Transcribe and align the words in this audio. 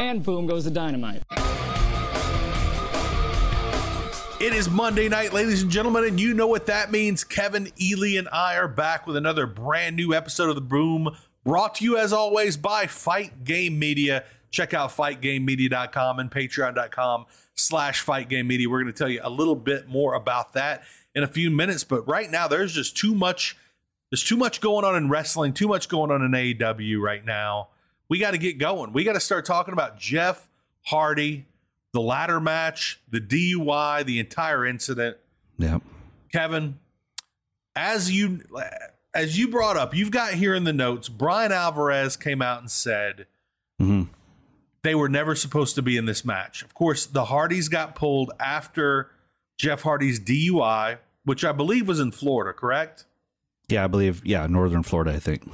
And 0.00 0.24
boom 0.24 0.46
goes 0.46 0.64
the 0.64 0.70
dynamite. 0.70 1.22
It 4.40 4.54
is 4.54 4.70
Monday 4.70 5.10
night, 5.10 5.34
ladies 5.34 5.60
and 5.60 5.70
gentlemen, 5.70 6.04
and 6.04 6.18
you 6.18 6.32
know 6.32 6.46
what 6.46 6.64
that 6.66 6.90
means. 6.90 7.22
Kevin, 7.22 7.70
Ely, 7.78 8.16
and 8.16 8.26
I 8.32 8.56
are 8.56 8.66
back 8.66 9.06
with 9.06 9.14
another 9.14 9.46
brand 9.46 9.96
new 9.96 10.14
episode 10.14 10.48
of 10.48 10.54
The 10.54 10.62
Boom, 10.62 11.14
brought 11.44 11.74
to 11.74 11.84
you 11.84 11.98
as 11.98 12.14
always 12.14 12.56
by 12.56 12.86
Fight 12.86 13.44
Game 13.44 13.78
Media. 13.78 14.24
Check 14.50 14.72
out 14.72 14.88
fightgamemedia.com 14.88 16.18
and 16.18 16.30
patreon.com 16.30 17.26
slash 17.54 18.02
fightgamemedia. 18.02 18.68
We're 18.68 18.80
going 18.80 18.94
to 18.94 18.98
tell 18.98 19.10
you 19.10 19.20
a 19.22 19.28
little 19.28 19.54
bit 19.54 19.86
more 19.86 20.14
about 20.14 20.54
that 20.54 20.82
in 21.14 21.24
a 21.24 21.28
few 21.28 21.50
minutes, 21.50 21.84
but 21.84 22.08
right 22.08 22.30
now 22.30 22.48
there's 22.48 22.72
just 22.72 22.96
too 22.96 23.14
much 23.14 23.54
there's 24.10 24.24
too 24.24 24.38
much 24.38 24.62
going 24.62 24.86
on 24.86 24.96
in 24.96 25.10
wrestling, 25.10 25.52
too 25.52 25.68
much 25.68 25.90
going 25.90 26.10
on 26.10 26.22
in 26.22 26.30
AEW 26.30 27.00
right 27.00 27.24
now. 27.24 27.68
We 28.10 28.18
got 28.18 28.32
to 28.32 28.38
get 28.38 28.58
going. 28.58 28.92
We 28.92 29.04
got 29.04 29.14
to 29.14 29.20
start 29.20 29.46
talking 29.46 29.72
about 29.72 29.98
Jeff 29.98 30.48
Hardy, 30.86 31.46
the 31.94 32.00
ladder 32.02 32.40
match, 32.40 33.00
the 33.08 33.20
DUI, 33.20 34.04
the 34.04 34.18
entire 34.18 34.66
incident. 34.66 35.16
Yep. 35.58 35.80
Kevin, 36.32 36.78
as 37.74 38.10
you 38.10 38.40
as 39.14 39.38
you 39.38 39.48
brought 39.48 39.76
up, 39.76 39.94
you've 39.94 40.10
got 40.10 40.34
here 40.34 40.54
in 40.54 40.64
the 40.64 40.72
notes, 40.72 41.08
Bryan 41.08 41.52
Alvarez 41.52 42.16
came 42.16 42.42
out 42.42 42.60
and 42.60 42.70
said 42.70 43.26
Mm-hmm. 43.80 44.12
they 44.82 44.94
were 44.94 45.08
never 45.08 45.34
supposed 45.34 45.74
to 45.76 45.80
be 45.82 45.96
in 45.96 46.04
this 46.04 46.22
match. 46.22 46.62
Of 46.62 46.74
course, 46.74 47.06
the 47.06 47.24
Hardys 47.24 47.70
got 47.70 47.94
pulled 47.94 48.30
after 48.38 49.10
Jeff 49.58 49.82
Hardy's 49.82 50.20
DUI, 50.20 50.98
which 51.24 51.44
I 51.46 51.52
believe 51.52 51.88
was 51.88 51.98
in 51.98 52.12
Florida, 52.12 52.52
correct? 52.52 53.06
Yeah, 53.68 53.84
I 53.84 53.86
believe. 53.86 54.20
Yeah, 54.24 54.46
Northern 54.48 54.82
Florida, 54.82 55.12
I 55.12 55.18
think. 55.18 55.50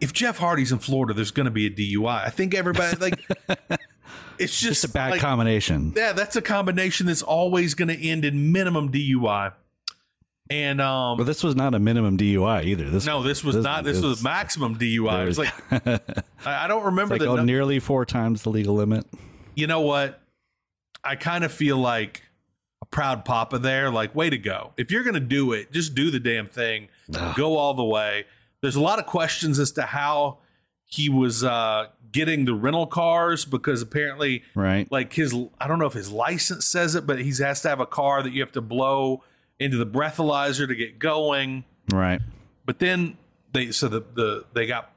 If 0.00 0.12
Jeff 0.12 0.38
Hardy's 0.38 0.72
in 0.72 0.78
Florida, 0.78 1.14
there's 1.14 1.30
going 1.30 1.44
to 1.44 1.50
be 1.50 1.66
a 1.66 1.70
DUI. 1.70 2.24
I 2.26 2.30
think 2.30 2.54
everybody 2.54 2.96
like 2.96 3.20
it's 4.38 4.58
just, 4.58 4.82
Just 4.82 4.84
a 4.84 4.88
bad 4.88 5.10
like, 5.12 5.20
combination. 5.20 5.92
Yeah, 5.96 6.12
that's 6.12 6.36
a 6.36 6.42
combination 6.42 7.06
that's 7.06 7.22
always 7.22 7.74
going 7.74 7.88
to 7.88 8.08
end 8.08 8.24
in 8.24 8.52
minimum 8.52 8.90
DUI. 8.90 9.52
And 10.50 10.80
um 10.80 11.16
But 11.16 11.24
this 11.24 11.44
was 11.44 11.54
not 11.54 11.74
a 11.74 11.78
minimum 11.78 12.18
DUI 12.18 12.64
either. 12.64 12.90
This 12.90 13.06
no, 13.06 13.22
this 13.22 13.44
was 13.44 13.56
not. 13.56 13.84
This 13.84 14.02
was 14.02 14.22
maximum 14.22 14.76
DUI. 14.76 15.22
It 15.22 15.26
was 15.26 15.38
like 15.38 15.52
I 16.44 16.66
don't 16.66 16.84
remember 16.86 17.14
like 17.14 17.22
the 17.22 17.28
oh, 17.28 17.44
nearly 17.44 17.78
four 17.78 18.04
times 18.04 18.42
the 18.42 18.50
legal 18.50 18.74
limit. 18.74 19.06
you 19.54 19.68
know 19.68 19.80
what? 19.80 20.20
I 21.04 21.16
kind 21.16 21.44
of 21.44 21.52
feel 21.52 21.78
like 21.78 22.22
a 22.82 22.86
proud 22.86 23.24
papa 23.24 23.58
there. 23.58 23.90
Like, 23.90 24.14
way 24.14 24.28
to 24.30 24.38
go. 24.38 24.72
If 24.76 24.90
you're 24.90 25.02
going 25.02 25.14
to 25.14 25.20
do 25.20 25.52
it, 25.52 25.72
just 25.72 25.94
do 25.94 26.10
the 26.10 26.20
damn 26.20 26.46
thing. 26.46 26.88
Go 27.36 27.56
all 27.56 27.74
the 27.74 27.84
way. 27.84 28.26
There's 28.62 28.76
a 28.76 28.80
lot 28.80 28.98
of 28.98 29.06
questions 29.06 29.58
as 29.58 29.72
to 29.72 29.82
how 29.82 30.38
he 30.84 31.08
was 31.08 31.44
uh, 31.44 31.86
getting 32.12 32.44
the 32.44 32.54
rental 32.54 32.86
cars 32.86 33.44
because 33.44 33.80
apparently, 33.82 34.42
Right. 34.54 34.90
like 34.90 35.12
his, 35.12 35.34
I 35.60 35.66
don't 35.68 35.78
know 35.78 35.86
if 35.86 35.92
his 35.94 36.10
license 36.10 36.66
says 36.66 36.94
it, 36.94 37.06
but 37.06 37.20
he 37.20 37.32
has 37.42 37.62
to 37.62 37.68
have 37.68 37.80
a 37.80 37.86
car 37.86 38.22
that 38.22 38.32
you 38.32 38.40
have 38.42 38.52
to 38.52 38.60
blow 38.60 39.22
into 39.58 39.76
the 39.76 39.86
breathalyzer 39.86 40.66
to 40.66 40.74
get 40.74 40.98
going. 40.98 41.64
Right. 41.92 42.20
But 42.66 42.78
then 42.80 43.16
they 43.52 43.70
so 43.72 43.88
the 43.88 44.00
the 44.14 44.44
they 44.52 44.66
got 44.66 44.92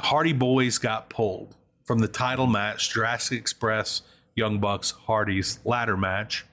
Hardy 0.00 0.32
Boys 0.32 0.78
got 0.78 1.08
pulled 1.10 1.56
from 1.84 1.98
the 2.00 2.08
title 2.08 2.46
match, 2.46 2.90
Jurassic 2.92 3.38
Express, 3.38 4.02
Young 4.34 4.58
Bucks, 4.58 4.92
Hardy's 4.92 5.58
ladder 5.64 5.96
match. 5.96 6.46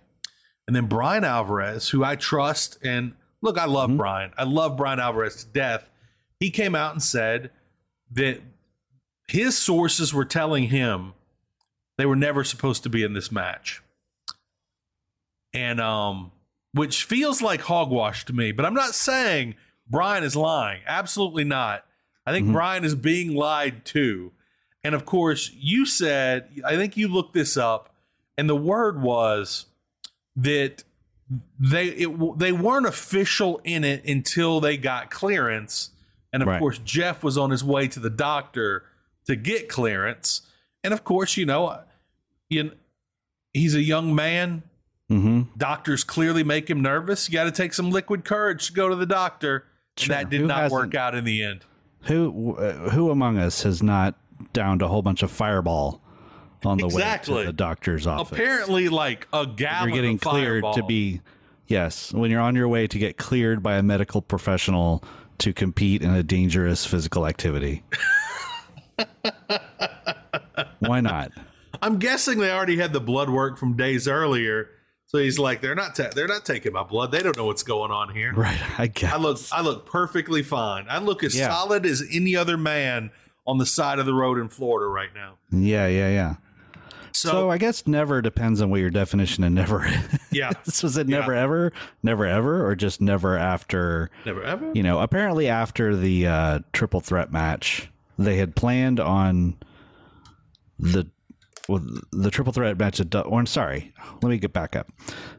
And 0.67 0.75
then 0.75 0.85
Bryan 0.88 1.23
Alvarez, 1.23 1.89
who 1.89 2.03
I 2.03 2.15
trust 2.15 2.77
and 2.83 3.13
look, 3.41 3.57
I 3.57 3.65
love 3.65 3.95
Bryan. 3.95 4.31
I 4.38 4.44
love 4.44 4.75
Bryan 4.77 4.99
Alvarez 4.99 5.44
to 5.44 5.47
death. 5.51 5.89
He 6.39 6.49
came 6.51 6.75
out 6.75 6.93
and 6.93 7.01
said 7.01 7.51
that 8.11 8.41
his 9.27 9.57
sources 9.57 10.13
were 10.13 10.25
telling 10.25 10.65
him 10.65 11.13
they 11.97 12.05
were 12.05 12.15
never 12.15 12.43
supposed 12.43 12.83
to 12.83 12.89
be 12.89 13.03
in 13.03 13.13
this 13.13 13.31
match. 13.31 13.81
And 15.53 15.81
um 15.81 16.31
which 16.73 17.05
feels 17.05 17.41
like 17.41 17.61
hogwash 17.61 18.25
to 18.25 18.33
me, 18.33 18.51
but 18.51 18.65
I'm 18.65 18.73
not 18.73 18.93
saying 18.93 19.55
Bryan 19.89 20.23
is 20.23 20.35
lying. 20.35 20.81
Absolutely 20.85 21.43
not. 21.43 21.83
I 22.25 22.31
think 22.31 22.51
Bryan 22.51 22.83
is 22.83 22.93
being 22.93 23.33
lied 23.33 23.85
to. 23.85 24.31
And 24.83 24.93
of 24.93 25.05
course, 25.05 25.49
you 25.53 25.85
said, 25.85 26.49
I 26.63 26.75
think 26.75 26.97
you 26.97 27.07
looked 27.07 27.33
this 27.33 27.57
up, 27.57 27.95
and 28.37 28.49
the 28.49 28.55
word 28.55 29.01
was 29.01 29.65
that 30.35 30.83
they 31.59 31.87
it, 31.87 32.37
they 32.37 32.51
weren't 32.51 32.85
official 32.85 33.59
in 33.63 33.83
it 33.83 34.05
until 34.05 34.59
they 34.59 34.77
got 34.77 35.09
clearance. 35.09 35.91
And 36.37 36.43
of 36.43 36.49
Right. 36.49 36.59
course, 36.59 36.77
Jeff 36.79 37.23
was 37.23 37.35
on 37.37 37.49
his 37.49 37.63
way 37.63 37.87
to 37.87 37.99
the 37.99 38.09
doctor 38.11 38.83
to 39.25 39.35
get 39.35 39.67
clearance. 39.69 40.43
And 40.83 40.93
of 40.93 41.03
course, 41.03 41.35
you 41.35 41.45
know, 41.47 41.79
you, 42.49 42.71
he's 43.53 43.73
a 43.73 43.81
young 43.81 44.13
man. 44.13 44.61
Mm-hmm. 45.11 45.57
Doctors 45.57 46.03
clearly 46.03 46.43
make 46.43 46.69
him 46.69 46.81
nervous. 46.81 47.27
You 47.27 47.33
got 47.33 47.45
to 47.45 47.51
take 47.51 47.73
some 47.73 47.89
liquid 47.89 48.23
courage 48.23 48.67
to 48.67 48.73
go 48.73 48.87
to 48.87 48.95
the 48.95 49.05
doctor. 49.07 49.65
And 49.97 50.03
Sure. 50.05 50.15
that 50.15 50.29
did 50.29 50.41
Who 50.41 50.47
not 50.47 50.69
work 50.69 50.93
out 50.93 51.15
in 51.15 51.23
the 51.23 51.41
end. 51.41 51.61
Who 52.01 52.55
uh, 52.57 52.89
who 52.91 53.09
among 53.09 53.39
us 53.39 53.63
has 53.63 53.81
not 53.81 54.13
downed 54.53 54.83
a 54.83 54.87
whole 54.87 55.01
bunch 55.01 55.23
of 55.23 55.31
fireball 55.31 56.01
on 56.63 56.77
the 56.77 56.87
way 56.87 57.17
to 57.23 57.43
the 57.45 57.51
doctor's 57.51 58.05
office? 58.05 58.31
Apparently, 58.37 58.89
like 58.89 59.27
a 59.33 59.47
gallon 59.47 59.89
you're 59.89 59.97
getting 59.97 60.19
cleared 60.19 60.63
to 60.75 60.83
be 60.83 61.21
yes 61.65 62.13
when 62.13 62.29
you're 62.29 62.39
on 62.41 62.55
your 62.55 62.67
way 62.67 62.85
to 62.87 62.99
get 62.99 63.17
cleared 63.17 63.63
by 63.63 63.75
a 63.77 63.83
medical 63.83 64.21
professional 64.21 65.03
to 65.39 65.53
compete 65.53 66.01
in 66.01 66.09
a 66.13 66.23
dangerous 66.23 66.85
physical 66.85 67.25
activity 67.27 67.83
why 70.79 70.99
not 71.01 71.31
I'm 71.81 71.99
guessing 71.99 72.39
they 72.39 72.51
already 72.51 72.77
had 72.77 72.93
the 72.93 72.99
blood 73.01 73.29
work 73.29 73.57
from 73.57 73.75
days 73.77 74.07
earlier. 74.07 74.69
So 75.05 75.19
he's 75.19 75.37
like, 75.37 75.61
they're 75.61 75.75
not 75.75 75.95
ta- 75.95 76.09
they're 76.15 76.27
not 76.27 76.43
taking 76.43 76.73
my 76.73 76.81
blood. 76.83 77.11
They 77.11 77.21
don't 77.21 77.37
know 77.37 77.45
what's 77.45 77.61
going 77.63 77.91
on 77.91 78.13
here. 78.15 78.33
right 78.33 78.59
i 78.79 78.87
guess 78.87 79.13
I 79.13 79.17
look 79.17 79.39
I 79.51 79.61
look 79.61 79.85
perfectly 79.85 80.41
fine. 80.41 80.87
I 80.89 80.97
look 80.99 81.23
as 81.23 81.35
Yeah. 81.37 81.49
solid 81.49 81.85
as 81.85 82.03
any 82.12 82.35
other 82.35 82.57
man 82.57 83.12
on 83.45 83.57
the 83.59 83.65
side 83.65 84.00
of 84.00 84.06
the 84.07 84.13
road 84.13 84.38
in 84.39 84.50
Florida 84.50 84.89
right 84.89 85.13
now. 85.13 85.35
yeah 85.51 85.88
yeah 85.88 86.09
yeah 86.09 86.35
So, 87.12 87.30
so, 87.30 87.50
i 87.50 87.57
guess 87.57 87.88
never 87.88 88.21
depends 88.21 88.62
on 88.62 88.69
what 88.69 88.80
your 88.80 88.89
definition 88.89 89.44
of 89.44 89.51
never 89.51 89.88
is. 89.88 90.19
yeah, 90.31 90.51
is 90.65 90.83
was 90.83 90.98
it 90.98 91.07
never 91.07 91.33
ever 91.33 91.74
never 92.04 92.25
ever 92.25 92.65
or 92.65 92.75
just 92.75 93.01
never 93.01 93.38
after 93.38 94.09
never 94.25 94.44
ever. 94.44 94.71
you 94.74 94.83
know, 94.83 95.00
apparently 95.00 95.48
after 95.48 95.95
the 95.95 96.27
uh, 96.27 96.59
triple 96.74 97.00
threat 97.00 97.31
match, 97.31 97.89
they 98.18 98.38
had 98.38 98.56
planned 98.56 99.00
on 99.00 99.56
the 100.80 101.07
well, 101.68 101.86
the 102.12 102.31
triple 102.31 102.54
threat 102.54 102.77
match. 102.77 103.00
At, 103.00 103.13
or 103.13 103.39
I'm 103.39 103.45
sorry, 103.45 103.94
let 104.21 104.30
me 104.30 104.38
get 104.38 104.53
back 104.53 104.75
up. 104.75 104.92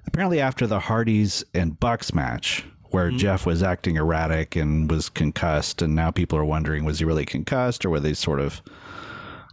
Apparently, 0.06 0.41
after 0.41 0.67
the 0.67 0.81
Hardys 0.81 1.44
and 1.55 1.79
Bucks 1.79 2.12
match, 2.12 2.64
where 2.91 3.11
Jeff 3.11 3.47
was 3.47 3.62
acting 3.62 3.97
erratic 3.97 4.56
and 4.56 4.91
was 4.91 5.09
concussed, 5.09 5.82
and 5.82 5.94
now 5.94 6.11
people 6.11 6.38
are 6.38 6.44
wondering 6.44 6.85
was 6.85 6.99
he 6.99 7.05
really 7.05 7.26
concussed 7.26 7.85
or 7.85 7.91
were 7.91 8.00
they 8.00 8.14
sort 8.14 8.41
of 8.41 8.62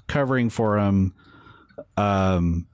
covering 0.07 0.49
for 0.49 0.77
him? 0.77 1.13
Um, 1.97 2.67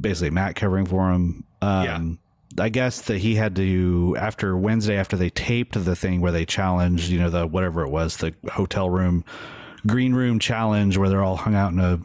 basically, 0.00 0.30
Matt 0.30 0.56
covering 0.56 0.86
for 0.86 1.10
him. 1.10 1.44
Um, 1.62 2.18
I 2.58 2.68
guess 2.68 3.02
that 3.02 3.18
he 3.18 3.34
had 3.36 3.54
to 3.56 4.16
after 4.18 4.56
Wednesday 4.56 4.96
after 4.96 5.16
they 5.16 5.30
taped 5.30 5.82
the 5.84 5.94
thing 5.96 6.20
where 6.20 6.32
they 6.32 6.44
challenged, 6.44 7.08
you 7.08 7.18
know, 7.18 7.30
the 7.30 7.46
whatever 7.46 7.82
it 7.84 7.90
was, 7.90 8.16
the 8.16 8.34
hotel 8.52 8.90
room, 8.90 9.24
green 9.86 10.14
room 10.14 10.38
challenge 10.38 10.96
where 10.96 11.08
they're 11.08 11.22
all 11.22 11.36
hung 11.36 11.54
out 11.54 11.72
in 11.72 11.78
a 11.78 12.00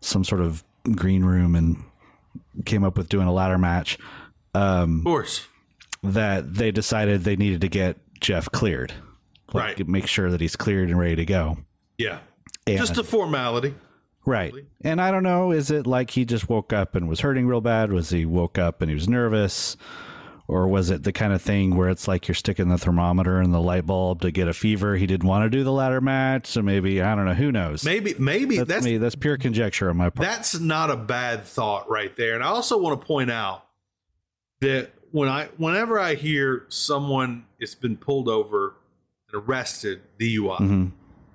some 0.00 0.24
sort 0.24 0.40
of 0.40 0.62
green 0.94 1.24
room 1.24 1.54
and 1.54 1.82
came 2.64 2.84
up 2.84 2.96
with 2.96 3.08
doing 3.08 3.26
a 3.26 3.32
ladder 3.32 3.58
match. 3.58 3.98
Um, 4.54 4.98
Of 5.00 5.04
course. 5.04 5.46
that 6.02 6.54
they 6.54 6.70
decided 6.70 7.24
they 7.24 7.36
needed 7.36 7.60
to 7.62 7.68
get 7.68 7.96
Jeff 8.20 8.50
cleared, 8.52 8.92
like, 9.52 9.78
Right. 9.78 9.88
Make 9.88 10.06
sure 10.06 10.30
that 10.30 10.40
he's 10.40 10.56
cleared 10.56 10.90
and 10.90 10.98
ready 10.98 11.16
to 11.16 11.24
go. 11.24 11.58
Yeah. 11.98 12.18
And- 12.66 12.78
Just 12.78 12.98
a 12.98 13.04
formality. 13.04 13.74
Right. 14.24 14.52
And 14.82 15.00
I 15.00 15.10
don't 15.10 15.22
know, 15.24 15.50
is 15.50 15.70
it 15.70 15.86
like 15.86 16.10
he 16.10 16.24
just 16.24 16.48
woke 16.48 16.72
up 16.72 16.94
and 16.94 17.08
was 17.08 17.20
hurting 17.20 17.46
real 17.46 17.60
bad? 17.60 17.92
Was 17.92 18.10
he 18.10 18.24
woke 18.24 18.58
up 18.58 18.80
and 18.80 18.90
he 18.90 18.94
was 18.94 19.08
nervous? 19.08 19.76
Or 20.48 20.68
was 20.68 20.90
it 20.90 21.02
the 21.04 21.12
kind 21.12 21.32
of 21.32 21.40
thing 21.40 21.76
where 21.76 21.88
it's 21.88 22.06
like 22.06 22.28
you're 22.28 22.34
sticking 22.34 22.68
the 22.68 22.76
thermometer 22.76 23.40
in 23.40 23.52
the 23.52 23.60
light 23.60 23.86
bulb 23.86 24.20
to 24.22 24.30
get 24.30 24.48
a 24.48 24.52
fever? 24.52 24.96
He 24.96 25.06
didn't 25.06 25.26
want 25.26 25.44
to 25.44 25.50
do 25.50 25.64
the 25.64 25.72
ladder 25.72 26.00
match, 26.00 26.46
so 26.46 26.60
maybe 26.62 27.00
I 27.00 27.14
don't 27.14 27.24
know. 27.24 27.32
Who 27.34 27.50
knows? 27.52 27.84
Maybe 27.84 28.14
maybe 28.18 28.58
that's, 28.58 28.68
that's 28.68 28.84
me. 28.84 28.98
That's 28.98 29.14
pure 29.14 29.38
conjecture 29.38 29.88
on 29.88 29.96
my 29.96 30.10
part. 30.10 30.28
that's 30.28 30.58
not 30.58 30.90
a 30.90 30.96
bad 30.96 31.44
thought 31.44 31.88
right 31.88 32.14
there. 32.16 32.34
And 32.34 32.42
I 32.44 32.48
also 32.48 32.76
want 32.76 33.00
to 33.00 33.06
point 33.06 33.30
out 33.30 33.64
that 34.60 34.90
when 35.10 35.28
I 35.28 35.48
whenever 35.56 35.98
I 35.98 36.16
hear 36.16 36.66
someone 36.68 37.46
has 37.60 37.74
been 37.74 37.96
pulled 37.96 38.28
over 38.28 38.74
and 39.32 39.42
arrested 39.42 40.02
DUI, 40.18 40.58
hmm 40.58 40.86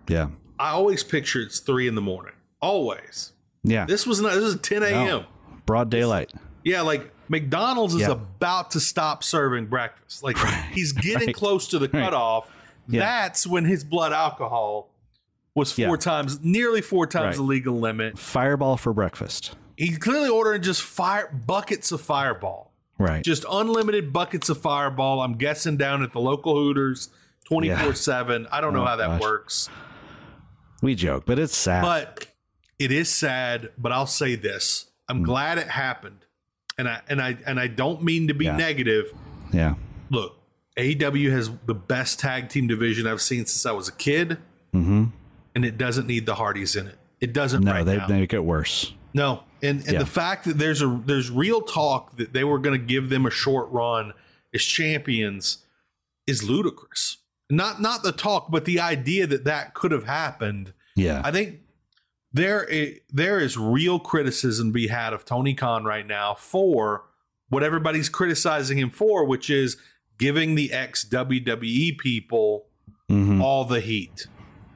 Yeah, 0.08 0.30
I 0.60 0.72
always 0.72 1.04
picture 1.04 1.42
it's 1.42 1.60
three 1.60 1.88
in 1.88 1.96
the 1.96 2.02
morning. 2.02 2.34
Always. 2.62 3.34
yeah. 3.64 3.86
This 3.86 4.08
was 4.08 4.22
not 4.22 4.34
this 4.34 4.44
is 4.44 4.60
10 4.62 4.84
a.m. 4.84 5.08
No. 5.08 5.26
Broad 5.66 5.90
daylight. 5.90 6.32
Yeah, 6.64 6.82
like 6.82 7.12
McDonald's 7.30 7.94
is 7.94 8.02
Yeah. 8.02 8.12
about 8.12 8.72
to 8.72 8.80
stop 8.80 9.24
serving 9.24 9.68
breakfast. 9.68 10.24
Like 10.24 10.38
he's 10.72 10.92
getting 10.94 11.28
right, 11.28 11.36
close 11.36 11.68
to 11.70 11.80
the 11.80 11.90
right. 11.90 12.04
cutoff. 12.04 12.50
Yeah. 12.88 13.02
That's 13.02 13.46
when 13.46 13.66
his 13.66 13.84
blood 13.84 14.14
alcohol 14.14 14.90
was 15.56 15.72
four 15.72 15.84
Yeah. 15.84 15.96
times, 15.98 16.40
nearly 16.44 16.82
four 16.82 17.06
times 17.08 17.26
Right. 17.26 17.36
the 17.38 17.44
legal 17.44 17.80
limit. 17.80 18.18
Fireball 18.18 18.78
for 18.78 18.94
breakfast. 18.94 19.56
He's 19.76 19.98
clearly 19.98 20.30
ordering 20.30 20.62
just 20.62 20.82
fire 20.82 21.30
buckets 21.46 21.92
of 21.92 22.02
Fireball, 22.02 22.72
Right. 22.98 23.24
just 23.24 23.46
unlimited 23.52 24.12
buckets 24.14 24.50
of 24.50 24.60
Fireball. 24.60 25.22
I'm 25.22 25.34
guessing 25.38 25.78
down 25.78 26.02
at 26.04 26.14
the 26.14 26.20
local 26.20 26.56
Hooters, 26.56 27.10
twenty 27.46 27.70
four 27.76 27.94
seven. 27.94 28.48
I 28.52 28.62
don't 28.62 28.74
oh, 28.76 28.80
know 28.80 28.84
Oh, 28.84 28.88
how 28.88 28.96
that 28.96 29.08
gosh. 29.08 29.22
works, 29.22 29.70
we 30.82 30.96
joke, 30.96 31.26
but 31.26 31.38
it's 31.40 31.56
sad. 31.56 31.82
but 31.84 32.28
it 32.80 32.92
is 32.92 33.10
sad. 33.10 33.70
But 33.78 33.92
I'll 33.92 34.08
say 34.08 34.36
this: 34.36 34.86
I'm 35.10 35.24
glad 35.24 35.58
it 35.58 35.68
happened, 35.68 36.26
and 36.78 36.88
I 36.88 37.02
and 37.10 37.22
I 37.22 37.38
and 37.46 37.60
I 37.60 37.68
don't 37.68 38.04
mean 38.04 38.28
to 38.28 38.34
be 38.34 38.46
Yeah. 38.46 38.58
negative. 38.58 39.12
yeah. 39.52 39.76
look, 40.10 40.38
AEW 40.78 41.32
has 41.32 41.50
the 41.66 41.74
best 41.74 42.20
tag 42.20 42.50
team 42.50 42.68
division 42.68 43.08
I've 43.08 43.22
seen 43.22 43.46
since 43.46 43.66
I 43.66 43.72
was 43.72 43.88
a 43.88 43.94
kid, 43.94 44.38
hmm 44.74 45.06
and 45.56 45.66
it 45.66 45.78
doesn't 45.78 46.06
need 46.06 46.26
the 46.28 46.36
Hardys 46.36 46.76
in 46.76 46.86
it. 46.88 46.98
It 47.20 47.34
doesn't 47.34 47.64
No, 47.64 47.72
right 47.72 47.84
they 47.84 47.98
now. 47.98 48.08
make 48.08 48.32
it 48.32 48.44
worse. 48.44 48.94
no, 49.14 49.44
and 49.64 49.82
and 49.84 49.94
Yeah. 49.94 50.00
the 50.00 50.06
fact 50.06 50.46
that 50.46 50.58
there's 50.60 50.82
a 50.84 51.02
there's 51.06 51.32
real 51.32 51.62
talk 51.62 52.16
that 52.18 52.32
they 52.34 52.44
were 52.44 52.60
going 52.60 52.80
to 52.80 52.86
give 52.86 53.10
them 53.10 53.26
a 53.26 53.32
short 53.32 53.70
run 53.72 54.14
as 54.54 54.62
champions 54.64 55.60
is 56.28 56.44
ludicrous. 56.44 57.18
Not 57.50 57.82
not 57.82 58.04
the 58.04 58.12
talk, 58.12 58.52
but 58.52 58.66
the 58.66 58.80
idea 58.80 59.26
that 59.28 59.46
that 59.46 59.74
could 59.74 59.92
have 59.92 60.04
happened. 60.06 60.74
Yeah. 60.96 61.22
I 61.24 61.32
think 61.32 61.60
there 62.34 62.68
i- 62.72 63.00
there 63.10 63.40
is 63.40 63.58
real 63.58 64.00
criticism 64.00 64.70
to 64.70 64.74
be 64.74 64.88
had 64.88 65.14
of 65.14 65.26
Tony 65.26 65.54
Khan 65.54 65.84
right 65.86 66.06
now 66.06 66.34
for 66.36 67.06
what 67.50 67.64
everybody's 67.64 68.10
criticizing 68.10 68.78
him 68.78 68.90
for, 68.90 69.26
which 69.26 69.50
is 69.50 69.78
giving 70.18 70.56
the 70.56 70.72
ex 70.74 71.04
WWE 71.06 71.98
people 71.98 72.66
hmm 73.10 73.42
all 73.42 73.64
the 73.66 73.80
heat. 73.80 74.28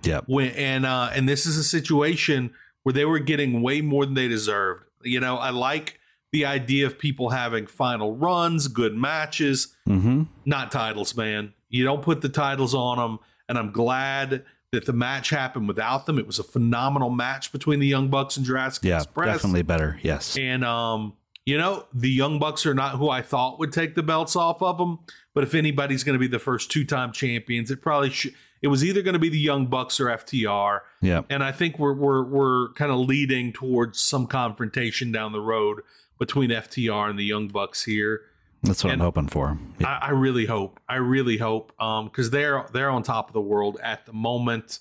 Yep. 0.03 0.23
When 0.27 0.51
and 0.51 0.85
uh, 0.85 1.09
and 1.13 1.27
this 1.27 1.45
is 1.45 1.57
a 1.57 1.63
situation 1.63 2.51
where 2.83 2.93
they 2.93 3.05
were 3.05 3.19
getting 3.19 3.61
way 3.61 3.81
more 3.81 4.05
than 4.05 4.15
they 4.15 4.27
deserved. 4.27 4.85
You 5.03 5.19
know, 5.19 5.37
I 5.37 5.49
like 5.49 5.99
the 6.31 6.45
idea 6.45 6.85
of 6.87 6.97
people 6.97 7.29
having 7.31 7.67
final 7.67 8.15
runs, 8.15 8.67
good 8.69 8.95
matches, 8.95 9.75
hmm 9.85 10.23
not 10.45 10.71
titles, 10.71 11.15
man. 11.15 11.53
You 11.69 11.83
don't 11.83 12.01
put 12.01 12.21
the 12.21 12.29
titles 12.29 12.73
on 12.73 12.97
them, 12.97 13.19
and 13.49 13.57
I'm 13.57 13.71
glad 13.71 14.43
that 14.71 14.85
the 14.85 14.93
match 14.93 15.29
happened 15.29 15.67
without 15.67 16.05
them. 16.05 16.17
It 16.17 16.25
was 16.25 16.39
a 16.39 16.43
phenomenal 16.43 17.09
match 17.09 17.51
between 17.51 17.79
the 17.79 17.87
Young 17.87 18.07
Bucks 18.09 18.37
and 18.37 18.45
Jurassic 18.45 18.83
Yeah. 18.85 18.97
Express. 18.97 19.35
Definitely 19.35 19.63
better. 19.63 19.99
Yes. 20.01 20.37
And 20.37 20.63
um, 20.63 21.13
you 21.45 21.57
know, 21.57 21.85
the 21.93 22.09
Young 22.09 22.39
Bucks 22.39 22.65
are 22.65 22.73
not 22.73 22.95
who 22.95 23.09
I 23.09 23.21
thought 23.21 23.59
would 23.59 23.73
take 23.73 23.95
the 23.95 24.03
belts 24.03 24.35
off 24.35 24.61
of 24.61 24.77
them. 24.77 24.99
But 25.33 25.43
if 25.43 25.55
anybody's 25.55 26.03
going 26.03 26.13
to 26.13 26.19
be 26.19 26.27
the 26.27 26.39
first 26.39 26.71
two-time 26.71 27.11
champions, 27.13 27.71
it 27.71 27.81
probably 27.81 28.09
should. 28.09 28.33
It 28.61 28.67
was 28.67 28.83
either 28.85 29.01
going 29.01 29.13
to 29.13 29.19
be 29.19 29.29
the 29.29 29.39
Young 29.39 29.65
Bucks 29.67 29.99
or 29.99 30.05
FTR. 30.05 30.81
Yeah. 31.01 31.23
And 31.29 31.43
I 31.43 31.51
think 31.51 31.79
we're 31.79 31.93
we're 31.93 32.23
we're 32.23 32.73
kind 32.73 32.91
of 32.91 32.99
leading 32.99 33.51
towards 33.53 33.99
some 33.99 34.27
confrontation 34.27 35.11
down 35.11 35.31
the 35.31 35.41
road 35.41 35.79
between 36.19 36.49
FTR 36.51 37.09
and 37.09 37.17
the 37.17 37.23
Young 37.25 37.47
Bucks 37.47 37.83
here. 37.83 38.21
That's 38.63 38.83
what 38.83 38.93
And- 38.93 39.01
I'm 39.01 39.05
hoping 39.05 39.27
for. 39.27 39.57
Yeah. 39.79 39.87
I, 40.01 40.07
I 40.07 40.09
really 40.11 40.45
hope. 40.45 40.79
I 40.87 40.95
really 40.97 41.37
hope. 41.37 41.73
Um, 41.81 42.05
because 42.05 42.29
they're 42.29 42.65
they're 42.73 42.89
on 42.89 43.01
top 43.03 43.27
of 43.29 43.33
the 43.33 43.41
world 43.41 43.79
at 43.81 44.05
the 44.05 44.13
moment. 44.13 44.79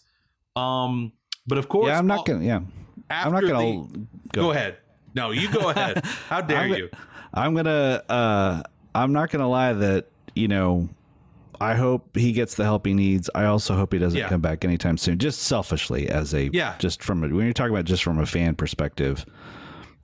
Um, 0.56 1.12
but 1.46 1.58
of 1.58 1.68
course, 1.68 1.88
yeah, 1.88 1.98
I'm 1.98 2.06
not 2.06 2.26
gonna. 2.26 2.44
Yeah, 2.44 2.60
I'm 3.08 3.32
not 3.32 3.42
gonna. 3.42 3.86
the- 3.92 4.06
go 4.32 4.50
ahead. 4.50 4.76
No, 5.14 5.30
you 5.30 5.50
go 5.50 5.70
ahead. 5.70 6.04
How 6.28 6.40
dare 6.40 6.58
I'm, 6.58 6.70
you? 6.74 6.90
I'm 7.32 7.54
gonna. 7.54 8.02
Uh, 8.08 8.62
I'm 8.94 9.12
not 9.12 9.30
gonna 9.30 9.48
lie 9.48 9.72
that 9.72 10.06
you 10.34 10.48
know. 10.48 10.88
I 11.62 11.74
hope 11.74 12.16
he 12.16 12.32
gets 12.32 12.54
the 12.54 12.64
help 12.64 12.86
he 12.86 12.94
needs. 12.94 13.28
I 13.34 13.44
also 13.44 13.76
hope 13.76 13.92
he 13.92 13.98
doesn't 13.98 14.18
Yeah. 14.18 14.30
come 14.30 14.40
back 14.40 14.64
anytime 14.64 14.96
soon. 14.96 15.18
Just 15.18 15.42
selfishly, 15.42 16.08
as 16.08 16.32
a 16.32 16.48
Yeah. 16.54 16.74
just 16.78 17.02
from 17.02 17.22
a, 17.22 17.28
when 17.28 17.44
you're 17.44 17.52
talking 17.52 17.74
about 17.74 17.84
just 17.84 18.02
from 18.02 18.18
a 18.18 18.24
fan 18.24 18.54
perspective, 18.54 19.26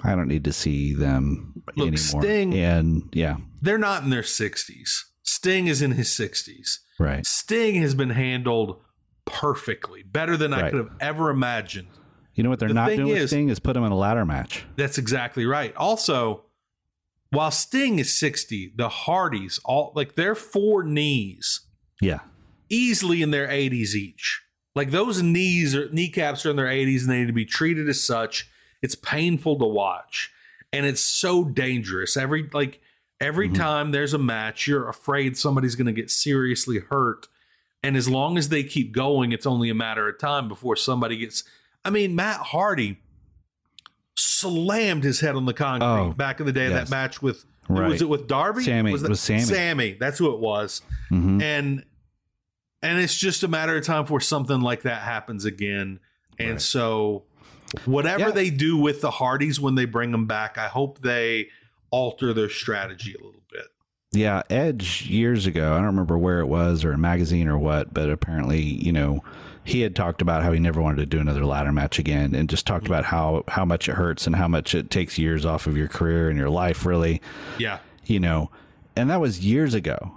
I 0.07 0.15
don't 0.15 0.29
need 0.29 0.45
to 0.45 0.53
see 0.53 0.95
them 0.95 1.63
Look, 1.77 1.89
anymore. 1.89 2.23
Sting- 2.23 2.55
and 2.55 3.09
yeah, 3.13 3.37
They're 3.61 3.79
not 3.79 4.03
in 4.05 4.11
their 4.11 4.23
60s. 4.23 4.91
Sting 5.23 5.67
is 5.67 5.83
in 5.83 5.93
his 5.93 6.09
60s. 6.11 6.79
right. 6.99 7.27
Sting 7.27 7.77
has 7.83 7.95
been 7.95 8.11
handled 8.11 8.81
perfectly, 9.25 10.03
better 10.05 10.37
than 10.37 10.53
I 10.55 10.71
could 10.71 10.79
have 10.79 10.91
ever 11.01 11.31
imagined. 11.31 11.89
You 12.35 12.45
know 12.45 12.51
what 12.51 12.59
they're 12.61 12.69
The 12.69 12.75
not 12.75 12.91
doing 12.91 13.09
with 13.09 13.17
is- 13.19 13.31
Sting 13.31 13.49
is 13.49 13.59
put 13.59 13.77
him 13.77 13.83
in 13.85 13.93
a 13.93 13.97
ladder 13.97 14.25
match. 14.25 14.65
That's 14.77 14.99
exactly 14.99 15.47
right. 15.47 15.75
Also, 15.77 16.45
while 17.31 17.51
Sting 17.51 17.99
is 17.99 18.17
60, 18.19 18.75
the 18.77 18.89
Hardys, 18.89 19.59
all 19.65 19.93
like 19.97 20.15
their 20.15 20.35
four 20.35 20.85
knees 20.85 21.63
Yeah, 22.01 22.21
easily 22.69 23.23
in 23.23 23.31
their 23.33 23.49
80s 23.49 23.95
each. 23.97 24.43
Like 24.75 24.91
those 24.91 25.23
knees 25.23 25.75
or 25.75 25.91
kneecaps 25.91 26.45
are 26.47 26.51
in 26.51 26.57
their 26.57 26.67
80s 26.67 27.03
and 27.03 27.11
they 27.11 27.19
need 27.21 27.27
to 27.27 27.33
be 27.33 27.47
treated 27.47 27.89
as 27.89 28.03
such. 28.05 28.49
It's 28.83 28.95
painful 28.95 29.59
to 29.59 29.67
watch. 29.67 30.33
And 30.73 30.85
it's 30.87 31.01
so 31.01 31.45
dangerous. 31.45 32.17
Every 32.17 32.49
like 32.53 32.81
every 33.21 33.49
time 33.49 33.93
there's 33.93 34.13
a 34.13 34.19
match, 34.19 34.67
you're 34.67 34.89
afraid 34.89 35.37
somebody's 35.39 35.75
going 35.75 35.87
to 35.87 35.93
get 35.93 36.11
seriously 36.11 36.79
hurt. 36.81 37.29
And 37.83 37.97
as 37.97 38.09
long 38.09 38.37
as 38.37 38.49
they 38.49 38.65
keep 38.65 38.93
going, 38.93 39.33
it's 39.33 39.47
only 39.47 39.71
a 39.71 39.75
matter 39.75 40.09
of 40.09 40.19
time 40.19 40.49
before 40.49 40.77
somebody 40.77 41.17
gets 41.19 41.45
I 41.85 41.91
mean, 41.91 42.15
Matt 42.17 42.39
Hardy 42.41 42.99
slammed 44.17 45.05
his 45.05 45.21
head 45.21 45.37
on 45.37 45.45
the 45.45 45.53
concrete 45.55 45.87
Oh, 45.87 46.13
back 46.13 46.41
in 46.41 46.47
the 46.47 46.53
day 46.53 46.67
of 46.67 46.73
yes. 46.73 46.89
that 46.89 46.95
match 46.95 47.23
with 47.23 47.45
Right. 47.69 47.89
was 47.89 48.01
it 48.03 48.09
with 48.09 48.27
Darby? 48.29 48.63
Sammy. 48.63 48.93
Was 48.93 49.03
It 49.03 49.09
was 49.09 49.21
Sammy. 49.21 49.41
Sammy. 49.43 49.93
That's 49.99 50.19
who 50.19 50.33
it 50.33 50.41
was 50.41 50.83
hmm 51.09 51.41
and 51.41 51.85
and 52.83 52.99
it's 53.01 53.17
just 53.17 53.43
a 53.43 53.49
matter 53.49 53.77
of 53.77 53.85
time 53.85 54.03
before 54.05 54.21
something 54.21 54.61
like 54.61 54.83
that 54.83 55.03
happens 55.03 55.45
again 55.45 56.01
and 56.39 56.53
Right. 56.53 56.61
so 56.61 57.25
whatever 57.85 58.21
Yeah. 58.29 58.31
they 58.31 58.51
do 58.51 58.77
with 58.77 59.01
the 59.01 59.11
hardys 59.11 59.61
when 59.61 59.75
they 59.75 59.85
bring 59.85 60.13
them 60.13 60.27
back 60.27 60.59
i 60.59 60.69
hope 60.69 61.01
they 61.01 61.49
alter 61.91 62.33
their 62.33 62.49
strategy 62.51 63.15
a 63.15 63.25
little 63.25 63.43
bit 63.51 63.67
Yeah, 64.13 64.43
Edge 64.51 65.07
years 65.07 65.47
ago, 65.47 65.73
I 65.73 65.77
don't 65.77 65.87
remember 65.87 66.17
where 66.17 66.41
it 66.41 66.47
was 66.47 66.85
or 66.85 66.93
a 66.93 66.99
magazine 66.99 67.49
or 67.49 67.59
what, 67.59 67.93
but 67.93 68.09
apparently, 68.11 68.61
you 68.61 68.93
know, 68.93 69.23
he 69.63 69.81
had 69.83 69.95
talked 69.95 70.23
about 70.23 70.43
how 70.43 70.53
he 70.53 70.59
never 70.61 70.81
wanted 70.81 70.97
to 70.99 71.07
do 71.07 71.19
another 71.21 71.45
ladder 71.45 71.73
match 71.73 71.99
again 71.99 72.35
and 72.35 72.49
just 72.49 72.67
talked 72.67 72.85
mm-hmm. 72.85 72.93
about 72.95 73.05
how 73.05 73.45
how 73.49 73.65
much 73.65 73.89
it 73.89 73.95
hurts 73.95 74.27
and 74.27 74.35
how 74.37 74.49
much 74.49 74.75
it 74.75 74.91
takes 74.91 75.19
years 75.19 75.45
off 75.45 75.67
of 75.67 75.77
your 75.77 75.89
career 75.89 76.29
and 76.29 76.39
your 76.39 76.49
life 76.51 76.87
really, 76.87 77.21
yeah 77.59 77.79
you 78.07 78.21
know. 78.21 78.51
And 78.97 79.11
that 79.11 79.21
was 79.21 79.45
years 79.45 79.75
ago. 79.75 80.13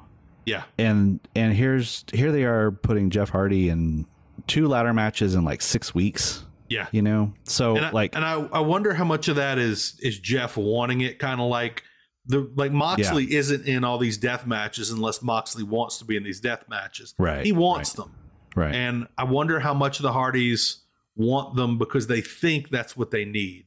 yeah 0.45 0.63
And 0.77 1.19
and 1.35 1.53
here's 1.53 2.05
here 2.13 2.31
they 2.31 2.43
are 2.45 2.71
putting 2.71 3.09
Jeff 3.09 3.29
Hardy 3.29 3.69
in 3.69 4.05
two 4.47 4.67
ladder 4.67 4.93
matches 4.93 5.35
in 5.35 5.43
like 5.43 5.61
6 5.61 5.93
weeks, 5.93 6.45
yeah 6.69 6.87
you 6.91 7.01
know. 7.01 7.33
So 7.45 7.75
and 7.75 7.85
I, 7.85 7.91
like 7.91 8.15
and 8.15 8.23
I, 8.25 8.33
I 8.53 8.59
wonder 8.59 8.93
how 8.93 9.05
much 9.05 9.27
of 9.27 9.35
that 9.35 9.57
is 9.57 9.99
is 10.01 10.17
jeff 10.19 10.57
wanting 10.57 11.01
it 11.01 11.19
kind 11.19 11.41
of 11.41 11.49
like 11.49 11.83
the 12.25 12.51
like 12.55 12.71
moxley 12.71 13.33
isn't 13.35 13.65
in 13.65 13.83
all 13.83 13.97
these 13.97 14.17
death 14.17 14.45
matches 14.45 14.91
unless 14.91 15.21
moxley 15.21 15.63
wants 15.63 15.97
to 15.97 16.05
be 16.05 16.15
in 16.15 16.23
these 16.23 16.39
death 16.39 16.63
matches 16.69 17.15
Right, 17.17 17.45
he 17.45 17.51
wants 17.51 17.93
them 17.93 18.11
right. 18.55 18.73
And 18.75 19.07
I 19.17 19.23
wonder 19.23 19.59
how 19.59 19.73
much 19.73 19.99
of 19.99 20.03
the 20.03 20.11
Hardys 20.13 20.81
want 21.15 21.55
them 21.55 21.77
because 21.77 22.07
they 22.07 22.21
think 22.21 22.69
that's 22.69 22.95
what 22.97 23.11
they 23.11 23.25
need. 23.25 23.65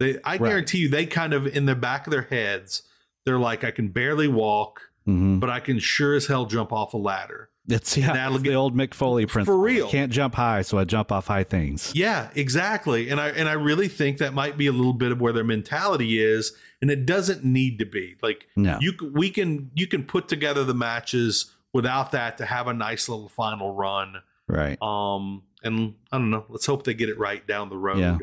They, 0.00 0.16
I 0.22 0.32
Right. 0.32 0.40
guarantee 0.40 0.78
you, 0.78 0.88
they 0.88 1.06
kind 1.06 1.32
of 1.32 1.46
in 1.46 1.66
the 1.66 1.74
back 1.74 2.06
of 2.06 2.12
their 2.12 2.22
heads, 2.22 2.82
they're 3.24 3.38
like, 3.38 3.64
I 3.64 3.70
can 3.70 3.88
barely 3.88 4.28
walk, 4.28 4.90
hmm 5.04 5.38
but 5.38 5.50
I 5.50 5.60
can 5.60 5.78
sure 5.78 6.14
as 6.14 6.26
hell 6.26 6.46
jump 6.46 6.72
off 6.72 6.94
a 6.94 6.96
ladder. 6.96 7.47
It's 7.68 7.96
yeah, 7.96 8.12
that'll 8.14 8.38
get- 8.38 8.50
the 8.50 8.54
old 8.56 8.74
Mick 8.74 8.94
Foley 8.94 9.26
principle. 9.26 9.58
For 9.58 9.62
real. 9.62 9.86
I 9.88 9.90
can't 9.90 10.10
jump 10.10 10.34
high, 10.34 10.62
so 10.62 10.78
I 10.78 10.84
jump 10.84 11.12
off 11.12 11.26
high 11.26 11.44
things. 11.44 11.92
Yeah, 11.94 12.30
exactly. 12.34 13.10
And 13.10 13.20
I 13.20 13.28
and 13.28 13.48
I 13.48 13.52
really 13.52 13.88
think 13.88 14.18
that 14.18 14.32
might 14.34 14.56
be 14.56 14.66
a 14.66 14.72
little 14.72 14.94
bit 14.94 15.12
of 15.12 15.20
where 15.20 15.32
their 15.32 15.44
mentality 15.44 16.18
is, 16.22 16.52
and 16.80 16.90
it 16.90 17.04
doesn't 17.06 17.44
need 17.44 17.78
to 17.80 17.84
be. 17.84 18.16
Like 18.22 18.46
No. 18.56 18.78
you 18.80 18.94
we 19.12 19.28
can 19.30 19.70
you 19.74 19.86
can 19.86 20.04
put 20.04 20.28
together 20.28 20.64
the 20.64 20.74
matches 20.74 21.52
without 21.74 22.12
that 22.12 22.38
to 22.38 22.46
have 22.46 22.66
a 22.68 22.72
nice 22.74 23.08
little 23.08 23.28
final 23.28 23.74
run. 23.74 24.14
Right. 24.46 24.80
Um 24.80 25.42
and 25.62 25.94
I 26.10 26.16
don't 26.18 26.30
know, 26.30 26.46
let's 26.48 26.64
hope 26.66 26.84
they 26.84 26.94
get 26.94 27.08
it 27.10 27.18
right 27.18 27.46
down 27.46 27.68
the 27.68 27.76
road. 27.76 27.98
Yeah. 27.98 28.18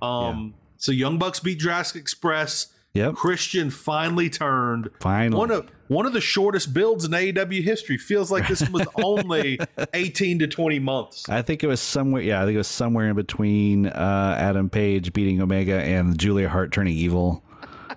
Um 0.00 0.54
so 0.78 0.92
Young 0.92 1.18
Bucks 1.18 1.40
beat 1.40 1.58
Jurassic 1.58 2.00
Express. 2.00 2.68
Yep. 2.96 3.14
Christian 3.14 3.70
finally 3.70 4.28
turned. 4.30 4.90
Finally. 5.00 5.38
One 5.38 5.50
of 5.50 5.70
one 5.88 6.06
of 6.06 6.12
the 6.12 6.20
shortest 6.20 6.74
builds 6.74 7.04
in 7.04 7.12
AEW 7.12 7.62
history. 7.62 7.96
Feels 7.98 8.30
like 8.30 8.48
this 8.48 8.68
was 8.70 8.86
only 8.96 9.58
18 9.94 10.40
to 10.40 10.46
20 10.48 10.78
months. 10.80 11.28
I 11.28 11.42
think 11.42 11.62
it 11.62 11.68
was 11.68 11.80
somewhere. 11.80 12.22
Yeah, 12.22 12.42
I 12.42 12.44
think 12.44 12.54
it 12.54 12.58
was 12.58 12.66
somewhere 12.68 13.08
in 13.08 13.14
between 13.16 13.86
uh, 13.86 14.36
Adam 14.38 14.68
Page 14.68 15.12
beating 15.12 15.40
Omega 15.40 15.80
and 15.80 16.18
Julia 16.18 16.48
Hart 16.48 16.72
turning 16.72 16.94
evil. 16.96 17.42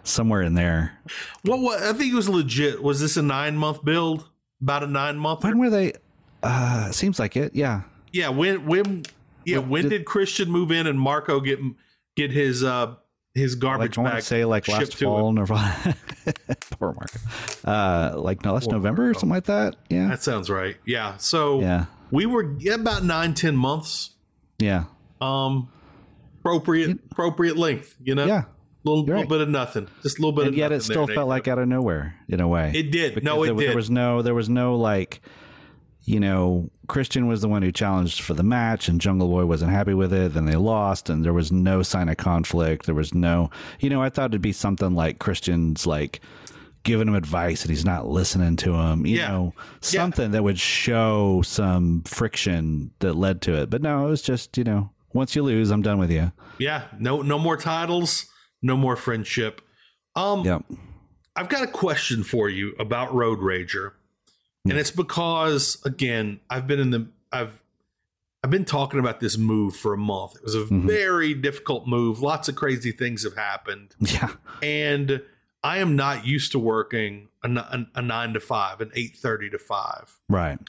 somewhere 0.03 0.41
in 0.43 0.53
there. 0.53 0.97
What, 1.43 1.59
what 1.59 1.81
I 1.81 1.93
think 1.93 2.13
it 2.13 2.15
was 2.15 2.29
legit. 2.29 2.81
Was 2.83 2.99
this 2.99 3.17
a 3.17 3.21
nine 3.23 3.55
month 3.57 3.83
build? 3.83 4.29
About 4.61 4.83
a 4.83 4.87
nine 4.87 5.17
month? 5.17 5.43
When 5.43 5.57
were 5.57 5.69
they? 5.69 5.93
Uh, 6.43 6.91
seems 6.91 7.17
like 7.19 7.35
it. 7.37 7.55
Yeah. 7.55 7.81
Yeah, 8.11 8.29
when 8.29 8.65
when 8.65 9.03
yeah, 9.45 9.57
Well, 9.59 9.67
when 9.67 9.83
did- 9.83 9.89
did 9.89 10.05
Christian 10.05 10.49
move 10.51 10.71
in 10.71 10.85
and 10.85 10.99
Marco 10.99 11.39
get 11.39 11.59
get 12.15 12.31
his 12.31 12.63
uh 12.63 12.95
his 13.39 13.55
garbage 13.55 13.97
Like 13.97 13.97
I 13.97 14.01
want 14.01 14.13
bag 14.15 14.21
to 14.21 14.27
say 14.27 14.45
like 14.45 14.67
last 14.67 14.95
fall, 14.97 15.29
him? 15.29 15.35
Nirvana. 15.35 15.95
Poor 16.79 16.93
Mark. 16.93 17.11
Uh, 17.65 18.19
like 18.19 18.43
no, 18.45 18.53
last 18.53 18.65
Poor 18.65 18.73
November 18.73 19.09
or 19.09 19.13
something 19.13 19.29
like 19.29 19.45
that. 19.45 19.75
Yeah. 19.89 20.07
That 20.09 20.21
sounds 20.21 20.49
right. 20.49 20.77
Yeah. 20.85 21.17
So 21.17 21.61
Yeah. 21.61 21.85
we 22.11 22.25
were 22.25 22.55
about 22.71 23.03
nine, 23.03 23.33
ten 23.33 23.55
months. 23.55 24.11
Yeah. 24.59 24.83
Um 25.21 25.69
appropriate 26.39 26.99
appropriate 27.11 27.57
length, 27.57 27.95
you 28.03 28.15
know? 28.15 28.25
Yeah. 28.25 28.43
Little, 28.85 29.05
You're 29.05 29.17
little 29.17 29.29
bit 29.29 29.41
of 29.41 29.49
nothing. 29.49 29.89
Just 30.03 30.19
a 30.19 30.21
little 30.21 30.31
bit 30.31 30.47
And 30.47 30.55
yet 30.55 30.71
it 30.71 30.81
still 30.83 31.05
there, 31.05 31.15
felt 31.15 31.27
Nate. 31.27 31.29
like 31.29 31.47
out 31.49 31.59
of 31.59 31.67
nowhere 31.67 32.15
in 32.29 32.39
a 32.39 32.47
way. 32.47 32.71
it 32.73 32.91
did. 32.91 33.21
No, 33.23 33.43
it 33.43 33.47
there, 33.47 33.55
did. 33.55 33.69
there 33.69 33.75
was 33.75 33.89
no 33.89 34.21
there 34.21 34.33
was 34.35 34.47
no 34.49 34.75
like 34.75 35.21
you 36.03 36.19
know 36.19 36.69
christian 36.87 37.27
was 37.27 37.41
the 37.41 37.47
one 37.47 37.61
who 37.61 37.71
challenged 37.71 38.21
for 38.21 38.33
the 38.33 38.41
match 38.43 38.87
and 38.87 38.99
jungle 39.01 39.27
boy 39.27 39.45
wasn't 39.45 39.69
happy 39.71 39.93
with 39.93 40.11
it. 40.13 40.33
Then 40.33 40.45
they 40.45 40.55
lost 40.55 41.09
and 41.09 41.23
there 41.23 41.33
was 41.33 41.51
no 41.51 41.83
sign 41.83 42.09
of 42.09 42.17
conflict. 42.17 42.85
There 42.85 42.95
was 42.95 43.13
no 43.13 43.49
you 43.79 43.89
know 43.89 44.01
i 44.01 44.09
thought 44.09 44.31
it'd 44.31 44.41
be 44.41 44.51
something 44.53 44.95
like 44.95 45.19
christian's 45.19 45.85
like 45.85 46.21
giving 46.83 47.07
him 47.09 47.15
advice 47.15 47.61
and 47.63 47.69
he's 47.69 47.83
not 47.85 48.07
listening 48.07 48.55
to 48.55 48.73
him 48.73 49.05
you 49.05 49.17
Yeah. 49.17 49.27
know 49.27 49.53
something 49.81 50.31
that 50.31 50.43
would 50.43 50.59
show 50.59 51.41
some 51.43 52.03
friction 52.03 52.91
that 52.99 53.13
led 53.13 53.41
to 53.43 53.53
it. 53.61 53.69
But 53.69 53.81
no 53.81 54.07
it 54.07 54.09
was 54.09 54.21
just 54.21 54.57
you 54.57 54.63
know 54.63 54.89
once 55.13 55.35
you 55.35 55.43
lose 55.43 55.69
i'm 55.71 55.81
done 55.81 55.99
with 55.99 56.09
you. 56.11 56.31
Yeah, 56.57 56.83
no 56.97 57.21
no 57.21 57.37
more 57.37 57.57
titles, 57.57 58.25
no 58.61 58.75
more 58.77 58.95
friendship. 58.95 59.61
Um 60.15 60.45
yep. 60.45 60.63
I've 61.35 61.49
got 61.49 61.63
a 61.63 61.67
question 61.67 62.23
for 62.23 62.49
you 62.49 62.73
about 62.79 63.13
Road 63.13 63.39
Rager. 63.39 63.91
And 64.69 64.79
it's 64.79 64.91
because 64.91 65.81
again, 65.85 66.39
I've 66.49 66.67
been 66.67 66.79
in 66.79 66.91
the 66.91 67.07
I've 67.31 67.61
I've 68.43 68.49
been 68.51 68.65
talking 68.65 68.99
about 68.99 69.19
this 69.19 69.37
move 69.37 69.75
for 69.75 69.93
a 69.93 69.97
month. 69.97 70.35
It 70.37 70.43
was 70.43 70.55
a 70.55 70.59
Mhm. 70.59 70.85
very 70.87 71.33
difficult 71.33 71.87
move. 71.87 72.21
Lots 72.21 72.47
of 72.47 72.55
crazy 72.55 72.91
things 72.91 73.23
have 73.23 73.35
happened. 73.35 73.95
yeah 73.99 74.29
And 74.61 75.21
I 75.63 75.79
am 75.79 75.95
not 75.97 76.25
used 76.25 76.51
to 76.53 76.59
working 76.59 77.27
a 77.43 78.01
9 78.01 78.33
to 78.33 78.39
5, 78.39 78.81
an 78.81 78.91
8:30 78.95 79.49
to 79.51 79.57
5. 79.59 80.19
right 80.29 80.59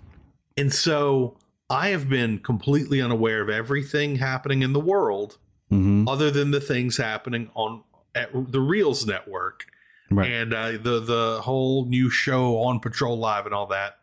And 0.57 0.73
so 0.73 1.37
I 1.69 1.88
have 1.90 2.09
been 2.09 2.38
completely 2.40 3.00
unaware 3.00 3.40
of 3.42 3.49
everything 3.49 4.16
happening 4.16 4.62
in 4.62 4.73
the 4.73 4.80
world 4.80 5.38
hmm 5.69 6.09
other 6.09 6.30
than 6.33 6.50
the 6.50 6.61
things 6.61 6.97
happening 6.97 7.50
on 7.54 7.85
at 8.14 8.30
the 8.50 8.61
Reels 8.61 9.07
network 9.07 9.66
right 10.10 10.30
and 10.30 10.52
uh, 10.54 10.72
the 10.72 11.00
the 11.00 11.40
whole 11.42 11.86
new 11.86 12.10
show 12.10 12.58
on 12.58 12.80
Patrol 12.80 13.18
Live 13.18 13.46
and 13.46 13.54
all 13.54 13.66
that. 13.66 13.96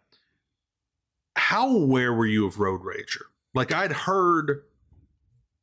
How 1.36 1.70
aware 1.70 2.14
were 2.14 2.26
you 2.26 2.46
of 2.48 2.60
Road 2.60 2.82
Rager? 2.82 3.22
Like 3.54 3.72
I'd 3.72 3.92
heard 3.92 4.64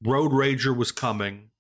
Road 0.03 0.31
Rager 0.33 0.77
was 0.77 0.93
coming, 0.93 1.51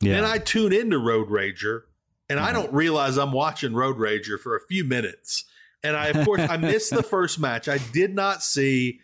yeah 0.00 0.14
then 0.14 0.24
I 0.24 0.38
tune 0.38 0.72
into 0.72 0.98
Road 0.98 1.28
Rager, 1.28 1.82
and 2.28 2.38
I 2.40 2.50
Mhm. 2.50 2.54
don't 2.54 2.72
realize 2.72 3.16
I'm 3.16 3.32
watching 3.32 3.74
Road 3.74 3.96
Rager 3.96 4.38
for 4.40 4.56
a 4.56 4.60
few 4.66 4.84
minutes. 4.84 5.44
And 5.84 5.96
I, 5.96 6.06
of 6.08 6.24
course, 6.26 6.40
I 6.40 6.56
missed 6.56 6.90
the 6.92 7.04
first 7.04 7.38
match. 7.38 7.68
I 7.68 7.78
did 7.78 8.12
not 8.12 8.42
see, 8.42 9.00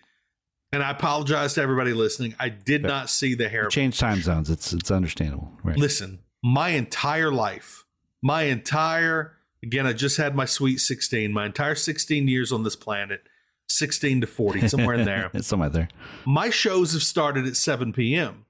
and 0.73 0.83
I 0.83 0.91
apologize 0.91 1.55
to 1.55 1.63
everybody 1.63 1.93
listening. 1.93 2.35
I 2.41 2.49
did 2.49 2.83
Yeah. 2.83 2.89
not 2.89 3.11
see 3.11 3.35
the 3.35 3.49
hair. 3.49 3.69
change 3.69 3.99
time 3.99 4.21
zones 4.23 4.51
it's 4.51 4.73
it's 4.73 4.91
understandable 4.91 5.57
right 5.63 5.77
Listen, 5.77 6.21
my 6.43 6.71
entire 6.71 7.31
life, 7.31 7.84
my 8.25 8.45
entire, 8.45 9.35
again, 9.63 9.87
I 9.87 9.93
just 9.93 10.17
had 10.17 10.35
my 10.35 10.47
sweet 10.47 10.79
16, 10.81 11.31
my 11.31 11.45
entire 11.45 11.75
16 11.75 12.27
years 12.27 12.51
on 12.53 12.63
this 12.65 12.75
planet, 12.75 13.23
16 13.69 14.23
to 14.23 14.27
40, 14.27 14.67
somewhere 14.69 14.95
in 14.95 15.05
there. 15.13 15.31
it's 15.35 15.47
somewhere 15.47 15.69
there 15.69 15.89
My 16.25 16.49
shows 16.49 16.95
have 16.95 17.03
started 17.03 17.47
at 17.47 17.55
7 17.55 17.93
p.m. 17.93 18.47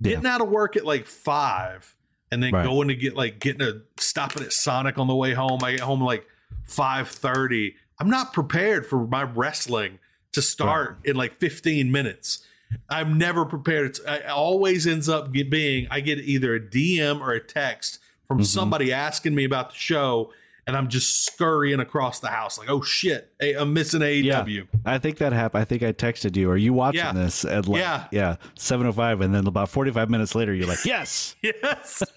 Getting 0.00 0.26
out 0.26 0.40
of 0.40 0.48
work 0.48 0.76
at 0.76 0.84
like 0.84 1.06
5 1.06 1.94
and 2.30 2.40
then 2.42 2.52
Right. 2.52 2.64
going 2.64 2.88
to 2.88 2.94
get 2.94 3.16
like 3.16 3.40
getting 3.40 3.62
a 3.62 3.82
stopping 3.98 4.44
at 4.44 4.52
Sonic 4.52 4.96
on 4.98 5.08
the 5.08 5.14
way 5.16 5.34
home. 5.34 5.60
I 5.64 5.72
get 5.72 5.80
home 5.80 6.00
like 6.02 6.26
5:30. 6.68 7.74
I'm 7.98 8.10
not 8.10 8.32
prepared 8.32 8.86
for 8.86 9.06
my 9.06 9.22
wrestling 9.22 9.98
to 10.32 10.42
start 10.42 10.98
in 11.04 11.16
like 11.16 11.34
15 11.36 11.90
minutes. 11.90 12.44
I'm 12.90 13.16
never 13.16 13.44
prepared. 13.46 13.86
It's, 13.86 14.00
it 14.00 14.26
always 14.26 14.86
ends 14.86 15.08
up 15.08 15.32
being 15.32 15.86
I 15.90 16.00
get 16.00 16.18
either 16.18 16.54
a 16.54 16.60
DM 16.60 17.20
or 17.20 17.30
a 17.32 17.40
text 17.40 17.98
from 18.28 18.40
Mhm. 18.40 18.46
somebody 18.46 18.92
asking 18.92 19.34
me 19.34 19.44
about 19.44 19.70
the 19.70 19.76
show, 19.76 20.32
and 20.66 20.76
I'm 20.76 20.88
just 20.88 21.24
scurrying 21.26 21.78
across 21.80 22.18
the 22.20 22.28
house 22.28 22.58
like, 22.58 22.68
oh 22.68 22.82
shit, 22.82 23.32
hey, 23.38 23.54
I'm 23.54 23.72
missing 23.72 24.02
AEW. 24.02 24.66
I 24.84 24.98
think 24.98 25.18
that 25.18 25.32
happened. 25.32 25.62
I 25.62 25.64
think 25.64 25.82
I 25.84 25.92
texted 25.92 26.36
you. 26.36 26.50
Are 26.50 26.56
you 26.56 26.72
watching 26.72 26.98
Yeah. 27.00 27.12
this 27.12 27.44
at 27.44 27.68
like 27.68 27.80
Yeah. 27.80 28.04
yeah, 28.10 28.36
seven 28.58 28.86
oh 28.86 28.92
five, 28.92 29.20
and 29.20 29.32
then 29.34 29.46
about 29.46 29.68
forty 29.68 29.90
five 29.92 30.10
minutes 30.10 30.34
later, 30.34 30.52
you're 30.54 30.66
like, 30.66 30.84
yes, 30.84 31.36
Yes. 31.42 32.02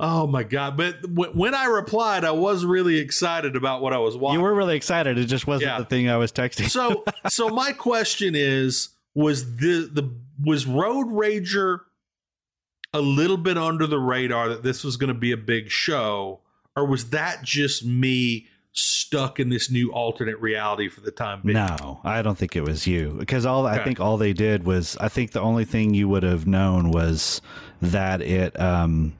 oh 0.00 0.26
my 0.26 0.42
god! 0.42 0.76
But 0.76 1.02
w- 1.02 1.32
when 1.32 1.54
I 1.54 1.64
replied, 1.66 2.24
I 2.24 2.32
was 2.32 2.64
really 2.64 2.98
excited 2.98 3.56
about 3.56 3.80
what 3.80 3.92
I 3.92 3.98
was 3.98 4.16
watching. 4.16 4.38
you 4.40 4.44
were 4.44 4.54
really 4.54 4.76
excited. 4.76 5.16
It 5.18 5.26
just 5.26 5.46
wasn't 5.46 5.70
Yeah. 5.70 5.78
the 5.78 5.84
thing 5.84 6.08
I 6.10 6.16
was 6.16 6.32
texting. 6.32 6.68
so 6.68 7.04
so 7.28 7.48
my 7.48 7.72
question 7.72 8.34
is 8.34 8.90
was 9.14 9.56
the 9.56 9.88
the 9.92 10.12
was 10.44 10.66
road 10.66 11.06
rager 11.08 11.80
a 12.92 13.00
little 13.00 13.36
bit 13.36 13.56
under 13.56 13.86
the 13.86 13.98
radar 13.98 14.48
that 14.48 14.62
this 14.62 14.82
was 14.84 14.96
going 14.96 15.08
to 15.08 15.18
be 15.18 15.32
a 15.32 15.36
big 15.36 15.70
show 15.70 16.40
or 16.76 16.84
was 16.86 17.10
that 17.10 17.42
just 17.42 17.84
me 17.84 18.46
stuck 18.72 19.40
in 19.40 19.48
this 19.48 19.70
new 19.70 19.92
alternate 19.92 20.38
reality 20.40 20.88
for 20.88 21.00
the 21.00 21.10
time 21.10 21.40
being 21.44 21.54
no, 21.54 22.00
I 22.04 22.22
don't 22.22 22.38
think 22.38 22.54
it 22.54 22.62
was 22.62 22.86
you 22.86 23.16
because 23.18 23.44
all 23.44 23.66
I 23.66 23.82
think 23.82 23.98
all 24.00 24.16
they 24.16 24.32
did 24.32 24.64
was 24.64 24.96
I 25.00 25.08
think 25.08 25.32
the 25.32 25.40
only 25.40 25.64
thing 25.64 25.92
you 25.94 26.08
would 26.08 26.22
have 26.22 26.46
known 26.46 26.90
was 26.90 27.42
that 27.82 28.22
it 28.22 28.58
um 28.60 29.12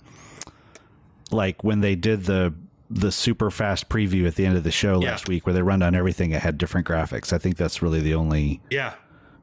like 1.31 1.63
when 1.65 1.81
they 1.81 1.95
did 1.97 2.25
the 2.25 2.55
the 2.89 3.13
super 3.13 3.51
fast 3.51 3.89
preview 3.89 4.27
at 4.27 4.35
the 4.35 4.45
end 4.47 4.57
of 4.57 4.65
the 4.65 4.71
show 4.73 5.01
Yeah. 5.01 5.11
last 5.11 5.29
week 5.29 5.47
where 5.47 5.53
they 5.53 5.63
run 5.63 5.79
down 5.81 5.95
everything 5.95 6.33
it 6.33 6.43
had 6.43 6.59
different 6.59 6.87
graphics. 6.89 7.33
I 7.33 7.39
think 7.39 7.57
that's 7.57 7.83
really 7.83 8.01
the 8.01 8.15
only 8.15 8.61
yeah 8.71 8.95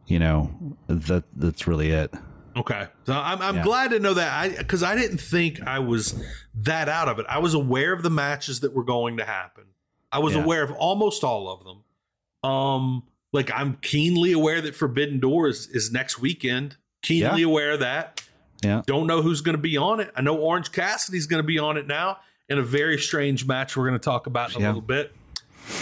you 0.05 0.19
know 0.19 0.51
that 0.88 1.24
that's 1.36 1.67
really 1.67 1.91
it. 1.91 2.13
Okay 2.58 2.88
so 3.06 3.14
i'm, 3.14 3.42
I'm 3.42 3.56
Yeah. 3.58 3.64
glad 3.64 3.92
to 3.92 4.00
know 4.00 4.14
that 4.14 4.32
i 4.34 4.50
because 4.58 4.84
i 4.84 4.96
didn't 4.96 5.20
think 5.20 5.62
i 5.62 5.80
was 5.80 6.22
that 6.56 6.90
out 6.90 7.08
of 7.08 7.20
it 7.20 7.26
i 7.30 7.38
was 7.40 7.54
aware 7.54 7.94
of 7.94 8.04
the 8.04 8.10
matches 8.10 8.60
that 8.62 8.74
were 8.74 8.84
going 8.84 9.18
to 9.18 9.26
happen 9.26 9.64
i 10.12 10.20
was 10.20 10.34
Yeah. 10.36 10.44
aware 10.44 10.64
of 10.64 10.72
almost 10.74 11.24
all 11.24 11.50
of 11.50 11.64
them 11.64 12.50
um 12.50 13.04
like 13.34 13.52
i'm 13.54 13.76
keenly 13.82 14.32
aware 14.32 14.62
that 14.62 14.76
forbidden 14.76 15.20
doors 15.20 15.68
is 15.68 15.92
next 15.92 16.20
weekend 16.20 16.78
keenly 17.02 17.44
aware 17.44 17.72
of 17.72 17.80
that 17.82 18.22
Yeah. 18.64 18.82
Don't 18.88 19.06
know 19.06 19.22
who's 19.22 19.42
going 19.42 19.56
to 19.56 19.62
be 19.62 19.78
on 19.78 20.00
it. 20.00 20.10
I 20.16 20.22
know 20.22 20.36
Orange 20.36 20.72
Cassidy's 20.72 21.28
going 21.28 21.44
to 21.44 21.46
be 21.48 21.60
on 21.60 21.78
it 21.78 21.86
now 21.86 22.18
in 22.50 22.58
a 22.58 22.64
very 22.64 22.98
strange 22.98 23.46
match 23.46 23.78
we're 23.78 23.88
going 23.88 24.00
to 24.00 24.04
talk 24.04 24.26
about 24.26 24.50
in 24.50 24.58
a 24.58 24.60
Yeah. 24.62 24.68
little 24.70 24.82
bit. 24.82 25.14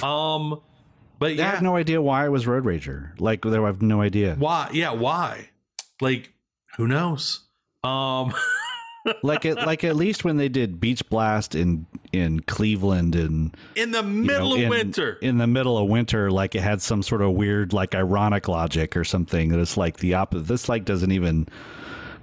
Um, 0.03 0.59
but 1.17 1.39
I 1.39 1.43
have 1.43 1.61
no 1.61 1.77
idea 1.77 2.01
why 2.01 2.25
it 2.25 2.29
was 2.29 2.45
Road 2.45 2.65
Rager. 2.65 3.17
Like 3.17 3.43
there, 3.43 3.63
I 3.63 3.67
have 3.67 3.81
no 3.81 4.01
idea. 4.01 4.35
why? 4.37 4.69
Yeah, 4.73 4.91
why? 4.91 5.49
Like, 6.01 6.33
who 6.77 6.87
knows? 6.87 7.41
Um, 7.83 8.33
like 9.23 9.45
it, 9.45 9.55
like 9.57 9.83
at 9.83 9.95
least 9.95 10.23
when 10.23 10.37
they 10.37 10.49
did 10.49 10.79
Beach 10.79 11.07
Blast 11.09 11.55
in 11.55 11.85
in 12.11 12.41
Cleveland 12.41 13.15
and 13.15 13.55
in 13.75 13.91
the 13.91 14.01
you 14.03 14.09
middle 14.09 14.49
know, 14.49 14.55
of 14.55 14.61
in- 14.61 14.69
winter. 14.69 15.13
in 15.21 15.37
the 15.37 15.47
middle 15.47 15.77
of 15.77 15.87
winter, 15.87 16.31
like 16.31 16.55
it 16.55 16.61
had 16.61 16.81
some 16.81 17.03
sort 17.03 17.21
of 17.21 17.31
weird, 17.33 17.73
like 17.73 17.93
ironic 17.95 18.47
logic 18.47 18.95
or 18.97 19.03
something 19.03 19.49
that 19.49 19.59
it's 19.59 19.77
like 19.77 19.97
the 19.97 20.13
opposite. 20.15 20.47
This 20.47 20.69
like 20.69 20.85
doesn't 20.85 21.11
even. 21.11 21.47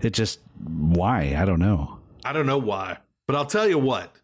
It 0.01 0.11
just 0.15 0.41
why 0.65 1.37
I 1.39 1.45
don't 1.45 1.61
know. 1.61 1.99
I 2.25 2.33
don't 2.33 2.47
know 2.47 2.59
why. 2.59 2.99
But 3.27 3.37
I'll 3.37 3.47
tell 3.47 3.69
you 3.69 3.79
what, 3.79 4.15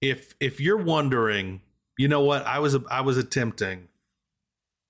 if 0.00 0.34
if 0.40 0.60
you're 0.60 0.78
wondering, 0.82 1.60
you 1.98 2.08
know 2.08 2.22
what, 2.22 2.46
I 2.46 2.58
was 2.58 2.76
I 2.90 3.02
was 3.02 3.18
attempting, 3.18 3.88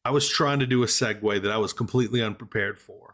I 0.04 0.10
was 0.10 0.28
trying 0.28 0.60
to 0.60 0.66
do 0.66 0.82
a 0.82 0.86
segue 0.86 1.42
that 1.42 1.50
I 1.50 1.58
was 1.58 1.72
completely 1.72 2.22
unprepared 2.22 2.78
for, 2.78 3.07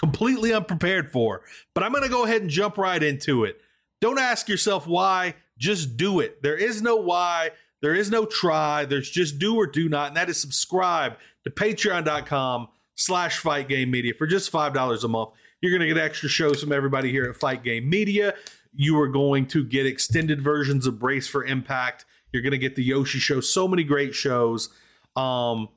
completely 0.00 0.54
unprepared 0.54 1.12
for. 1.12 1.42
But 1.74 1.84
I'm 1.84 1.92
going 1.92 2.02
to 2.02 2.08
go 2.08 2.24
ahead 2.24 2.40
and 2.40 2.50
jump 2.50 2.78
right 2.78 3.02
into 3.02 3.44
it. 3.44 3.60
Don't 4.00 4.18
ask 4.18 4.48
yourself 4.48 4.86
why, 4.86 5.34
just 5.58 5.98
do 5.98 6.20
it. 6.20 6.42
There 6.42 6.56
is 6.56 6.80
no 6.80 6.96
why. 6.96 7.50
There 7.82 7.94
is 7.94 8.10
no 8.10 8.24
try. 8.24 8.86
There's 8.86 9.10
just 9.10 9.38
do 9.38 9.56
or 9.56 9.66
do 9.66 9.88
not, 9.88 10.08
and 10.08 10.16
that 10.16 10.30
is 10.30 10.40
subscribe 10.40 11.18
to 11.44 11.50
patreon.com 11.50 12.68
slash 12.94 13.38
fight 13.38 13.68
game 13.68 13.90
media 13.90 14.14
for 14.14 14.26
just 14.26 14.50
$5 14.50 15.04
a 15.04 15.08
month. 15.08 15.30
You're 15.60 15.76
going 15.76 15.86
to 15.86 15.94
get 15.94 16.02
extra 16.02 16.28
shows 16.30 16.62
from 16.62 16.72
everybody 16.72 17.10
here 17.10 17.24
at 17.24 17.36
Fight 17.36 17.62
Game 17.62 17.88
Media. 17.88 18.34
You 18.74 18.98
are 19.00 19.08
going 19.08 19.46
to 19.48 19.64
get 19.64 19.84
extended 19.84 20.40
versions 20.40 20.86
of 20.86 20.98
Brace 20.98 21.28
for 21.28 21.44
Impact. 21.44 22.06
You're 22.32 22.42
going 22.42 22.52
to 22.52 22.58
get 22.58 22.76
the 22.76 22.84
Yoshi 22.84 23.18
Show. 23.18 23.40
So 23.40 23.68
many 23.68 23.84
great 23.84 24.14
shows. 24.14 24.70
Um, 25.16 25.68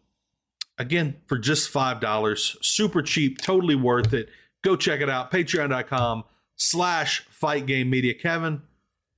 again, 0.78 1.16
for 1.28 1.38
just 1.38 1.74
$5. 1.74 2.64
Super 2.64 3.02
cheap, 3.02 3.42
totally 3.42 3.76
worth 3.76 4.14
it. 4.14 4.30
Go 4.62 4.76
check 4.76 5.02
it 5.02 5.10
out. 5.10 5.32
Patreon.com 5.32 6.24
slash 6.56 7.22
Fight 7.30 7.66
Game 7.66 7.90
Media. 7.90 8.14
Kevin, 8.14 8.62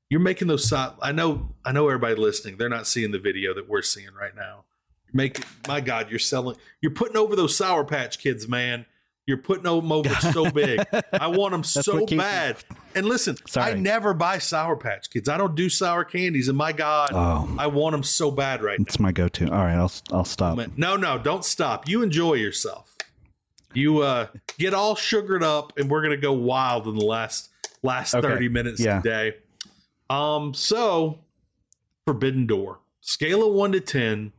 you're 0.10 0.20
making 0.20 0.48
those 0.48 0.72
i 0.72 1.12
know 1.12 1.50
i 1.64 1.72
know 1.72 1.88
everybody 1.88 2.16
listening 2.16 2.58
they're 2.58 2.70
not 2.70 2.88
seeing 2.88 3.12
the 3.12 3.20
video 3.20 3.54
that 3.54 3.68
we're 3.68 3.82
seeing 3.82 4.14
right 4.20 4.36
now 4.36 4.64
make 5.14 5.44
my 5.68 5.82
god 5.82 6.10
you're 6.10 6.20
selling 6.20 6.56
you're 6.82 6.92
putting 6.92 7.18
over 7.18 7.36
those 7.36 7.56
sour 7.56 7.84
patch 7.84 8.20
kids 8.20 8.48
man 8.48 8.86
you're 9.26 9.38
putting 9.38 9.64
them 9.64 9.92
over 9.92 10.10
so 10.34 10.50
big 10.52 10.86
i 11.14 11.28
want 11.28 11.52
them 11.52 11.64
so 11.64 12.06
bad 12.06 12.58
and 12.94 13.06
listen 13.06 13.36
Sorry. 13.48 13.72
i 13.72 13.74
never 13.76 14.14
buy 14.14 14.38
sour 14.38 14.76
patch 14.76 15.10
kids 15.10 15.30
i 15.30 15.38
don't 15.38 15.56
do 15.56 15.70
sour 15.70 16.04
candies 16.04 16.48
and 16.48 16.58
my 16.58 16.72
god 16.72 17.10
oh, 17.14 17.54
i 17.58 17.68
want 17.68 17.94
them 17.94 18.04
so 18.04 18.32
bad 18.32 18.62
right 18.62 18.80
it's 18.80 18.88
now. 18.88 18.92
It's 18.92 19.00
my 19.00 19.12
go-to 19.12 19.52
all 19.52 19.64
right 19.64 19.76
i'll 19.76 19.92
i'll 20.12 20.26
stop 20.26 20.58
no 20.78 20.96
no 20.96 21.18
don't 21.18 21.46
stop 21.46 21.88
you 21.88 22.04
enjoy 22.04 22.34
yourself 22.34 22.96
you 23.74 24.00
uh 24.00 24.28
get 24.58 24.74
all 24.74 24.96
sugared 24.96 25.44
up 25.44 25.74
and 25.78 25.90
we're 25.90 26.02
gonna 26.02 26.18
go 26.18 26.34
wild 26.34 26.88
in 26.88 26.96
the 26.96 27.06
last 27.06 27.50
last 27.84 28.16
okay. 28.16 28.28
30 28.28 28.50
minutes 28.50 28.80
yeah. 28.80 29.02
today 29.02 29.36
um, 30.10 30.54
so 30.54 31.20
Forbidden 32.06 32.46
Door, 32.46 32.80
scale 33.02 33.48
of 33.48 33.54
one 33.54 33.72
to 33.72 33.80
ten. 33.80 34.32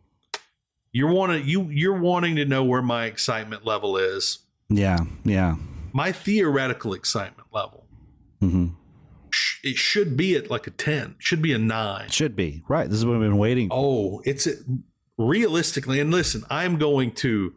You're 0.93 1.13
wanting 1.13 1.47
you 1.47 1.65
you're 1.65 1.99
wanting 1.99 2.37
to 2.37 2.45
know 2.45 2.65
where 2.65 2.83
my 2.83 3.07
excitement 3.07 3.65
level 3.65 3.97
is. 3.97 4.39
Yeah, 4.69 4.99
yeah. 5.25 5.57
My 5.93 6.13
theoretical 6.13 6.93
excitement 6.93 7.49
level. 7.53 7.87
Mm-hmm. 8.43 8.67
It 9.63 9.77
should 9.77 10.17
be 10.17 10.37
at 10.37 10.51
like 10.51 10.67
a 10.67 10.71
ten. 10.71 11.17
Should 11.19 11.43
be 11.43 11.53
a 11.53 11.59
nine. 11.59 12.09
Should 12.11 12.37
be 12.37 12.63
right. 12.69 12.89
This 12.89 12.99
is 12.99 13.07
what 13.07 13.15
I've 13.15 13.21
been 13.21 13.39
waiting. 13.39 13.69
For. 13.69 13.75
Oh, 13.77 14.23
it's 14.25 14.47
a, 14.47 14.55
realistically. 15.19 16.01
And 16.01 16.11
listen, 16.11 16.45
I'm 16.51 16.79
going 16.79 17.13
to 17.13 17.55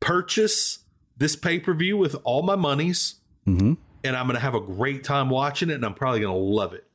purchase 0.00 0.80
this 1.16 1.36
pay 1.36 1.58
per 1.58 1.74
view 1.74 1.96
with 1.96 2.16
all 2.24 2.42
my 2.42 2.56
monies, 2.56 3.16
mm-hmm. 3.46 3.74
and 4.04 4.16
I'm 4.16 4.26
going 4.26 4.36
to 4.36 4.40
have 4.40 4.54
a 4.54 4.60
great 4.60 5.04
time 5.04 5.30
watching 5.30 5.70
it, 5.70 5.74
and 5.74 5.84
I'm 5.84 5.94
probably 5.94 6.20
going 6.20 6.34
to 6.34 6.40
love 6.40 6.72
it. 6.74 6.86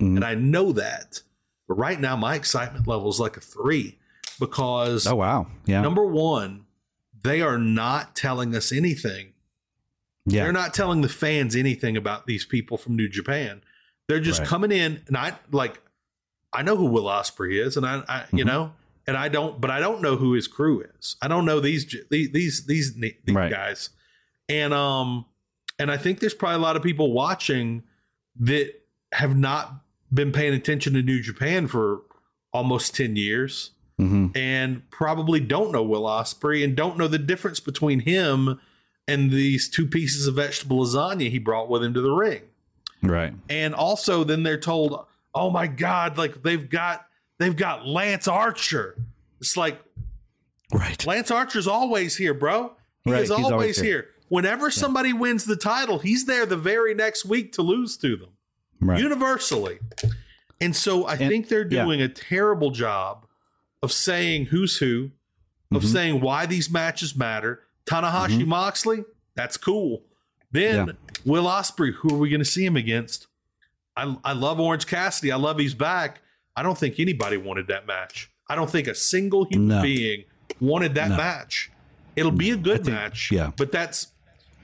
Mm-hmm. 0.00 0.16
And 0.16 0.24
I 0.24 0.34
know 0.34 0.72
that. 0.72 1.20
But 1.68 1.74
right 1.74 2.00
now, 2.00 2.16
my 2.16 2.34
excitement 2.34 2.86
level 2.86 3.08
is 3.08 3.20
like 3.20 3.36
a 3.36 3.40
three 3.40 3.98
because. 4.38 5.06
Oh, 5.06 5.16
wow. 5.16 5.46
Yeah. 5.66 5.80
Number 5.80 6.04
one, 6.04 6.63
they 7.24 7.40
are 7.40 7.58
not 7.58 8.14
telling 8.14 8.54
us 8.54 8.70
anything. 8.70 9.32
Yeah. 10.26 10.44
They're 10.44 10.52
not 10.52 10.72
telling 10.72 11.00
the 11.00 11.08
fans 11.08 11.56
anything 11.56 11.96
about 11.96 12.26
these 12.26 12.44
people 12.44 12.78
from 12.78 12.96
New 12.96 13.08
Japan. 13.08 13.62
They're 14.08 14.20
just 14.20 14.40
right. 14.40 14.48
coming 14.48 14.70
in, 14.70 15.02
and 15.06 15.16
I 15.16 15.36
like, 15.50 15.80
I 16.52 16.62
know 16.62 16.76
who 16.76 16.86
Will 16.86 17.04
Ospreay 17.04 17.64
is, 17.64 17.76
and 17.76 17.84
I, 17.84 18.02
I 18.06 18.18
mm-hmm. 18.20 18.38
you 18.38 18.44
know, 18.44 18.72
and 19.06 19.16
I 19.16 19.28
don't, 19.28 19.60
but 19.60 19.70
I 19.70 19.80
don't 19.80 20.00
know 20.02 20.16
who 20.16 20.34
his 20.34 20.46
crew 20.46 20.84
is. 20.98 21.16
I 21.20 21.28
don't 21.28 21.44
know 21.44 21.60
these 21.60 21.86
these 22.10 22.30
these 22.30 22.66
these, 22.66 22.94
these 22.94 23.14
right. 23.28 23.50
guys, 23.50 23.90
and 24.48 24.72
um, 24.72 25.24
and 25.78 25.90
I 25.90 25.96
think 25.96 26.20
there's 26.20 26.34
probably 26.34 26.56
a 26.56 26.62
lot 26.62 26.76
of 26.76 26.82
people 26.82 27.12
watching 27.12 27.82
that 28.40 28.72
have 29.12 29.36
not 29.36 29.74
been 30.12 30.32
paying 30.32 30.54
attention 30.54 30.92
to 30.94 31.02
New 31.02 31.20
Japan 31.20 31.66
for 31.66 32.02
almost 32.52 32.94
10 32.94 33.16
years 33.16 33.70
mm-hmm. 34.00 34.28
and 34.34 34.88
probably 34.90 35.40
don't 35.40 35.72
know 35.72 35.82
Will 35.82 36.04
Ospreay 36.04 36.64
and 36.64 36.76
don't 36.76 36.96
know 36.98 37.08
the 37.08 37.18
difference 37.18 37.60
between 37.60 38.00
him 38.00 38.60
and 39.06 39.30
these 39.30 39.68
two 39.68 39.86
pieces 39.86 40.26
of 40.26 40.36
vegetable 40.36 40.84
lasagna 40.84 41.30
he 41.30 41.38
brought 41.38 41.68
with 41.68 41.84
him 41.84 41.94
to 41.94 42.00
the 42.00 42.12
ring. 42.12 42.42
Right. 43.02 43.34
And 43.50 43.74
also 43.74 44.24
then 44.24 44.42
they're 44.42 44.58
told, 44.58 45.06
"Oh 45.34 45.50
my 45.50 45.66
god, 45.66 46.16
like 46.16 46.42
they've 46.42 46.68
got 46.68 47.06
they've 47.38 47.56
got 47.56 47.86
Lance 47.86 48.26
Archer." 48.26 48.96
It's 49.40 49.56
like 49.56 49.78
Right. 50.74 51.06
Lance 51.06 51.30
Archer's 51.30 51.68
always 51.68 52.16
here, 52.16 52.34
bro. 52.34 52.72
He 53.04 53.12
right. 53.12 53.22
is 53.22 53.30
always, 53.30 53.52
always 53.52 53.76
here. 53.76 53.84
here. 53.84 54.08
Whenever 54.28 54.66
yeah. 54.66 54.72
somebody 54.72 55.12
wins 55.12 55.44
the 55.44 55.56
title, 55.56 55.98
he's 56.00 56.26
there 56.26 56.46
the 56.46 56.56
very 56.56 56.94
next 56.94 57.24
week 57.24 57.52
to 57.52 57.62
lose 57.62 57.96
to 57.98 58.16
them 58.16 58.30
right. 58.80 58.98
universally. 58.98 59.78
And 60.60 60.74
so 60.74 61.04
I 61.04 61.12
and, 61.12 61.28
think 61.28 61.48
they're 61.48 61.64
doing 61.64 62.00
yeah. 62.00 62.06
a 62.06 62.08
terrible 62.08 62.70
job 62.70 63.23
of 63.84 63.92
saying 63.92 64.46
who's 64.46 64.78
who, 64.78 65.10
of 65.70 65.82
mm-hmm. 65.82 65.92
saying 65.92 66.20
why 66.20 66.46
these 66.46 66.70
matches 66.70 67.14
matter. 67.14 67.60
Tanahashi 67.84 68.38
mm-hmm. 68.38 68.48
Moxley, 68.48 69.04
that's 69.34 69.58
cool. 69.58 70.02
Then 70.50 70.86
yeah. 70.86 70.92
Will 71.24 71.44
Ospreay, 71.44 71.92
who 71.92 72.14
are 72.14 72.18
we 72.18 72.30
going 72.30 72.40
to 72.40 72.46
see 72.46 72.64
him 72.64 72.76
against? 72.76 73.26
I, 73.96 74.16
I 74.24 74.32
love 74.32 74.58
Orange 74.58 74.86
Cassidy. 74.86 75.30
I 75.30 75.36
love 75.36 75.58
he's 75.58 75.74
back. 75.74 76.22
I 76.56 76.62
don't 76.62 76.78
think 76.78 76.98
anybody 76.98 77.36
wanted 77.36 77.66
that 77.68 77.86
match. 77.86 78.30
I 78.48 78.54
don't 78.54 78.70
think 78.70 78.88
a 78.88 78.94
single 78.94 79.44
human 79.44 79.68
no. 79.68 79.82
being 79.82 80.24
wanted 80.60 80.94
that 80.94 81.10
no. 81.10 81.16
match. 81.16 81.70
It'll 82.16 82.30
be 82.30 82.50
a 82.52 82.56
good 82.56 82.84
think, 82.84 82.96
match. 82.96 83.30
Yeah. 83.30 83.50
But 83.56 83.70
that's 83.70 84.08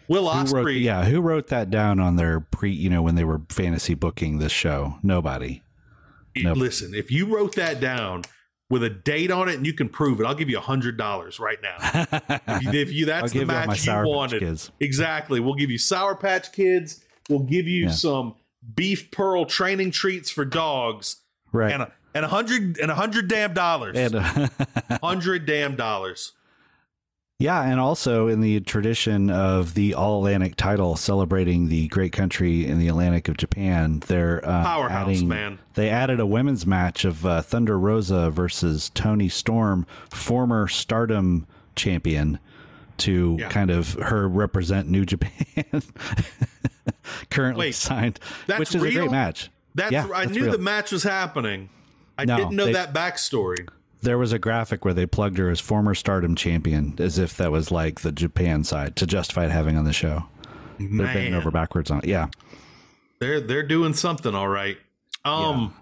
Will 0.09 0.25
Ospreay. 0.25 0.65
Wrote, 0.65 0.71
yeah, 0.77 1.05
who 1.05 1.21
wrote 1.21 1.49
that 1.49 1.71
down 1.71 2.01
on 2.01 2.17
their 2.17 2.41
pre? 2.41 2.71
You 2.71 2.89
know, 2.89 3.03
when 3.03 3.17
they 3.17 3.25
were 3.25 3.43
fantasy 3.49 3.95
booking 3.95 4.39
this 4.39 4.53
show, 4.53 4.97
nobody. 5.03 5.63
Nobody. 6.37 6.61
Listen, 6.61 6.95
if 6.95 7.11
you 7.11 7.27
wrote 7.27 7.55
that 7.57 7.81
down 7.81 8.23
with 8.71 8.85
a 8.85 8.89
date 8.89 9.31
on 9.31 9.49
it 9.49 9.57
and 9.57 9.67
you 9.67 9.75
can 9.75 9.89
prove 9.89 10.21
it, 10.21 10.27
I'll 10.27 10.35
give 10.35 10.49
you 10.49 10.57
a 10.57 10.63
hundred 10.63 10.97
dollars 10.97 11.39
right 11.39 11.59
now. 11.61 11.77
if, 12.47 12.63
you, 12.63 12.71
if 12.71 12.93
you 12.93 13.05
that's 13.05 13.33
the 13.33 13.45
match 13.45 13.87
you, 13.87 13.93
you 13.93 14.09
wanted, 14.09 14.61
exactly. 14.79 15.41
We'll 15.41 15.57
give 15.57 15.71
you 15.71 15.77
Sour 15.77 16.15
Patch 16.15 16.53
Kids. 16.53 17.05
We'll 17.29 17.41
give 17.41 17.67
you 17.67 17.87
yeah. 17.87 17.91
some 17.91 18.37
beef 18.75 19.11
pearl 19.11 19.45
training 19.45 19.91
treats 19.91 20.31
for 20.31 20.45
dogs. 20.45 21.17
Right. 21.53 21.73
And 21.73 21.83
a, 21.83 21.93
and 22.15 22.25
a 22.25 22.29
hundred 22.29 22.79
and 22.79 22.91
a 22.91 22.95
hundred 22.95 23.29
damn 23.29 23.53
dollars. 23.53 23.97
And 23.97 24.15
a 24.15 24.51
hundred 25.03 25.47
damn 25.47 25.77
dollars. 25.77 26.33
Yeah, 27.41 27.63
and 27.63 27.81
also 27.81 28.29
in 28.29 28.43
the 28.43 28.61
tradition 28.61 29.31
of 29.31 29.73
the 29.73 29.95
All 29.95 30.19
Atlantic 30.19 30.57
title 30.57 30.95
celebrating 30.95 31.71
the 31.71 31.89
great 31.89 32.13
country 32.13 32.67
in 32.67 32.79
the 32.79 32.89
Atlantic 32.89 33.29
of 33.29 33.39
Japan, 33.39 34.01
they're 34.09 34.45
uh, 34.47 34.63
powerhouse 34.63 35.09
adding, 35.09 35.27
man. 35.27 35.59
They 35.73 35.89
added 35.89 36.21
a 36.21 36.27
women's 36.27 36.67
match 36.67 37.07
of 37.07 37.25
uh, 37.25 37.41
Thunder 37.41 37.79
Rosa 37.79 38.31
versus 38.31 38.91
Toni 38.91 39.31
Storm, 39.31 39.87
former 40.11 40.69
Stardom 40.69 41.47
champion, 41.77 42.39
to 42.99 43.39
yeah. 43.41 43.49
kind 43.49 43.71
of 43.71 43.95
her 43.95 44.29
represent 44.29 44.91
New 44.91 45.07
Japan. 45.07 45.65
Currently 47.31 47.69
Wait, 47.69 47.75
signed, 47.75 48.21
which 48.59 48.75
is 48.75 48.83
real? 48.83 48.93
a 48.93 49.01
great 49.01 49.11
match. 49.13 49.51
That's 49.75 49.93
yeah, 49.93 50.07
I 50.15 50.27
that's 50.27 50.37
knew 50.37 50.43
real. 50.43 50.53
the 50.53 50.59
match 50.59 50.93
was 50.93 51.05
happening. 51.05 51.71
I 52.19 52.27
no, 52.27 52.37
didn't 52.37 52.53
know 52.53 52.67
they, 52.67 52.75
that 52.75 52.93
backstory 52.93 53.67
there 54.03 54.19
was 54.19 54.33
a 54.33 54.39
graphic 54.39 54.85
where 54.85 54.95
they 54.95 55.07
plugged 55.07 55.39
her 55.39 55.51
as 55.51 55.61
former 55.61 55.95
Stardom 55.95 56.35
champion, 56.35 56.95
as 56.99 57.19
if 57.19 57.37
that 57.37 57.53
was 57.53 57.71
like 57.71 58.01
the 58.01 58.13
Japan 58.13 58.65
side 58.65 58.97
to 58.97 59.07
justify 59.07 59.47
it 59.47 59.51
having 59.51 59.77
on 59.77 59.85
the 59.85 59.93
show. 59.93 60.25
Man. 60.79 60.97
They're 60.97 61.15
bending 61.15 61.35
over 61.35 61.51
backwards 61.51 61.91
on 61.91 61.99
it. 61.99 62.07
Yeah, 62.07 62.29
they're 63.21 63.41
they're 63.41 63.67
doing 63.67 63.95
something 63.95 64.35
all 64.35 64.49
right. 64.49 64.79
Um, 65.25 65.75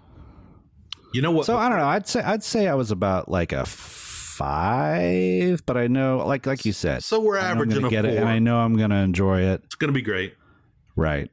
yeah. 0.83 1.09
you 1.13 1.21
know 1.21 1.31
what? 1.31 1.45
So 1.45 1.57
I 1.57 1.69
don't 1.69 1.77
know. 1.77 1.87
I'd 1.87 2.07
say 2.07 2.21
I'd 2.21 2.43
say 2.43 2.67
I 2.67 2.75
was 2.75 2.91
about 2.91 3.29
like 3.29 3.53
a 3.53 3.65
five, 4.39 5.65
but 5.65 5.77
I 5.77 5.87
know, 5.87 6.25
like 6.25 6.45
like 6.45 6.65
you 6.65 6.73
said, 6.73 7.03
so 7.03 7.19
we're 7.19 7.37
averaging 7.37 7.87
get 7.89 8.03
four. 8.03 8.13
it, 8.13 8.17
and 8.17 8.27
I 8.27 8.39
know 8.39 8.57
I'm 8.57 8.75
going 8.75 8.89
to 8.89 8.97
enjoy 8.97 9.41
it. 9.41 9.61
It's 9.65 9.75
going 9.75 9.89
to 9.89 9.93
be 9.93 10.01
great, 10.01 10.35
right? 10.95 11.29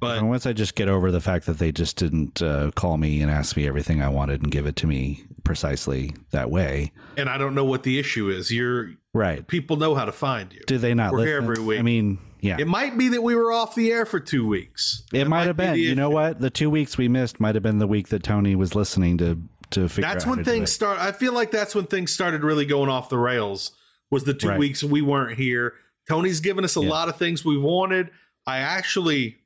But 0.00 0.18
and 0.18 0.28
once 0.28 0.44
I 0.46 0.52
just 0.52 0.74
get 0.74 0.88
over 0.88 1.10
the 1.10 1.20
fact 1.20 1.46
that 1.46 1.58
they 1.58 1.72
just 1.72 1.96
didn't 1.96 2.42
uh, 2.42 2.70
call 2.74 2.98
me 2.98 3.22
and 3.22 3.30
ask 3.30 3.56
me 3.56 3.66
everything 3.66 4.02
I 4.02 4.08
wanted 4.08 4.42
and 4.42 4.50
give 4.50 4.66
it 4.66 4.76
to 4.76 4.86
me 4.86 5.24
precisely 5.44 6.14
that 6.30 6.50
way. 6.50 6.92
And 7.16 7.28
I 7.28 7.38
don't 7.38 7.54
know 7.54 7.64
what 7.64 7.84
the 7.84 7.98
issue 7.98 8.28
is. 8.28 8.50
You're 8.50 8.90
right. 9.12 9.46
People 9.46 9.76
know 9.76 9.94
how 9.94 10.04
to 10.04 10.12
find 10.12 10.52
you. 10.52 10.62
Do 10.66 10.78
they 10.78 10.94
not? 10.94 11.12
We're 11.12 11.26
here 11.26 11.36
every 11.36 11.62
week. 11.62 11.78
I 11.78 11.82
mean, 11.82 12.18
yeah. 12.40 12.56
It 12.58 12.68
might 12.68 12.98
be 12.98 13.08
that 13.10 13.22
we 13.22 13.34
were 13.34 13.52
off 13.52 13.74
the 13.74 13.90
air 13.90 14.04
for 14.04 14.20
two 14.20 14.46
weeks. 14.46 15.02
It, 15.12 15.26
might, 15.26 15.38
might 15.38 15.46
have 15.46 15.56
been. 15.56 15.76
You 15.76 15.94
know 15.94 16.10
what? 16.10 16.40
The 16.40 16.50
two 16.50 16.68
weeks 16.68 16.98
we 16.98 17.08
missed 17.08 17.40
might 17.40 17.54
have 17.54 17.62
been 17.62 17.78
the 17.78 17.86
week 17.86 18.08
that 18.08 18.22
Tony 18.22 18.54
was 18.54 18.74
listening 18.74 19.16
to 19.18 19.38
to 19.70 19.88
figure. 19.88 20.08
That's 20.08 20.26
when 20.26 20.44
things 20.44 20.70
start. 20.70 20.98
I 20.98 21.12
feel 21.12 21.32
like 21.32 21.50
that's 21.50 21.74
when 21.74 21.86
things 21.86 22.12
started 22.12 22.44
really 22.44 22.66
going 22.66 22.90
off 22.90 23.08
the 23.08 23.18
rails. 23.18 23.72
Was 24.10 24.24
the 24.24 24.34
two 24.34 24.48
right. 24.48 24.58
weeks 24.58 24.84
we 24.84 25.00
weren't 25.00 25.38
here? 25.38 25.72
Tony's 26.06 26.40
given 26.40 26.64
us 26.64 26.76
a 26.76 26.82
yeah. 26.82 26.90
lot 26.90 27.08
of 27.08 27.16
things 27.16 27.44
we 27.44 27.56
wanted. 27.56 28.10
I 28.46 28.58
actually 28.58 29.38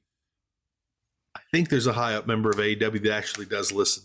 think 1.52 1.68
there's 1.68 1.86
a 1.86 1.92
high 1.92 2.14
up 2.14 2.26
member 2.26 2.50
of 2.50 2.56
AEW 2.56 3.02
that 3.02 3.12
actually 3.12 3.46
does 3.46 3.72
listen. 3.72 4.04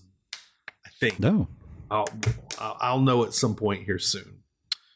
I 0.86 0.90
think. 1.00 1.20
No. 1.20 1.48
I'll 1.92 2.08
I'll 2.60 3.02
know 3.02 3.24
at 3.24 3.34
some 3.34 3.56
point 3.56 3.84
here 3.84 4.00
soon. 4.00 4.40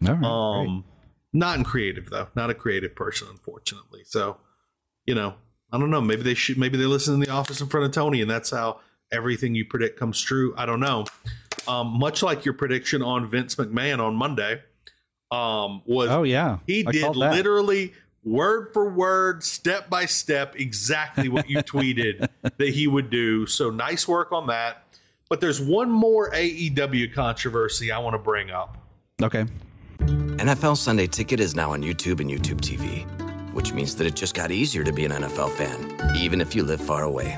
All 0.08 0.14
right. 0.14 0.24
Um, 0.24 0.86
not 1.34 1.58
in 1.58 1.64
creative 1.64 2.10
though. 2.10 2.28
Not 2.36 2.50
a 2.50 2.54
creative 2.54 2.96
person, 2.96 3.28
unfortunately. 3.30 4.02
So, 4.06 4.38
you 5.06 5.14
know, 5.14 5.36
I 5.72 5.78
don't 5.78 5.92
know. 5.92 6.02
Maybe 6.02 6.24
they 6.24 6.34
should. 6.34 6.58
Maybe 6.58 6.78
they 6.78 6.86
listen 6.86 7.16
in 7.16 7.20
the 7.20 7.30
office 7.30 7.62
in 7.62 7.68
front 7.68 7.86
of 7.86 7.92
Tony, 7.92 8.22
and 8.22 8.30
that's 8.30 8.50
how 8.50 8.80
everything 9.12 9.54
you 9.54 9.66
predict 9.66 10.00
comes 10.00 10.22
true. 10.22 10.54
I 10.58 10.66
don't 10.66 10.80
know. 10.80 11.06
Um, 11.68 12.00
much 12.00 12.24
like 12.24 12.46
your 12.46 12.54
prediction 12.54 13.02
on 13.02 13.30
Vince 13.30 13.56
McMahon 13.56 14.00
on 14.00 14.16
Monday, 14.16 14.62
um, 15.32 15.82
was 15.86 16.10
oh 16.10 16.24
yeah. 16.24 16.60
he 16.66 16.86
I 16.88 16.92
did 16.92 17.16
literally 17.16 17.94
word 18.28 18.74
for 18.74 18.90
word, 18.90 19.44
step 19.44 19.90
by 19.90 20.06
step, 20.06 20.56
exactly 20.60 21.30
what 21.30 21.50
you 21.50 21.58
tweeted 21.60 22.28
that 22.58 22.70
he 22.70 22.88
would 22.88 23.10
do. 23.10 23.46
So 23.46 23.70
nice 23.70 24.08
work 24.08 24.32
on 24.32 24.48
that. 24.48 24.84
But 25.30 25.42
there's 25.42 25.60
one 25.60 25.90
more 25.90 26.32
AEW 26.32 27.14
controversy 27.14 27.92
I 27.92 28.00
want 28.00 28.14
to 28.14 28.20
bring 28.20 28.50
up. 28.50 28.78
Okay. 29.22 29.46
NFL 30.00 30.78
Sunday 30.78 31.08
Ticket 31.08 31.40
is 31.40 31.56
now 31.56 31.72
on 31.72 31.82
YouTube 31.82 32.20
and 32.20 32.30
YouTube 32.30 32.62
TV, 32.62 33.04
which 33.54 33.74
means 33.74 33.96
that 33.96 34.06
it 34.08 34.16
just 34.16 34.36
got 34.36 34.52
easier 34.52 34.84
to 34.84 34.92
be 34.94 35.06
an 35.06 35.12
NFL 35.12 35.52
fan, 35.52 36.16
even 36.16 36.40
if 36.40 36.56
you 36.56 36.64
live 36.64 36.80
far 36.80 37.04
away. 37.04 37.38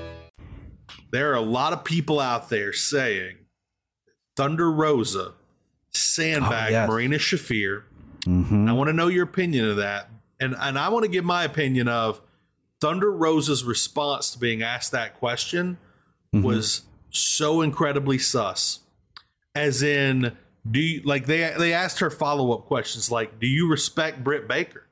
There 1.11 1.31
are 1.31 1.35
a 1.35 1.41
lot 1.41 1.73
of 1.73 1.83
people 1.83 2.19
out 2.19 2.49
there 2.49 2.71
saying 2.73 3.35
Thunder 4.35 4.71
Rosa 4.71 5.33
sandbag 5.91 6.69
Oh, 6.69 6.71
yes. 6.71 6.89
Marina 6.89 7.17
Shafir. 7.17 7.83
Mm-hmm. 8.25 8.69
I 8.69 8.73
want 8.73 8.87
to 8.87 8.93
know 8.93 9.07
your 9.07 9.23
opinion 9.25 9.69
of 9.69 9.77
that. 9.77 10.09
And 10.39 10.55
and 10.59 10.77
I 10.79 10.89
want 10.89 11.03
to 11.03 11.11
give 11.11 11.25
my 11.25 11.43
opinion 11.43 11.87
of 11.87 12.21
Thunder 12.79 13.11
Rosa's 13.11 13.63
response 13.63 14.31
to 14.31 14.39
being 14.39 14.61
asked 14.63 14.91
that 14.91 15.15
question 15.15 15.77
Mm-hmm. 16.33 16.45
was 16.45 16.83
so 17.09 17.59
incredibly 17.59 18.17
sus. 18.17 18.79
As 19.53 19.83
in, 19.83 20.31
do 20.69 20.79
you 20.79 21.01
like 21.03 21.25
they 21.25 21.53
they 21.57 21.73
asked 21.73 21.99
her 21.99 22.09
follow 22.09 22.53
up 22.53 22.67
questions 22.67 23.11
like, 23.11 23.37
do 23.37 23.47
you 23.47 23.67
respect 23.69 24.23
Britt 24.23 24.47
Baker? 24.47 24.87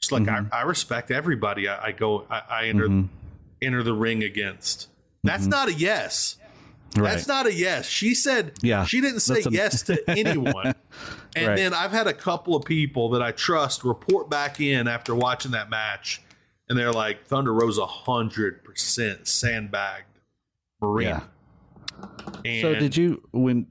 She's 0.00 0.12
like, 0.12 0.24
Mm-hmm. 0.24 0.52
I, 0.52 0.58
I 0.58 0.62
respect 0.64 1.10
everybody. 1.10 1.66
I, 1.66 1.86
I 1.86 1.92
go, 1.92 2.26
I, 2.30 2.42
I 2.50 2.66
enter 2.66 3.04
enter 3.62 3.82
the 3.82 3.94
ring 3.94 4.22
against. 4.22 4.88
That's 5.22 5.46
not 5.46 5.68
a 5.68 5.72
yes. 5.72 6.36
Right. 6.96 7.04
That's 7.10 7.26
not 7.26 7.46
a 7.46 7.54
yes. 7.54 7.86
She 7.88 8.14
said 8.14 8.52
Yeah, 8.60 8.84
she 8.84 9.00
didn't 9.00 9.20
say 9.20 9.42
a- 9.46 9.50
yes 9.50 9.82
to 9.82 10.02
anyone. 10.10 10.74
And 11.34 11.46
Right. 11.48 11.56
then 11.56 11.72
I've 11.72 11.92
had 11.92 12.06
a 12.06 12.12
couple 12.12 12.54
of 12.54 12.64
people 12.66 13.08
that 13.10 13.22
I 13.22 13.32
trust 13.32 13.84
report 13.84 14.28
back 14.28 14.60
in 14.60 14.86
after 14.88 15.14
watching 15.14 15.52
that 15.52 15.70
match, 15.70 16.20
and 16.68 16.78
they're 16.78 16.92
like, 16.92 17.24
Thunder 17.26 17.52
Rose 17.54 17.78
hundred 17.78 18.62
percent 18.64 19.26
sandbagged 19.26 20.04
Marina. 20.82 21.22
And 22.44 22.60
So 22.60 22.74
did 22.74 22.96
you 22.96 23.22
when? 23.32 23.68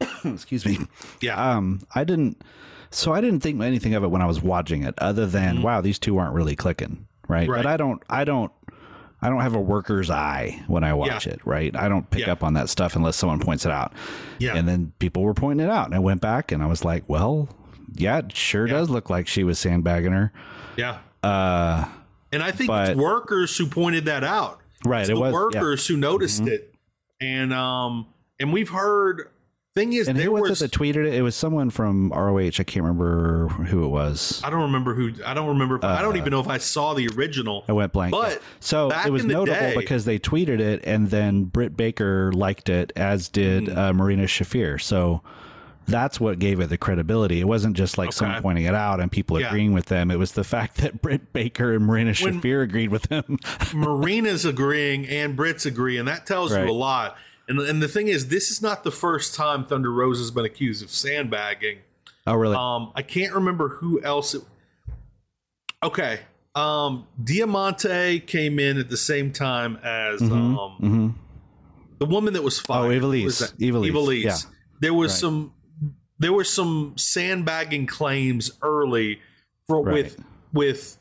excuse 0.24 0.64
me. 0.64 0.78
yeah, 1.20 1.56
Um, 1.56 1.82
I 1.94 2.04
didn't. 2.04 2.40
So 2.90 3.12
I 3.12 3.20
didn't 3.20 3.40
think 3.40 3.60
anything 3.60 3.94
of 3.94 4.02
it 4.04 4.08
when 4.08 4.22
I 4.22 4.26
was 4.26 4.40
watching 4.40 4.82
it, 4.84 4.94
other 4.98 5.26
than 5.26 5.60
wow, 5.60 5.82
these 5.82 5.98
two 5.98 6.16
aren't 6.16 6.32
really 6.34 6.56
clicking, 6.56 7.06
right? 7.28 7.42
Mm-hmm. 7.42 7.50
Right. 7.52 7.62
But 7.64 7.66
I 7.66 7.76
don't. 7.76 8.02
I 8.08 8.24
don't. 8.24 8.52
I 9.20 9.28
don't 9.28 9.40
have 9.40 9.54
a 9.54 9.60
worker's 9.60 10.10
eye 10.10 10.62
when 10.68 10.84
I 10.84 10.94
watch 10.94 11.26
Yeah. 11.26 11.32
it, 11.34 11.40
right? 11.44 11.74
I 11.76 11.88
don't 11.88 12.08
pick 12.10 12.26
Yeah. 12.26 12.32
up 12.32 12.44
on 12.44 12.54
that 12.54 12.68
stuff 12.68 12.94
unless 12.96 13.16
someone 13.16 13.40
points 13.40 13.64
it 13.66 13.72
out. 13.72 13.92
Yeah. 14.38 14.54
And 14.56 14.68
then 14.68 14.92
people 15.00 15.22
were 15.22 15.34
pointing 15.34 15.66
it 15.66 15.70
out, 15.70 15.86
and 15.86 15.94
I 15.94 15.98
went 15.98 16.20
back 16.20 16.52
and 16.52 16.62
I 16.62 16.66
was 16.66 16.84
like, 16.84 17.02
well, 17.08 17.48
yeah, 17.94 18.18
it 18.18 18.34
sure 18.36 18.66
Yeah. 18.66 18.74
does 18.74 18.90
look 18.90 19.10
like 19.10 19.26
she 19.26 19.42
was 19.44 19.58
sandbagging 19.58 20.12
her. 20.12 20.32
yeah. 20.76 20.98
Uh, 21.24 21.84
And 22.30 22.42
I 22.42 22.52
think 22.52 22.68
but- 22.68 22.90
it's 22.90 22.98
workers 23.00 23.56
who 23.56 23.66
pointed 23.66 24.04
that 24.04 24.22
out. 24.22 24.60
right. 24.84 25.00
It's 25.00 25.10
it 25.10 25.14
the 25.14 25.20
was. 25.20 25.32
Mm-hmm. 25.34 25.58
workers 25.58 25.86
who 25.88 25.96
noticed 25.96 26.46
it, 26.46 26.74
and 27.20 27.52
um, 27.52 28.06
and 28.38 28.52
we've 28.52 28.68
heard. 28.68 29.28
Thing 29.78 29.92
is, 29.92 30.08
And 30.08 30.18
who 30.18 30.32
was 30.32 30.50
was 30.50 30.62
it 30.62 30.72
that 30.72 30.78
tweeted 30.78 31.06
it? 31.06 31.14
It 31.14 31.22
was 31.22 31.36
someone 31.36 31.70
from 31.70 32.10
ROH. 32.10 32.38
I 32.58 32.64
can't 32.64 32.84
remember 32.84 33.48
who 33.48 33.84
it 33.84 33.88
was. 33.88 34.40
I 34.44 34.50
don't 34.50 34.62
remember 34.62 34.94
who. 34.94 35.12
I 35.24 35.34
don't 35.34 35.48
remember. 35.48 35.76
If, 35.76 35.84
I 35.84 36.02
don't 36.02 36.16
even 36.16 36.30
know 36.30 36.40
if 36.40 36.48
I 36.48 36.58
saw 36.58 36.94
the 36.94 37.06
original. 37.08 37.64
Uh, 37.68 37.72
I 37.72 37.74
went 37.74 37.92
blank. 37.92 38.10
But 38.12 38.42
so 38.60 38.90
it 38.90 39.10
was 39.10 39.24
notable 39.24 39.58
day- 39.58 39.74
because 39.76 40.04
they 40.04 40.18
tweeted 40.18 40.58
it, 40.60 40.80
and 40.84 41.10
then 41.10 41.44
Britt 41.44 41.76
Baker 41.76 42.32
liked 42.32 42.68
it, 42.68 42.92
as 42.96 43.28
did 43.28 43.64
Mm-hmm. 43.66 43.78
uh, 43.78 43.92
Marina 43.92 44.24
Shafir. 44.24 44.80
So 44.80 45.22
that's 45.86 46.20
what 46.20 46.38
gave 46.38 46.60
it 46.60 46.66
the 46.68 46.76
credibility. 46.76 47.40
It 47.40 47.48
wasn't 47.48 47.74
just 47.76 47.96
like 47.96 48.12
someone 48.12 48.42
pointing 48.42 48.64
it 48.64 48.74
out 48.74 49.00
and 49.00 49.10
people 49.10 49.40
Yeah. 49.40 49.46
agreeing 49.48 49.72
with 49.72 49.86
them. 49.86 50.10
It 50.10 50.18
was 50.18 50.32
the 50.32 50.44
fact 50.44 50.76
that 50.78 51.00
Britt 51.00 51.32
Baker 51.32 51.72
and 51.74 51.86
Marina 51.86 52.12
When- 52.20 52.40
Shafir 52.42 52.62
agreed 52.62 52.90
with 52.90 53.06
him. 53.06 53.38
Marina's 53.74 54.44
agreeing 54.44 55.06
and 55.06 55.36
Brits 55.38 55.64
agree, 55.66 55.96
and 55.98 56.06
that 56.08 56.26
tells 56.26 56.52
Right. 56.52 56.64
you 56.66 56.70
a 56.70 56.72
lot. 56.72 57.16
And 57.48 57.58
and 57.60 57.82
the 57.82 57.88
thing 57.88 58.08
is, 58.08 58.28
this 58.28 58.50
is 58.50 58.60
not 58.60 58.84
the 58.84 58.90
first 58.90 59.34
time 59.34 59.64
Thunder 59.64 59.90
Rose 59.92 60.18
has 60.18 60.30
been 60.30 60.44
accused 60.44 60.82
of 60.82 60.90
sandbagging. 60.90 61.78
oh, 62.26 62.34
really? 62.34 62.54
Um, 62.56 62.92
I 62.94 63.02
can't 63.02 63.32
remember 63.34 63.68
who 63.68 64.02
else. 64.02 64.34
It, 64.34 64.42
okay, 65.82 66.20
um, 66.54 67.06
Diamante 67.22 68.20
came 68.20 68.58
in 68.58 68.78
at 68.78 68.88
the 68.90 68.96
same 68.96 69.32
time 69.32 69.78
as 69.82 70.20
um, 70.22 71.18
the 71.98 72.04
woman 72.06 72.34
that 72.34 72.42
was 72.42 72.58
fired. 72.60 73.02
Mm-hmm. 73.02 73.04
Oh. 73.04 73.10
Who 73.12 73.24
was 73.24 73.38
that? 73.38 73.58
Ivelisse, 73.58 73.90
Ivelisse. 73.92 74.22
yeah. 74.24 74.36
There 74.80 74.94
was 74.94 75.12
Right. 75.12 75.20
some. 75.20 75.52
There 76.20 76.32
were 76.32 76.44
some 76.44 76.94
sandbagging 76.96 77.86
claims 77.86 78.50
early 78.60 79.20
for 79.68 79.82
Right. 79.82 79.94
with 79.94 80.24
with 80.52 80.98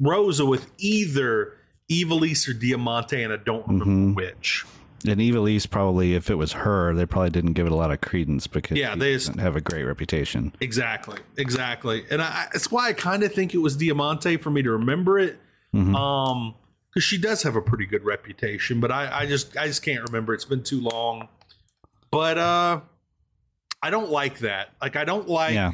Rosa 0.00 0.44
with 0.44 0.66
either 0.78 1.52
Ivelisse 1.90 2.48
or 2.48 2.52
Diamante, 2.52 3.22
and 3.22 3.32
I 3.32 3.36
don't 3.36 3.66
remember 3.66 3.84
Mm-hmm. 3.86 4.14
which. 4.14 4.64
And 5.08 5.20
Ivelisse 5.20 5.68
probably, 5.70 6.14
if 6.14 6.30
it 6.30 6.34
was 6.34 6.52
her, 6.52 6.94
they 6.94 7.06
probably 7.06 7.30
didn't 7.30 7.52
give 7.52 7.66
it 7.66 7.72
a 7.72 7.76
lot 7.76 7.90
of 7.92 8.00
credence 8.00 8.46
because 8.46 8.76
Yeah, 8.78 8.94
they- 8.96 9.12
doesn't 9.12 9.38
have 9.38 9.54
a 9.56 9.60
great 9.60 9.84
reputation. 9.84 10.52
Exactly, 10.60 11.18
exactly, 11.36 12.04
and 12.10 12.20
I, 12.22 12.48
it's 12.54 12.70
why 12.70 12.88
I 12.88 12.92
kind 12.92 13.22
of 13.22 13.32
think 13.32 13.54
it 13.54 13.58
was 13.58 13.76
Diamante 13.76 14.36
for 14.36 14.50
me 14.50 14.62
to 14.62 14.70
remember 14.72 15.18
it, 15.18 15.38
Mm-hmm. 15.74 15.94
um, 15.94 16.54
because 16.88 17.04
she 17.04 17.18
does 17.18 17.42
have 17.42 17.54
a 17.56 17.60
pretty 17.60 17.84
good 17.84 18.04
reputation, 18.04 18.80
but 18.80 18.90
I, 18.90 19.20
I 19.20 19.26
just, 19.26 19.54
I 19.56 19.66
just 19.66 19.82
can't 19.82 20.02
remember. 20.06 20.32
It's 20.32 20.46
been 20.46 20.62
too 20.62 20.80
long, 20.80 21.28
but 22.10 22.38
uh, 22.38 22.80
I 23.82 23.90
don't 23.90 24.08
like 24.10 24.38
that. 24.38 24.70
Like, 24.80 24.96
I 24.96 25.04
don't 25.04 25.28
like. 25.28 25.52
yeah. 25.54 25.72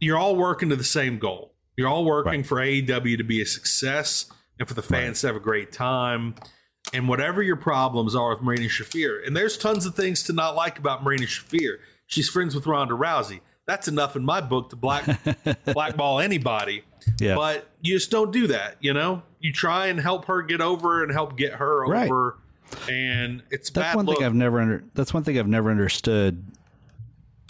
You're 0.00 0.16
all 0.18 0.34
working 0.36 0.70
to 0.70 0.76
the 0.76 0.84
same 0.84 1.18
goal. 1.18 1.52
You're 1.76 1.88
all 1.88 2.04
working 2.04 2.32
Right. 2.40 2.46
for 2.46 2.56
AEW 2.58 3.18
to 3.18 3.24
be 3.24 3.40
a 3.40 3.46
success 3.46 4.26
and 4.60 4.68
for 4.68 4.74
the 4.74 4.82
fans 4.82 5.20
to 5.22 5.26
have 5.26 5.34
a 5.36 5.40
great 5.40 5.72
time. 5.72 6.36
And 6.92 7.08
whatever 7.08 7.42
your 7.42 7.56
problems 7.56 8.14
are 8.14 8.30
with 8.30 8.42
Marina 8.42 8.66
Shafir, 8.66 9.26
and 9.26 9.36
there's 9.36 9.56
tons 9.58 9.86
of 9.86 9.94
things 9.94 10.22
to 10.24 10.32
not 10.32 10.54
like 10.54 10.78
about 10.78 11.02
Marina 11.02 11.24
Shafir. 11.26 11.78
She's 12.06 12.28
friends 12.28 12.54
with 12.54 12.66
Ronda 12.66 12.94
Rousey. 12.94 13.40
That's 13.66 13.86
enough 13.88 14.16
in 14.16 14.24
my 14.24 14.40
book 14.40 14.70
to 14.70 14.76
black 14.76 15.04
blackball 15.64 16.20
anybody. 16.20 16.82
Yeah. 17.20 17.36
But 17.36 17.68
you 17.80 17.94
just 17.94 18.10
don't 18.10 18.32
do 18.32 18.48
that, 18.48 18.76
you 18.80 18.92
know? 18.92 19.22
You 19.38 19.52
try 19.52 19.86
and 19.86 20.00
help 20.00 20.24
her 20.26 20.42
get 20.42 20.60
over 20.60 21.02
and 21.04 21.12
help 21.12 21.36
get 21.36 21.52
her 21.54 21.86
Right. 21.86 22.06
over. 22.10 22.38
And 22.88 23.42
it's 23.50 23.70
That's 23.70 23.88
bad 23.90 23.96
one 23.96 24.06
look. 24.06 24.16
thing 24.18 24.26
I've 24.26 24.34
never 24.34 24.60
under. 24.60 24.82
That's 24.94 25.14
one 25.14 25.22
thing 25.22 25.38
I've 25.38 25.46
never 25.48 25.70
understood. 25.70 26.44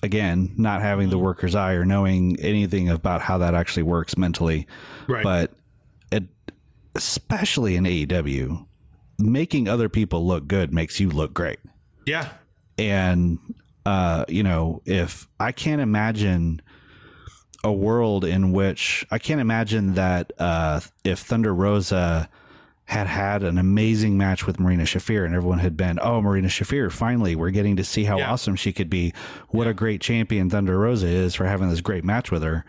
Again, 0.03 0.53
not 0.57 0.81
having 0.83 1.05
Mm-hmm. 1.07 1.11
the 1.13 1.19
worker's 1.19 1.55
eye 1.55 1.75
or 1.75 1.85
knowing 1.85 2.39
anything 2.41 2.89
about 2.89 3.21
how 3.23 3.39
that 3.39 3.55
actually 3.55 3.83
works 3.83 4.17
mentally, 4.17 4.67
right. 5.09 5.23
but 5.23 5.53
especially 6.95 7.77
in 7.77 7.85
AEW, 7.85 8.67
making 9.19 9.69
other 9.69 9.89
people 9.89 10.27
look 10.27 10.47
good 10.49 10.73
makes 10.73 11.01
you 11.01 11.09
look 11.11 11.33
great. 11.35 11.59
yeah. 12.07 12.29
And 12.79 13.39
uh, 13.85 14.25
you 14.29 14.43
know, 14.43 14.81
if 14.87 15.29
I 15.39 15.53
can't 15.53 15.81
imagine 15.83 16.63
a 17.63 17.71
world 17.73 18.25
in 18.25 18.53
which 18.53 19.07
I 19.11 19.19
can't 19.19 19.41
imagine 19.41 19.95
that 19.95 20.33
uh, 20.39 20.81
if 21.05 21.19
Thunder 21.19 21.55
Rosa 21.55 22.31
had 22.85 23.07
had 23.07 23.43
an 23.43 23.59
amazing 23.59 24.17
match 24.17 24.47
with 24.47 24.59
Marina 24.59 24.85
Shafir 24.85 25.25
and 25.27 25.35
everyone 25.35 25.59
had 25.59 25.77
been, 25.77 25.99
oh, 26.01 26.21
Marina 26.23 26.49
Shafir, 26.49 26.91
finally, 26.91 27.37
we're 27.37 27.51
getting 27.51 27.77
to 27.77 27.85
see 27.85 28.05
how 28.05 28.19
Yeah. 28.19 28.33
awesome 28.33 28.57
she 28.57 28.73
could 28.73 28.89
be. 28.91 29.13
What 29.51 29.67
a 29.67 29.75
great 29.75 30.01
champion 30.01 30.49
Thunder 30.51 30.79
Rosa 30.79 31.07
is 31.07 31.35
for 31.35 31.45
having 31.47 31.69
this 31.69 31.81
great 31.83 32.03
match 32.03 32.31
with 32.31 32.43
her. 32.43 32.65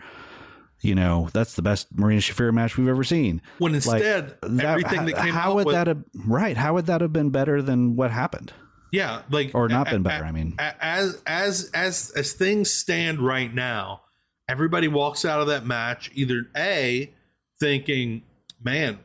You 0.82 0.94
know, 0.96 1.28
that's 1.32 1.54
the 1.54 1.62
best 1.62 1.86
Marina 1.96 2.20
Shafir 2.20 2.52
match 2.52 2.76
we've 2.76 2.88
ever 2.88 3.04
seen. 3.04 3.40
When 3.58 3.72
Like, 3.72 3.76
instead, 3.76 4.36
that- 4.42 4.64
everything 4.66 5.06
that 5.06 5.16
how- 5.16 5.24
came 5.24 5.32
how 5.34 5.50
out 5.50 5.54
would 5.56 5.66
with, 5.66 5.74
that 5.74 5.86
have 5.86 6.02
right? 6.26 6.56
How 6.56 6.74
would 6.74 6.86
that 6.86 7.00
have 7.00 7.12
been 7.12 7.30
better 7.30 7.62
than 7.62 7.94
what 7.96 8.10
happened? 8.10 8.52
Yeah, 8.90 9.22
like 9.30 9.52
Or 9.54 9.68
not 9.68 9.88
a- 9.88 9.92
been 9.92 10.02
better, 10.02 10.24
I 10.24 10.32
mean. 10.32 10.54
as 10.58 11.22
as 11.26 11.70
as 11.72 12.10
as 12.16 12.32
things 12.32 12.70
stand 12.70 13.20
right 13.20 13.52
now, 13.54 14.02
everybody 14.48 14.88
walks 14.88 15.24
out 15.24 15.40
of 15.40 15.46
that 15.46 15.64
match 15.64 16.10
either 16.14 16.46
a 16.56 17.12
thinking, 17.60 18.22
"Man, 18.62 18.98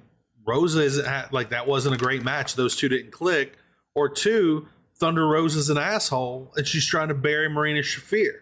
Rosa 0.46 0.82
isn't 0.84 1.32
like 1.32 1.52
that 1.52 1.68
wasn't 1.68 1.96
a 1.96 1.98
great 1.98 2.24
match. 2.24 2.56
Those 2.56 2.76
two 2.76 2.90
didn't 2.90 3.12
click," 3.12 3.54
or 3.96 4.10
two, 4.10 4.68
Thunder 5.00 5.28
Rosa's 5.28 5.70
an 5.70 5.78
asshole 5.78 6.52
and 6.58 6.66
she's 6.68 6.86
trying 6.88 7.08
to 7.10 7.13
bury 7.13 7.48
Marina 7.50 7.82
Shafir. 7.82 8.40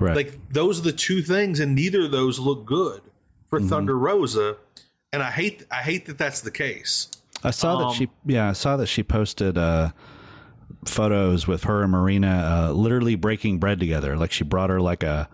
Right. 0.00 0.16
Like 0.16 0.52
those 0.52 0.80
are 0.80 0.82
the 0.82 0.92
two 0.92 1.22
things, 1.22 1.60
and 1.60 1.74
neither 1.74 2.02
of 2.06 2.10
those 2.10 2.38
look 2.38 2.64
good 2.66 3.00
for 3.46 3.60
Mm-hmm. 3.60 3.68
Thunder 3.68 3.96
Rosa. 3.98 4.56
And 5.12 5.22
I 5.22 5.30
hate 5.30 5.64
I 5.70 5.82
hate 5.82 6.06
that 6.06 6.18
that's 6.18 6.40
the 6.40 6.50
case. 6.50 7.08
I 7.44 7.50
saw 7.50 7.78
that 7.78 7.84
Um, 7.86 7.94
she 7.94 8.08
yeah, 8.26 8.48
I 8.48 8.52
saw 8.52 8.76
that 8.76 8.86
she 8.86 9.02
posted 9.04 9.56
uh 9.56 9.90
photos 10.86 11.46
with 11.46 11.64
her 11.64 11.82
and 11.82 11.92
Marina 11.92 12.68
uh 12.68 12.72
literally 12.72 13.14
breaking 13.14 13.58
bread 13.58 13.78
together. 13.78 14.16
Like 14.16 14.32
she 14.32 14.44
brought 14.44 14.70
her 14.70 14.80
like 14.80 15.02
a 15.02 15.28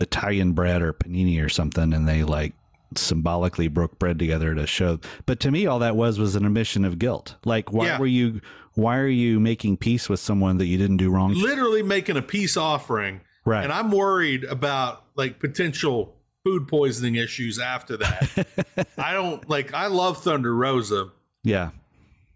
Italian 0.00 0.52
bread 0.52 0.82
or 0.82 0.92
panini 0.92 1.42
or 1.44 1.48
something 1.48 1.92
and 1.92 2.08
they 2.08 2.24
like 2.24 2.54
symbolically 2.96 3.68
broke 3.68 3.98
bread 3.98 4.18
together 4.18 4.54
to 4.54 4.66
show 4.66 4.98
but 5.26 5.40
to 5.40 5.50
me 5.50 5.66
all 5.66 5.78
that 5.80 5.96
was 5.96 6.18
was 6.18 6.34
an 6.36 6.44
admission 6.44 6.84
of 6.84 6.98
guilt. 6.98 7.36
Like 7.44 7.72
why 7.72 7.86
Yeah. 7.86 7.98
were 7.98 8.06
you 8.06 8.40
why 8.74 8.98
are 8.98 9.06
you 9.06 9.38
making 9.38 9.76
peace 9.76 10.08
with 10.08 10.18
someone 10.18 10.58
that 10.58 10.66
you 10.66 10.78
didn't 10.78 10.96
do 10.96 11.10
wrong 11.10 11.32
to? 11.32 11.38
literally 11.40 11.82
making 11.84 12.16
a 12.16 12.22
peace 12.22 12.56
offering. 12.56 13.20
Right. 13.44 13.64
And 13.64 13.72
I'm 13.72 13.90
worried 13.90 14.44
about 14.44 15.04
like 15.16 15.38
potential 15.38 16.14
food 16.44 16.68
poisoning 16.68 17.14
issues 17.16 17.58
after 17.58 17.96
that. 17.98 18.88
I 18.98 19.12
don't 19.12 19.48
like 19.48 19.72
I 19.74 19.86
love 19.88 20.22
Thunder 20.22 20.54
Rosa. 20.54 21.10
Yeah. 21.42 21.70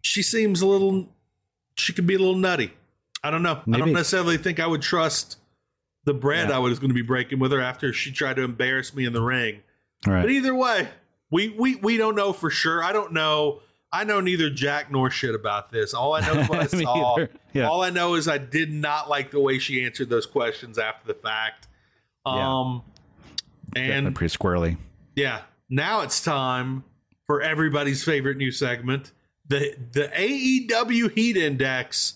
She 0.03 0.23
seems 0.23 0.61
a 0.61 0.66
little 0.66 1.09
she 1.75 1.92
could 1.92 2.07
be 2.07 2.14
a 2.14 2.18
little 2.18 2.37
nutty. 2.37 2.73
I 3.23 3.31
don't 3.31 3.42
know. 3.42 3.61
I 3.73 3.79
don't 3.79 3.92
necessarily 3.92 4.38
think 4.38 4.61
I 4.61 4.66
would 4.66 4.83
trust 4.83 5.38
the 6.05 6.14
bread 6.14 6.49
Yeah. 6.51 6.57
I 6.57 6.59
was 6.59 6.79
going 6.79 6.90
to 6.90 6.94
be 6.94 7.03
breaking 7.03 7.38
with 7.38 7.53
her 7.53 7.61
after 7.61 7.92
she 7.92 8.12
tried 8.12 8.37
to 8.37 8.42
embarrass 8.42 8.94
me 8.94 9.05
in 9.05 9.12
the 9.12 9.23
ring. 9.23 9.61
Right. 10.07 10.23
But 10.23 10.31
either 10.31 10.55
way, 10.55 10.88
we 11.31 11.49
we 11.51 11.77
we 11.77 11.97
don't 11.97 12.14
know 12.14 12.33
for 12.33 12.51
sure. 12.51 12.83
I 12.83 12.92
don't 12.92 13.12
know. 13.12 13.61
I 13.92 14.05
know 14.05 14.20
neither 14.20 14.51
Jack 14.51 14.90
nor 14.90 15.11
shit 15.11 15.35
about 15.35 15.70
this. 15.72 15.94
All 15.94 16.14
I 16.14 16.20
know 16.20 16.40
is 16.40 16.48
what 16.48 16.59
I 16.61 16.66
saw. 16.83 17.18
Yeah. 17.55 17.68
All 17.68 17.83
I 17.83 17.90
know 17.90 18.14
is 18.14 18.29
I 18.29 18.37
did 18.38 18.70
not 18.72 19.09
like 19.09 19.31
the 19.31 19.40
way 19.40 19.59
she 19.59 19.85
answered 19.85 20.11
those 20.11 20.27
questions 20.27 20.79
after 20.79 21.07
the 21.07 21.18
fact. 21.18 21.68
Yeah. 22.27 22.33
Um 22.61 22.83
Definitely 23.74 24.07
and 24.09 24.14
pretty 24.16 24.37
squirrely. 24.37 24.77
yeah, 25.14 25.42
now 25.68 26.01
it's 26.01 26.22
time 26.22 26.85
for 27.27 27.42
everybody's 27.42 28.03
favorite 28.03 28.37
new 28.38 28.51
segment, 28.51 29.12
the 29.46 29.77
the 29.92 30.09
AEW 30.09 31.11
Heat 31.14 31.37
Index, 31.37 32.14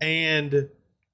and 0.00 0.68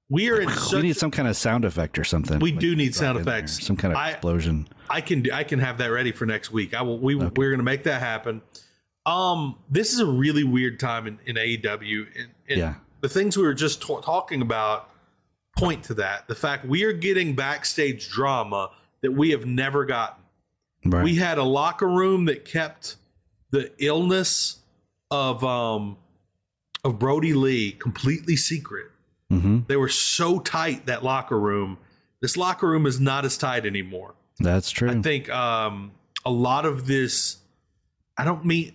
we 0.09 0.29
are 0.29 0.39
in 0.39 0.47
We 0.47 0.53
such. 0.53 0.83
need 0.83 0.97
some 0.97 1.09
kind 1.11 1.27
of 1.27 1.35
sound 1.35 1.65
effect 1.65 1.97
or 1.97 2.03
something. 2.03 2.39
We 2.39 2.51
Like, 2.51 2.59
do 2.59 2.75
need 2.75 2.93
sound 2.93 3.17
in 3.17 3.25
there. 3.25 3.35
effects. 3.37 3.63
Some 3.65 3.75
kind 3.75 3.91
of 3.93 3.97
I- 3.97 4.11
explosion. 4.11 4.67
I 4.89 5.01
can 5.01 5.29
I 5.31 5.43
can 5.43 5.57
have 5.59 5.77
that 5.79 5.87
ready 5.87 6.11
for 6.11 6.25
next 6.25 6.51
week. 6.51 6.73
I 6.75 6.81
will. 6.83 6.99
We 6.99 7.15
we're 7.15 7.29
going 7.49 7.57
to 7.57 7.63
make 7.63 7.83
that 7.83 8.01
happen. 8.01 8.41
Um, 9.05 9.57
this 9.69 9.93
is 9.93 9.99
a 9.99 10.05
really 10.05 10.43
weird 10.43 10.79
time 10.79 11.07
in, 11.07 11.19
in 11.25 11.35
AEW, 11.35 12.05
and, 12.17 12.29
and 12.49 12.59
Yeah. 12.59 12.73
the 13.01 13.09
things 13.09 13.35
we 13.37 13.43
were 13.43 13.53
just 13.53 13.81
ta- 13.81 14.01
talking 14.01 14.41
about 14.41 14.89
point 15.57 15.83
to 15.85 15.93
that. 15.95 16.27
The 16.27 16.35
fact 16.35 16.65
we 16.65 16.83
are 16.83 16.93
getting 16.93 17.35
backstage 17.35 18.09
drama 18.09 18.71
that 19.01 19.11
we 19.13 19.31
have 19.31 19.45
never 19.45 19.85
gotten. 19.85 20.23
Right. 20.85 21.03
We 21.03 21.15
had 21.15 21.37
a 21.37 21.43
locker 21.43 21.87
room 21.89 22.25
that 22.25 22.45
kept 22.45 22.95
the 23.51 23.71
illness 23.83 24.59
of 25.09 25.43
um 25.43 25.97
of 26.83 26.97
Brodie 26.97 27.33
Lee 27.33 27.71
completely 27.73 28.35
secret. 28.35 28.87
hmm 29.29 29.59
They 29.67 29.75
were 29.75 29.89
so 29.89 30.39
tight 30.39 30.85
that 30.87 31.03
locker 31.03 31.39
room. 31.39 31.77
This 32.21 32.37
locker 32.37 32.67
room 32.67 32.85
is 32.85 32.99
not 32.99 33.25
as 33.25 33.37
tight 33.37 33.65
anymore. 33.65 34.13
That's 34.39 34.71
true. 34.71 34.89
I 34.89 35.01
think 35.01 35.29
um, 35.29 35.91
a 36.25 36.31
lot 36.31 36.65
of 36.65 36.87
this. 36.87 37.37
I 38.17 38.23
don't 38.25 38.45
mean 38.45 38.73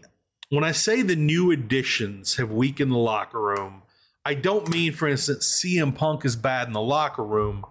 when 0.50 0.64
I 0.64 0.72
say 0.72 1.02
the 1.02 1.16
new 1.16 1.50
additions 1.50 2.36
have 2.36 2.50
weakened 2.52 2.92
the 2.92 2.96
locker 2.98 3.40
room. 3.40 3.82
I 4.24 4.34
don't 4.34 4.68
mean, 4.68 4.92
for 4.92 5.06
instance, 5.06 5.62
CM 5.64 5.94
Punk 5.94 6.24
is 6.24 6.34
bad 6.36 6.66
in 6.66 6.72
the 6.72 6.80
locker 6.80 7.24
room. 7.24 7.64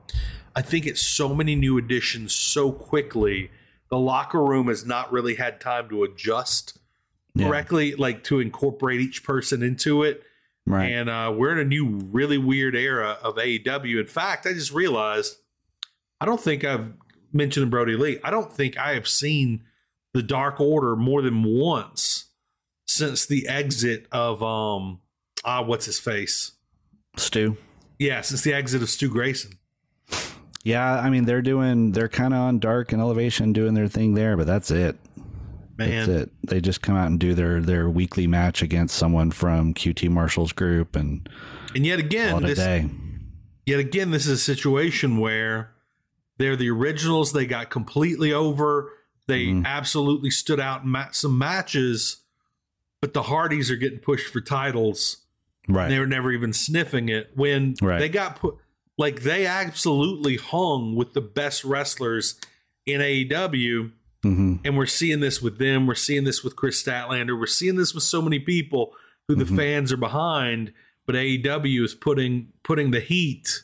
I 0.56 0.62
think 0.62 0.86
it's 0.86 1.02
so 1.02 1.36
many 1.36 1.54
new 1.56 1.78
additions 1.78 2.34
so 2.34 2.72
quickly. 2.72 3.52
The 3.90 3.98
locker 3.98 4.42
room 4.44 4.68
has 4.68 4.86
not 4.86 5.12
really 5.12 5.36
had 5.36 5.60
time 5.60 5.90
to 5.90 6.04
adjust 6.04 6.78
Yeah. 7.34 7.48
correctly, 7.48 7.96
like 7.96 8.24
to 8.26 8.40
incorporate 8.40 9.02
each 9.02 9.24
person 9.24 9.62
into 9.64 10.04
it. 10.04 10.24
Right. 10.66 10.86
And 10.92 11.10
uh, 11.10 11.34
we're 11.36 11.52
in 11.52 11.60
a 11.60 11.66
new, 11.66 12.00
really 12.12 12.38
weird 12.38 12.76
era 12.76 13.18
of 13.22 13.36
AEW. 13.36 14.00
In 14.00 14.08
fact, 14.08 14.46
I 14.48 14.54
just 14.54 14.72
realized 14.74 15.36
I 16.22 16.26
don't 16.26 16.40
think 16.42 16.64
I've 16.64 16.94
mentioned 17.34 17.70
Brodie 17.70 17.98
Lee. 17.98 18.20
I 18.24 18.32
don't 18.32 18.52
think 18.52 18.78
I 18.78 18.94
have 18.94 19.08
seen 19.10 19.64
the 20.14 20.24
Dark 20.24 20.62
Order 20.62 20.96
more 20.96 21.22
than 21.22 21.44
once 21.44 22.25
since 22.96 23.26
the 23.26 23.48
exit 23.48 24.08
of 24.12 24.42
um 24.44 25.00
ah 25.44 25.62
what's 25.62 25.86
his 25.86 26.00
face? 26.00 26.54
Stu. 27.18 27.58
Yeah, 28.00 28.22
since 28.22 28.42
the 28.42 28.54
exit 28.54 28.82
of 28.82 28.90
Stu 28.90 29.10
Grayson. 29.10 29.54
Yeah, 30.64 31.00
I 31.00 31.10
mean 31.10 31.26
they're 31.26 31.42
doing 31.42 31.92
they're 31.92 32.10
kind 32.10 32.34
of 32.34 32.40
on 32.40 32.60
dark 32.60 32.92
and 32.92 33.02
elevation 33.02 33.54
doing 33.54 33.74
their 33.74 33.88
thing 33.88 34.14
there, 34.16 34.36
but 34.36 34.48
that's 34.48 34.72
it. 34.72 34.98
Man, 35.78 35.90
That's 36.08 36.08
it. 36.24 36.32
They 36.48 36.62
just 36.62 36.82
come 36.82 36.96
out 36.96 37.08
and 37.08 37.20
do 37.20 37.34
their 37.34 37.62
their 37.62 37.90
weekly 37.90 38.28
match 38.28 38.62
against 38.62 38.96
someone 38.96 39.30
from 39.32 39.74
QT 39.74 40.10
Marshall's 40.10 40.54
group 40.54 40.96
and 40.96 41.28
and 41.76 41.86
yet 41.86 42.00
again, 42.00 42.30
call 42.32 42.40
it 42.40 42.44
a 42.46 42.48
this, 42.48 42.58
day. 42.60 42.90
yet 43.66 43.80
again, 43.80 44.12
this 44.12 44.26
is 44.26 44.32
a 44.40 44.42
situation 44.42 45.18
where 45.18 45.72
they're 46.38 46.56
the 46.56 46.70
originals. 46.70 47.34
They 47.34 47.46
got 47.46 47.70
completely 47.70 48.32
over. 48.32 48.90
They 49.28 49.48
Mhm. 49.48 49.66
absolutely 49.66 50.30
stood 50.30 50.60
out 50.62 50.84
in 50.84 50.90
ma- 50.90 51.12
some 51.12 51.38
matches, 51.38 52.24
but 53.06 53.14
the 53.14 53.22
Hardys 53.22 53.70
are 53.70 53.76
getting 53.76 54.00
pushed 54.00 54.34
for 54.34 54.42
titles. 54.42 55.18
Right. 55.68 55.90
They 55.90 56.00
were 56.00 56.08
never 56.08 56.32
even 56.32 56.54
sniffing 56.54 57.08
it 57.08 57.30
when 57.36 57.76
Right. 57.80 58.00
they 58.00 58.10
got 58.10 58.38
put. 58.40 58.56
Like 58.98 59.22
they 59.22 59.46
absolutely 59.46 60.38
hung 60.38 60.96
with 60.96 61.14
the 61.14 61.22
best 61.22 61.64
wrestlers 61.64 62.34
in 62.88 63.02
AEW, 63.02 63.92
hmm 64.24 64.56
and 64.66 64.76
we're 64.76 64.88
seeing 64.88 65.20
this 65.20 65.40
with 65.40 65.60
them. 65.60 65.86
We're 65.86 65.94
seeing 65.94 66.24
this 66.24 66.44
with 66.44 66.56
Kris 66.56 66.82
Statlander. 66.84 67.40
We're 67.40 67.46
seeing 67.46 67.76
this 67.76 67.94
with 67.94 68.02
so 68.04 68.24
many 68.24 68.40
people 68.40 68.96
who 69.28 69.36
the 69.36 69.46
Mhm. 69.46 69.56
fans 69.56 69.92
are 69.94 69.98
behind. 69.98 70.74
But 71.06 71.16
AEW 71.16 71.84
is 71.84 71.94
putting 71.94 72.54
putting 72.64 72.90
the 72.90 73.02
heat 73.02 73.62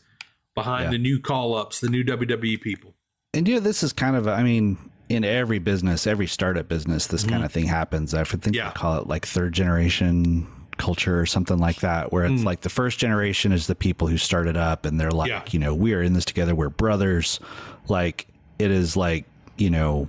behind 0.53 0.83
Yeah. 0.85 0.91
the 0.91 0.97
new 0.99 1.19
call 1.19 1.55
ups, 1.55 1.79
the 1.79 1.89
new 1.89 2.03
WWE 2.03 2.57
people. 2.57 2.93
And 3.33 3.47
you 3.47 3.55
know, 3.55 3.59
this 3.61 3.81
is 3.81 3.91
kind 3.91 4.15
of 4.15 4.27
I 4.27 4.43
mean, 4.43 4.77
in 5.15 5.23
every 5.23 5.59
business, 5.59 6.07
every 6.07 6.27
startup 6.27 6.67
business, 6.67 7.07
this 7.07 7.23
kind 7.23 7.43
of 7.43 7.51
thing 7.51 7.65
happens. 7.65 8.13
I 8.13 8.23
think 8.23 8.43
Mm-hmm. 8.43 8.53
Yeah. 8.53 8.69
they 8.69 8.73
call 8.73 8.97
it 9.01 9.07
like 9.07 9.25
third 9.25 9.53
generation 9.53 10.47
culture 10.77 11.19
or 11.19 11.25
something 11.25 11.57
like 11.59 11.81
that, 11.81 12.11
where 12.11 12.25
it's 12.25 12.43
like 12.43 12.61
the 12.61 12.69
first 12.69 12.97
generation 12.97 13.51
is 13.51 13.67
the 13.67 13.75
people 13.75 14.07
who 14.07 14.17
started 14.17 14.57
up 14.57 14.85
and 14.85 14.99
they're 14.99 15.11
like, 15.11 15.29
Mm. 15.29 15.33
Yeah. 15.33 15.43
you 15.51 15.59
know, 15.59 15.75
we 15.75 15.93
are 15.93 16.01
in 16.01 16.13
this 16.13 16.25
together, 16.25 16.55
we're 16.55 16.69
brothers. 16.69 17.39
Like 17.87 18.27
it 18.57 18.71
is 18.71 18.95
like, 18.97 19.25
you 19.57 19.69
know, 19.69 20.07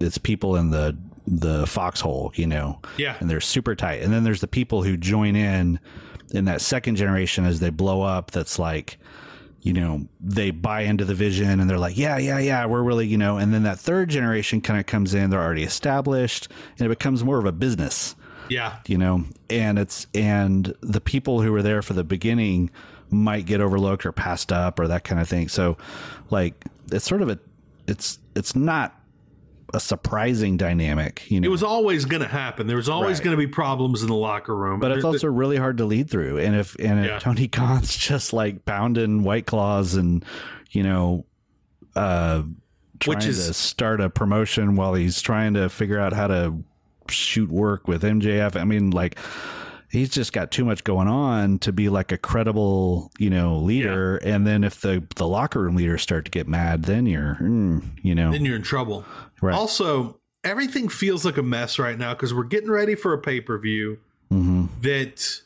it's 0.00 0.18
people 0.18 0.56
in 0.56 0.70
the 0.70 0.96
the 1.26 1.66
foxhole, 1.66 2.32
you 2.36 2.46
know. 2.46 2.80
Yeah. 2.96 3.16
And 3.20 3.28
they're 3.28 3.40
super 3.42 3.74
tight. 3.74 4.00
And 4.02 4.12
then 4.12 4.24
there's 4.24 4.40
the 4.40 4.48
people 4.48 4.82
who 4.82 4.96
join 4.96 5.36
in 5.36 5.78
in 6.32 6.44
that 6.46 6.60
second 6.62 6.96
generation 6.96 7.44
as 7.44 7.60
they 7.60 7.70
blow 7.70 8.00
up 8.02 8.30
that's 8.30 8.58
like 8.58 8.98
you 9.60 9.72
know, 9.72 10.06
they 10.20 10.50
buy 10.50 10.82
into 10.82 11.04
the 11.04 11.14
vision 11.14 11.60
and 11.60 11.68
they're 11.68 11.78
like, 11.78 11.98
yeah, 11.98 12.16
yeah, 12.18 12.38
yeah, 12.38 12.64
we're 12.66 12.82
really, 12.82 13.06
you 13.06 13.18
know, 13.18 13.38
and 13.38 13.52
then 13.52 13.64
that 13.64 13.78
third 13.78 14.08
generation 14.08 14.60
kind 14.60 14.78
of 14.78 14.86
comes 14.86 15.14
in, 15.14 15.30
they're 15.30 15.42
already 15.42 15.64
established 15.64 16.48
and 16.78 16.86
it 16.86 16.88
becomes 16.88 17.24
more 17.24 17.38
of 17.38 17.44
a 17.44 17.52
business, 17.52 18.14
Yeah, 18.48 18.78
you 18.86 18.96
know, 18.98 19.24
and 19.50 19.78
it's, 19.78 20.06
and 20.14 20.74
the 20.80 21.00
people 21.00 21.42
who 21.42 21.52
were 21.52 21.62
there 21.62 21.82
for 21.82 21.94
the 21.94 22.04
beginning 22.04 22.70
might 23.10 23.46
get 23.46 23.60
overlooked 23.60 24.06
or 24.06 24.12
passed 24.12 24.52
up 24.52 24.78
or 24.78 24.86
that 24.88 25.02
kind 25.04 25.20
of 25.20 25.28
thing. 25.28 25.48
So, 25.48 25.76
like, 26.30 26.64
it's 26.92 27.06
sort 27.06 27.22
of 27.22 27.28
a, 27.28 27.38
it's, 27.86 28.18
it's 28.36 28.54
not 28.54 28.97
a 29.74 29.80
surprising 29.80 30.56
dynamic. 30.56 31.30
You 31.30 31.40
know, 31.40 31.46
It 31.46 31.50
was 31.50 31.62
always 31.62 32.04
going 32.06 32.22
to 32.22 32.28
happen. 32.28 32.66
There 32.66 32.76
was 32.76 32.88
always 32.88 33.18
Right. 33.18 33.24
going 33.24 33.36
to 33.36 33.46
be 33.46 33.46
problems 33.46 34.02
in 34.02 34.08
the 34.08 34.14
locker 34.14 34.56
room. 34.56 34.80
but 34.80 34.90
it's 34.92 35.04
also 35.04 35.26
really 35.28 35.56
hard 35.58 35.76
to 35.78 35.84
lead 35.84 36.08
through. 36.10 36.38
And 36.38 36.56
if 36.56 36.74
and 36.78 37.00
if 37.00 37.06
Yeah. 37.06 37.18
Tony 37.18 37.48
Khan's 37.48 37.96
just 38.08 38.32
like 38.32 38.64
pounding 38.64 39.22
white 39.24 39.46
claws 39.46 39.94
and 39.94 40.24
you 40.70 40.82
know, 40.82 41.24
uh, 41.96 42.42
trying 43.00 43.16
Which 43.16 43.26
is- 43.26 43.46
to 43.46 43.54
start 43.54 44.00
a 44.00 44.10
promotion 44.10 44.74
while 44.76 44.94
he's 44.94 45.20
trying 45.22 45.54
to 45.54 45.68
figure 45.68 45.98
out 45.98 46.12
how 46.12 46.26
to 46.28 46.62
shoot 47.10 47.50
work 47.50 47.88
with 47.88 48.02
MJF. 48.04 48.54
I 48.60 48.64
mean, 48.64 48.90
like 48.90 49.18
he's 49.90 50.10
just 50.10 50.32
got 50.32 50.50
too 50.50 50.64
much 50.64 50.84
going 50.84 51.08
on 51.08 51.58
to 51.60 51.72
be 51.72 51.88
like 51.88 52.12
a 52.12 52.18
credible, 52.18 53.10
you 53.18 53.30
know, 53.30 53.56
leader. 53.58 54.16
And 54.18 54.46
then 54.46 54.64
if 54.64 54.80
the 54.80 55.02
the 55.16 55.26
locker 55.26 55.60
room 55.62 55.76
leaders 55.76 56.02
start 56.02 56.24
to 56.26 56.30
get 56.30 56.46
mad, 56.48 56.84
then 56.84 57.06
you're, 57.06 57.36
mm, 57.40 57.82
you 58.02 58.14
know, 58.14 58.32
then 58.32 58.44
you're 58.44 58.56
in 58.56 58.62
trouble. 58.62 59.04
Right. 59.40 59.54
Also, 59.54 60.20
everything 60.44 60.88
feels 60.88 61.24
like 61.24 61.36
a 61.36 61.42
mess 61.42 61.78
right 61.78 61.98
now 61.98 62.14
because 62.14 62.32
we're 62.34 62.44
getting 62.44 62.70
ready 62.70 62.94
for 62.94 63.12
a 63.12 63.18
pay 63.18 63.40
per 63.40 63.58
view 63.58 63.98
hmm 64.30 64.66
that 64.82 65.40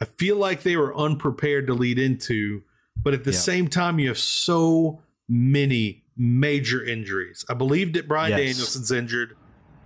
I 0.00 0.04
feel 0.04 0.36
like 0.36 0.62
they 0.62 0.76
were 0.76 0.94
unprepared 0.96 1.66
to 1.68 1.74
lead 1.74 1.98
into. 1.98 2.62
But 3.02 3.14
at 3.14 3.24
the 3.24 3.30
Yeah. 3.32 3.38
same 3.38 3.68
time, 3.68 3.98
you 3.98 4.08
have 4.08 4.18
so 4.18 5.00
many 5.28 6.04
major 6.16 6.82
injuries. 6.84 7.44
I 7.48 7.54
believe 7.54 7.92
that 7.94 8.06
Bryan 8.08 8.30
Yes. 8.30 8.40
Danielson's 8.56 8.90
injured. 8.92 9.36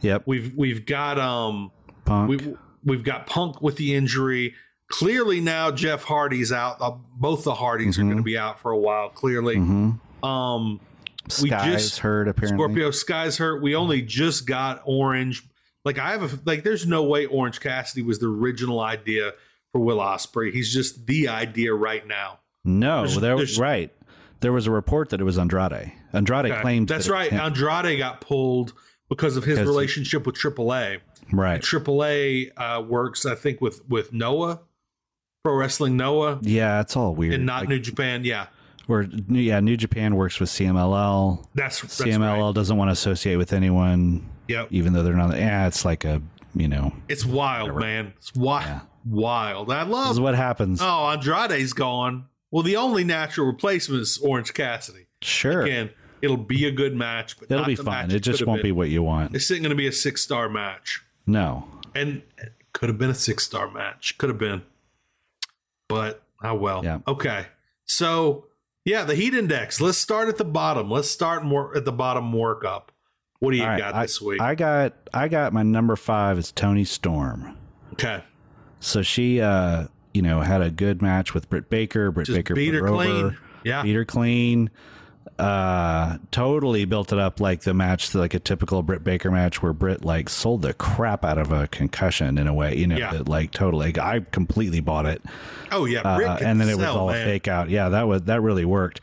Yep. 0.00 0.22
We've 0.26 0.52
we've 0.56 0.84
got 0.86 1.18
um 1.18 1.70
Punk. 2.04 2.28
we 2.28 2.54
we've 2.84 3.04
got 3.04 3.26
Punk 3.26 3.60
with 3.62 3.76
the 3.76 3.94
injury. 3.94 4.54
Clearly 4.88 5.40
now 5.40 5.70
Jeff 5.70 6.02
Hardy's 6.04 6.50
out. 6.52 6.78
Uh, 6.80 6.92
both 7.16 7.44
the 7.44 7.54
Hardys 7.54 7.98
are 7.98 8.02
Mhm. 8.02 8.06
going 8.06 8.16
to 8.18 8.22
be 8.24 8.36
out 8.38 8.60
for 8.60 8.72
a 8.72 8.78
while. 8.78 9.08
Clearly, 9.08 9.56
hmm 9.56 9.90
um, 10.24 10.80
we 11.42 11.48
Sky's 11.48 11.82
just- 11.84 11.98
hurt 12.00 12.28
apparently. 12.28 12.56
Scorpio 12.58 12.90
Sky's 12.90 13.38
hurt. 13.38 13.62
We 13.62 13.74
only 13.74 14.02
just 14.02 14.46
got 14.46 14.82
Orange. 14.84 15.42
Like 15.84 15.98
I 15.98 16.10
have 16.10 16.22
a 16.34 16.38
like. 16.44 16.64
There's 16.64 16.86
no 16.86 17.04
way 17.04 17.26
Orange 17.26 17.60
Cassidy 17.60 18.02
was 18.02 18.18
the 18.18 18.26
original 18.26 18.80
idea 18.80 19.32
for 19.72 19.80
Will 19.80 19.98
Ospreay. 19.98 20.52
He's 20.52 20.72
just 20.74 21.06
the 21.06 21.28
idea 21.28 21.72
right 21.72 22.06
now. 22.06 22.40
No, 22.64 23.02
There's- 23.06 23.16
there 23.20 23.36
was 23.36 23.56
there's- 23.56 23.58
right. 23.60 23.90
There 24.40 24.52
was 24.52 24.66
a 24.66 24.70
report 24.70 25.10
that 25.10 25.20
it 25.20 25.24
was 25.24 25.38
Andrade. 25.38 25.92
Andrade 26.12 26.46
Okay. 26.50 26.60
claimed 26.62 26.88
That's 26.88 27.06
that 27.06 27.12
right. 27.12 27.32
Andrade 27.32 27.98
got 27.98 28.20
pulled 28.20 28.72
because 29.08 29.36
of 29.36 29.44
his 29.44 29.58
relationship 29.60 30.26
with 30.26 30.34
AAA. 30.34 30.98
Right. 31.32 31.60
AAA 31.60 32.50
uh, 32.56 32.82
works, 32.82 33.26
I 33.26 33.34
think, 33.34 33.60
with 33.60 33.80
with 33.88 34.12
Noah, 34.12 34.60
Pro 35.44 35.54
Wrestling 35.54 35.96
Noah, 35.96 36.38
Yeah, 36.42 36.80
it's 36.80 36.96
all 36.96 37.14
weird. 37.14 37.34
and 37.34 37.46
not 37.46 37.60
Like, 37.62 37.68
New 37.70 37.78
Japan. 37.80 38.24
Yeah, 38.24 38.46
where 38.86 39.02
yeah, 39.28 39.60
New 39.60 39.76
Japan 39.76 40.16
works 40.16 40.38
with 40.40 40.48
CMLL. 40.50 41.46
that's, 41.54 41.80
that's 41.80 42.00
CMLL 42.00 42.46
right. 42.46 42.54
doesn't 42.54 42.76
want 42.76 42.88
to 42.88 42.92
associate 42.92 43.36
with 43.36 43.52
anyone, 43.52 44.26
Yep, 44.48 44.68
even 44.70 44.92
though 44.92 45.02
they're 45.02 45.14
not. 45.14 45.36
Yeah, 45.36 45.66
it's 45.66 45.84
like 45.84 46.04
a 46.04 46.20
you 46.54 46.66
know. 46.68 46.92
it's 47.08 47.24
wild, 47.24 47.76
man. 47.78 48.12
It's 48.18 48.34
wild, 48.34 48.64
Yeah. 48.66 48.80
wild. 49.06 49.70
I 49.72 49.84
This 49.84 49.92
love. 49.92 50.10
is 50.12 50.20
what 50.20 50.34
happens. 50.34 50.80
Oh, 50.82 51.06
Andrade's 51.10 51.72
gone. 51.72 52.24
Well, 52.50 52.64
the 52.64 52.74
only 52.76 53.04
natural 53.04 53.46
replacement 53.46 54.02
is 54.02 54.18
Orange 54.18 54.52
Cassidy. 54.52 55.06
sure, 55.22 55.62
Again, 55.62 55.90
it'll 56.20 56.36
be 56.36 56.66
a 56.66 56.72
good 56.72 56.96
match, 56.96 57.38
but 57.38 57.44
it'll 57.48 57.58
not 57.60 57.66
be 57.68 57.76
fun. 57.76 58.08
match 58.08 58.12
It 58.12 58.20
just 58.20 58.44
won't 58.44 58.64
be 58.64 58.72
what 58.72 58.88
you 58.88 59.04
want. 59.04 59.30
This 59.32 59.48
isn't 59.52 59.62
going 59.62 59.70
to 59.70 59.76
be 59.76 59.86
a 59.86 59.92
six 59.92 60.20
star 60.22 60.48
match, 60.48 61.04
No, 61.30 61.66
and 61.94 62.22
it 62.38 62.52
could 62.72 62.88
have 62.88 62.98
been 62.98 63.10
a 63.10 63.14
six 63.14 63.44
star 63.44 63.70
match. 63.70 64.16
Could 64.18 64.28
have 64.28 64.38
been, 64.38 64.62
but 65.88 66.22
how 66.42 66.56
well. 66.56 66.84
Yeah. 66.84 67.00
Okay, 67.06 67.46
so 67.86 68.46
yeah, 68.84 69.04
the 69.04 69.14
heat 69.14 69.34
index. 69.34 69.80
Let's 69.80 69.98
start 69.98 70.28
at 70.28 70.38
the 70.38 70.44
bottom. 70.44 70.90
Let's 70.90 71.10
start 71.10 71.44
more 71.44 71.76
at 71.76 71.84
the 71.84 71.92
bottom. 71.92 72.32
Work 72.32 72.64
up. 72.64 72.92
What 73.40 73.52
do 73.52 73.56
you 73.56 73.62
All 73.62 73.70
right, 73.70 73.78
got 73.78 73.94
I, 73.94 74.02
this 74.02 74.20
week? 74.20 74.40
I 74.40 74.54
got 74.54 74.94
I 75.14 75.28
got 75.28 75.52
my 75.52 75.62
number 75.62 75.96
five 75.96 76.38
is 76.38 76.52
Toni 76.52 76.84
Storm. 76.84 77.56
okay, 77.94 78.22
So 78.80 79.00
she, 79.02 79.40
uh, 79.40 79.86
you 80.12 80.20
know, 80.22 80.40
had 80.40 80.60
a 80.60 80.70
good 80.70 81.00
match 81.00 81.32
with 81.32 81.48
Britt 81.48 81.70
Baker. 81.70 82.10
Britt 82.10 82.26
just 82.26 82.36
Baker 82.36 82.54
beat 82.54 82.74
her 82.74 82.80
her 82.86 82.88
clean. 82.88 83.10
over. 83.26 83.38
Yeah, 83.64 83.82
beat 83.82 83.94
her 83.94 84.04
clean. 84.04 84.68
Uh, 85.40 86.18
totally 86.30 86.84
built 86.84 87.12
it 87.12 87.18
up 87.18 87.40
like 87.40 87.62
the 87.62 87.72
match, 87.74 88.14
like 88.14 88.34
a 88.34 88.38
typical 88.38 88.82
Britt 88.82 89.02
Baker 89.02 89.30
match, 89.30 89.62
where 89.62 89.72
Britt 89.72 90.04
like 90.04 90.28
sold 90.28 90.62
the 90.62 90.74
crap 90.74 91.24
out 91.24 91.38
of 91.38 91.50
a 91.52 91.66
concussion 91.68 92.36
in 92.38 92.46
a 92.46 92.54
way, 92.54 92.76
you 92.76 92.86
know, 92.86 92.96
Yeah. 92.96 93.12
that, 93.12 93.28
like 93.28 93.50
totally. 93.52 93.98
I 93.98 94.20
completely 94.32 94.80
bought 94.80 95.06
it, 95.06 95.22
Oh 95.72 95.84
yeah, 95.86 96.00
uh, 96.00 96.38
and 96.42 96.60
then 96.60 96.68
it 96.68 96.76
was 96.76 96.84
sell, 96.84 96.98
all 96.98 97.08
man. 97.10 97.22
a 97.22 97.24
fake 97.24 97.48
out. 97.48 97.68
Yeah, 97.70 97.88
that 97.90 98.06
was 98.08 98.22
that 98.22 98.40
really 98.42 98.64
worked. 98.64 99.00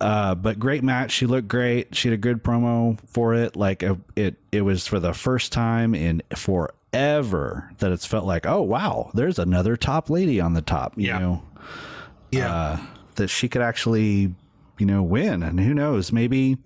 Uh, 0.00 0.34
but 0.34 0.58
great 0.58 0.84
match. 0.84 1.12
She 1.12 1.24
looked 1.26 1.48
great. 1.48 1.94
She 1.96 2.08
had 2.08 2.14
a 2.14 2.18
good 2.20 2.44
promo 2.44 2.98
for 3.06 3.34
it. 3.34 3.56
Like 3.56 3.82
uh, 3.82 3.94
it, 4.14 4.36
it 4.52 4.60
was 4.60 4.86
for 4.86 5.00
the 5.00 5.14
first 5.14 5.50
time 5.50 5.94
in 5.94 6.22
forever 6.92 7.70
that 7.78 7.90
it's 7.92 8.06
felt 8.06 8.24
like, 8.26 8.46
oh 8.46 8.62
wow, 8.62 9.10
there's 9.14 9.38
another 9.38 9.76
top 9.76 10.10
lady 10.10 10.40
on 10.40 10.52
the 10.54 10.62
top. 10.62 10.92
You 10.96 11.06
Yeah. 11.08 11.18
know, 11.18 11.42
Yeah, 12.30 12.54
uh, 12.54 12.78
that 13.14 13.28
she 13.28 13.48
could 13.48 13.62
actually, 13.62 14.34
you 14.78 14.86
know, 14.86 15.02
win. 15.02 15.42
And 15.42 15.60
who 15.60 15.74
knows? 15.74 16.12
Maybe 16.12 16.58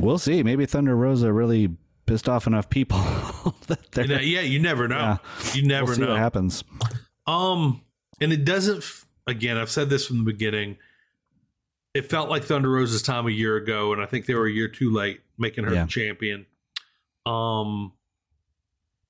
we'll 0.00 0.18
see. 0.18 0.42
Maybe 0.42 0.66
Thunder 0.66 0.96
Rosa 0.96 1.32
really 1.32 1.70
pissed 2.06 2.28
off 2.28 2.46
enough 2.46 2.68
people 2.70 2.98
that 3.66 3.90
they're. 3.92 4.04
You 4.04 4.14
know, 4.14 4.20
yeah. 4.20 4.40
You 4.40 4.58
never 4.60 4.88
know. 4.88 4.96
Yeah. 4.98 5.16
You 5.54 5.66
never 5.66 5.86
we'll 5.92 5.98
know. 6.00 6.08
what 6.10 6.18
happens. 6.18 6.64
Um, 7.26 7.82
and 8.20 8.32
it 8.32 8.44
doesn't. 8.44 8.84
Again, 9.26 9.56
I've 9.58 9.70
said 9.70 9.90
this 9.90 10.06
from 10.06 10.18
the 10.18 10.24
beginning. 10.24 10.76
It 11.94 12.10
felt 12.10 12.28
like 12.28 12.44
Thunder 12.44 12.70
Rosa's 12.70 13.02
time 13.02 13.26
a 13.26 13.30
year 13.30 13.56
ago, 13.56 13.92
and 13.92 14.02
I 14.02 14.06
think 14.06 14.26
they 14.26 14.34
were 14.34 14.46
a 14.46 14.52
year 14.52 14.68
too 14.68 14.92
late 14.92 15.20
making 15.38 15.64
her 15.64 15.72
Yeah. 15.72 15.82
the 15.84 15.88
champion. 15.88 16.46
Um, 17.24 17.92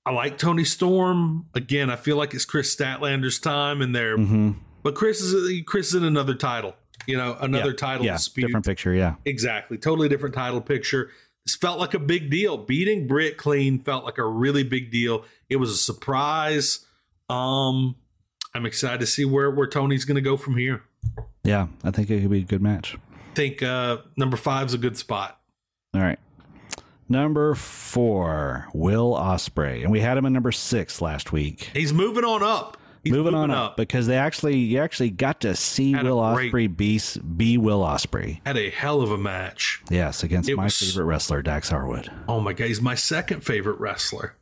I 0.06 0.12
like 0.12 0.38
Toni 0.38 0.64
Storm. 0.64 1.46
Again, 1.54 1.90
I 1.90 1.96
feel 1.96 2.16
like 2.16 2.32
it's 2.32 2.44
Kris 2.44 2.74
Statlander's 2.74 3.38
time, 3.40 3.82
and 3.82 3.94
they're 3.94 4.16
hmm 4.16 4.52
but 4.82 4.94
Kris 4.94 5.20
is 5.20 5.62
Kris 5.66 5.88
is 5.88 5.94
in 5.96 6.04
another 6.04 6.36
title. 6.36 6.76
You 7.06 7.16
know, 7.16 7.36
another 7.40 7.72
title 7.72 8.04
Yeah, 8.04 8.14
dispute. 8.14 8.46
different 8.46 8.66
picture. 8.66 8.92
Yeah, 8.92 9.14
Exactly. 9.24 9.78
Totally 9.78 10.08
different 10.08 10.34
title 10.34 10.60
picture. 10.60 11.10
This 11.44 11.54
felt 11.54 11.78
like 11.78 11.94
a 11.94 11.98
big 12.00 12.30
deal. 12.30 12.56
Beating 12.58 13.06
Britt 13.06 13.36
clean 13.36 13.78
felt 13.78 14.04
like 14.04 14.18
a 14.18 14.26
really 14.26 14.64
big 14.64 14.90
deal. 14.90 15.24
It 15.48 15.56
was 15.56 15.70
a 15.70 15.76
surprise. 15.76 16.84
Um, 17.30 17.94
I'm 18.54 18.66
excited 18.66 19.00
to 19.00 19.06
see 19.06 19.24
where, 19.24 19.50
where 19.50 19.66
Toni's 19.68 20.04
going 20.04 20.16
to 20.16 20.20
go 20.20 20.36
from 20.36 20.56
here. 20.56 20.82
yeah. 21.44 21.68
I 21.84 21.90
think 21.92 22.10
it 22.10 22.20
could 22.22 22.30
be 22.30 22.40
a 22.40 22.42
good 22.42 22.62
match. 22.62 22.96
I 22.96 23.34
think 23.34 23.62
uh, 23.62 23.98
number 24.16 24.36
five's 24.36 24.74
a 24.74 24.78
good 24.78 24.96
spot. 24.96 25.38
All 25.94 26.00
right. 26.00 26.18
Number 27.08 27.54
four, 27.54 28.66
Will 28.74 29.12
Ospreay, 29.14 29.82
and 29.82 29.92
we 29.92 30.00
had 30.00 30.18
him 30.18 30.26
at 30.26 30.32
number 30.32 30.50
six 30.50 31.00
last 31.00 31.30
week. 31.32 31.70
He's 31.72 31.92
moving 31.92 32.24
on 32.24 32.42
up. 32.42 32.76
He's 33.06 33.12
moving, 33.12 33.34
on 33.34 33.50
up, 33.50 33.76
because 33.76 34.06
they 34.06 34.16
actually 34.16 34.56
you 34.56 34.78
actually 34.78 35.10
got 35.10 35.40
to 35.42 35.54
see 35.56 35.92
Had 35.92 36.04
Will 36.04 36.34
great- 36.34 36.52
Ospreay 36.52 36.76
be 36.76 37.00
be 37.36 37.58
Will 37.58 37.80
Ospreay. 37.80 38.40
Had 38.46 38.56
a 38.56 38.70
hell 38.70 39.00
of 39.02 39.10
a 39.10 39.18
match. 39.18 39.82
Yes, 39.90 40.22
against 40.22 40.48
It 40.48 40.56
my 40.56 40.64
was- 40.64 40.78
favorite 40.78 41.04
wrestler, 41.04 41.42
Dax 41.42 41.68
Harwood. 41.70 42.10
Oh 42.28 42.40
my 42.40 42.52
god, 42.52 42.66
he's 42.68 42.80
my 42.82 42.94
second 42.94 43.40
favorite 43.42 43.78
wrestler. 43.80 44.34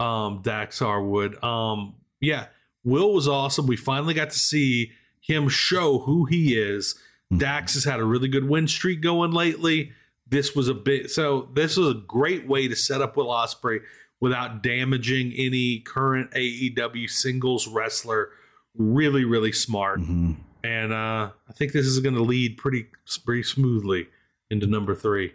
Um, 0.00 0.40
Dax 0.42 0.78
Harwood. 0.80 1.42
Um, 1.42 1.94
yeah, 2.20 2.46
Will 2.84 3.12
was 3.12 3.28
awesome. 3.28 3.66
We 3.66 3.76
finally 3.76 4.14
got 4.14 4.30
to 4.30 4.38
see 4.38 4.92
him 5.20 5.48
show 5.48 6.00
who 6.00 6.24
he 6.26 6.58
is. 6.58 6.94
Dax 7.36 7.74
has 7.74 7.84
had 7.84 8.00
a 8.00 8.04
really 8.04 8.28
good 8.28 8.48
win 8.48 8.68
streak 8.68 9.00
going 9.00 9.32
lately. 9.32 9.92
This 10.26 10.54
was 10.54 10.68
a 10.68 10.74
bit 10.74 11.10
so 11.10 11.48
this 11.54 11.76
was 11.76 11.88
a 11.90 11.94
great 11.94 12.46
way 12.46 12.66
to 12.68 12.74
set 12.76 13.00
up 13.02 13.16
Will 13.16 13.26
Ospreay 13.28 13.80
without 14.24 14.62
damaging 14.62 15.32
any 15.36 15.80
current 15.80 16.30
AEW 16.32 17.08
singles 17.10 17.68
wrestler. 17.68 18.30
Really, 18.76 19.24
really 19.24 19.52
smart. 19.52 20.00
hmm 20.00 20.32
And 20.64 20.92
uh, 20.92 21.30
I 21.48 21.52
think 21.52 21.72
this 21.72 21.86
is 21.86 22.00
going 22.00 22.14
to 22.16 22.22
lead 22.22 22.56
pretty 22.56 22.86
pretty 23.24 23.42
smoothly 23.42 24.08
into 24.50 24.66
number 24.66 24.94
three. 24.94 25.34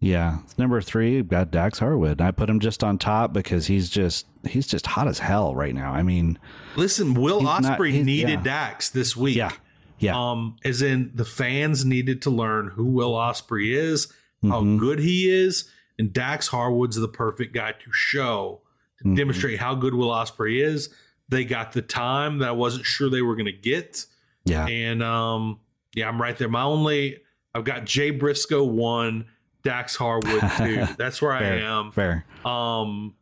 Yeah, 0.00 0.38
number 0.58 0.80
three 0.80 1.14
we've 1.16 1.28
got 1.28 1.52
Dax 1.52 1.78
Harwood. 1.78 2.20
I 2.20 2.32
put 2.32 2.50
him 2.50 2.58
just 2.58 2.82
on 2.82 2.98
top 2.98 3.32
because 3.32 3.66
he's 3.68 3.88
just 3.88 4.26
he's 4.48 4.66
just 4.66 4.86
hot 4.86 5.06
as 5.06 5.20
hell 5.20 5.54
right 5.54 5.74
now. 5.74 5.92
I 5.92 6.02
mean, 6.02 6.38
Listen, 6.74 7.14
Will 7.14 7.38
He's 7.40 7.44
not- 7.62 7.78
Ospreay 7.78 8.02
needed 8.04 8.30
yeah. 8.30 8.42
Dax 8.42 8.88
this 8.88 9.14
week. 9.16 9.36
yeah, 9.36 9.52
yeah, 10.00 10.18
Um, 10.18 10.56
as 10.64 10.82
in 10.82 11.12
the 11.14 11.24
fans 11.24 11.84
needed 11.84 12.20
to 12.22 12.30
learn 12.30 12.68
who 12.74 12.86
Will 12.86 13.12
Ospreay 13.12 13.76
is, 13.76 14.12
how 14.42 14.62
Mhm. 14.62 14.78
good 14.80 14.98
he 14.98 15.28
is, 15.30 15.68
and 15.98 16.12
Dax 16.12 16.48
Harwood's 16.48 16.96
the 16.96 17.08
perfect 17.08 17.54
guy 17.54 17.72
to 17.72 17.92
show 17.92 18.62
to 18.98 19.04
Mhm. 19.04 19.16
demonstrate 19.16 19.58
how 19.58 19.74
good 19.74 19.94
Will 19.94 20.08
Ospreay 20.10 20.62
is. 20.62 20.88
They 21.28 21.44
got 21.44 21.72
the 21.72 21.82
time 21.82 22.38
that 22.38 22.48
I 22.48 22.52
wasn't 22.52 22.84
sure 22.86 23.08
they 23.10 23.22
were 23.22 23.34
going 23.36 23.46
to 23.46 23.52
get, 23.52 24.04
yeah. 24.44 24.66
and 24.66 25.02
um, 25.02 25.60
yeah, 25.94 26.08
I'm 26.08 26.20
right 26.20 26.36
there. 26.36 26.48
My 26.48 26.62
only, 26.62 27.18
I've 27.54 27.64
got 27.64 27.84
Jay 27.86 28.10
Briscoe 28.10 28.64
one, 28.64 29.26
Dax 29.64 29.96
Harwood 29.96 30.42
two. 30.58 30.86
That's 30.98 31.22
where 31.22 31.38
fair, 31.38 31.54
I 31.54 31.60
am. 31.80 31.92
Fair. 31.92 32.24
Um, 32.44 33.14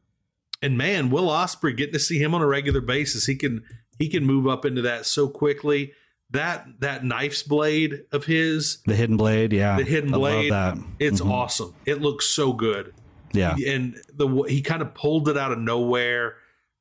and 0.63 0.77
man, 0.77 1.11
Will 1.11 1.29
Ospreay 1.29 1.77
getting 1.77 1.93
to 1.95 1.99
see 2.01 2.19
him 2.19 2.35
on 2.35 2.41
a 2.43 2.47
regular 2.47 2.81
basis, 2.81 3.27
he 3.27 3.37
can 3.37 3.63
he 3.99 4.09
can 4.09 4.25
move 4.27 4.47
up 4.49 4.65
into 4.65 4.83
that 4.83 5.05
so 5.07 5.29
quickly. 5.29 5.93
That 6.33 6.67
that 6.81 7.05
knife's 7.05 7.43
blade 7.43 8.05
of 8.13 8.25
his, 8.25 8.79
The 8.87 8.95
hidden 8.95 9.17
blade, 9.17 9.53
yeah. 9.53 9.77
the 9.77 9.85
hidden 9.85 10.11
I 10.15 10.17
love 10.17 10.21
blade, 10.21 10.53
that. 10.53 10.79
it's 10.99 11.21
Mhm. 11.21 11.31
awesome. 11.31 11.75
It 11.87 12.01
looks 12.01 12.27
so 12.27 12.53
good. 12.53 12.95
Yeah. 13.33 13.55
and 13.67 13.97
the 14.13 14.27
he 14.49 14.61
kind 14.61 14.83
of 14.83 14.93
pulled 14.95 15.29
it 15.29 15.37
out 15.37 15.53
of 15.53 15.59
nowhere. 15.59 16.37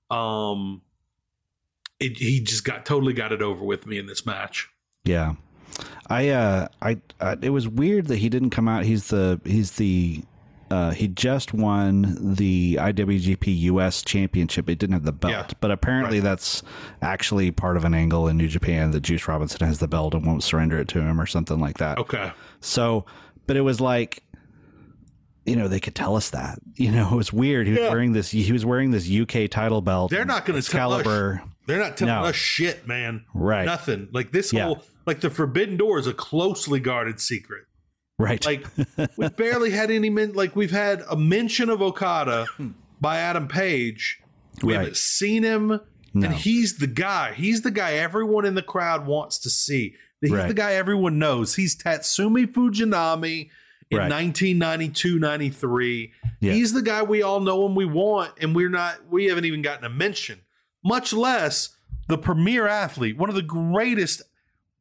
Um, 0.09 0.81
it, 1.99 2.17
he 2.17 2.39
just 2.39 2.63
got 2.63 2.85
totally 2.85 3.13
got 3.13 3.31
it 3.31 3.41
over 3.41 3.63
with 3.63 3.85
me 3.85 3.99
in 3.99 4.07
this 4.07 4.25
match. 4.25 4.69
Yeah, 5.03 5.35
I, 6.07 6.29
uh, 6.29 6.67
I, 6.81 6.97
uh, 7.19 7.35
it 7.41 7.49
was 7.51 7.67
weird 7.67 8.07
that 8.07 8.17
he 8.17 8.29
didn't 8.29 8.49
come 8.49 8.67
out. 8.67 8.83
He's 8.85 9.09
the, 9.09 9.39
he's 9.45 9.73
the, 9.73 10.23
uh, 10.71 10.91
he 10.91 11.07
just 11.07 11.53
won 11.53 12.17
the 12.35 12.77
IWGP 12.79 13.47
US 13.61 14.01
Championship. 14.03 14.69
It 14.69 14.77
didn't 14.79 14.93
have 14.93 15.03
the 15.03 15.11
belt, 15.11 15.31
Yeah. 15.31 15.47
but 15.59 15.71
apparently 15.71 16.17
Right. 16.19 16.23
that's 16.23 16.63
actually 17.01 17.51
part 17.51 17.77
of 17.77 17.85
an 17.85 17.93
angle 17.93 18.27
in 18.27 18.37
New 18.37 18.47
Japan 18.47 18.91
that 18.91 19.01
Juice 19.01 19.27
Robinson 19.27 19.65
has 19.67 19.79
the 19.79 19.87
belt 19.87 20.13
and 20.13 20.25
won't 20.25 20.43
surrender 20.43 20.77
it 20.79 20.87
to 20.89 21.01
him 21.01 21.19
or 21.19 21.25
something 21.25 21.59
like 21.59 21.77
that. 21.79 21.97
Okay, 21.97 22.31
So, 22.61 23.05
but 23.47 23.55
it 23.57 23.61
was 23.61 23.79
like, 23.81 24.23
you 25.45 25.55
know, 25.55 25.67
they 25.67 25.79
could 25.79 25.95
tell 25.95 26.15
us 26.15 26.29
that. 26.31 26.59
You 26.75 26.91
know, 26.91 27.09
it 27.13 27.15
was 27.15 27.33
weird. 27.33 27.65
He 27.67 27.73
was 27.73 27.81
Yeah. 27.81 27.89
wearing 27.89 28.13
this. 28.13 28.29
He 28.31 28.51
was 28.51 28.65
wearing 28.65 28.91
this 28.91 29.09
UK 29.09 29.47
title 29.47 29.81
belt. 29.81 30.11
They're 30.11 30.25
not 30.25 30.45
gonna 30.45 30.61
tell 30.61 30.93
us- 30.93 31.03
they're 31.65 31.79
not 31.79 31.97
telling 31.97 32.13
No. 32.15 32.25
us 32.25 32.35
shit, 32.35 32.87
man. 32.87 33.23
Right. 33.33 33.65
Nothing. 33.65 34.07
Like 34.11 34.31
this 34.31 34.51
Yeah. 34.53 34.65
whole 34.65 34.83
like 35.05 35.21
the 35.21 35.29
Forbidden 35.31 35.75
Door 35.77 35.99
is 35.99 36.07
a 36.07 36.13
closely 36.13 36.79
guarded 36.79 37.19
secret. 37.19 37.63
Right. 38.19 38.45
Like 38.45 38.67
we've 39.17 39.35
barely 39.35 39.71
had 39.71 39.89
any 39.89 40.09
men. 40.09 40.33
Like 40.33 40.55
we've 40.55 40.71
had 40.71 41.03
a 41.09 41.15
mention 41.15 41.69
of 41.69 41.81
Okada 41.81 42.47
by 42.99 43.17
Adam 43.17 43.47
Page. 43.47 44.19
We 44.61 44.73
Right. 44.73 44.79
haven't 44.81 44.97
seen 44.97 45.43
him, 45.43 45.67
No. 46.13 46.27
and 46.27 46.33
he's 46.35 46.77
the 46.79 46.87
guy. 46.87 47.33
He's 47.33 47.61
the 47.61 47.71
guy 47.71 47.93
everyone 47.93 48.45
in 48.45 48.55
the 48.55 48.61
crowd 48.61 49.05
wants 49.07 49.39
to 49.39 49.49
see. 49.49 49.95
He's 50.21 50.31
Right. 50.31 50.49
the 50.49 50.53
guy 50.53 50.73
everyone 50.73 51.17
knows. 51.17 51.55
He's 51.55 51.77
Tatsumi 51.77 52.45
Fujinami 52.45 53.49
in 53.89 53.97
Right. 53.97 54.09
1992 54.09 55.17
93. 55.17 56.11
Yeah. 56.41 56.51
He's 56.51 56.73
the 56.73 56.81
guy 56.81 57.01
we 57.03 57.21
all 57.21 57.39
know 57.39 57.65
and 57.65 57.73
we 57.75 57.85
want, 57.85 58.33
and 58.41 58.53
we're 58.53 58.67
not, 58.69 59.07
we 59.09 59.25
haven't 59.27 59.45
even 59.45 59.61
gotten 59.61 59.85
a 59.85 59.89
mention, 59.89 60.41
much 60.83 61.13
less 61.13 61.69
the 62.09 62.17
premier 62.17 62.67
athlete, 62.67 63.17
one 63.17 63.29
of 63.29 63.35
the 63.35 63.41
greatest 63.41 64.23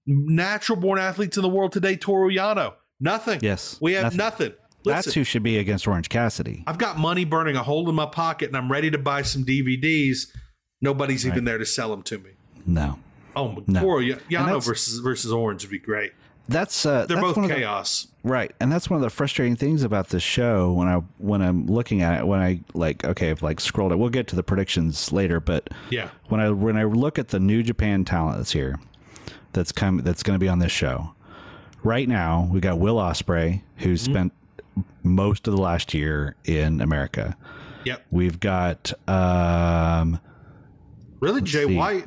natural 0.06 0.76
born 0.78 0.98
athletes 0.98 1.36
in 1.36 1.42
the 1.42 1.48
world 1.48 1.70
today, 1.70 1.94
Toru 1.94 2.30
Yano. 2.34 2.74
Nothing. 3.00 3.40
Yes, 3.42 3.78
We 3.80 3.92
have 3.94 4.14
nothing. 4.14 4.18
nothing. 4.18 4.52
That's 4.84 5.12
who 5.14 5.22
should 5.24 5.42
be 5.42 5.58
against 5.58 5.86
Orange 5.86 6.08
Cassidy. 6.08 6.64
I've 6.66 6.78
got 6.78 6.98
money 6.98 7.24
burning 7.24 7.56
a 7.56 7.62
hole 7.62 7.88
in 7.90 7.94
my 7.94 8.06
pocket 8.06 8.48
and 8.48 8.56
I'm 8.56 8.70
ready 8.72 8.90
to 8.90 8.98
buy 8.98 9.22
some 9.22 9.44
DVDs. 9.44 10.28
Nobody's 10.80 11.26
even 11.26 11.44
there 11.44 11.58
to 11.58 11.66
sell 11.66 11.90
them 11.90 12.02
to 12.04 12.18
me. 12.18 12.30
No, 12.66 12.98
Oh, 13.36 13.62
No. 13.66 13.80
Toru 13.80 14.04
Y- 14.06 14.12
And 14.12 14.20
Yano 14.30 14.64
versus 14.64 14.98
versus 15.00 15.30
Orange 15.32 15.62
would 15.64 15.70
be 15.70 15.78
great. 15.78 16.12
that's 16.48 16.86
uh, 16.86 17.04
They're 17.06 17.16
that's 17.16 17.20
both 17.20 17.36
one 17.36 17.44
of 17.44 17.50
the- 17.50 17.56
chaos. 17.56 18.06
right, 18.24 18.52
and 18.60 18.72
that's 18.72 18.88
one 18.88 18.96
of 18.96 19.02
the 19.02 19.10
frustrating 19.10 19.54
things 19.56 19.82
about 19.82 20.08
this 20.08 20.22
show 20.22 20.72
when 20.72 20.88
I 20.88 20.96
when 21.18 21.42
I'm 21.42 21.66
looking 21.66 22.00
at 22.00 22.20
it 22.20 22.26
when 22.26 22.40
I 22.40 22.60
like 22.74 23.04
okay 23.04 23.30
I've 23.30 23.42
like 23.42 23.60
scrolled 23.60 23.92
it. 23.92 23.96
We'll 23.98 24.08
get 24.08 24.26
to 24.28 24.36
the 24.36 24.42
predictions 24.42 25.12
later, 25.12 25.40
but 25.40 25.68
Yeah. 25.90 26.08
when 26.28 26.40
I 26.40 26.50
when 26.50 26.76
I 26.76 26.84
look 26.84 27.18
at 27.18 27.28
the 27.28 27.38
New 27.40 27.62
Japan 27.62 28.04
talent 28.04 28.38
that's 28.38 28.52
here, 28.52 28.78
that's 29.52 29.72
come 29.72 29.98
that's 29.98 30.22
going 30.22 30.36
to 30.36 30.40
be 30.42 30.48
on 30.48 30.58
this 30.60 30.72
show. 30.72 31.14
Right 31.84 32.08
now, 32.08 32.48
we 32.52 32.60
got 32.60 32.78
Will 32.78 32.96
Ospreay, 32.96 33.62
who 33.78 33.94
Mm-hmm. 33.94 34.12
spent 34.12 34.32
most 35.02 35.46
of 35.48 35.54
the 35.54 35.60
last 35.60 35.94
year 35.94 36.34
in 36.44 36.80
America. 36.80 37.36
Yep. 37.84 38.04
We've 38.10 38.38
got 38.40 38.92
um, 39.08 40.20
Really, 41.20 41.40
Jay 41.42 41.66
see. 41.66 41.74
White. 41.76 42.06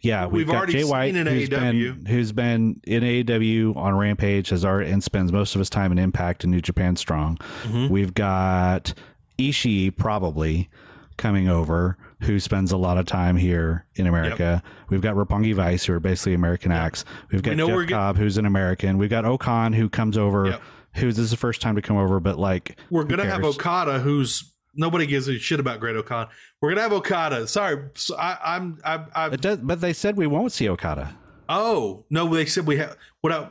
Yeah, 0.00 0.26
we've, 0.26 0.32
We've 0.32 0.46
got 0.46 0.56
already 0.56 0.72
Jay 0.74 0.82
seen 0.82 0.90
White, 0.90 1.16
in 1.16 1.26
who's 1.26 1.48
AEW. 1.48 1.50
been 1.50 2.06
who's 2.06 2.32
been 2.32 2.80
in 2.84 3.02
AEW 3.02 3.76
on 3.76 3.94
Rampage, 3.96 4.50
has 4.50 4.64
already 4.64 4.90
and 4.90 5.02
spends 5.02 5.32
most 5.32 5.54
of 5.54 5.58
his 5.58 5.68
time 5.70 5.90
in 5.92 5.98
Impact 5.98 6.44
and 6.44 6.50
New 6.52 6.60
Japan 6.60 6.96
Strong. 6.96 7.36
Mm-hmm. 7.64 7.88
We've 7.88 8.14
got 8.14 8.94
Ishii 9.38 9.96
probably 9.96 10.68
coming 11.16 11.48
over, 11.48 11.96
who 12.22 12.40
spends 12.40 12.72
a 12.72 12.76
lot 12.76 12.98
of 12.98 13.06
time 13.06 13.36
here 13.36 13.86
in 13.94 14.06
America. 14.06 14.62
We've 14.88 15.00
got 15.00 15.14
Roppongi 15.14 15.54
Vice, 15.54 15.84
who 15.84 15.92
are 15.92 16.00
basically 16.00 16.34
American 16.34 16.72
acts. 16.72 17.04
We've 17.30 17.42
got 17.42 17.56
we're 17.56 17.66
Jeff 17.82 17.88
get- 17.88 17.94
Cobb, 17.94 18.16
who's 18.16 18.38
an 18.38 18.46
American. 18.46 18.98
We've 18.98 19.10
got 19.10 19.24
O-Khan, 19.24 19.72
who 19.72 19.88
comes 19.88 20.18
over. 20.18 20.46
Yep. 20.48 20.62
Who's 20.94 21.16
this 21.16 21.24
is 21.26 21.30
the 21.30 21.36
first 21.36 21.60
time 21.60 21.76
to 21.76 21.82
come 21.82 21.96
over, 21.96 22.18
but 22.18 22.38
like 22.38 22.76
We're 22.90 23.04
gonna 23.04 23.24
have? 23.26 23.44
Okada, 23.44 24.00
who's 24.00 24.52
nobody 24.74 25.06
gives 25.06 25.28
a 25.28 25.38
shit 25.38 25.60
about 25.60 25.78
Great-O-Khan. 25.80 26.28
We're 26.60 26.70
gonna 26.70 26.80
have 26.82 26.92
Okada. 26.92 27.46
Sorry, 27.46 27.84
so 27.94 28.16
I, 28.16 28.38
I'm. 28.56 28.78
I, 28.84 29.04
I've 29.14 29.34
It 29.34 29.40
does, 29.40 29.58
but 29.58 29.80
they 29.80 29.92
said 29.92 30.16
we 30.16 30.26
won't 30.26 30.50
see 30.50 30.68
Okada. 30.68 31.14
Oh 31.48 32.04
no, 32.10 32.26
they 32.34 32.46
said 32.46 32.66
we 32.66 32.78
have. 32.78 32.96
What 33.20 33.32
I, 33.32 33.50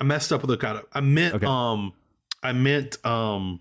I 0.00 0.04
messed 0.04 0.32
up 0.32 0.40
with 0.40 0.50
Okada. 0.52 0.84
I 0.92 1.00
meant 1.00 1.34
Okay. 1.34 1.46
um, 1.46 1.92
I 2.42 2.52
meant 2.52 3.04
um, 3.04 3.60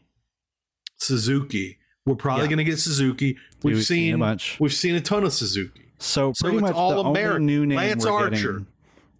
Suzuki. 0.98 1.80
We're 2.08 2.16
probably 2.16 2.46
Yeah. 2.46 2.50
going 2.52 2.58
to 2.60 2.64
get 2.64 2.80
Suzuki. 2.80 3.38
We've, 3.64 3.76
We've 3.76 3.84
seen 3.86 4.18
bunch. 4.20 4.58
We've 4.60 4.74
seen 4.74 4.96
a 4.96 5.02
ton 5.02 5.24
of 5.26 5.34
Suzuki. 5.34 5.82
So 6.00 6.32
So 6.34 6.44
pretty 6.46 6.58
it's 6.58 6.62
much 6.62 6.74
all 6.76 7.04
the 7.04 7.10
American. 7.10 7.46
new 7.46 7.66
name 7.66 7.76
Lance 7.78 8.06
we're 8.06 8.12
Archer. 8.14 8.32
getting. 8.54 8.68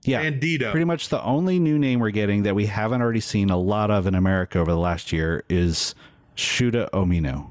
Yeah, 0.04 0.24
Bandito. 0.24 0.72
pretty 0.72 0.86
much 0.86 1.10
the 1.10 1.22
only 1.22 1.60
new 1.60 1.78
name 1.78 2.00
we're 2.00 2.12
getting 2.12 2.44
that 2.44 2.56
we 2.56 2.68
haven't 2.68 3.02
already 3.02 3.20
seen 3.20 3.50
a 3.50 3.58
lot 3.58 3.92
of 3.92 4.08
in 4.08 4.16
America 4.16 4.58
over 4.60 4.72
the 4.72 4.78
last 4.78 5.12
year 5.12 5.44
is 5.50 5.96
Shota 6.38 6.90
Umino. 6.92 7.50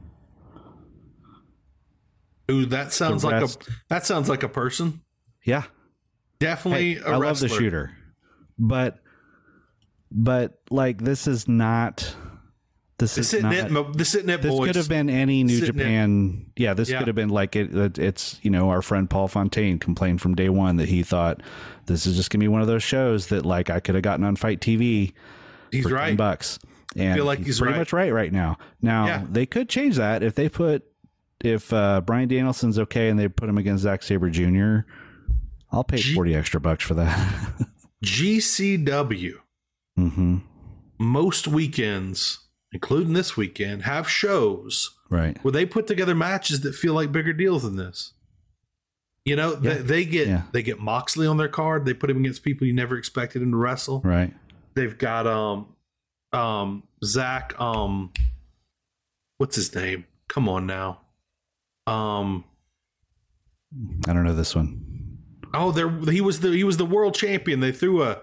Ooh, 2.51 2.65
that 2.67 2.93
sounds 2.93 3.25
like 3.25 3.43
a 3.43 3.49
that 3.89 4.07
sounds 4.07 4.29
like 4.31 4.43
a 4.43 4.49
person. 4.49 5.03
Yeah, 5.45 5.65
Definitely 6.39 6.95
Hey, 6.95 7.01
a 7.01 7.09
I 7.11 7.17
love 7.17 7.41
the 7.41 7.49
shooter, 7.49 7.93
but 8.59 9.01
but 10.11 10.61
like 10.71 11.03
this 11.03 11.27
is 11.27 11.47
not. 11.49 12.15
This 12.99 13.15
The 13.17 13.21
is 13.21 13.29
sitting 13.29 13.51
not. 13.51 13.87
at 13.89 13.99
the 13.99 14.05
sitting 14.07 14.31
at 14.31 14.41
this 14.41 14.51
boys. 14.51 14.69
could 14.69 14.77
have 14.77 14.89
been 14.89 15.11
any 15.11 15.45
New 15.45 15.59
Sitting 15.59 15.77
Japan. 15.77 16.47
yeah, 16.57 16.73
this 16.73 16.89
Yeah. 16.89 16.99
could 16.99 17.09
have 17.09 17.15
been 17.17 17.29
like 17.29 17.55
it, 17.55 17.75
it. 17.77 17.99
It's 17.99 18.39
you 18.43 18.51
know 18.51 18.71
our 18.71 18.81
friend 18.81 19.09
Paul 19.11 19.29
Fontaine 19.29 19.79
complained 19.79 20.23
from 20.23 20.35
day 20.35 20.49
one 20.49 20.77
that 20.79 20.89
he 20.89 21.03
thought 21.03 21.43
this 21.87 22.07
is 22.07 22.17
just 22.17 22.31
gonna 22.31 22.43
be 22.43 22.49
one 22.49 22.63
of 22.63 22.67
those 22.69 22.83
shows 22.83 23.27
that 23.27 23.45
like 23.45 23.69
I 23.69 23.81
could 23.81 23.95
have 23.97 24.03
gotten 24.03 24.25
on 24.25 24.35
FITE 24.37 24.61
TV 24.61 25.13
He's 25.71 25.83
for 25.83 25.91
10 25.91 25.95
right. 25.99 26.17
bucks. 26.17 26.59
And 26.97 27.13
I 27.13 27.17
feel 27.17 27.27
like 27.27 27.41
he's 27.45 27.59
pretty 27.59 27.73
right. 27.75 27.79
much 27.81 27.93
right 27.93 28.13
right 28.15 28.33
now. 28.33 28.57
Now 28.81 29.07
Yeah. 29.07 29.25
they 29.31 29.45
could 29.45 29.69
change 29.69 29.97
that 29.97 30.23
if 30.23 30.35
they 30.35 30.49
put 30.49 30.83
if 31.45 31.71
uh, 31.75 32.01
Bryan 32.01 32.29
Danielson's 32.31 32.79
okay 32.79 33.11
and 33.11 33.19
they 33.19 33.29
put 33.29 33.47
him 33.51 33.59
against 33.59 33.83
Zack 33.83 34.03
Sabre 34.05 34.31
Jr. 34.31 34.89
I'll 35.71 35.85
pay 35.85 35.99
G- 35.99 36.15
forty 36.15 36.35
extra 36.35 36.61
bucks 36.61 36.83
for 36.83 36.95
that. 36.95 37.67
GCW 38.05 39.35
Mm-hmm. 39.99 40.37
most 40.99 41.47
weekends, 41.49 42.46
including 42.77 43.15
this 43.15 43.37
weekend, 43.37 43.83
have 43.83 44.09
shows 44.09 44.91
Right. 45.09 45.39
where 45.43 45.53
they 45.53 45.65
put 45.65 45.87
together 45.87 46.15
matches 46.15 46.61
that 46.61 46.75
feel 46.75 46.93
like 46.95 47.11
bigger 47.11 47.33
deals 47.33 47.63
than 47.63 47.77
this. 47.77 48.13
You 49.25 49.35
know, 49.37 49.53
Yeah. 49.55 49.75
they, 49.75 49.83
they 49.83 50.05
get 50.05 50.29
Yeah. 50.29 50.43
they 50.53 50.63
get 50.63 50.79
Moxley 50.79 51.27
on 51.27 51.37
their 51.39 51.49
card. 51.49 51.85
They 51.85 51.95
put 51.95 52.11
him 52.11 52.19
against 52.19 52.43
people 52.43 52.67
you 52.67 52.73
never 52.73 52.97
expected 52.99 53.41
him 53.43 53.51
to 53.51 53.57
wrestle. 53.57 54.01
Right. 54.05 54.35
They've 54.75 54.97
got 54.97 55.27
um 55.27 55.75
um 56.33 56.83
Zach 57.05 57.59
um 57.61 58.13
what's 59.39 59.57
his 59.57 59.75
name? 59.75 60.05
Come 60.29 60.49
on 60.49 60.67
now. 60.67 61.01
Um 61.87 62.45
I 64.09 64.13
don't 64.13 64.25
know 64.25 64.35
this 64.35 64.55
one. 64.55 64.83
oh 65.55 65.71
there 65.73 65.89
he 66.11 66.21
was 66.21 66.41
the 66.41 66.51
he 66.51 66.63
was 66.65 66.77
the 66.77 66.85
world 66.85 67.15
champion. 67.15 67.61
They 67.61 67.73
threw 67.73 68.03
a 68.03 68.21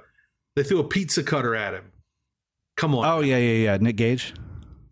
they 0.55 0.63
threw 0.63 0.79
a 0.79 0.83
pizza 0.87 1.23
cutter 1.23 1.55
at 1.55 1.73
him. 1.73 1.85
Come 2.77 2.95
on. 2.95 3.05
Oh 3.05 3.19
yeah 3.21 3.37
yeah 3.37 3.71
yeah. 3.71 3.77
Nick 3.77 3.95
Gage. 3.97 4.33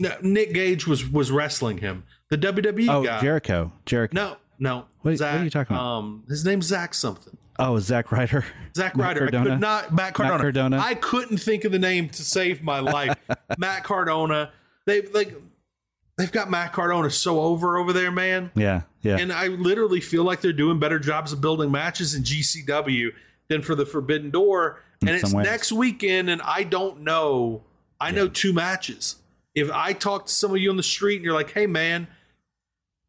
No, 0.02 0.16
Nick 0.22 0.54
Gage 0.54 0.88
was 0.88 1.08
was 1.10 1.32
wrestling 1.32 1.78
him. 1.78 2.04
The 2.30 2.38
WWE 2.38 2.88
Oh 2.90 3.04
guy. 3.04 3.22
Jericho. 3.22 3.72
Jericho. 3.86 4.14
No, 4.16 4.38
no. 4.60 4.86
What- 5.02 5.20
what 5.20 5.22
are 5.22 5.44
you 5.44 5.50
talking 5.50 5.76
about? 5.76 5.86
Um, 5.86 6.24
his 6.28 6.44
name's 6.46 6.66
Zach 6.68 6.94
something. 6.94 7.38
Oh 7.60 7.78
Zack 7.80 8.12
Ryder. 8.12 8.44
Zach 8.76 8.96
Matt 8.98 9.06
Ryder. 9.08 9.20
I 9.26 9.30
Cardona? 9.30 9.50
could 9.52 9.60
not 9.60 9.94
Matt 9.94 10.14
Cardona. 10.14 10.34
Matt 10.38 10.42
Cardona? 10.42 10.80
I 10.80 10.94
couldn't 10.96 11.38
think 11.38 11.64
of 11.66 11.72
the 11.72 11.80
name 11.80 12.10
to 12.10 12.24
save 12.24 12.64
my 12.64 12.80
life. 12.80 13.16
Matt 13.58 13.84
Cardona. 13.84 14.52
They 14.88 15.02
like 15.04 15.36
they've 16.18 16.32
got 16.32 16.50
Matt 16.50 16.74
Cardona 16.74 17.10
so 17.12 17.40
over 17.42 17.78
over 17.78 17.94
there, 17.94 18.12
man. 18.12 18.52
Yeah 18.56 18.82
yeah. 19.04 19.18
And 19.18 19.32
I 19.34 19.48
literally 19.48 20.00
feel 20.02 20.24
like 20.24 20.42
they're 20.42 20.54
doing 20.54 20.80
better 20.80 21.00
jobs 21.00 21.32
of 21.34 21.42
building 21.42 21.72
matches 21.72 22.16
in 22.16 22.24
GCW 22.24 23.10
than 23.50 23.62
for 23.62 23.76
the 23.76 23.86
Forbidden 23.86 24.30
Door. 24.32 24.82
And 25.02 25.10
In 25.10 25.16
it's 25.16 25.34
next 25.34 25.72
weekend, 25.72 26.30
and 26.30 26.42
I 26.44 26.64
don't 26.64 27.02
know. 27.02 27.64
I 28.00 28.12
know 28.12 28.28
two 28.28 28.54
matches. 28.54 29.16
If 29.56 29.70
I 29.72 29.94
talk 29.94 30.28
to 30.28 30.32
some 30.32 30.52
of 30.52 30.58
you 30.58 30.70
on 30.70 30.78
the 30.78 30.84
street 30.84 31.18
and 31.18 31.26
you're 31.26 31.34
like, 31.34 31.52
hey 31.52 31.68
man, 31.68 32.08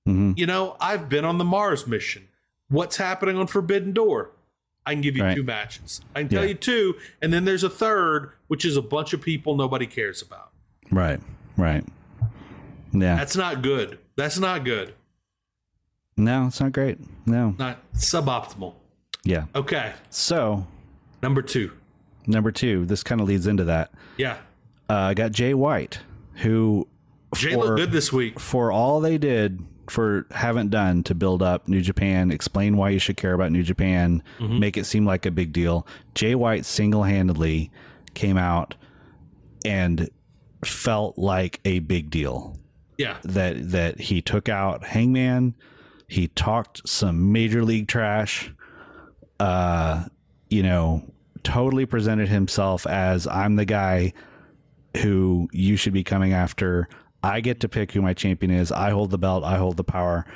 Mhm. 0.09 0.37
you 0.37 0.47
know, 0.47 0.77
I've 0.81 1.09
been 1.09 1.25
on 1.25 1.39
the 1.39 1.45
Mars 1.45 1.87
mission. 1.87 2.29
What's 2.69 2.97
happening 2.97 3.37
on 3.37 3.47
Forbidden 3.47 3.93
Door? 3.93 4.31
I 4.85 4.95
can 4.95 5.01
give 5.03 5.17
you 5.17 5.23
Right. 5.23 5.37
two 5.37 5.45
matches. 5.45 6.01
I 6.17 6.21
can 6.21 6.29
tell 6.29 6.43
Yeah. 6.43 6.49
you 6.49 6.55
two, 6.55 6.97
and 7.21 7.33
then 7.33 7.45
there's 7.45 7.63
a 7.63 7.71
third, 7.71 8.33
which 8.49 8.65
is 8.65 8.77
a 8.77 8.83
bunch 8.83 9.13
of 9.13 9.21
people 9.21 9.57
nobody 9.57 9.87
cares 9.87 10.21
about. 10.23 10.51
Right. 10.91 11.21
Right. 11.57 11.85
Yeah. 12.93 13.15
That's 13.17 13.37
not 13.37 13.63
good. 13.63 13.99
That's 14.17 14.39
not 14.39 14.65
good. 14.65 14.95
no, 16.17 16.47
it's 16.49 16.61
not 16.61 16.73
great. 16.73 16.99
No. 17.27 17.55
Not 17.59 17.79
suboptimal. 17.95 18.75
Yeah. 19.25 19.47
Okay, 19.55 19.93
So 20.11 20.67
number 21.23 21.41
two. 21.43 21.71
number 22.27 22.51
two, 22.53 22.85
this 22.85 23.03
kind 23.03 23.21
of 23.21 23.29
leads 23.29 23.47
into 23.47 23.65
that. 23.65 23.93
Yeah, 24.19 24.39
Uh, 24.91 24.95
I 24.95 25.15
got 25.15 25.33
Jay 25.33 25.55
White, 25.55 26.01
who 26.43 26.89
Jay 27.35 27.57
looked 27.57 27.77
good 27.77 27.93
this 27.93 28.13
week. 28.13 28.39
for 28.39 28.71
all 28.71 29.01
they 29.01 29.19
did 29.19 29.65
for 29.89 30.27
haven't 30.31 30.71
done 30.71 31.03
to 31.05 31.15
build 31.15 31.43
up 31.43 31.69
New 31.69 31.81
Japan, 31.81 32.31
explain 32.31 32.77
why 32.77 32.91
you 32.91 32.99
should 32.99 33.17
care 33.17 33.35
about 33.35 33.51
New 33.53 33.63
Japan, 33.63 34.23
make 34.39 34.77
it 34.77 34.85
seem 34.85 35.05
like 35.05 35.27
a 35.27 35.31
big 35.31 35.53
deal. 35.53 35.87
Jay 36.15 36.35
White 36.35 36.65
single 36.65 37.03
handedly 37.03 37.71
came 38.15 38.37
out 38.37 38.75
and 39.65 40.09
felt 40.65 41.19
like 41.19 41.61
a 41.65 41.81
big 41.81 42.11
deal. 42.11 42.57
Yeah, 42.99 43.17
That 43.25 43.71
that 43.73 44.01
he 44.01 44.23
took 44.23 44.49
out 44.49 44.85
Hangman, 44.85 45.55
he 46.07 46.29
talked 46.29 46.89
some 46.89 47.33
major 47.33 47.65
league 47.65 47.89
trash, 47.89 48.53
uh, 49.41 50.05
you 50.49 50.63
know, 50.63 51.03
totally 51.43 51.87
presented 51.87 52.29
himself 52.29 52.87
as 52.87 53.27
I'm 53.27 53.57
the 53.57 53.65
guy 53.65 54.13
who 54.99 55.49
you 55.53 55.77
should 55.77 55.93
be 55.93 56.05
coming 56.05 56.33
after. 56.33 56.89
I 57.23 57.41
get 57.41 57.61
to 57.61 57.69
pick 57.69 57.93
who 57.93 58.03
my 58.03 58.15
champion 58.15 58.51
is. 58.51 58.73
I 58.73 58.91
hold 58.91 59.11
the 59.11 59.19
belt. 59.19 59.45
I 59.45 59.57
hold 59.57 59.77
the 59.77 59.85
power. 59.85 60.27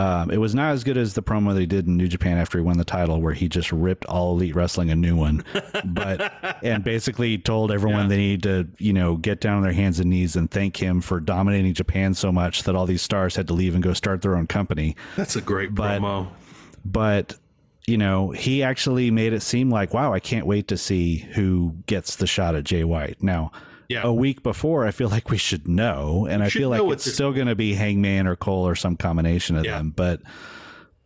Um, 0.00 0.30
it 0.30 0.36
was 0.36 0.54
not 0.54 0.72
as 0.74 0.84
good 0.84 0.96
as 0.96 1.14
the 1.14 1.24
promo 1.24 1.52
they 1.54 1.66
did 1.66 1.88
in 1.88 1.96
New 1.96 2.06
Japan 2.06 2.38
after 2.38 2.56
he 2.58 2.62
won 2.62 2.78
the 2.78 2.84
title, 2.84 3.20
where 3.20 3.34
he 3.34 3.48
just 3.48 3.72
ripped 3.72 4.04
all 4.04 4.32
Elite 4.36 4.54
Wrestling 4.54 4.90
a 4.90 4.94
new 4.96 5.16
one, 5.16 5.44
but 5.84 6.32
and 6.62 6.84
basically 6.84 7.36
told 7.36 7.72
everyone 7.72 8.06
they 8.08 8.16
need 8.16 8.44
to, 8.44 8.68
you 8.78 8.92
know, 8.92 9.16
get 9.16 9.40
down 9.40 9.56
on 9.56 9.62
their 9.64 9.72
hands 9.72 9.98
and 9.98 10.08
knees 10.08 10.36
and 10.36 10.48
thank 10.52 10.76
him 10.76 11.00
for 11.00 11.18
dominating 11.18 11.74
Japan 11.74 12.14
so 12.14 12.30
much 12.30 12.62
that 12.62 12.76
all 12.76 12.86
these 12.86 13.02
stars 13.02 13.34
had 13.34 13.48
to 13.48 13.54
leave 13.54 13.74
and 13.74 13.82
go 13.82 13.92
start 13.92 14.22
their 14.22 14.36
own 14.36 14.46
company 14.46 14.94
that's 15.16 15.34
a 15.34 15.40
great 15.40 15.74
But- 15.74 16.00
promo. 16.00 16.28
but 16.84 17.34
you 17.88 17.98
know 17.98 18.30
he 18.30 18.62
actually 18.62 19.10
made 19.10 19.32
it 19.32 19.40
seem 19.40 19.70
like 19.70 19.94
wow 19.94 20.12
i 20.12 20.20
can't 20.20 20.44
wait 20.46 20.68
to 20.68 20.76
see 20.76 21.18
who 21.34 21.74
gets 21.86 22.16
the 22.16 22.26
shot 22.26 22.54
at 22.54 22.62
jay 22.64 22.84
white 22.84 23.16
now 23.22 23.50
Yeah. 23.88 24.02
a 24.04 24.12
week 24.12 24.42
before 24.42 24.86
i 24.86 24.90
feel 24.90 25.08
like 25.08 25.30
we 25.30 25.38
should 25.38 25.66
know 25.66 26.26
and 26.28 26.42
i 26.42 26.48
feel 26.50 26.68
like 26.68 26.82
it's 26.92 27.10
still 27.10 27.32
going 27.32 27.46
to 27.46 27.54
be 27.54 27.72
hangman 27.74 28.26
or 28.26 28.36
cole 28.36 28.68
or 28.68 28.74
some 28.74 28.96
combination 28.96 29.56
of 29.56 29.64
Yeah. 29.64 29.78
them 29.78 29.90
but 29.96 30.20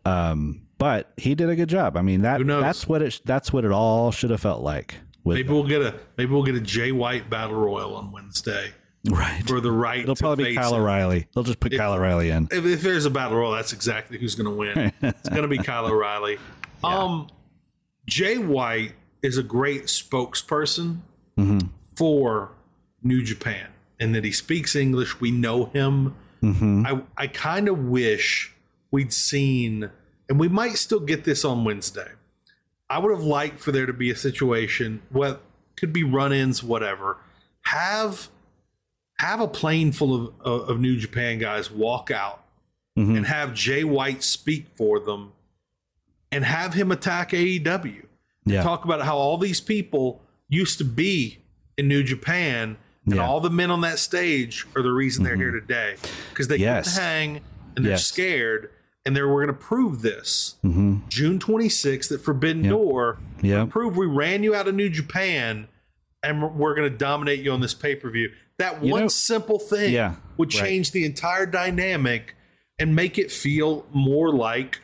um 0.05 0.63
but 0.79 1.13
he 1.17 1.35
did 1.35 1.49
a 1.49 1.55
good 1.57 1.69
job 1.69 1.97
i 1.97 2.03
mean 2.03 2.23
that 2.23 2.45
that's 2.47 2.89
what 2.89 3.03
it 3.03 3.21
that's 3.25 3.53
what 3.53 3.65
it 3.65 3.71
all 3.73 4.11
should 4.11 4.31
have 4.31 4.41
felt 4.41 4.63
like 4.63 4.97
with 5.25 5.37
Maybe 5.37 5.49
we'll 5.51 5.63
get 5.69 5.83
a 5.83 5.95
maybe 6.17 6.33
we'll 6.33 6.43
get 6.43 6.57
a 6.57 6.61
Jay 6.61 6.91
White 6.91 7.31
battle 7.31 7.55
royal 7.57 7.95
on 7.95 8.11
Wednesday 8.11 8.73
right 9.09 9.47
for 9.47 9.61
the 9.61 9.71
right. 9.71 10.01
it'll 10.01 10.17
probably 10.17 10.47
be 10.47 10.55
kyle 10.57 10.75
him. 10.75 10.81
o'reilly 10.83 11.29
they'll 11.35 11.45
just 11.45 11.61
put 11.61 11.71
kyle 11.77 11.95
o'reilly 11.95 12.31
in 12.31 12.49
If, 12.51 12.65
if 12.65 12.83
there's 12.83 13.05
a 13.07 13.11
battle 13.11 13.39
royal, 13.39 13.53
that's 13.53 13.73
exactly 13.73 14.19
who's 14.19 14.35
going 14.35 14.51
to 14.51 14.57
win. 14.57 14.93
it's 15.03 15.29
going 15.29 15.43
to 15.43 15.49
be 15.49 15.59
Kyle 15.59 15.87
O'Reilly. 15.91 16.39
Um, 16.83 17.29
Jay 18.07 18.39
White 18.39 18.95
is 19.23 19.39
a 19.39 19.43
great 19.45 19.85
spokesperson 19.85 20.99
Mm-hmm. 21.39 21.69
for 21.97 22.53
New 23.03 23.23
Japan, 23.23 23.69
and 23.99 24.15
that 24.15 24.25
he 24.25 24.33
speaks 24.33 24.75
English. 24.77 25.21
We 25.21 25.31
know 25.31 25.67
him. 25.67 26.15
Mm-hmm. 26.43 26.87
I 26.87 27.01
I 27.17 27.27
kind 27.27 27.69
of 27.69 27.79
wish 27.79 28.53
we'd 28.91 29.13
seen, 29.13 29.91
and 30.29 30.39
we 30.41 30.49
might 30.49 30.75
still 30.77 31.01
get 31.01 31.25
this 31.25 31.45
on 31.45 31.65
Wednesday. 31.65 32.13
I 32.91 32.99
would 32.99 33.11
have 33.13 33.25
liked 33.25 33.59
for 33.61 33.73
there 33.73 33.87
to 33.87 33.93
be 33.93 34.11
a 34.11 34.17
situation, 34.17 35.01
what 35.11 35.41
could 35.77 35.93
be 35.93 36.03
run-ins, 36.05 36.63
whatever. 36.63 37.19
Have 37.67 38.29
have 39.19 39.41
a 39.41 39.49
plane 39.49 39.93
full 39.93 40.15
of 40.15 40.35
of, 40.45 40.69
of 40.71 40.81
New 40.81 40.97
Japan 40.97 41.39
guys 41.39 41.71
walk 41.71 42.11
out 42.11 42.39
Mm-hmm. 42.99 43.17
and 43.17 43.27
have 43.27 43.55
Jay 43.55 43.85
White 43.85 44.23
speak 44.23 44.67
for 44.75 45.01
them, 45.01 45.33
and 46.31 46.45
have 46.45 46.75
him 46.75 46.93
attack 46.93 47.31
AEW. 47.31 48.05
yeah 48.45 48.63
Talk 48.63 48.85
about 48.85 49.01
how 49.01 49.17
all 49.17 49.39
these 49.39 49.63
people 49.63 50.21
used 50.51 50.77
to 50.77 50.85
be 50.85 51.39
in 51.79 51.89
New 51.89 52.03
Japan, 52.03 52.77
and 53.07 53.17
Yeah. 53.17 53.27
all 53.27 53.41
the 53.41 53.51
men 53.51 53.71
on 53.71 53.81
that 53.83 53.99
stage 53.99 54.67
are 54.77 54.83
the 54.83 54.93
reason 54.93 55.25
they're 55.25 55.37
here 55.37 55.51
today 55.51 55.97
because 56.31 56.49
they 56.49 56.57
Yes. 56.59 56.95
couldn't 56.95 57.03
hang 57.09 57.41
and 57.77 57.85
they're 57.85 57.93
Yes. 57.93 58.07
scared, 58.07 58.71
and 59.05 59.17
they're 59.17 59.29
we're 59.29 59.45
going 59.45 59.57
to 59.59 59.61
prove 59.65 60.03
this. 60.03 60.57
mm-hmm. 60.65 60.99
June 61.09 61.39
26th 61.39 62.13
at 62.13 62.21
Forbidden 62.21 62.63
Door. 62.69 63.19
Yep. 63.43 63.71
Prove 63.71 63.97
we 63.97 64.07
ran 64.07 64.43
you 64.45 64.55
out 64.55 64.69
of 64.69 64.75
New 64.75 64.89
Japan 64.89 65.67
and 66.23 66.41
we're- 66.43 66.77
going 66.77 66.91
to 66.91 66.97
dominate 66.97 67.41
you 67.41 67.51
on 67.51 67.61
this 67.61 67.75
pay 67.75 67.95
per 67.97 68.09
view. 68.11 68.31
That 68.59 68.85
You 68.85 68.93
one 68.93 69.01
know- 69.03 69.09
simple 69.09 69.59
thing 69.59 69.93
Yeah, 69.93 70.17
would 70.37 70.55
right. 70.55 70.65
change 70.65 70.93
the 70.93 71.05
entire 71.05 71.47
dynamic 71.47 72.37
and 72.79 72.95
make 72.95 73.19
it 73.19 73.33
feel 73.33 73.87
more 73.93 74.33
like 74.33 74.81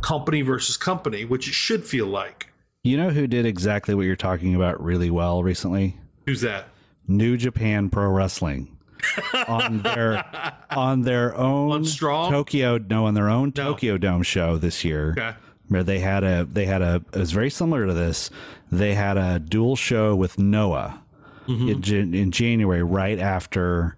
company 0.00 0.40
versus 0.42 0.76
company, 0.76 1.24
which 1.24 1.48
it 1.48 1.54
should 1.54 1.84
feel 1.84 2.06
like. 2.06 2.48
you 2.84 2.96
know 2.96 3.10
who 3.10 3.26
did 3.26 3.44
exactly 3.44 3.94
what 3.96 4.06
you're 4.06 4.14
talking 4.14 4.54
about 4.54 4.80
really 4.82 5.10
well 5.10 5.42
recently 5.42 5.96
Who's 6.24 6.40
that? 6.42 6.68
New 7.08 7.36
Japan 7.36 7.90
Pro 7.90 8.08
Wrestling 8.10 8.76
on 9.48 9.82
their 9.82 10.24
on 10.70 11.02
their 11.02 11.36
own 11.36 11.72
On 11.72 11.84
Strong? 11.84 12.32
Tokyo 12.32 12.78
no 12.78 13.06
on 13.06 13.14
their 13.14 13.28
own 13.28 13.52
No. 13.56 13.64
Tokyo 13.64 13.98
Dome 13.98 14.22
show 14.22 14.56
this 14.56 14.84
year. 14.84 15.12
Okay. 15.12 15.32
Where 15.68 15.82
they 15.82 15.98
had 15.98 16.22
a 16.24 16.44
they 16.50 16.66
had 16.66 16.82
a 16.82 17.02
it 17.12 17.18
was 17.18 17.32
very 17.32 17.50
similar 17.50 17.86
to 17.86 17.94
this. 17.94 18.30
They 18.70 18.94
had 18.94 19.16
a 19.16 19.38
dual 19.38 19.76
show 19.76 20.14
with 20.14 20.38
Noah 20.38 21.00
Mm-hmm. 21.48 21.94
in, 21.94 22.12
in 22.12 22.30
January 22.32 22.82
right 22.82 23.20
after 23.20 23.94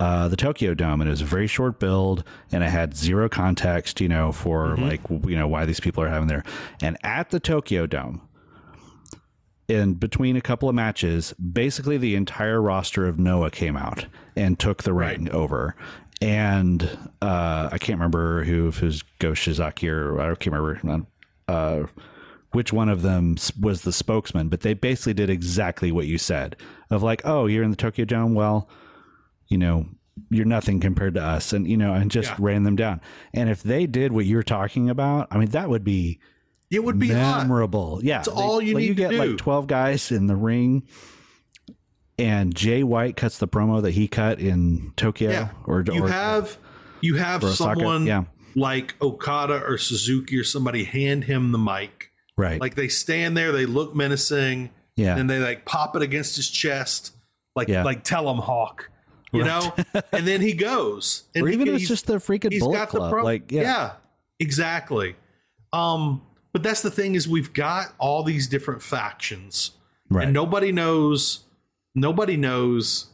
uh, 0.00 0.26
the 0.26 0.34
Tokyo 0.34 0.74
Dome, 0.74 1.00
and 1.00 1.06
it 1.06 1.12
was 1.12 1.20
a 1.20 1.24
very 1.26 1.46
short 1.46 1.78
build, 1.78 2.24
and 2.50 2.64
it 2.64 2.68
had 2.70 2.96
zero 2.96 3.28
context, 3.28 4.00
you 4.00 4.08
know, 4.08 4.32
for 4.32 4.70
Mm-hmm. 4.70 4.88
like 4.88 5.28
you 5.30 5.36
know 5.36 5.46
why 5.46 5.66
these 5.66 5.78
people 5.78 6.02
are 6.02 6.08
having 6.08 6.26
there. 6.26 6.42
And 6.82 6.96
at 7.04 7.30
the 7.30 7.38
Tokyo 7.38 7.86
Dome, 7.86 8.22
in 9.70 9.94
between 9.94 10.36
a 10.36 10.40
couple 10.40 10.68
of 10.68 10.74
matches, 10.74 11.32
basically 11.34 11.96
the 11.96 12.16
entire 12.16 12.60
roster 12.60 13.06
of 13.06 13.18
Noah 13.18 13.50
came 13.50 13.76
out 13.76 14.06
and 14.36 14.58
took 14.58 14.82
the 14.82 14.92
ring 14.92 15.30
over. 15.30 15.76
And 16.20 16.82
uh, 17.22 17.70
I 17.72 17.78
can't 17.78 17.98
remember 17.98 18.44
who, 18.44 18.68
if 18.68 18.82
it 18.82 18.86
was 18.86 19.02
Go 19.20 19.30
Shiozaki 19.30 19.88
or 19.88 20.20
I 20.20 20.34
can't 20.34 20.54
remember 20.54 21.06
uh, 21.48 21.84
which 22.52 22.72
one 22.72 22.88
of 22.88 23.02
them 23.02 23.36
was 23.58 23.82
the 23.82 23.92
spokesman, 23.92 24.48
but 24.48 24.60
they 24.60 24.74
basically 24.74 25.14
did 25.14 25.30
exactly 25.30 25.92
what 25.92 26.06
you 26.06 26.18
said 26.18 26.56
of 26.90 27.02
like, 27.02 27.22
oh, 27.24 27.46
you're 27.46 27.62
in 27.62 27.70
the 27.70 27.76
Tokyo 27.76 28.04
Dome. 28.04 28.34
Well, 28.34 28.68
you 29.48 29.56
know, 29.56 29.86
you're 30.30 30.44
nothing 30.44 30.80
compared 30.80 31.14
to 31.14 31.22
us. 31.22 31.52
And, 31.52 31.66
you 31.66 31.76
know, 31.76 31.94
and 31.94 32.10
just 32.10 32.30
Yeah. 32.30 32.36
ran 32.40 32.64
them 32.64 32.76
down. 32.76 33.00
And 33.32 33.48
if 33.48 33.62
they 33.62 33.86
did 33.86 34.12
what 34.12 34.26
you're 34.26 34.42
talking 34.42 34.90
about, 34.90 35.28
I 35.30 35.38
mean, 35.38 35.50
that 35.50 35.70
would 35.70 35.84
be 35.84 36.18
It 36.70 36.84
would 36.84 36.98
be 36.98 37.08
hot. 37.08 37.38
memorable. 37.42 38.00
Yeah, 38.02 38.18
That's 38.18 38.28
all 38.28 38.60
you 38.62 38.74
like, 38.74 38.80
need 38.82 38.88
You 38.88 38.94
to 38.94 39.00
get 39.00 39.10
do. 39.10 39.16
like 39.18 39.36
twelve 39.38 39.66
guys 39.66 40.12
in 40.12 40.26
the 40.26 40.36
ring, 40.36 40.84
and 42.18 42.54
Jay 42.54 42.82
White 42.82 43.16
cuts 43.16 43.38
the 43.38 43.48
promo 43.48 43.82
that 43.82 43.92
he 43.92 44.08
cut 44.08 44.38
in 44.40 44.92
Tokyo. 44.96 45.30
Yeah. 45.30 45.48
or 45.66 45.82
you 45.92 46.04
or, 46.04 46.08
have 46.08 46.58
you 47.00 47.14
have 47.16 47.42
someone 47.44 48.06
yeah. 48.06 48.24
like 48.54 48.94
Okada 49.00 49.62
or 49.64 49.78
Suzuki 49.78 50.38
or 50.38 50.44
somebody 50.44 50.84
hand 50.84 51.24
him 51.24 51.50
the 51.52 51.58
mic. 51.58 52.10
right, 52.36 52.60
Like 52.60 52.74
they 52.74 52.88
stand 52.88 53.36
there, 53.36 53.52
they 53.52 53.66
look 53.66 53.94
menacing, 53.96 54.70
Yeah. 54.96 55.16
and 55.16 55.28
they 55.30 55.38
like 55.38 55.64
pop 55.64 55.96
it 55.96 56.02
against 56.02 56.36
his 56.36 56.48
chest, 56.50 57.12
like 57.56 57.68
Yeah. 57.68 57.84
like 57.84 58.04
tell 58.04 58.30
him 58.30 58.36
Hawk, 58.38 58.90
you 59.32 59.42
know. 59.44 59.74
and 60.12 60.26
then 60.26 60.40
he 60.42 60.52
goes, 60.52 61.24
and 61.34 61.44
or 61.44 61.48
he- 61.48 61.54
even 61.54 61.68
if 61.68 61.74
it's 61.80 61.88
just 61.88 62.06
the 62.06 62.16
freaking 62.16 62.52
he's 62.52 62.60
Bullet 62.62 62.76
got 62.76 62.90
the 62.92 62.98
Club. 62.98 63.12
pro- 63.12 63.24
like 63.24 63.50
yeah, 63.50 63.62
yeah, 63.62 63.90
exactly. 64.38 65.16
Um, 65.72 66.20
but 66.52 66.62
that's 66.62 66.82
the 66.82 66.90
thing 66.90 67.14
is 67.14 67.28
we've 67.28 67.52
got 67.52 67.94
all 67.98 68.22
these 68.22 68.46
different 68.48 68.82
factions, 68.82 69.72
Right. 70.08 70.24
and 70.24 70.32
nobody 70.34 70.72
knows, 70.72 71.44
nobody 71.94 72.36
knows 72.36 73.06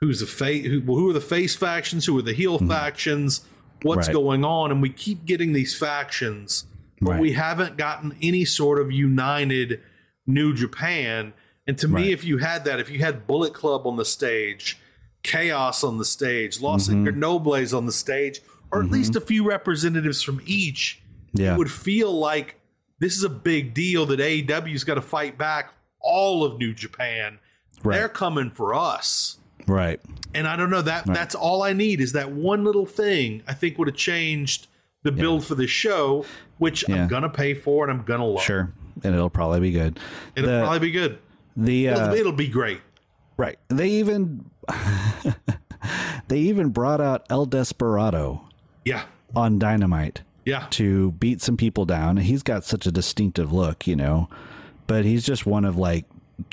who's 0.00 0.20
the 0.20 0.26
face, 0.26 0.66
who, 0.66 0.80
who 0.80 1.10
are 1.10 1.12
the 1.12 1.20
face 1.20 1.54
factions, 1.54 2.06
who 2.06 2.18
are 2.18 2.22
the 2.22 2.32
heel 2.32 2.58
factions, 2.58 3.44
what's 3.82 4.08
Mm-hmm. 4.08 4.16
Right. 4.16 4.22
going 4.22 4.44
on, 4.44 4.70
and 4.70 4.82
we 4.82 4.90
keep 4.90 5.24
getting 5.24 5.52
these 5.52 5.76
factions, 5.76 6.64
but 7.00 7.12
Right. 7.12 7.20
we 7.20 7.32
haven't 7.32 7.76
gotten 7.76 8.16
any 8.22 8.44
sort 8.44 8.78
of 8.80 8.90
united 8.90 9.80
New 10.26 10.54
Japan. 10.54 11.32
And 11.66 11.76
to 11.78 11.88
me, 11.88 12.12
if 12.12 12.24
you 12.24 12.38
had 12.38 12.64
that, 12.64 12.80
if 12.80 12.90
you 12.90 12.98
had 13.00 13.26
Bullet 13.26 13.52
Club 13.54 13.86
on 13.86 13.96
the 13.96 14.04
stage, 14.04 14.78
Chaos 15.22 15.84
on 15.84 15.98
the 15.98 16.04
stage, 16.04 16.60
Los 16.60 16.88
Mm-hmm. 16.88 17.06
Ingobernables 17.06 17.76
on 17.76 17.86
the 17.86 17.92
stage, 17.92 18.40
or 18.72 18.82
at 18.82 18.90
least 18.90 19.16
a 19.16 19.20
few 19.20 19.46
representatives 19.46 20.22
from 20.22 20.40
each, 20.46 20.99
Yeah. 21.32 21.54
it 21.54 21.58
would 21.58 21.70
feel 21.70 22.12
like 22.12 22.56
this 22.98 23.16
is 23.16 23.24
a 23.24 23.28
big 23.30 23.72
deal 23.74 24.06
that 24.06 24.20
AEW's 24.20 24.84
got 24.84 24.94
to 24.94 25.02
fight 25.02 25.38
back 25.38 25.72
all 26.00 26.44
of 26.44 26.58
New 26.58 26.74
Japan. 26.74 27.38
Right. 27.82 27.96
They're 27.96 28.08
coming 28.08 28.50
for 28.50 28.74
us. 28.74 29.38
right. 29.66 30.00
And 30.34 30.46
I 30.46 30.54
don't 30.56 30.70
know 30.70 30.82
that 30.82 31.06
that's 31.06 31.34
all 31.34 31.62
I 31.62 31.72
need 31.72 32.00
is 32.00 32.12
that 32.12 32.30
one 32.30 32.62
little 32.64 32.86
thing 32.86 33.42
I 33.48 33.54
think 33.54 33.78
would 33.78 33.88
have 33.88 33.96
changed 33.96 34.66
the 35.02 35.10
build 35.12 35.44
for 35.44 35.54
the 35.54 35.66
show, 35.66 36.24
which 36.58 36.84
Yeah. 36.88 37.02
I'm 37.02 37.08
gonna 37.08 37.28
pay 37.30 37.54
for 37.54 37.88
and 37.88 37.98
I'm 37.98 38.04
gonna 38.04 38.26
love. 38.26 38.42
Sure, 38.44 38.72
and 39.02 39.14
it'll 39.14 39.30
probably 39.30 39.60
be 39.60 39.70
good. 39.72 39.98
It'll 40.36 40.50
The- 40.50 40.60
probably 40.60 40.78
be 40.78 40.90
good. 40.90 41.18
the 41.56 41.86
It'll, 41.86 42.00
uh, 42.10 42.14
it'll 42.14 42.32
be 42.32 42.48
great. 42.48 42.80
right. 43.36 43.58
They 43.68 43.88
even 43.88 44.44
they 46.28 46.38
even 46.38 46.68
brought 46.70 47.00
out 47.00 47.26
El 47.30 47.46
Desperado 47.46 48.42
Yeah. 48.84 49.04
on 49.34 49.58
Dynamite. 49.58 50.22
Yeah. 50.50 50.66
to 50.70 51.12
beat 51.12 51.40
some 51.40 51.56
people 51.56 51.84
down. 51.84 52.16
He's 52.16 52.42
got 52.42 52.64
such 52.64 52.86
a 52.86 52.90
distinctive 52.92 53.52
look, 53.52 53.86
you 53.86 53.94
know, 53.96 54.28
but 54.86 55.04
he's 55.04 55.24
just 55.24 55.46
one 55.46 55.64
of 55.64 55.76
like 55.76 56.06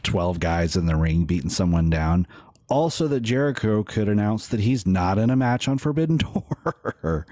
12 0.03 0.39
guys 0.39 0.75
in 0.75 0.85
the 0.85 0.95
ring 0.95 1.25
beating 1.25 1.49
someone 1.49 1.89
down. 1.89 2.27
Also, 2.69 3.07
that 3.07 3.21
Jericho 3.21 3.81
could 3.83 4.09
announce 4.09 4.47
that 4.49 4.59
he's 4.59 4.85
not 4.85 5.17
in 5.17 5.29
a 5.29 5.35
match 5.35 5.67
on 5.67 5.77
Forbidden 5.77 6.17
Door. 7.03 7.25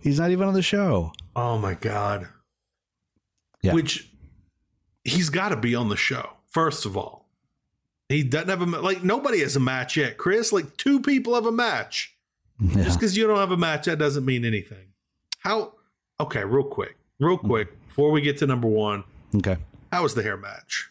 he's 0.00 0.18
not 0.18 0.30
even 0.30 0.48
on 0.48 0.54
the 0.54 0.62
show. 0.62 1.12
Oh 1.36 1.58
my 1.58 1.74
god. 1.74 2.26
Yeah. 3.62 3.74
Which 3.74 4.10
he's 5.04 5.28
got 5.30 5.50
to 5.50 5.56
be 5.56 5.74
on 5.74 5.88
the 5.88 5.96
show. 5.96 6.30
First 6.50 6.86
of 6.86 6.96
all, 6.96 7.28
he 8.08 8.22
doesn't 8.22 8.48
have 8.48 8.62
a 8.62 8.64
like 8.64 9.04
nobody 9.04 9.40
has 9.40 9.56
a 9.56 9.60
match 9.60 9.96
yet. 9.96 10.16
Chris, 10.16 10.52
like 10.52 10.76
two 10.78 11.00
people 11.00 11.34
have 11.34 11.46
a 11.46 11.52
match. 11.52 12.16
Yeah. 12.60 12.84
Just 12.84 12.98
because 12.98 13.16
you 13.16 13.26
don't 13.26 13.36
have 13.36 13.52
a 13.52 13.56
match, 13.56 13.84
that 13.86 13.98
doesn't 13.98 14.24
mean 14.24 14.44
anything. 14.44 14.86
How? 15.40 15.74
Okay, 16.20 16.44
real 16.44 16.64
quick, 16.64 16.96
real 17.20 17.36
Mm-hmm. 17.38 17.46
quick, 17.46 17.86
before 17.88 18.10
we 18.10 18.20
get 18.20 18.38
to 18.38 18.46
number 18.46 18.68
one, 18.68 19.04
Okay. 19.36 19.56
how 19.92 20.02
was 20.02 20.14
the 20.14 20.22
hair 20.22 20.36
match? 20.36 20.90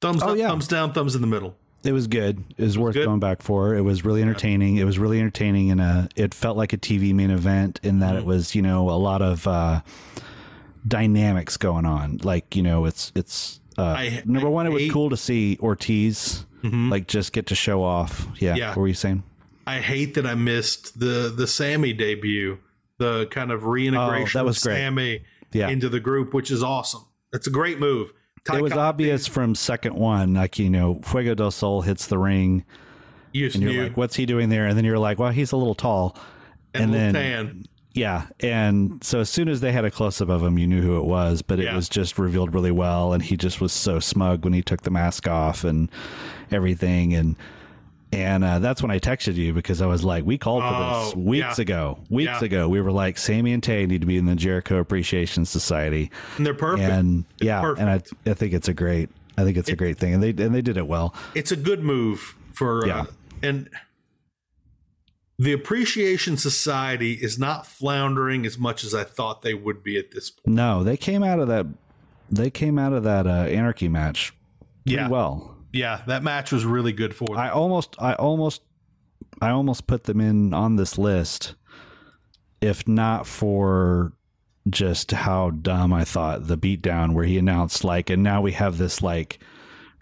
Thumbs 0.00 0.22
Oh, 0.22 0.30
up, 0.32 0.36
yeah. 0.38 0.48
thumbs 0.48 0.68
down, 0.68 0.92
thumbs 0.92 1.14
in 1.14 1.20
the 1.22 1.26
middle. 1.26 1.56
It 1.84 1.92
was 1.92 2.06
good. 2.06 2.42
It 2.58 2.62
was 2.64 2.76
worth 2.76 2.94
good? 2.94 3.06
going 3.06 3.20
back 3.20 3.42
for. 3.42 3.74
It 3.74 3.82
was 3.82 4.04
really 4.04 4.20
entertaining. 4.20 4.76
It 4.76 4.84
was 4.84 4.98
really 4.98 5.18
entertaining, 5.20 5.70
and 5.70 6.08
it 6.16 6.34
felt 6.34 6.56
like 6.56 6.72
a 6.72 6.76
TV 6.78 7.14
main 7.14 7.30
event 7.30 7.78
in 7.82 8.00
that 8.00 8.16
it 8.16 8.20
Mm-hmm. 8.20 8.28
was, 8.28 8.54
you 8.54 8.62
know, 8.62 8.90
a 8.90 8.98
lot 8.98 9.22
of 9.22 9.46
uh, 9.46 9.80
dynamics 10.86 11.56
going 11.56 11.86
on. 11.86 12.18
Like, 12.22 12.56
you 12.56 12.62
know, 12.62 12.84
it's 12.86 13.12
it's 13.14 13.60
uh, 13.78 13.82
I- 13.82 14.22
number 14.26 14.48
I 14.48 14.50
one. 14.50 14.66
It 14.66 14.70
was 14.72 14.90
cool 14.90 15.10
to 15.10 15.16
see 15.16 15.58
Ortiz 15.62 16.44
like 16.62 17.06
just 17.06 17.32
get 17.32 17.46
to 17.46 17.54
show 17.54 17.84
off. 17.84 18.26
Yeah, 18.40 18.56
Yeah. 18.56 18.68
What 18.70 18.78
were 18.78 18.88
you 18.88 18.94
saying? 18.94 19.22
I 19.68 19.78
hate 19.80 20.14
that 20.14 20.26
I 20.26 20.34
missed 20.34 20.98
the 20.98 21.32
the 21.34 21.46
Sammy 21.46 21.92
debut, 21.92 22.58
the 22.98 23.26
kind 23.30 23.50
of 23.52 23.66
reintegration 23.66 24.38
Oh, 24.38 24.42
that 24.42 24.46
was 24.46 24.56
of 24.58 24.62
great. 24.64 24.76
Sammy 24.76 25.22
Yeah. 25.52 25.68
into 25.68 25.88
the 25.88 26.00
group, 26.00 26.32
which 26.34 26.50
is 26.50 26.62
awesome. 26.62 27.02
It's 27.32 27.46
a 27.46 27.50
great 27.50 27.78
move. 27.78 28.12
Ty 28.44 28.58
it 28.58 28.62
was 28.62 28.72
Cobb, 28.72 28.94
obvious 28.94 29.26
from 29.26 29.54
second 29.54 29.94
one, 29.96 30.34
like 30.34 30.58
you 30.58 30.70
know, 30.70 31.00
Fuego 31.04 31.34
del 31.34 31.50
Sol 31.50 31.82
hits 31.82 32.06
the 32.06 32.16
ring, 32.18 32.64
You 33.32 33.46
and 33.46 33.56
you're 33.62 33.72
knew. 33.72 33.82
like, 33.84 33.96
"What's 33.96 34.16
he 34.16 34.24
doing 34.24 34.48
there?" 34.50 34.66
And 34.66 34.76
then 34.78 34.84
you're 34.84 34.98
like, 34.98 35.18
"Well, 35.18 35.30
he's 35.32 35.52
a 35.52 35.56
little 35.56 35.74
tall." 35.74 36.16
and, 36.74 36.84
and 36.84 36.94
then- 36.94 37.14
tan. 37.14 37.64
Yeah, 37.94 38.26
and 38.40 39.02
so 39.02 39.20
as 39.20 39.30
soon 39.30 39.48
as 39.48 39.62
they 39.62 39.72
had 39.72 39.86
a 39.86 39.90
close 39.90 40.20
up 40.20 40.28
of 40.28 40.42
him, 40.42 40.58
you 40.58 40.66
knew 40.66 40.82
who 40.82 40.98
it 40.98 41.06
was, 41.06 41.40
but 41.40 41.58
it 41.58 41.64
Yeah. 41.64 41.74
was 41.76 41.88
just 41.88 42.18
revealed 42.18 42.52
really 42.52 42.70
well, 42.70 43.14
and 43.14 43.22
he 43.22 43.38
just 43.38 43.58
was 43.58 43.72
so 43.72 43.98
smug 44.00 44.44
when 44.44 44.52
he 44.52 44.60
took 44.60 44.82
the 44.82 44.90
mask 44.90 45.26
off 45.26 45.64
and 45.64 45.88
everything, 46.52 47.14
and 47.14 47.36
and 48.12 48.44
uh, 48.44 48.58
that's 48.60 48.80
when 48.82 48.90
I 48.90 48.98
texted 48.98 49.34
you 49.34 49.52
because 49.52 49.82
I 49.82 49.86
was 49.86 50.04
like, 50.04 50.24
we 50.24 50.38
called 50.38 50.62
for 50.62 50.70
this 50.70 51.12
Oh, 51.14 51.18
weeks 51.18 51.58
yeah. 51.58 51.62
ago, 51.62 51.98
weeks 52.08 52.30
Yeah. 52.40 52.44
ago. 52.44 52.68
We 52.68 52.80
were 52.80 52.92
like, 52.92 53.18
Sammy 53.18 53.52
and 53.52 53.62
Tay 53.62 53.84
need 53.86 54.00
to 54.00 54.06
be 54.06 54.16
in 54.16 54.26
the 54.26 54.34
Jericho 54.36 54.78
Appreciation 54.78 55.44
Society, 55.44 56.10
And 56.36 56.46
they're 56.46 56.54
perfect. 56.54 56.88
and 56.90 57.24
It's 57.38 57.44
yeah, 57.44 57.74
and 57.78 57.90
I. 57.90 58.00
I 58.30 58.34
think 58.34 58.52
it's 58.54 58.68
a 58.68 58.74
great, 58.74 59.10
I 59.36 59.44
think 59.44 59.56
it's 59.56 59.68
a 59.68 59.76
great 59.76 59.98
thing, 59.98 60.14
and 60.14 60.22
they 60.22 60.30
and 60.30 60.54
they 60.54 60.62
did 60.62 60.76
it 60.76 60.86
well. 60.86 61.14
it's 61.34 61.52
a 61.52 61.56
good 61.56 61.82
move 61.82 62.34
for 62.52 62.86
Yeah. 62.86 63.00
uh, 63.02 63.04
and 63.42 63.68
the 65.38 65.52
appreciation 65.52 66.36
society 66.38 67.12
is 67.12 67.38
not 67.38 67.66
floundering 67.66 68.46
as 68.46 68.56
much 68.56 68.82
as 68.84 68.94
I 68.94 69.04
thought 69.04 69.42
they 69.42 69.52
would 69.52 69.82
be 69.82 69.98
at 69.98 70.12
this 70.12 70.30
point. 70.30 70.54
No, 70.56 70.82
they 70.82 70.96
came 70.96 71.22
out 71.22 71.38
of 71.40 71.48
that, 71.48 71.66
they 72.30 72.48
came 72.50 72.78
out 72.78 72.94
of 72.94 73.02
that 73.02 73.26
uh, 73.26 73.30
Anarchy 73.44 73.88
match 73.88 74.32
pretty 74.86 74.96
Yeah. 74.96 75.08
well. 75.08 75.55
Yeah, 75.76 76.02
that 76.06 76.22
match 76.22 76.50
was 76.52 76.64
really 76.64 76.92
good 76.92 77.14
for 77.14 77.26
them. 77.26 77.36
I 77.38 77.50
almost, 77.50 77.94
I 77.98 78.14
almost, 78.14 78.62
I 79.40 79.50
almost 79.50 79.86
put 79.86 80.04
them 80.04 80.20
in 80.20 80.52
on 80.54 80.76
this 80.76 80.96
list, 80.98 81.54
if 82.60 82.88
not 82.88 83.26
for 83.26 84.12
just 84.68 85.12
how 85.12 85.50
dumb 85.50 85.92
I 85.92 86.04
thought 86.04 86.48
the 86.48 86.58
beatdown 86.58 87.14
where 87.14 87.24
he 87.24 87.38
announced 87.38 87.84
like, 87.84 88.10
and 88.10 88.22
now 88.22 88.40
we 88.40 88.52
have 88.52 88.78
this 88.78 89.00
like 89.02 89.38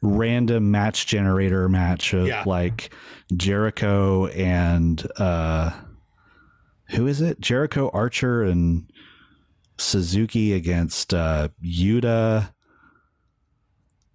random 0.01 0.70
match 0.70 1.07
generator 1.07 1.68
match 1.68 2.14
of 2.14 2.27
Yeah. 2.27 2.45
like 2.47 2.93
Jericho 3.37 4.27
and 4.29 5.07
uh 5.18 5.70
who 6.91 7.07
is 7.07 7.20
it? 7.20 7.41
Jericho 7.41 7.91
Archer 7.93 8.43
and 8.43 8.91
Suzuki 9.79 10.53
against 10.53 11.12
uh 11.12 11.49
Yuta 11.62 12.54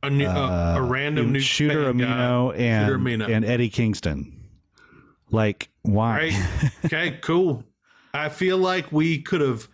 a, 0.03 0.09
new, 0.09 0.25
a, 0.25 0.29
a 0.29 0.75
uh, 0.75 0.79
random 0.87 1.31
new 1.31 1.39
shooter 1.39 1.91
guy. 1.93 2.05
Umino 2.05 2.57
and 2.57 2.89
Shota 2.91 2.97
Umino. 2.97 3.29
and 3.35 3.45
Eddie 3.45 3.69
Kingston. 3.69 4.35
Like 5.31 5.69
why? 5.83 6.17
Right. 6.17 6.71
okay, 6.85 7.17
cool. 7.21 7.63
I 8.13 8.29
feel 8.29 8.57
like 8.57 8.91
we 8.91 9.21
could 9.21 9.41
have 9.41 9.67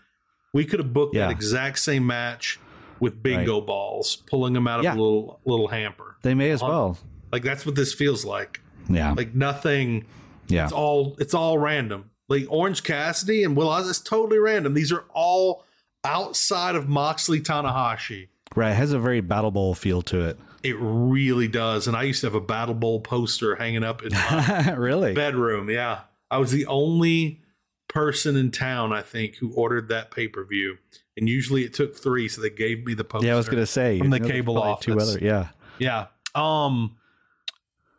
we 0.53 0.65
could 0.65 0.79
have 0.79 0.93
booked 0.93 1.15
Yeah. 1.15 1.27
that 1.27 1.31
exact 1.31 1.79
same 1.79 2.05
match 2.05 2.59
with 2.99 3.21
bingo 3.21 3.61
balls, 3.61 4.15
pulling 4.29 4.53
them 4.53 4.67
out 4.67 4.79
of 4.79 4.85
Yeah. 4.85 4.93
a 4.93 4.97
little 4.97 5.39
little 5.45 5.67
hamper. 5.67 6.17
they 6.23 6.33
may 6.33 6.51
as 6.51 6.61
well. 6.61 6.97
Like 7.31 7.43
that's 7.43 7.65
what 7.65 7.75
this 7.75 7.93
feels 7.93 8.25
like. 8.25 8.61
Yeah, 8.89 9.13
Like 9.13 9.33
nothing. 9.33 10.05
yeah, 10.47 10.63
It's 10.65 10.73
all 10.73 11.15
it's 11.19 11.33
all 11.33 11.57
random. 11.57 12.11
Like 12.27 12.45
Orange 12.49 12.83
Cassidy 12.83 13.43
and 13.43 13.55
Will 13.55 13.67
Ospreay, 13.67 13.89
it's 13.89 13.99
totally 13.99 14.39
random. 14.39 14.73
These 14.73 14.91
are 14.91 15.05
all 15.13 15.63
outside 16.03 16.75
of 16.75 16.87
Moxley 16.89 17.39
Tanahashi. 17.39 18.27
Right. 18.55 18.71
It 18.71 18.75
has 18.75 18.91
a 18.93 18.99
very 18.99 19.21
battle 19.21 19.51
bowl 19.51 19.75
feel 19.75 20.01
to 20.03 20.21
it. 20.21 20.39
It 20.63 20.75
really 20.79 21.47
does. 21.47 21.87
And 21.87 21.95
I 21.95 22.03
used 22.03 22.21
to 22.21 22.27
have 22.27 22.33
a 22.33 22.41
Battle 22.41 22.73
Bowl 22.73 22.99
poster 22.99 23.55
hanging 23.55 23.83
up 23.83 24.01
in 24.01 24.11
my 24.13 24.73
really? 24.77 25.13
bedroom. 25.13 25.69
Yeah. 25.69 26.01
I 26.31 26.39
was 26.39 26.51
the 26.51 26.65
only 26.65 27.41
person 27.87 28.35
in 28.35 28.49
town, 28.49 28.91
I 28.91 29.01
think, 29.03 29.35
who 29.35 29.53
ordered 29.53 29.89
that 29.89 30.09
pay 30.09 30.27
per 30.27 30.43
view. 30.43 30.77
And 31.17 31.29
usually 31.29 31.63
it 31.63 31.73
took 31.75 31.95
three, 31.95 32.27
so 32.27 32.41
they 32.41 32.49
gave 32.49 32.83
me 32.85 32.93
the 32.95 33.03
poster. 33.03 33.27
Yeah, 33.27 33.33
I 33.35 33.37
was 33.37 33.47
gonna 33.47 33.65
say 33.67 33.99
From 33.99 34.09
the 34.09 34.15
you 34.17 34.21
know, 34.21 34.27
there's 34.27 34.37
cable 34.39 34.53
Two 34.81 34.93
office. 34.93 35.09
other, 35.15 35.19
yeah. 35.23 35.49
Yeah. 35.77 36.07
Um, 36.33 36.95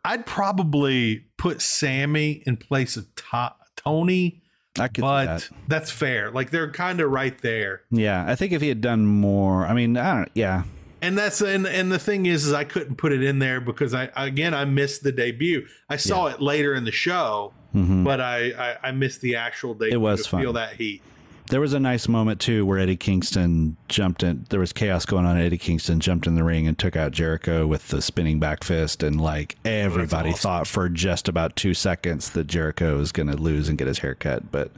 I'd 0.03 0.25
probably 0.25 1.25
put 1.37 1.61
Sammy 1.61 2.43
in 2.45 2.57
place 2.57 2.97
of 2.97 3.07
To- 3.15 3.55
Toni, 3.77 4.41
I 4.79 4.87
could 4.87 5.01
but 5.01 5.25
that. 5.25 5.49
that's 5.67 5.91
fair. 5.91 6.31
Like 6.31 6.49
they're 6.51 6.71
kind 6.71 6.99
of 6.99 7.09
right 7.11 7.37
there. 7.41 7.81
Yeah, 7.91 8.25
I 8.27 8.35
think 8.35 8.51
if 8.53 8.61
he 8.61 8.67
had 8.69 8.81
done 8.81 9.05
more, 9.05 9.65
I 9.65 9.73
mean, 9.73 9.97
I 9.97 10.15
don't. 10.15 10.31
Yeah, 10.33 10.63
And 11.01 11.17
that's 11.17 11.41
and 11.41 11.65
and 11.67 11.91
the 11.91 11.99
thing 11.99 12.25
is, 12.25 12.47
is 12.47 12.53
I 12.53 12.63
couldn't 12.63 12.95
put 12.95 13.11
it 13.11 13.23
in 13.23 13.39
there 13.39 13.59
because 13.61 13.93
I 13.93 14.09
again 14.15 14.53
I 14.53 14.65
missed 14.65 15.03
the 15.03 15.11
debut. 15.11 15.67
I 15.89 15.97
saw 15.97 16.27
it 16.27 16.41
later 16.41 16.73
in 16.73 16.83
the 16.85 16.91
show, 16.91 17.53
but 17.73 18.19
I, 18.21 18.51
I 18.51 18.77
I 18.89 18.91
missed 18.91 19.21
the 19.21 19.35
actual 19.35 19.73
debut. 19.73 19.87
Mm-hmm. 19.89 19.95
It 19.95 20.01
was 20.01 20.23
to 20.23 20.29
fun. 20.29 20.41
feel 20.41 20.53
that 20.53 20.73
heat. 20.73 21.01
There 21.49 21.61
was 21.61 21.73
a 21.73 21.79
nice 21.79 22.07
moment 22.07 22.41
too 22.41 22.65
where 22.65 22.77
Eddie 22.77 22.97
Kingston 22.97 23.77
jumped 23.87 24.23
in. 24.23 24.45
There 24.49 24.59
was 24.59 24.73
chaos 24.73 25.05
going 25.05 25.25
on. 25.25 25.37
Eddie 25.37 25.57
Kingston 25.57 25.99
jumped 25.99 26.27
in 26.27 26.35
the 26.35 26.43
ring 26.43 26.67
and 26.67 26.77
took 26.77 26.95
out 26.95 27.11
Jericho 27.11 27.65
with 27.65 27.87
the 27.87 28.01
spinning 28.01 28.39
back 28.39 28.63
fist, 28.63 29.03
and 29.03 29.19
like 29.19 29.55
oh, 29.65 29.69
everybody 29.69 30.29
awesome. 30.29 30.39
thought 30.39 30.67
for 30.67 30.89
just 30.89 31.27
about 31.27 31.55
two 31.55 31.73
seconds 31.73 32.31
that 32.31 32.47
Jericho 32.47 32.97
was 32.97 33.11
going 33.11 33.27
to 33.27 33.37
lose 33.37 33.69
and 33.69 33.77
get 33.77 33.87
his 33.87 33.99
hair 33.99 34.15
cut, 34.15 34.51
but 34.51 34.71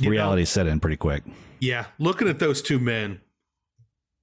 You 0.00 0.10
reality 0.10 0.44
set 0.44 0.66
in 0.66 0.80
pretty 0.80 0.96
quick. 0.96 1.24
Yeah, 1.60 1.86
looking 1.98 2.28
at 2.28 2.38
those 2.38 2.62
two 2.62 2.78
men, 2.78 3.20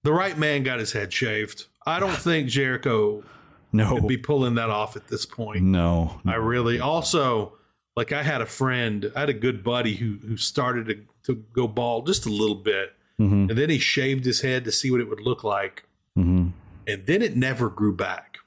the 0.03 0.13
right 0.13 0.37
man 0.37 0.63
got 0.63 0.79
his 0.79 0.93
head 0.93 1.11
shaved. 1.11 1.65
I 1.85 1.99
don't 1.99 2.17
think 2.17 2.49
Jericho 2.49 3.23
No, 3.73 3.99
be 3.99 4.17
pulling 4.17 4.55
that 4.55 4.69
off 4.69 4.95
at 4.95 5.09
this 5.09 5.25
point. 5.25 5.61
no, 5.61 6.21
I 6.25 6.35
really 6.35 6.79
also 6.79 7.57
like 7.97 8.11
I 8.11 8.23
had 8.23 8.41
a 8.41 8.45
friend, 8.45 9.11
I 9.15 9.21
had 9.21 9.29
a 9.29 9.33
good 9.33 9.63
buddy 9.63 9.95
who 9.95 10.17
who 10.25 10.37
started 10.37 10.87
to, 10.87 11.01
to 11.25 11.35
go 11.53 11.67
bald 11.67 12.07
just 12.07 12.25
a 12.25 12.29
little 12.29 12.55
bit. 12.55 12.93
Mhm. 13.19 13.49
And 13.49 13.57
then 13.57 13.69
he 13.69 13.77
shaved 13.79 14.25
his 14.25 14.41
head 14.41 14.65
to 14.65 14.71
see 14.71 14.91
what 14.91 14.99
it 15.01 15.09
would 15.09 15.21
look 15.21 15.43
like. 15.43 15.83
hmm 16.15 16.47
And 16.87 17.05
then 17.05 17.21
it 17.21 17.35
never 17.35 17.69
grew 17.69 17.95
back. 17.95 18.37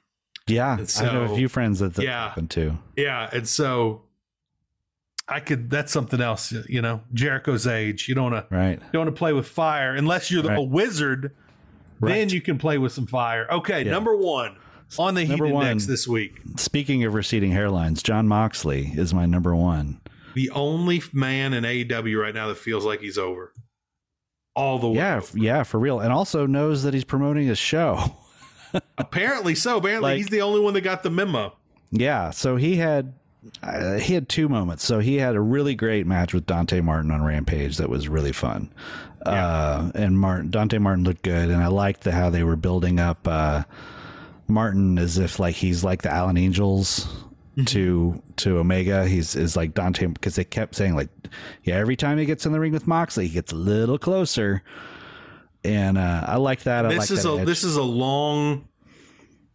Yeah, 0.47 0.77
And 0.79 0.91
I 0.99 1.03
have 1.11 1.31
a 1.31 1.35
few 1.35 1.47
friends 1.49 1.79
that 1.79 1.93
that 1.95 2.03
yeah. 2.03 2.27
happened 2.29 2.49
to. 2.51 2.77
Yeah. 2.95 3.29
And 3.31 3.47
so 3.47 4.01
I 5.27 5.39
could 5.39 5.69
that's 5.69 5.91
something 5.91 6.19
else, 6.21 6.51
you 6.67 6.81
know, 6.81 7.01
Jericho's 7.13 7.67
age. 7.67 8.07
You 8.09 8.15
don't 8.15 8.31
wanna 8.31 8.45
Right. 8.49 8.79
you 8.79 8.85
don't 8.93 9.05
want 9.05 9.15
to 9.15 9.19
play 9.19 9.33
with 9.33 9.47
fire 9.47 9.93
unless 9.93 10.31
you're 10.31 10.41
the, 10.41 10.49
a 10.49 10.53
Right. 10.59 10.67
wizard. 10.67 11.31
Then 12.01 12.29
you 12.29 12.41
can 12.41 12.57
play 12.57 12.77
with 12.77 12.93
some 12.93 13.05
fire. 13.07 13.45
Okay, 13.51 13.83
Yeah. 13.85 13.91
number 13.91 14.15
one 14.15 14.55
on 14.97 15.13
the 15.15 15.21
heat 15.21 15.29
Number 15.37 15.45
index 15.47 15.83
one. 15.85 15.91
this 15.91 16.07
week. 16.07 16.39
Speaking 16.57 17.03
of 17.03 17.13
receding 17.13 17.51
hairlines, 17.51 18.01
Jon 18.01 18.27
Moxley 18.27 18.93
is 18.95 19.13
my 19.13 19.25
number 19.27 19.55
one. 19.55 19.99
The 20.35 20.49
only 20.51 21.01
man 21.13 21.53
in 21.53 21.63
AEW 21.63 22.21
right 22.21 22.33
now 22.33 22.47
that 22.47 22.57
feels 22.57 22.85
like 22.85 23.01
he's 23.01 23.17
over. 23.17 23.53
All 24.55 24.79
the 24.79 24.89
way. 24.89 24.95
Yeah, 24.95 25.17
f- 25.17 25.35
yeah, 25.35 25.63
for 25.63 25.79
real, 25.79 25.99
and 25.99 26.11
also 26.11 26.45
knows 26.45 26.83
that 26.83 26.93
he's 26.93 27.03
promoting 27.05 27.47
his 27.47 27.57
show. 27.59 28.17
Apparently 28.97 29.55
so. 29.55 29.77
Apparently 29.77 30.09
Like- 30.11 30.17
he's 30.17 30.27
the 30.29 30.41
only 30.41 30.59
one 30.59 30.73
that 30.73 30.81
got 30.81 31.03
the 31.03 31.09
memo. 31.09 31.53
Yeah, 31.91 32.29
so 32.31 32.55
he 32.55 32.75
had 32.75 33.13
uh, 33.63 33.93
he 33.97 34.13
had 34.13 34.27
two 34.29 34.47
moments. 34.49 34.83
So 34.85 34.99
he 34.99 35.15
had 35.15 35.35
a 35.35 35.41
really 35.41 35.73
great 35.75 36.05
match 36.05 36.33
with 36.33 36.45
Dante 36.45 36.81
Martin 36.81 37.09
on 37.11 37.23
Rampage 37.23 37.77
that 37.77 37.89
was 37.89 38.07
really 38.07 38.31
fun. 38.31 38.71
Uh, 39.25 39.91
and 39.95 40.17
Martin 40.19 40.49
Dante 40.51 40.77
Martin 40.77 41.03
looked 41.03 41.23
good, 41.23 41.49
and 41.49 41.61
I 41.63 41.67
liked 41.67 42.01
the, 42.01 42.11
how 42.11 42.29
they 42.29 42.43
were 42.43 42.55
building 42.55 42.99
up 42.99 43.27
uh, 43.27 43.63
Martin 44.47 44.97
as 44.97 45.17
if 45.17 45.39
like 45.39 45.55
he's 45.55 45.83
like 45.83 46.01
the 46.03 46.11
Alan 46.11 46.37
Angels 46.37 47.07
to 47.65 48.21
to 48.37 48.57
Omega. 48.57 49.05
He's 49.07 49.35
is 49.35 49.55
like 49.55 49.73
Dante 49.73 50.05
because 50.07 50.35
they 50.35 50.43
kept 50.43 50.75
saying 50.75 50.95
like, 50.95 51.09
yeah, 51.63 51.75
every 51.75 51.95
time 51.95 52.17
he 52.17 52.25
gets 52.25 52.45
in 52.45 52.51
the 52.51 52.59
ring 52.59 52.71
with 52.73 52.87
Moxley, 52.87 53.27
he 53.27 53.33
gets 53.33 53.51
a 53.51 53.55
little 53.55 53.97
closer. 53.97 54.63
And 55.63 55.97
uh, 55.97 56.23
I 56.25 56.37
like 56.37 56.63
that. 56.63 56.85
I 56.85 56.89
this 56.89 56.99
like 56.99 57.11
is 57.11 57.23
that 57.23 57.29
a 57.33 57.39
edge. 57.39 57.45
this 57.45 57.63
is 57.63 57.75
a 57.75 57.83
long 57.83 58.67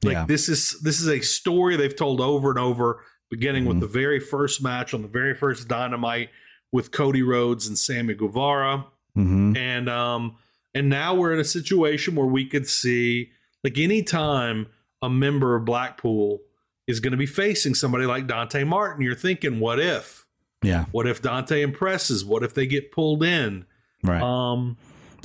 like 0.02 0.12
Yeah. 0.12 0.26
this 0.26 0.48
is 0.50 0.78
this 0.82 1.00
is 1.00 1.08
a 1.08 1.20
story 1.20 1.76
they've 1.76 1.96
told 1.96 2.20
over 2.20 2.50
and 2.50 2.58
over 2.58 3.00
beginning 3.30 3.62
Mm-hmm. 3.64 3.68
with 3.68 3.80
the 3.80 3.86
very 3.88 4.20
first 4.20 4.62
match 4.62 4.92
on 4.92 5.00
the 5.02 5.08
very 5.08 5.34
first 5.34 5.66
dynamite 5.66 6.28
with 6.72 6.90
cody 6.90 7.22
rhodes 7.22 7.66
and 7.66 7.78
sammy 7.78 8.12
guevara 8.14 8.84
Mhm. 9.16 9.56
and 9.56 9.88
um 9.88 10.36
and 10.74 10.90
now 10.90 11.14
we're 11.14 11.32
in 11.32 11.38
a 11.40 11.44
situation 11.44 12.14
where 12.16 12.26
we 12.26 12.44
could 12.46 12.66
see 12.68 13.30
like 13.64 13.78
anytime 13.78 14.66
a 15.00 15.08
member 15.08 15.56
of 15.56 15.64
blackpool 15.64 16.40
is 16.86 17.00
going 17.00 17.12
to 17.12 17.16
be 17.16 17.26
facing 17.26 17.74
somebody 17.74 18.04
like 18.06 18.26
dante 18.26 18.64
martin 18.64 19.02
you're 19.04 19.14
thinking 19.14 19.60
what 19.60 19.78
if 19.80 20.26
yeah, 20.62 20.86
what 20.92 21.06
if 21.06 21.20
dante 21.20 21.60
impresses 21.62 22.24
what 22.24 22.42
if 22.42 22.54
they 22.54 22.66
get 22.66 22.90
pulled 22.92 23.22
in 23.22 23.66
right. 24.02 24.22
um 24.22 24.76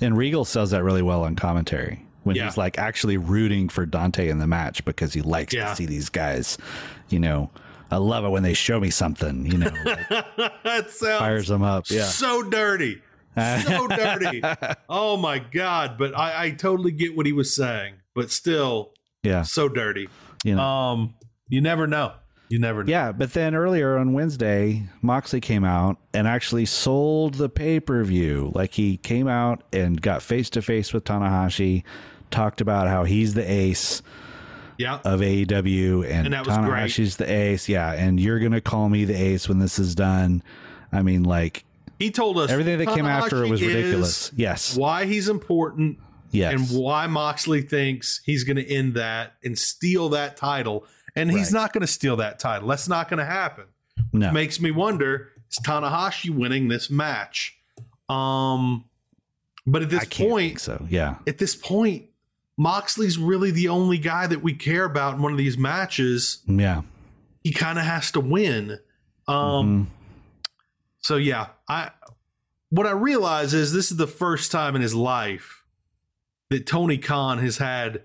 and 0.02 0.18
Regal 0.18 0.46
sells 0.46 0.72
that 0.72 0.84
really 0.84 1.02
well 1.02 1.24
on 1.24 1.36
commentary 1.36 2.06
when 2.24 2.36
Yeah. 2.36 2.46
he's 2.46 2.58
like 2.58 2.78
actually 2.78 3.18
rooting 3.18 3.68
for 3.70 3.86
Dante 3.86 4.30
in 4.30 4.40
the 4.40 4.48
match 4.48 4.84
because 4.86 5.14
he 5.14 5.22
likes 5.22 5.54
Yeah. 5.54 5.70
to 5.70 5.76
see 5.76 5.86
these 5.86 6.08
guys. 6.10 6.58
You 7.10 7.20
know, 7.20 7.50
I 7.92 7.98
love 7.98 8.24
it 8.24 8.30
when 8.30 8.44
they 8.44 8.54
show 8.54 8.80
me 8.80 8.92
something. 8.92 9.46
You 9.46 9.58
know, 9.58 9.72
like, 9.86 10.08
that 10.64 10.90
sounds 10.90 11.20
fires 11.20 11.48
them 11.50 11.64
up. 11.64 11.90
Yeah, 11.90 12.04
so 12.06 12.44
dirty 12.44 13.02
so 13.38 13.88
dirty 13.88 14.42
oh 14.90 15.16
my 15.16 15.40
god 15.40 15.98
but 15.98 16.18
I, 16.18 16.46
I 16.46 16.52
totally 16.52 16.92
get 16.92 17.16
what 17.16 17.26
he 17.26 17.32
was 17.32 17.54
saying 17.54 17.94
but 18.16 18.32
still 18.32 18.92
yeah, 19.24 19.44
so 19.44 19.70
dirty 19.70 20.10
you 20.44 20.56
know. 20.56 20.62
um 20.62 21.14
you 21.50 21.62
never 21.62 21.88
know 21.88 22.14
you 22.50 22.58
never 22.58 22.84
know 22.84 22.90
Yeah, 22.90 23.12
but 23.12 23.34
then 23.34 23.54
earlier 23.54 23.98
on 23.98 24.14
Wednesday, 24.14 24.88
Moxley 25.02 25.40
came 25.40 25.64
out 25.64 25.98
and 26.14 26.28
actually 26.28 26.66
sold 26.66 27.36
the 27.36 27.48
pay 27.48 27.80
per 27.80 28.04
view. 28.04 28.52
Like 28.56 28.74
he 28.74 28.98
came 28.98 29.28
out 29.28 29.64
and 29.72 30.02
got 30.02 30.24
face 30.24 30.50
to 30.52 30.62
face 30.62 30.92
with 30.92 31.04
Tanahashi, 31.04 31.84
talked 32.32 32.60
about 32.60 32.88
how 32.88 33.04
he's 33.04 33.36
the 33.36 33.50
ace 33.50 34.02
yeah 34.80 35.00
of 35.04 35.20
AEW 35.20 36.06
and, 36.06 36.26
And 36.26 36.34
that 36.34 36.48
was 36.48 36.58
great. 36.58 36.70
Tanahashi's 36.70 37.18
the 37.18 37.32
ace. 37.32 37.70
Yeah, 37.70 37.92
and 37.92 38.20
you're 38.20 38.40
gonna 38.40 38.62
call 38.62 38.90
me 38.90 39.06
the 39.06 39.14
ace 39.14 39.48
when 39.48 39.60
this 39.60 39.78
is 39.78 39.94
done. 39.94 40.42
I 40.92 41.04
mean, 41.04 41.24
like 41.24 41.66
he 42.00 42.10
told 42.10 42.40
us 42.40 42.50
everything 42.50 42.80
that 42.80 42.88
came 42.88 43.06
after 43.06 43.44
it 43.44 43.50
was 43.50 43.62
ridiculous. 43.62 44.32
Yes, 44.36 44.76
why 44.76 45.06
he's 45.06 45.30
important 45.30 46.00
yes, 46.32 46.54
and 46.54 46.80
why 46.80 47.06
moxley 47.06 47.62
thinks 47.62 48.22
he's 48.26 48.44
going 48.44 48.58
to 48.58 48.68
end 48.68 48.96
that 48.96 49.34
and 49.44 49.58
steal 49.58 50.10
that 50.10 50.38
title 50.38 50.86
and 51.16 51.32
he's 51.32 51.54
Right. 51.54 51.62
not 51.62 51.74
going 51.74 51.82
to 51.82 51.88
steal 51.88 52.16
that 52.18 52.40
title 52.40 52.68
that's 52.68 52.88
not 52.88 53.10
going 53.10 53.18
to 53.20 53.26
happen 53.26 53.66
no, 54.14 54.32
makes 54.32 54.60
me 54.60 54.72
wonder 54.72 55.30
is 55.52 55.58
Tanahashi 55.60 56.30
winning 56.30 56.68
this 56.68 56.90
match 56.90 57.58
um 58.08 58.86
but 59.68 59.82
at 59.84 59.90
this 59.90 60.06
point 60.06 60.48
think 60.48 60.60
so. 60.60 60.88
Yeah, 60.90 61.18
at 61.28 61.38
this 61.38 61.56
point, 61.56 62.06
Moxley's 62.58 63.18
really 63.20 63.52
the 63.52 63.68
only 63.68 64.00
guy 64.00 64.26
that 64.26 64.42
we 64.42 64.54
care 64.54 64.86
about 64.86 65.16
in 65.16 65.22
one 65.22 65.32
of 65.32 65.38
these 65.38 65.58
matches. 65.60 66.40
yeah, 66.48 66.82
He 67.44 67.52
kind 67.52 67.78
of 67.78 67.86
has 67.86 68.10
to 68.14 68.20
win. 68.20 68.80
Um, 69.28 69.86
Mhm. 69.86 69.88
So 71.02 71.18
yeah, 71.18 71.48
I 71.68 71.92
what 72.70 72.88
I 72.88 72.92
realize 72.92 73.54
is 73.54 73.72
this 73.74 73.92
is 73.92 73.98
the 73.98 74.08
first 74.08 74.52
time 74.52 74.76
in 74.76 74.82
his 74.82 74.96
life 74.96 75.64
that 76.50 76.66
Tony 76.66 76.98
Khan 76.98 77.38
has 77.40 77.58
had 77.58 78.04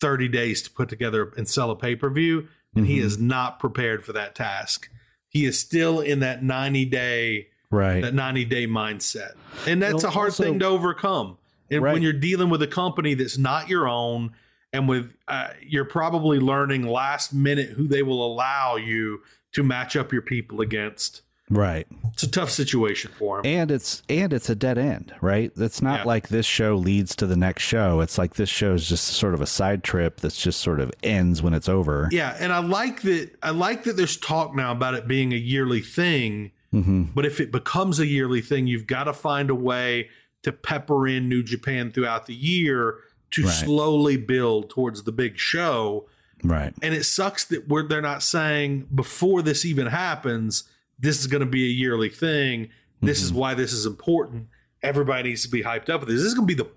30 0.00 0.28
days 0.28 0.62
to 0.62 0.70
put 0.70 0.88
together 0.88 1.32
and 1.36 1.46
sell 1.48 1.70
a 1.70 1.76
pay 1.76 1.94
per 1.96 2.10
view, 2.10 2.48
and 2.74 2.86
he 2.86 2.98
Mhm. 2.98 3.04
is 3.04 3.18
not 3.18 3.58
prepared 3.58 4.04
for 4.04 4.12
that 4.12 4.34
task. 4.34 4.88
He 5.28 5.44
is 5.44 5.58
still 5.58 6.00
in 6.00 6.20
that 6.20 6.42
90 6.42 6.84
day 6.84 7.48
right. 7.70 8.00
that 8.02 8.14
90 8.14 8.44
day 8.44 8.66
mindset. 8.66 9.32
And 9.66 9.80
that's 9.82 10.02
Well, 10.02 10.06
a 10.06 10.10
hard 10.10 10.30
also- 10.30 10.44
thing 10.44 10.58
to 10.60 10.66
overcome. 10.66 11.36
And 11.70 11.82
Right. 11.82 11.92
when 11.92 12.02
you're 12.02 12.12
dealing 12.12 12.48
with 12.50 12.62
a 12.62 12.66
company 12.66 13.14
that's 13.14 13.38
not 13.38 13.68
your 13.68 13.86
own, 13.88 14.32
and 14.72 14.88
with 14.88 15.12
uh, 15.28 15.48
you're 15.64 15.84
probably 15.84 16.38
learning 16.40 16.86
last 16.86 17.32
minute 17.32 17.70
who 17.70 17.86
they 17.86 18.02
will 18.02 18.24
allow 18.24 18.76
you 18.76 19.20
to 19.52 19.62
match 19.62 19.96
up 19.96 20.12
your 20.12 20.22
people 20.22 20.60
against. 20.60 21.22
Right. 21.50 21.86
It's 22.12 22.22
a 22.22 22.30
tough 22.30 22.50
situation 22.50 23.10
for 23.18 23.38
him. 23.38 23.46
and 23.46 23.70
it's 23.70 24.02
and 24.08 24.32
it's 24.32 24.48
a 24.50 24.54
dead 24.54 24.76
end 24.78 25.14
right 25.20 25.50
it's 25.56 25.80
not 25.80 26.00
Yeah. 26.00 26.04
like 26.04 26.28
this 26.28 26.44
show 26.46 26.76
leads 26.76 27.16
to 27.16 27.26
the 27.26 27.36
next 27.36 27.62
show 27.62 28.00
it's 28.00 28.18
like 28.18 28.34
this 28.34 28.48
show 28.50 28.74
is 28.74 28.86
just 28.88 29.04
sort 29.04 29.32
of 29.34 29.40
a 29.40 29.46
side 29.46 29.82
trip 29.82 30.20
that's 30.20 30.36
just 30.36 30.60
sort 30.60 30.80
of 30.80 30.92
ends 31.02 31.40
when 31.42 31.54
it's 31.54 31.68
over 31.68 32.08
yeah, 32.12 32.36
and 32.38 32.52
I 32.52 32.58
like 32.58 33.02
that. 33.02 33.30
I 33.42 33.50
like 33.50 33.84
that. 33.84 33.96
There's 33.96 34.16
talk 34.16 34.54
now 34.54 34.72
about 34.72 34.94
it 34.94 35.08
being 35.08 35.32
a 35.32 35.36
yearly 35.36 35.80
thing. 35.80 36.52
hmm 36.72 37.04
But 37.14 37.24
if 37.26 37.40
it 37.40 37.50
becomes 37.52 37.98
a 37.98 38.06
yearly 38.06 38.40
thing, 38.42 38.66
you've 38.66 38.86
got 38.86 39.04
to 39.04 39.12
find 39.12 39.48
a 39.50 39.54
way 39.54 40.08
to 40.42 40.52
pepper 40.52 41.06
in 41.08 41.28
New 41.28 41.42
Japan 41.42 41.90
throughout 41.92 42.26
the 42.26 42.34
year 42.34 42.96
to 43.32 43.42
Right. 43.44 43.50
slowly 43.52 44.16
build 44.16 44.70
towards 44.70 45.04
the 45.04 45.12
big 45.12 45.38
show. 45.38 46.06
right 46.42 46.72
and 46.82 46.94
it 46.94 47.04
sucks 47.04 47.44
that 47.44 47.68
we're 47.68 47.86
they're 47.86 48.00
not 48.00 48.22
saying 48.22 48.86
before 48.94 49.42
this 49.42 49.64
even 49.64 49.86
happens 49.88 50.64
this 51.00 51.18
is 51.18 51.26
going 51.26 51.40
to 51.40 51.46
be 51.46 51.64
a 51.64 51.70
yearly 51.70 52.10
thing. 52.10 52.68
This 53.02 53.22
is 53.22 53.30
mm-hmm. 53.30 53.40
why 53.40 53.54
this 53.54 53.72
is 53.72 53.86
important. 53.86 54.48
Everybody 54.82 55.30
needs 55.30 55.42
to 55.42 55.48
be 55.48 55.62
hyped 55.62 55.88
up 55.88 56.00
with 56.00 56.10
this. 56.10 56.18
This 56.18 56.26
is 56.26 56.34
going 56.34 56.46
to 56.46 56.54
be 56.54 56.62
the 56.62 56.68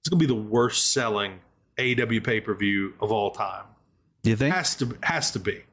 it's 0.00 0.08
going 0.08 0.20
to 0.20 0.26
be 0.26 0.32
the 0.32 0.40
worst 0.40 0.92
selling 0.92 1.40
AEW 1.78 2.22
pay-per-view 2.22 2.94
of 3.00 3.10
all 3.10 3.32
time. 3.32 3.64
You 4.22 4.36
think? 4.36 4.54
Has 4.54 4.76
to 4.76 4.96
has 5.02 5.32
to 5.32 5.40
be. 5.40 5.64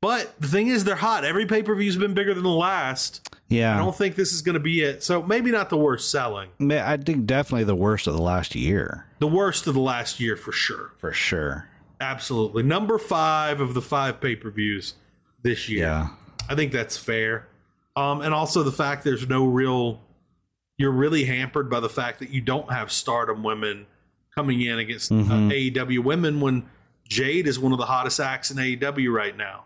But 0.00 0.38
the 0.38 0.48
thing 0.48 0.68
is 0.68 0.84
they're 0.84 0.94
hot. 0.94 1.24
Every 1.24 1.46
pay-per-view's 1.46 1.96
been 1.96 2.14
bigger 2.14 2.34
than 2.34 2.44
the 2.44 2.50
last. 2.50 3.28
Yeah, 3.48 3.74
i 3.74 3.78
don't 3.78 3.94
think 3.94 4.16
this 4.16 4.32
is 4.32 4.42
going 4.42 4.54
to 4.54 4.60
be 4.60 4.82
it. 4.82 5.02
So 5.02 5.22
maybe 5.22 5.50
not 5.50 5.70
the 5.70 5.76
worst 5.76 6.10
selling. 6.10 6.50
I 6.70 6.96
think 6.96 7.26
definitely 7.26 7.64
the 7.64 7.74
worst 7.74 8.06
of 8.06 8.14
the 8.14 8.22
last 8.22 8.54
year. 8.54 9.06
The 9.18 9.26
worst 9.26 9.66
of 9.66 9.74
the 9.74 9.80
last 9.80 10.20
year 10.20 10.36
for 10.36 10.52
sure. 10.52 10.92
For 10.98 11.12
sure. 11.12 11.68
Absolutely. 12.00 12.62
Number 12.62 12.98
5 12.98 13.60
of 13.60 13.74
the 13.74 13.82
5 13.82 14.20
pay-per-views 14.20 14.94
this 15.42 15.68
year. 15.68 15.80
Yeah 15.80 16.08
I 16.48 16.54
think 16.54 16.72
that's 16.72 16.96
fair. 16.96 17.48
Um, 17.96 18.20
and 18.20 18.34
also 18.34 18.62
the 18.62 18.72
fact 18.72 19.04
there's 19.04 19.28
no 19.28 19.46
real, 19.46 20.00
you're 20.76 20.90
really 20.90 21.24
hampered 21.24 21.70
by 21.70 21.80
the 21.80 21.88
fact 21.88 22.18
that 22.18 22.30
you 22.30 22.40
don't 22.40 22.70
have 22.70 22.90
stardom 22.90 23.42
women 23.42 23.86
coming 24.34 24.60
in 24.60 24.78
against 24.78 25.12
uh, 25.12 25.14
AEW 25.14 26.02
women 26.02 26.40
when 26.40 26.64
Jade 27.08 27.46
is 27.46 27.58
one 27.58 27.72
of 27.72 27.78
the 27.78 27.86
hottest 27.86 28.18
acts 28.18 28.50
in 28.50 28.56
AEW 28.56 29.12
right 29.12 29.36
now. 29.36 29.64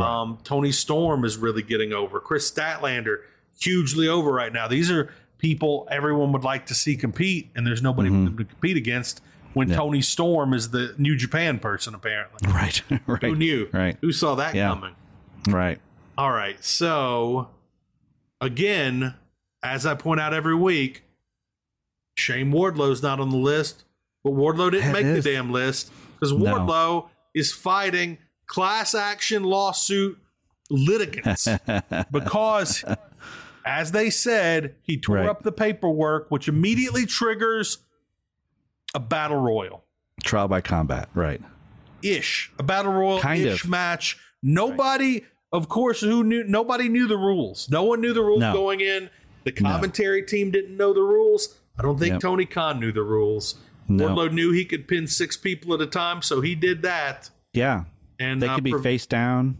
Um, 0.00 0.38
Toni 0.42 0.72
Storm 0.72 1.24
is 1.24 1.36
really 1.36 1.62
getting 1.62 1.92
over. 1.92 2.18
Kris 2.18 2.50
Statlander, 2.50 3.18
hugely 3.60 4.08
over 4.08 4.32
right 4.32 4.52
now. 4.52 4.66
These 4.66 4.90
are 4.90 5.12
people 5.38 5.86
everyone 5.90 6.32
would 6.32 6.42
like 6.44 6.66
to 6.66 6.74
see 6.74 6.96
compete, 6.96 7.50
and 7.54 7.66
there's 7.66 7.82
nobody 7.82 8.08
for 8.08 8.14
them 8.16 8.36
to 8.38 8.44
compete 8.44 8.76
against 8.76 9.20
when 9.52 9.68
Toni 9.68 10.00
Storm 10.02 10.54
is 10.54 10.70
the 10.70 10.94
New 10.98 11.14
Japan 11.14 11.58
person, 11.60 11.94
apparently. 11.94 12.50
right 12.50 12.82
right 13.06 13.22
Who 13.22 13.36
knew? 13.36 13.68
right 13.72 13.96
Who 14.00 14.12
saw 14.12 14.34
that 14.36 14.54
Yeah. 14.54 14.68
coming? 14.70 14.94
right 15.48 15.78
All 16.18 16.30
right. 16.32 16.62
So, 16.64 17.50
again, 18.40 19.14
as 19.62 19.84
I 19.86 19.94
point 19.94 20.20
out 20.20 20.32
every 20.32 20.54
week, 20.54 21.02
Shane 22.16 22.50
Wardlow's 22.52 23.02
not 23.02 23.20
on 23.20 23.30
the 23.30 23.36
list, 23.36 23.84
but 24.24 24.32
Wardlow 24.32 24.70
didn't 24.70 24.92
That 24.92 24.92
make 24.92 25.06
is- 25.06 25.24
the 25.24 25.32
damn 25.32 25.52
list 25.52 25.90
because 26.14 26.32
No. 26.32 26.38
Wardlow 26.54 27.08
is 27.34 27.52
fighting 27.52 28.18
class 28.46 28.94
action 28.94 29.44
lawsuit 29.44 30.18
litigants 30.70 31.46
because, 32.10 32.84
as 33.64 33.92
they 33.92 34.08
said, 34.10 34.74
he 34.82 34.96
tore 34.98 35.16
Right. 35.16 35.28
up 35.28 35.42
the 35.42 35.52
paperwork, 35.52 36.30
which 36.30 36.48
immediately 36.48 37.04
triggers 37.06 37.78
a 38.94 39.00
battle 39.00 39.36
royal 39.40 39.84
trial 40.24 40.48
by 40.48 40.60
combat 40.62 41.08
right 41.12 41.42
ish, 42.02 42.50
a 42.58 42.62
battle 42.62 42.92
royal 42.92 43.20
Kind 43.20 43.44
ish 43.44 43.64
of. 43.64 43.70
match. 43.70 44.16
Nobody, 44.42 45.24
of 45.56 45.68
course, 45.68 46.00
who 46.00 46.22
knew? 46.22 46.44
Nobody 46.44 46.88
knew 46.88 47.06
the 47.08 47.16
rules. 47.16 47.68
No 47.70 47.82
one 47.84 48.00
knew 48.00 48.12
the 48.12 48.22
rules 48.22 48.40
No. 48.40 48.52
going 48.52 48.80
in. 48.80 49.10
The 49.44 49.52
commentary 49.52 50.22
team 50.22 50.50
didn't 50.50 50.76
know 50.76 50.92
the 50.92 51.02
rules. 51.02 51.56
I 51.78 51.82
don't 51.82 51.98
think 51.98 52.12
Yep. 52.14 52.20
Tony 52.20 52.44
Khan 52.46 52.80
knew 52.80 52.92
the 52.92 53.02
rules. 53.02 53.54
No. 53.88 54.08
Wardlow 54.08 54.32
knew 54.32 54.50
he 54.52 54.64
could 54.64 54.88
pin 54.88 55.06
six 55.06 55.36
people 55.36 55.72
at 55.74 55.80
a 55.80 55.86
time, 55.86 56.20
so 56.22 56.40
he 56.40 56.54
did 56.54 56.82
that. 56.82 57.30
yeah 57.52 57.84
And 58.18 58.42
they 58.42 58.48
uh, 58.48 58.54
could 58.56 58.64
be 58.64 58.72
pre- 58.72 58.82
face 58.82 59.06
down 59.06 59.58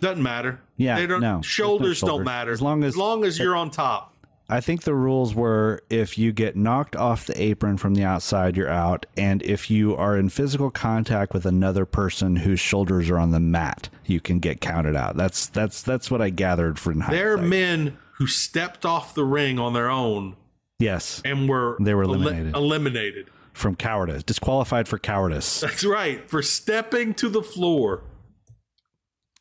doesn't 0.00 0.22
matter. 0.22 0.60
Yeah, 0.76 0.96
they 0.96 1.06
don't. 1.06 1.20
no, 1.20 1.36
no 1.36 1.42
shoulders 1.42 2.00
don't 2.00 2.22
matter 2.24 2.52
As 2.52 2.62
long 2.62 2.84
as- 2.84 2.94
as 2.94 2.96
long 2.96 3.24
as 3.24 3.38
you're 3.38 3.56
on 3.56 3.70
top. 3.70 4.14
I 4.50 4.60
think 4.60 4.82
the 4.84 4.94
rules 4.94 5.34
were 5.34 5.82
if 5.90 6.16
you 6.16 6.32
get 6.32 6.56
knocked 6.56 6.96
off 6.96 7.26
the 7.26 7.40
apron 7.40 7.76
from 7.76 7.94
the 7.94 8.04
outside, 8.04 8.56
you're 8.56 8.70
out. 8.70 9.04
And 9.16 9.42
if 9.42 9.70
you 9.70 9.94
are 9.94 10.16
in 10.16 10.30
physical 10.30 10.70
contact 10.70 11.34
with 11.34 11.44
another 11.44 11.84
person 11.84 12.36
whose 12.36 12.58
shoulders 12.60 13.10
are 13.10 13.18
on 13.18 13.30
the 13.32 13.40
mat, 13.40 13.88
you 14.08 14.20
can 14.20 14.38
get 14.38 14.60
counted 14.60 14.96
out. 14.96 15.16
That's 15.16 15.46
that's 15.46 15.82
that's 15.82 16.10
what 16.10 16.20
I 16.22 16.30
gathered 16.30 16.78
from 16.78 17.02
There 17.10 17.34
are 17.34 17.36
men 17.38 17.98
who 18.14 18.26
stepped 18.26 18.84
off 18.84 19.14
the 19.14 19.24
ring 19.24 19.58
on 19.58 19.72
their 19.72 19.90
own 19.90 20.36
Yes, 20.80 21.20
and 21.24 21.48
were 21.48 21.76
They 21.80 21.92
were 21.94 22.04
eli- 22.04 22.14
eliminated. 22.14 22.54
eliminated. 22.54 23.30
from 23.52 23.74
cowardice, 23.74 24.22
disqualified 24.22 24.86
for 24.86 24.96
cowardice. 24.98 25.60
That's 25.60 25.84
right, 25.84 26.28
for 26.30 26.40
stepping 26.42 27.14
to 27.14 27.28
the 27.28 27.42
floor. 27.42 28.04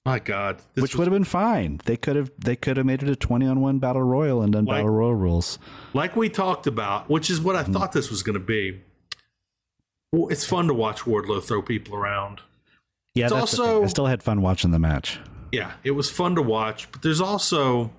My 0.05 0.19
God, 0.19 0.57
this 0.73 0.81
which 0.81 0.93
was- 0.93 0.99
would 0.99 1.07
have 1.07 1.13
been 1.13 1.23
fine. 1.25 1.79
They 1.85 1.97
could 1.97 2.15
have 2.15 2.31
they 2.39 2.55
could 2.55 2.77
have 2.77 2.85
made 2.85 3.03
it 3.03 3.09
a 3.09 3.15
twenty 3.15 3.45
on 3.45 3.59
one 3.61 3.77
battle 3.79 4.01
royal 4.03 4.41
and 4.41 4.53
done 4.53 4.65
Like- 4.65 4.77
battle 4.77 4.89
royal 4.89 5.13
rules. 5.15 5.59
like 5.93 6.15
we 6.15 6.29
talked 6.29 6.65
about, 6.65 7.09
which 7.09 7.29
is 7.29 7.39
what 7.41 7.55
I 7.55 7.63
mm-hmm. 7.63 7.73
thought 7.73 7.91
this 7.91 8.09
was 8.09 8.23
going 8.23 8.33
to 8.35 8.39
be. 8.39 8.81
Well, 10.13 10.29
it's 10.29 10.45
fun 10.45 10.67
to 10.67 10.73
watch 10.73 11.01
Wardlow 11.01 11.43
throw 11.43 11.61
people 11.61 11.93
around. 11.95 12.41
Yeah, 13.17 13.25
It's 13.25 13.33
also-. 13.33 13.83
I 13.83 13.87
still 13.87 14.05
had 14.05 14.21
fun 14.23 14.41
watching 14.41 14.71
the 14.71 14.79
match. 14.79 15.19
Yeah, 15.51 15.73
it 15.83 15.91
was 15.91 16.09
fun 16.11 16.35
to 16.35 16.41
watch, 16.41 16.91
but 16.91 17.01
there's 17.01 17.21
also 17.21 17.91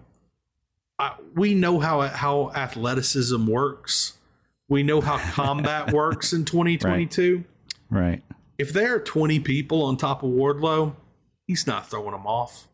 uh, 0.99 1.15
we 1.35 1.55
know 1.55 1.79
how 1.79 2.01
how 2.03 2.51
athleticism 2.55 3.47
works. 3.47 4.19
We 4.69 4.83
know 4.83 5.01
how 5.01 5.17
combat 5.33 5.93
works 5.93 6.33
in 6.33 6.45
2022. 6.45 7.45
Right. 7.91 8.23
If 8.59 8.73
there 8.73 8.97
are 8.97 9.01
20 9.01 9.41
people 9.41 9.83
on 9.83 9.97
top 9.97 10.23
of 10.23 10.31
Wardlow, 10.31 10.95
he's 11.47 11.67
not 11.67 11.89
throwing 11.89 12.11
them 12.11 12.27
off. 12.27 12.69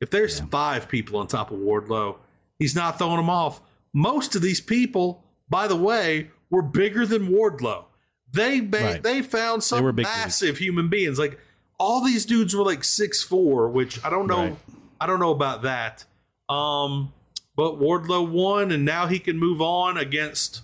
If 0.00 0.10
there's 0.10 0.40
five 0.40 0.88
people 0.88 1.18
on 1.18 1.26
top 1.26 1.50
of 1.50 1.58
Wardlow, 1.58 2.16
he's 2.58 2.74
not 2.74 2.98
throwing 2.98 3.16
them 3.16 3.30
off. 3.30 3.60
Most 3.92 4.36
of 4.36 4.42
these 4.42 4.60
people, 4.60 5.24
by 5.48 5.66
the 5.66 5.76
way, 5.76 6.30
were 6.50 6.62
bigger 6.62 7.04
than 7.06 7.28
Wardlow. 7.28 7.84
They 8.32 8.60
Right. 8.60 9.02
they 9.02 9.22
found 9.22 9.64
some 9.64 9.84
big 9.94 10.04
massive 10.04 10.58
human 10.58 10.88
beings. 10.88 11.18
Like 11.18 11.38
all 11.80 12.04
these 12.04 12.26
dudes 12.26 12.54
were 12.54 12.62
like 12.62 12.84
six 12.84 13.22
four, 13.22 13.68
which 13.68 14.04
I 14.04 14.10
don't 14.10 14.26
know. 14.26 14.42
Right. 14.42 14.56
I 15.00 15.06
don't 15.06 15.18
know 15.18 15.32
about 15.32 15.62
that. 15.62 16.04
Um, 16.48 17.12
but 17.56 17.80
Wardlow 17.80 18.30
won, 18.30 18.70
and 18.70 18.84
now 18.84 19.06
he 19.06 19.18
can 19.18 19.38
move 19.38 19.62
on 19.62 19.96
against 19.96 20.62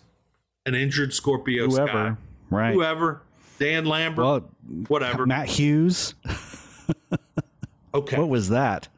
an 0.66 0.74
injured 0.74 1.14
Scorpio 1.14 1.68
Whoever. 1.68 1.88
Sky. 1.88 2.16
Right. 2.50 2.74
Whoever. 2.74 3.22
Dan 3.58 3.86
Lambert. 3.86 4.24
Well, 4.24 4.50
whatever. 4.88 5.24
Matt 5.24 5.48
Hughes. 5.48 6.14
okay. 7.94 8.18
What 8.18 8.28
was 8.28 8.50
that? 8.50 8.88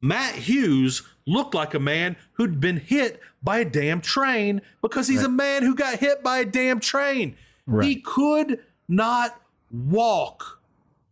Matt 0.00 0.36
Hughes 0.36 1.02
looked 1.26 1.54
like 1.54 1.74
a 1.74 1.80
man 1.80 2.16
who'd 2.34 2.60
been 2.60 2.78
hit 2.78 3.20
by 3.42 3.58
a 3.58 3.64
damn 3.64 4.00
train 4.00 4.62
because 4.80 5.08
he's 5.08 5.24
a 5.24 5.28
man 5.28 5.62
who 5.62 5.74
got 5.74 5.98
hit 5.98 6.22
by 6.22 6.38
a 6.38 6.44
damn 6.44 6.78
train. 6.78 7.36
He 7.82 7.96
could 7.96 8.60
not 8.88 9.40
walk 9.70 10.59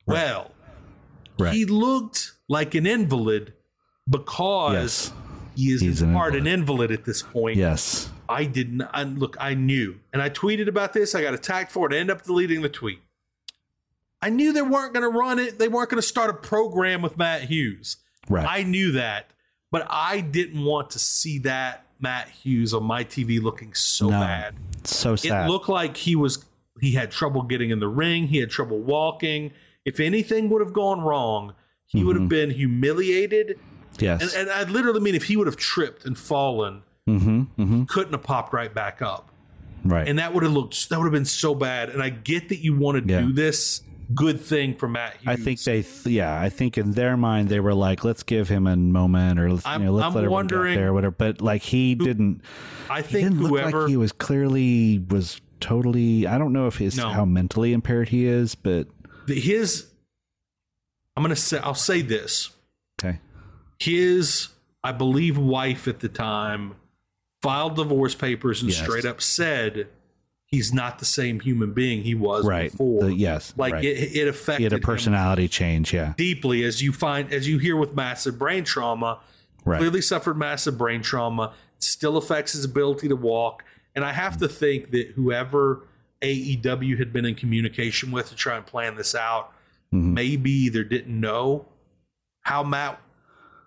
well. 0.08 0.50
Right. 1.38 1.52
He 1.54 1.64
looked 1.64 2.32
like 2.48 2.74
an 2.74 2.86
invalid 2.86 3.52
because 4.08 4.72
Yes. 4.72 5.12
he 5.54 5.72
is 5.72 5.80
He's 5.80 6.02
in 6.02 6.08
an 6.10 6.14
part 6.14 6.34
invalid. 6.34 6.46
an 6.54 6.60
invalid 6.60 6.90
at 6.92 7.04
this 7.04 7.22
point. 7.22 7.56
Yes. 7.56 8.10
I 8.28 8.44
didn't 8.44 8.82
I, 8.92 9.04
look. 9.04 9.36
I 9.40 9.54
knew, 9.54 10.00
and 10.12 10.20
I 10.20 10.28
tweeted 10.30 10.68
about 10.68 10.92
this. 10.92 11.14
I 11.14 11.22
got 11.22 11.32
attacked 11.34 11.72
for 11.72 11.90
it. 11.90 11.94
I 11.94 11.98
ended 11.98 12.16
up 12.16 12.24
deleting 12.24 12.60
the 12.62 12.68
tweet. 12.68 12.98
I 14.20 14.30
knew 14.30 14.52
they 14.52 14.62
weren't 14.62 14.92
going 14.92 15.10
to 15.10 15.16
run 15.18 15.38
it. 15.38 15.58
They 15.58 15.68
weren't 15.68 15.88
going 15.90 16.00
to 16.02 16.06
start 16.06 16.28
a 16.28 16.34
program 16.34 17.00
with 17.02 17.16
Matt 17.16 17.42
Hughes. 17.44 17.96
Right. 18.28 18.44
I 18.46 18.64
knew 18.64 18.92
that, 18.92 19.30
but 19.70 19.86
I 19.88 20.20
didn't 20.20 20.62
want 20.64 20.90
to 20.90 20.98
see 20.98 21.38
that 21.40 21.86
Matt 22.00 22.28
Hughes 22.28 22.74
on 22.74 22.84
my 22.84 23.04
TV 23.04 23.40
looking 23.40 23.72
so 23.74 24.06
No. 24.10 24.20
bad. 24.20 24.56
So 24.84 25.16
sad. 25.16 25.46
It 25.46 25.50
looked 25.50 25.68
like 25.68 25.96
he 25.96 26.14
was 26.16 26.44
he 26.80 26.92
had 26.92 27.10
trouble 27.10 27.42
getting 27.42 27.70
in 27.70 27.80
the 27.80 27.88
ring. 27.88 28.26
He 28.28 28.38
had 28.38 28.50
trouble 28.50 28.78
walking. 28.80 29.52
If 29.88 30.00
anything 30.00 30.48
would 30.50 30.60
have 30.60 30.72
gone 30.72 31.00
wrong, 31.00 31.54
he 31.86 32.04
would 32.04 32.16
have 32.16 32.28
been 32.28 32.50
humiliated. 32.50 33.58
yes. 33.98 34.34
And, 34.34 34.48
and 34.48 34.50
I 34.50 34.70
literally 34.70 35.00
mean 35.00 35.14
if 35.14 35.24
he 35.24 35.36
would 35.36 35.46
have 35.46 35.56
tripped 35.56 36.04
and 36.04 36.16
fallen, 36.18 36.82
mm-hmm. 37.08 37.40
Mm-hmm. 37.60 37.84
couldn't 37.84 38.12
have 38.12 38.22
popped 38.22 38.52
right 38.52 38.72
back 38.72 39.00
up. 39.02 39.30
Right. 39.84 40.06
And 40.08 40.18
that 40.18 40.34
would 40.34 40.42
have 40.42 40.52
looked 40.52 40.88
that 40.90 40.98
would 40.98 41.04
have 41.06 41.12
been 41.12 41.24
so 41.24 41.54
bad. 41.54 41.88
And 41.90 42.02
I 42.02 42.10
get 42.10 42.48
that 42.50 42.58
you 42.58 42.76
want 42.76 43.06
to 43.06 43.12
Yeah. 43.12 43.20
do 43.20 43.32
this 43.32 43.82
good 44.14 44.40
thing 44.40 44.74
for 44.74 44.88
Matt 44.88 45.14
Hughes. 45.18 45.26
I 45.28 45.36
think 45.36 45.62
they, 45.62 45.82
th- 45.82 46.06
yeah, 46.06 46.38
I 46.40 46.48
think 46.48 46.76
in 46.78 46.92
their 46.92 47.16
mind 47.16 47.48
they 47.48 47.60
were 47.60 47.74
like, 47.74 48.04
let's 48.04 48.22
give 48.22 48.48
him 48.48 48.66
a 48.66 48.74
moment, 48.76 49.38
or 49.38 49.52
let's, 49.52 49.64
I'm- 49.66 49.80
you 49.82 49.86
know, 49.86 49.92
let's 49.92 50.06
I'm 50.06 50.14
let 50.14 50.18
everyone 50.24 50.34
wondering 50.34 50.74
get 50.74 50.80
there, 50.80 50.88
or 50.88 50.92
whatever. 50.94 51.14
But 51.16 51.40
like 51.40 51.62
he 51.62 51.94
didn't, 51.94 52.42
I 52.90 53.02
think 53.02 53.28
didn't 53.30 53.38
whoever 53.46 53.80
like 53.82 53.88
he 53.90 53.96
was 53.96 54.12
clearly 54.12 54.98
was 55.10 55.40
totally. 55.60 56.26
I 56.26 56.38
don't 56.38 56.52
know 56.52 56.66
if 56.66 56.76
his 56.78 56.96
No. 56.96 57.08
how 57.10 57.24
mentally 57.24 57.72
impaired 57.72 58.08
he 58.08 58.26
is, 58.26 58.54
but 58.54 58.88
his 59.34 59.86
I'm 61.16 61.22
gonna 61.22 61.36
say 61.36 61.58
I'll 61.58 61.74
say 61.74 62.00
this. 62.02 62.50
okay, 63.00 63.18
His 63.78 64.48
I 64.84 64.92
believe 64.92 65.36
wife 65.38 65.88
at 65.88 66.00
the 66.00 66.08
time 66.08 66.76
filed 67.42 67.76
divorce 67.76 68.14
papers 68.14 68.62
and 68.62 68.70
Yes. 68.70 68.80
straight 68.82 69.04
up 69.04 69.20
said 69.20 69.88
he's 70.44 70.72
not 70.72 70.98
the 70.98 71.04
same 71.04 71.40
human 71.40 71.72
being 71.72 72.02
he 72.02 72.14
was 72.14 72.44
right, 72.46 72.70
before. 72.70 73.04
The- 73.04 73.14
yes, 73.14 73.52
like 73.56 73.74
right. 73.74 73.84
it, 73.84 74.16
it 74.16 74.28
affected 74.28 74.58
he 74.58 74.64
had 74.64 74.72
a 74.72 74.78
personality 74.78 75.48
change, 75.48 75.92
yeah, 75.92 76.14
deeply 76.16 76.62
as 76.64 76.80
you 76.82 76.92
find 76.92 77.32
as 77.32 77.46
you 77.48 77.58
hear 77.58 77.76
with 77.76 77.94
massive 77.94 78.38
brain 78.38 78.64
trauma 78.64 79.18
right, 79.64 79.78
clearly 79.78 80.00
suffered 80.00 80.36
massive 80.38 80.78
brain 80.78 81.02
trauma 81.02 81.52
still 81.80 82.16
affects 82.16 82.52
his 82.52 82.64
ability 82.64 83.06
to 83.08 83.14
walk 83.16 83.62
and 83.94 84.04
i 84.04 84.12
have 84.12 84.36
to 84.38 84.48
think 84.48 84.90
that 84.90 85.08
whoever 85.14 85.84
aew 86.22 86.98
had 86.98 87.12
been 87.12 87.24
in 87.24 87.34
communication 87.34 88.10
with 88.10 88.28
to 88.28 88.34
try 88.34 88.56
and 88.56 88.66
plan 88.66 88.96
this 88.96 89.14
out 89.14 89.52
Mhm. 89.92 90.12
maybe 90.14 90.50
either 90.50 90.84
didn't 90.84 91.18
know 91.18 91.66
how 92.42 92.62
matt 92.62 93.00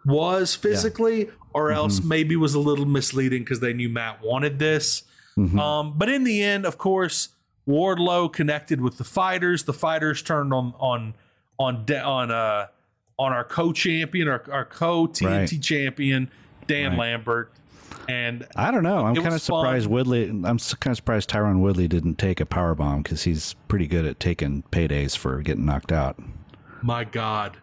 was 0.06 0.56
physically 0.56 1.30
or 1.54 1.68
Mm-hmm. 1.70 1.78
else 1.78 2.04
maybe 2.04 2.36
was 2.36 2.54
a 2.54 2.60
little 2.60 2.86
misleading 2.86 3.44
because 3.44 3.60
they 3.60 3.74
knew 3.74 3.90
matt 3.90 4.22
wanted 4.24 4.60
this 4.60 5.04
Mhm. 5.38 5.58
um, 5.60 5.94
but 5.98 6.10
in 6.10 6.24
the 6.26 6.44
end, 6.44 6.66
of 6.66 6.78
course, 6.78 7.30
Wardlow 7.68 8.34
connected 8.34 8.82
with 8.82 8.98
the 8.98 9.04
fighters. 9.06 9.64
The 9.64 9.72
fighters 9.74 10.22
turned 10.22 10.52
on 10.54 10.74
on 10.80 11.14
on 11.58 11.86
de- 11.86 12.04
on 12.04 12.32
uh 12.32 12.68
on 13.18 13.32
our 13.32 13.44
co-champion, 13.46 14.28
our, 14.28 14.44
our 14.52 14.66
co-TNT 14.66 15.56
Right. 15.56 15.62
champion, 15.62 16.30
Dan 16.68 16.92
Right. 16.92 17.00
Lambert, 17.00 17.54
and 18.10 18.48
I 18.56 18.72
don't 18.72 18.84
know. 18.84 19.06
I'm 19.06 19.16
kind 19.16 19.28
of 19.28 19.34
was 19.34 19.48
fun. 19.48 19.64
surprised 19.64 19.88
Woodley. 19.88 20.30
I'm 20.30 20.44
kind 20.44 20.88
of 20.88 20.96
surprised 20.98 21.30
Tyron 21.30 21.60
Woodley 21.60 21.88
didn't 21.88 22.16
take 22.16 22.40
a 22.40 22.46
power 22.46 22.76
bomb 22.76 23.02
because 23.04 23.24
he's 23.24 23.56
pretty 23.68 23.88
good 23.88 24.06
at 24.06 24.20
taking 24.20 24.64
paydays 24.72 25.16
for 25.18 25.42
getting 25.42 25.66
knocked 25.66 25.92
out. 25.92 26.20
my 26.82 27.04
God, 27.04 27.58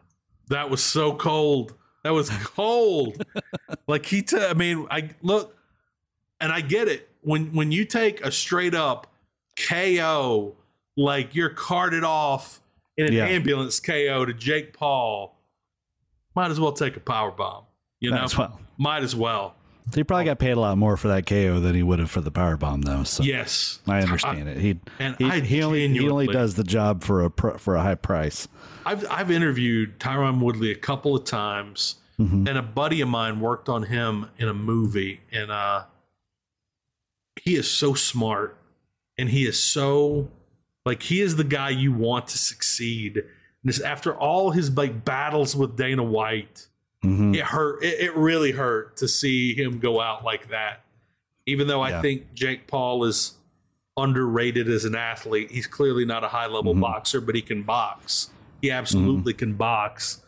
that 0.48 0.70
was 0.70 0.82
so 0.82 1.14
cold. 1.14 1.74
That 2.04 2.10
was 2.10 2.30
cold. 2.30 3.24
like 3.86 4.06
he, 4.06 4.22
t- 4.22 4.36
I 4.38 4.54
mean, 4.54 4.86
I 4.90 5.10
look, 5.22 5.56
and 6.40 6.52
I 6.52 6.60
get 6.60 6.88
it 6.88 7.08
when 7.22 7.52
when 7.54 7.72
you 7.72 7.84
take 7.84 8.24
a 8.24 8.30
straight 8.30 8.74
up 8.74 9.08
KO, 9.68 10.56
like 10.96 11.34
you're 11.34 11.50
carted 11.50 12.04
off 12.04 12.60
in 12.96 13.06
an 13.06 13.12
Yeah. 13.12 13.26
ambulance 13.26 13.80
KO 13.80 14.24
to 14.24 14.32
Jake 14.32 14.72
Paul. 14.72 15.36
Might 16.34 16.50
as 16.50 16.60
well 16.60 16.72
take 16.72 16.96
a 16.96 17.00
power 17.00 17.30
bomb. 17.32 17.64
You 18.00 18.10
Might 18.12 18.18
know, 18.18 18.24
as 18.24 18.38
well. 18.38 18.60
might 18.78 19.02
as 19.02 19.16
well. 19.16 19.56
He 19.95 20.05
probably 20.05 20.24
got 20.26 20.39
paid 20.39 20.53
a 20.53 20.61
lot 20.61 20.76
more 20.78 20.97
for 20.97 21.09
that 21.09 21.26
KO 21.26 21.61
than 21.61 21.74
he 21.74 21.82
would 21.82 21.99
have 21.99 22.11
for 22.11 22.20
the 22.20 22.30
power 22.30 22.57
bomb, 22.57 22.82
though. 22.82 23.05
So 23.05 23.22
Yes, 23.22 23.80
I 23.86 24.01
understand 24.03 24.49
it. 24.49 24.59
He 24.59 24.78
and 24.99 25.16
he, 25.18 25.24
I 25.24 25.41
he 25.41 25.62
only 25.62 25.89
he 25.89 26.09
only 26.09 26.26
does 26.26 26.55
the 26.55 26.64
job 26.64 27.03
for 27.03 27.24
a 27.24 27.30
for 27.59 27.74
a 27.76 27.82
high 27.82 27.95
price. 27.95 28.49
I've 28.86 29.05
I've 29.11 29.30
interviewed 29.30 29.99
Tyron 29.99 30.41
Woodley 30.41 30.70
a 30.70 30.76
couple 30.76 31.14
of 31.16 31.24
times, 31.24 31.97
Mm-hmm. 32.20 32.49
and 32.49 32.59
a 32.59 32.62
buddy 32.62 33.01
of 33.01 33.09
mine 33.09 33.39
worked 33.39 33.68
on 33.68 33.84
him 33.84 34.28
in 34.39 34.49
a 34.49 34.55
movie, 34.55 35.20
and 35.30 35.53
uh, 35.53 35.84
he 37.43 37.55
is 37.57 37.70
so 37.70 37.95
smart, 37.95 38.57
and 39.16 39.28
he 39.28 39.47
is 39.47 39.62
so 39.62 40.28
like 40.84 41.03
he 41.05 41.20
is 41.20 41.36
the 41.36 41.45
guy 41.45 41.70
you 41.70 41.93
want 41.93 42.26
to 42.28 42.39
succeed. 42.39 43.18
And 43.18 43.24
this 43.64 43.80
after 43.80 44.14
all 44.16 44.51
his 44.51 44.76
like 44.76 45.05
battles 45.05 45.55
with 45.55 45.76
Dana 45.76 46.03
White, 46.03 46.67
Mhm. 47.05 47.34
it 47.36 47.44
hurt. 47.44 47.82
It, 47.84 48.01
it 48.01 48.16
really 48.16 48.53
hurt 48.53 48.96
to 48.99 49.09
see 49.09 49.55
him 49.55 49.78
go 49.78 50.01
out 50.01 50.24
like 50.24 50.51
that. 50.51 50.80
Even 51.46 51.66
though 51.68 51.80
I 51.80 52.03
think 52.03 52.34
Jake 52.34 52.66
Paul 52.66 53.05
is 53.05 53.34
underrated 53.96 54.68
as 54.68 54.84
an 54.84 54.94
athlete, 54.94 55.51
he's 55.51 55.66
clearly 55.66 56.05
not 56.05 56.24
a 56.24 56.28
high 56.28 56.46
level 56.46 56.72
Mm-hmm. 56.72 56.82
boxer, 56.82 57.20
but 57.20 57.34
he 57.34 57.42
can 57.42 57.62
box. 57.62 58.30
He 58.61 58.70
absolutely 58.70 59.32
can 59.34 59.55
box. 59.55 60.22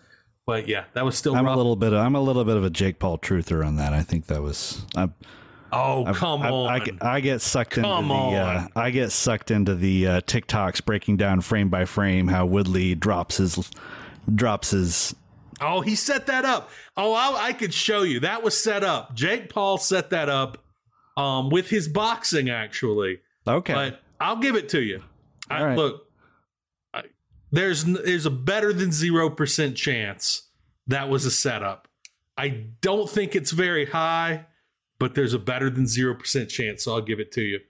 But 0.47 0.67
yeah, 0.69 0.85
that 0.95 1.05
was 1.05 1.17
still 1.17 1.37
I'm 1.37 1.45
rough. 1.45 1.55
a 1.55 1.57
little 1.59 1.77
bit. 1.77 1.93
I'm 1.93 2.15
a 2.15 2.21
little 2.21 2.45
bit 2.45 2.57
of 2.57 2.65
a 2.65 2.71
Jake 2.71 2.99
Paul 2.99 3.19
truther 3.19 3.65
on 3.67 3.77
that. 3.77 3.93
I 3.93 4.03
think 4.03 4.27
that 4.27 4.43
was. 4.43 4.85
I, 4.97 5.09
oh 5.73 6.07
I, 6.07 6.13
come 6.13 6.43
I, 6.43 6.51
on! 6.51 6.71
I, 6.71 6.79
get- 6.81 7.03
I 7.05 7.21
get 7.21 7.41
sucked 7.43 7.77
into 7.77 7.89
Come 7.89 8.09
the. 8.09 8.15
Uh. 8.15 8.67
I 8.75 8.91
get 8.91 9.13
sucked 9.13 9.51
into 9.51 9.75
the 9.75 10.07
uh, 10.07 10.21
TikToks 10.23 10.85
breaking 10.85 11.19
down 11.19 11.41
frame 11.41 11.69
by 11.69 11.85
frame 11.85 12.29
how 12.29 12.47
Woodley 12.47 12.95
drops 12.95 13.37
his 13.37 13.71
drops 14.35 14.71
his. 14.71 15.15
Oh, 15.61 15.81
he 15.83 15.95
set 15.95 16.27
that 16.27 16.45
up. 16.45 16.71
Oh, 16.97 17.13
I, 17.13 17.49
I 17.49 17.53
could 17.53 17.75
show 17.75 18.03
you. 18.03 18.21
That 18.21 18.43
was 18.43 18.59
set 18.59 18.83
up. 18.83 19.15
Jake 19.15 19.51
Paul 19.51 19.77
set 19.79 20.11
that 20.11 20.29
up 20.29 20.65
um, 21.17 21.51
with 21.51 21.69
his 21.69 21.87
boxing, 21.87 22.49
actually. 22.49 23.21
Okay. 23.47 23.75
But 23.75 24.01
I'll 24.21 24.37
give 24.37 24.57
it 24.57 24.71
to 24.71 24.81
you. 24.81 25.03
I, 25.51 25.65
right. 25.65 25.77
Look, 25.77 26.07
I, 26.95 27.03
there's 27.51 27.85
there's 27.85 28.27
a 28.27 28.31
better 28.31 28.73
than 28.73 28.93
zero 28.93 29.29
percent 29.29 29.77
chance 29.77 30.49
that 30.87 31.09
was 31.09 31.27
a 31.27 31.31
setup. 31.31 31.89
I 32.39 32.67
don't 32.81 33.09
think 33.09 33.37
it's 33.37 33.51
very 33.51 33.87
high, 33.87 34.47
but 34.99 35.15
there's 35.15 35.35
a 35.35 35.39
better 35.39 35.69
than 35.69 35.87
zero 35.87 36.15
percent 36.15 36.49
chance. 36.49 36.85
So 36.85 36.95
I'll 36.95 37.03
give 37.03 37.21
it 37.21 37.33
to 37.33 37.43
you. 37.43 37.61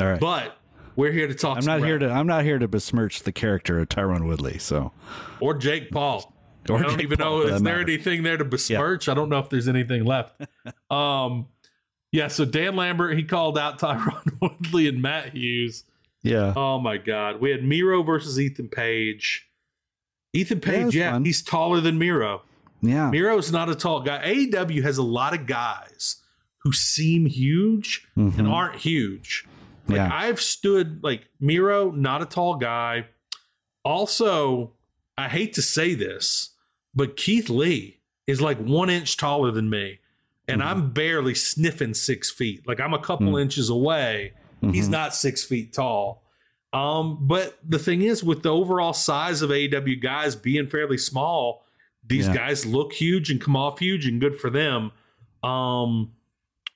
All 0.00 0.06
right. 0.06 0.20
But 0.20 0.56
we're 0.96 1.12
here 1.12 1.28
to 1.28 1.34
talk. 1.34 1.58
I'm 1.58 1.64
not 1.64 1.80
here 1.80 1.98
rap- 1.98 2.08
to. 2.08 2.10
I'm 2.10 2.26
not 2.26 2.44
here 2.44 2.58
to 2.58 2.66
besmirch 2.66 3.22
the 3.22 3.32
character 3.32 3.78
of 3.78 3.88
Tyron 3.88 4.26
Woodley. 4.26 4.58
So 4.58 4.92
or 5.40 5.54
Jake 5.54 5.90
Paul. 5.90 6.32
I 6.70 6.82
don't 6.82 7.00
even 7.00 7.18
know 7.18 7.42
is 7.42 7.50
there 7.50 7.60
matter. 7.60 7.80
anything 7.80 8.22
there 8.22 8.36
to 8.36 8.44
besmirch. 8.44 9.08
I 9.08 9.14
don't 9.14 9.28
know 9.28 9.38
if 9.38 9.48
there's 9.50 9.68
anything 9.68 10.04
left. 10.04 10.40
um, 10.90 11.46
yeah. 12.12 12.28
So 12.28 12.44
Dan 12.44 12.76
Lambert 12.76 13.16
he 13.16 13.22
called 13.24 13.58
out 13.58 13.78
Tyron 13.80 14.40
Woodley 14.40 14.88
and 14.88 15.00
Matt 15.02 15.34
Hughes. 15.34 15.84
Yeah. 16.22 16.52
Oh 16.56 16.78
my 16.80 16.96
God, 16.96 17.40
we 17.40 17.50
had 17.50 17.62
Miro 17.62 18.02
versus 18.02 18.38
Ethan 18.40 18.68
Page. 18.68 19.48
Ethan 20.32 20.60
Page, 20.60 20.86
was 20.86 20.94
yeah, 20.94 21.18
he's 21.20 21.42
taller 21.42 21.80
than 21.80 21.98
Miro. 21.98 22.42
Yeah. 22.82 23.10
Miro's 23.10 23.50
not 23.52 23.68
a 23.70 23.74
tall 23.74 24.00
guy. 24.00 24.20
AEW 24.24 24.82
has 24.82 24.98
a 24.98 25.02
lot 25.02 25.32
of 25.34 25.46
guys 25.46 26.16
who 26.58 26.72
seem 26.72 27.26
huge 27.26 28.06
and 28.16 28.32
Mhm. 28.34 28.50
aren't 28.50 28.76
huge. 28.76 29.46
Like 29.88 29.96
Yeah. 29.96 30.10
I've 30.12 30.40
stood 30.40 31.02
like 31.02 31.28
Miro, 31.40 31.90
not 31.92 32.20
a 32.22 32.26
tall 32.26 32.56
guy. 32.56 33.06
Also, 33.84 34.72
I 35.16 35.28
hate 35.28 35.52
to 35.54 35.62
say 35.62 35.94
this, 35.94 36.50
but 36.96 37.16
Keith 37.16 37.48
Lee 37.48 38.00
is 38.26 38.40
like 38.40 38.58
one 38.58 38.90
inch 38.90 39.16
taller 39.16 39.52
than 39.52 39.70
me, 39.70 40.00
and 40.48 40.60
Mm-hmm. 40.60 40.68
I'm 40.68 40.90
barely 40.90 41.34
sniffing 41.34 41.94
six 41.94 42.30
feet. 42.30 42.66
Like 42.66 42.80
I'm 42.80 42.94
a 42.94 42.98
couple 42.98 43.34
Mm. 43.34 43.42
inches 43.42 43.68
away. 43.68 44.32
He's 44.72 44.88
Mhm. 44.88 44.92
not 44.92 45.14
six 45.14 45.44
feet 45.44 45.72
tall. 45.74 46.24
Um, 46.72 47.18
but 47.28 47.58
the 47.62 47.78
thing 47.78 48.02
is, 48.02 48.24
with 48.24 48.42
the 48.42 48.48
overall 48.52 48.92
size 48.92 49.40
of 49.42 49.50
AEW 49.52 49.96
guys 49.96 50.34
being 50.34 50.66
fairly 50.66 50.98
small, 50.98 51.64
these 52.04 52.26
Yeah. 52.26 52.34
guys 52.34 52.66
look 52.66 52.92
huge 52.94 53.30
and 53.30 53.40
come 53.40 53.54
off 53.56 53.78
huge, 53.78 54.06
and 54.06 54.20
good 54.20 54.38
for 54.40 54.50
them. 54.50 54.90
Um, 55.42 56.12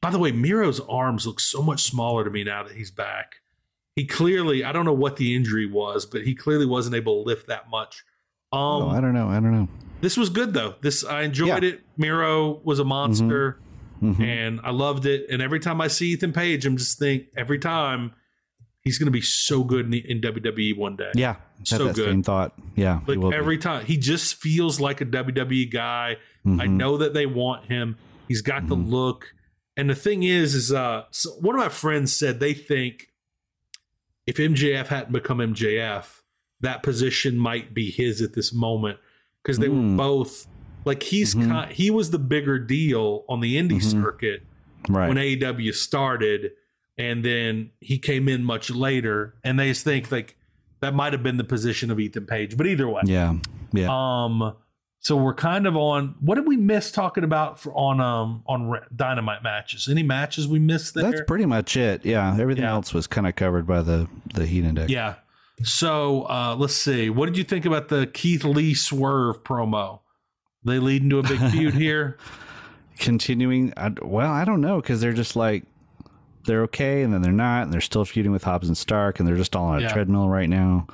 by 0.01 0.11
the 0.11 0.19
way, 0.19 0.33
Miro's 0.33 0.81
arms 0.81 1.27
look 1.27 1.41
so 1.41 1.63
much 1.63 1.83
smaller 1.83 2.25
to 2.25 2.31
me 2.31 2.45
now 2.45 2.63
that 2.63 2.77
he's 2.77 2.91
back. 2.91 3.37
He 3.97 4.07
clearly, 4.07 4.65
I 4.65 4.73
don't 4.73 4.85
know 4.85 4.93
what 4.93 5.17
the 5.17 5.35
injury 5.35 5.67
was, 5.67 6.07
but 6.07 6.23
he 6.23 6.35
clearly 6.35 6.67
wasn't 6.67 6.95
able 6.97 7.23
to 7.23 7.27
lift 7.27 7.49
that 7.49 7.69
much. 7.71 8.05
Um, 8.53 8.61
oh, 8.61 8.89
I 8.89 9.01
don't 9.01 9.13
know. 9.15 9.29
I 9.29 9.35
don't 9.35 9.53
know. 9.53 9.69
This 10.01 10.17
was 10.17 10.29
good 10.31 10.55
though. 10.55 10.75
This 10.81 11.05
I 11.05 11.23
enjoyed 11.23 11.63
Yeah. 11.63 11.71
it. 11.71 11.81
Miro 11.97 12.61
was 12.65 12.79
a 12.79 12.85
monster, 12.85 13.59
Mhm. 14.03 14.21
and 14.21 14.61
I 14.63 14.71
loved 14.71 15.07
it. 15.07 15.27
And 15.31 15.41
every 15.43 15.61
time 15.61 15.81
I 15.81 15.89
see 15.89 16.13
Ethan 16.13 16.33
Page, 16.33 16.65
I'm 16.67 16.77
just 16.77 16.99
think 16.99 17.25
every 17.37 17.59
time 17.59 18.13
he's 18.83 18.99
going 18.99 19.07
to 19.09 19.11
be 19.13 19.21
so 19.21 19.63
good 19.63 19.85
in, 19.85 19.91
the, 19.91 20.11
in 20.11 20.21
WWE 20.23 20.75
one 20.77 20.97
day. 20.97 21.11
Yeah. 21.15 21.37
So 21.65 21.93
good. 21.93 21.97
same 22.07 22.23
thought. 22.23 22.59
Yeah. 22.77 23.01
Like 23.07 23.19
will 23.19 23.31
be. 23.31 23.37
every 23.37 23.59
time, 23.59 23.85
he 23.85 23.99
just 23.99 24.37
feels 24.37 24.81
like 24.81 25.03
a 25.03 25.05
WWE 25.05 25.67
guy. 25.71 26.17
I 26.47 26.49
Mhm. 26.49 26.71
know 26.71 26.97
that 26.97 27.13
they 27.13 27.27
want 27.27 27.67
him. 27.67 27.97
He's 28.27 28.41
got 28.41 28.69
the 28.69 28.77
Mhm. 28.77 28.89
look. 28.91 29.35
And 29.77 29.91
the 29.91 29.95
thing 29.95 30.23
is, 30.23 30.55
is 30.55 30.73
uh, 30.73 31.05
so 31.11 31.31
one 31.33 31.55
of 31.55 31.61
my 31.61 31.69
friends 31.69 32.15
said 32.17 32.41
they 32.41 32.55
think 32.55 33.09
if 34.27 34.39
MJF 34.41 34.87
hadn't 34.89 35.13
become 35.13 35.41
MJF, 35.41 36.23
that 36.61 36.83
position 36.83 37.37
might 37.37 37.75
be 37.75 37.91
his 37.91 38.23
at 38.23 38.33
this 38.35 38.53
moment 38.53 38.99
because 39.43 39.59
they 39.59 39.69
were 39.69 39.77
Mm. 39.77 39.97
both 39.97 40.47
like 40.85 41.03
he's 41.03 41.35
Mhm. 41.35 41.69
ki- 41.69 41.75
he 41.75 41.91
was 41.91 42.11
the 42.11 42.19
bigger 42.19 42.59
deal 42.59 43.25
on 43.29 43.41
the 43.41 43.57
indie 43.57 43.73
Mhm. 43.83 44.03
circuit 44.03 44.43
right. 44.89 45.09
when 45.09 45.19
AEW 45.19 45.73
started, 45.73 46.53
and 46.97 47.25
then 47.25 47.71
he 47.81 47.99
came 47.99 48.29
in 48.29 48.45
much 48.45 48.71
later, 48.71 49.35
and 49.45 49.59
they 49.59 49.69
just 49.69 49.85
think 49.85 50.11
like 50.11 50.37
that 50.81 50.95
might 50.95 51.13
have 51.13 51.23
been 51.23 51.37
the 51.37 51.45
position 51.45 51.91
of 51.91 52.01
Ethan 52.01 52.25
Page. 52.27 52.57
But 52.57 52.67
either 52.67 52.89
way, 52.89 53.03
yeah. 53.05 53.35
Yeah. 53.73 53.89
um, 53.91 54.55
so 55.01 55.17
we're 55.17 55.35
kind 55.35 55.67
of 55.67 55.77
on. 55.77 56.15
What 56.21 56.37
did 56.37 56.47
we 56.47 56.57
miss 56.57 56.91
talking 56.91 57.23
about 57.25 57.61
for 57.61 57.73
on 57.75 58.01
um 58.01 58.43
on 58.47 58.75
Dynamite 58.97 59.43
matches? 59.43 59.87
Any 59.89 60.03
matches 60.03 60.49
we 60.49 60.59
missed 60.59 60.95
there? 60.95 61.05
That's 61.11 61.23
pretty 61.27 61.45
much 61.47 61.77
it. 61.77 62.07
Yeah. 62.07 62.35
Everything 62.41 62.65
Yeah. 62.65 62.71
else 62.73 62.95
was 62.95 63.07
kind 63.07 63.27
of 63.27 63.35
covered 63.37 63.67
by 63.67 63.83
the 63.83 64.09
the 64.33 64.47
heat 64.47 64.65
index. 64.65 64.91
yeah. 64.91 65.17
So 65.63 66.23
uh, 66.29 66.57
let's 66.59 66.75
see. 66.75 67.11
What 67.11 67.27
did 67.27 67.37
you 67.37 67.45
think 67.45 67.65
about 67.67 67.89
the 67.89 68.07
Keith 68.07 68.45
Lee 68.45 68.75
swerve 68.75 69.43
promo? 69.45 70.01
They 70.65 70.79
lead 70.79 71.03
into 71.03 71.19
a 71.19 71.23
big 71.23 71.39
feud 71.51 71.75
here. 71.87 72.19
Continuing. 72.99 73.73
I, 73.77 73.93
well, 74.03 74.31
I 74.31 74.45
don't 74.45 74.61
know 74.61 74.81
because 74.81 75.01
they're 75.01 75.13
just 75.13 75.37
like 75.37 75.65
they're 76.45 76.63
okay 76.65 77.03
and 77.03 77.13
then 77.13 77.23
they're 77.23 77.33
not 77.33 77.65
and 77.65 77.73
they're 77.73 77.81
still 77.81 78.05
feuding 78.05 78.33
with 78.33 78.45
Hobbs 78.45 78.69
and 78.69 78.77
Stark 78.77 79.19
and 79.19 79.29
they're 79.29 79.37
just 79.37 79.55
all 79.57 79.67
on 79.67 79.79
a 79.79 79.83
Yeah. 79.83 79.93
treadmill 79.93 80.29
right 80.29 80.49
now. 80.49 80.87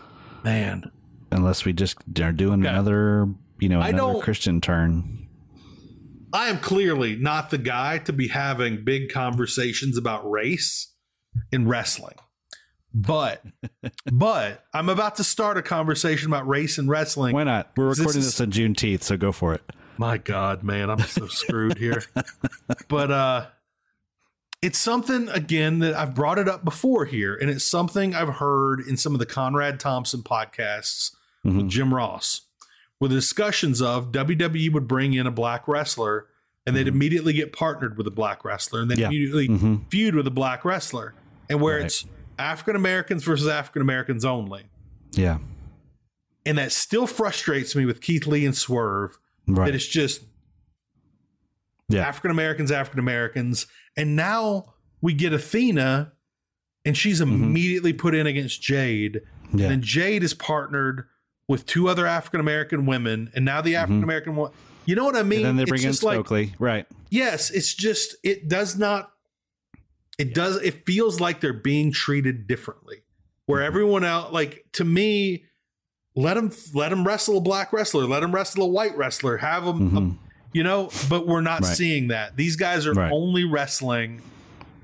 Man, 0.45 0.91
Unless 1.33 1.65
we 1.65 1.73
just 1.73 1.97
are 2.23 2.33
doing 2.33 2.61
Okay. 2.61 2.69
another, 2.71 3.29
you 3.59 3.69
know, 3.69 3.81
another 3.81 4.21
Christian 4.21 4.61
turn. 4.61 5.27
I 6.33 6.49
am 6.49 6.59
clearly 6.59 7.17
not 7.17 7.51
the 7.51 7.59
guy 7.59 7.99
to 7.99 8.13
be 8.13 8.29
having 8.29 8.85
big 8.85 9.11
conversations 9.13 9.97
about 9.97 10.29
race 10.31 10.93
in 11.51 11.67
wrestling. 11.67 12.15
But 12.99 13.45
but 14.13 14.65
I'm 14.73 14.89
about 14.89 15.17
to 15.17 15.25
start 15.25 15.59
a 15.59 15.63
conversation 15.63 16.29
about 16.29 16.49
race 16.49 16.79
and 16.79 16.89
wrestling. 16.89 17.35
Why 17.35 17.45
not? 17.45 17.71
We're 17.77 17.91
This 17.91 17.99
recording 17.99 18.21
is- 18.21 18.27
this 18.27 18.41
on 18.41 18.51
Juneteenth, 18.51 19.03
so 19.03 19.17
go 19.19 19.33
for 19.33 19.53
it. 19.55 19.63
My 19.99 20.19
God, 20.19 20.63
man, 20.63 20.91
I'm 20.91 21.01
so 21.01 21.27
screwed 21.27 21.79
here. 21.79 22.03
But 22.89 23.11
uh 23.11 23.47
it's 24.63 24.79
something 24.79 25.29
again 25.29 25.81
that 25.81 25.95
I've 25.95 26.15
brought 26.15 26.39
it 26.39 26.49
up 26.49 26.65
before 26.65 27.05
here, 27.05 27.35
and 27.37 27.51
it's 27.51 27.65
something 27.65 28.15
I've 28.15 28.37
heard 28.37 28.81
in 28.81 28.97
some 28.97 29.13
of 29.15 29.19
the 29.19 29.27
Conrad 29.27 29.79
Thompson 29.79 30.23
podcasts 30.23 31.13
with 31.45 31.55
Mhm. 31.55 31.69
Jim 31.69 31.95
Ross, 31.95 32.43
with 32.99 33.11
discussions 33.11 33.83
of 33.83 34.11
WWE 34.13 34.73
would 34.73 34.89
bring 34.89 35.13
in 35.13 35.27
a 35.27 35.31
black 35.31 35.69
wrestler 35.69 36.27
and 36.67 36.75
they'd 36.75 36.89
immediately 36.89 37.33
get 37.33 37.53
partnered 37.53 37.97
with 37.97 38.07
a 38.07 38.11
black 38.11 38.45
wrestler 38.45 38.81
and 38.81 38.91
then 38.91 38.97
Mm-hmm. 38.99 39.03
Yeah. 39.03 39.09
immediately 39.09 39.49
Mhm. 39.49 39.91
feud 39.91 40.15
with 40.15 40.27
a 40.27 40.31
black 40.33 40.65
wrestler. 40.65 41.15
And 41.49 41.61
where 41.61 41.77
Right. 41.77 41.85
it's 41.87 42.05
African 42.39 42.77
Americans 42.77 43.25
versus 43.25 43.49
African 43.49 43.83
Americans 43.83 44.25
only. 44.25 44.65
Yeah. 45.13 45.39
And 46.45 46.59
that 46.59 46.73
still 46.73 47.07
frustrates 47.07 47.75
me 47.75 47.85
with 47.87 48.01
Keith 48.01 48.27
Lee 48.27 48.45
and 48.47 48.57
Swerve 48.57 49.19
Right. 49.49 49.67
that 49.67 49.75
it's 49.75 49.87
just 49.87 50.23
Yeah. 51.89 52.07
African 52.07 52.31
Americans, 52.31 52.71
African 52.73 52.99
Americans. 53.01 53.67
And 53.97 54.17
now 54.17 54.75
we 55.01 55.15
get 55.15 55.33
Athena 55.33 56.13
and 56.85 56.97
she's 56.97 57.21
Mm-hmm. 57.21 57.33
immediately 57.45 57.93
put 57.93 58.15
in 58.15 58.27
against 58.27 58.61
Jade. 58.63 59.23
yeah. 59.25 59.51
And 59.51 59.61
then 59.61 59.83
Jade 59.83 60.23
is 60.23 60.35
partnered 60.35 61.05
with 61.49 61.65
two 61.67 61.89
other 61.89 62.07
African 62.07 62.41
American 62.41 62.87
women. 62.87 63.31
And 63.35 63.45
now 63.45 63.61
the 63.61 63.77
African 63.77 64.03
American 64.03 64.35
one, 64.37 64.51
you 64.85 64.95
know 64.97 65.05
what 65.05 65.17
I 65.17 65.23
mean? 65.23 65.41
Mm-hmm. 65.41 65.49
and 65.49 65.51
then 65.51 65.57
they 65.57 65.63
It's 65.63 65.71
bring 65.71 65.83
in 65.83 65.89
just 65.91 66.03
like, 66.03 66.51
right. 66.59 66.87
yes, 67.11 67.51
it's 67.51 67.73
just, 67.75 68.17
it 68.25 68.49
does 68.49 68.77
not, 68.77 69.11
it 70.19 70.35
does, 70.35 70.57
it 70.63 70.87
feels 70.87 71.21
like 71.21 71.41
they're 71.41 71.53
being 71.53 71.93
treated 71.93 72.47
differently. 72.47 73.03
Where 73.47 73.61
Mm-hmm. 73.61 73.67
everyone 73.67 74.05
else, 74.05 74.33
like 74.33 74.65
to 74.73 74.85
me, 74.85 75.45
let 76.15 76.35
them 76.35 76.51
let 76.75 76.89
them 76.89 77.07
wrestle 77.07 77.39
a 77.39 77.41
black 77.41 77.73
wrestler, 77.73 78.05
let 78.05 78.21
them 78.21 78.33
wrestle 78.35 78.63
a 78.65 78.67
white 78.69 78.97
wrestler, 78.97 79.37
have 79.37 79.65
them 79.65 79.91
Mhm. 79.91 80.17
you 80.53 80.63
know 80.63 80.91
but 81.11 81.27
we're 81.27 81.43
not 81.43 81.61
Right. 81.63 81.77
seeing 81.77 82.09
that 82.09 82.37
these 82.37 82.57
guys 82.57 82.87
are 82.87 82.95
Right. 82.95 83.13
only 83.13 83.45
wrestling 83.45 84.23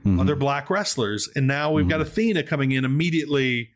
Mhm. 0.05 0.21
other 0.21 0.37
black 0.37 0.69
wrestlers 0.69 1.29
and 1.35 1.47
now 1.47 1.73
we've 1.73 1.89
got 1.89 2.01
Mm-hmm. 2.01 2.09
athena 2.11 2.43
coming 2.43 2.73
in 2.73 2.85
immediately 2.85 3.71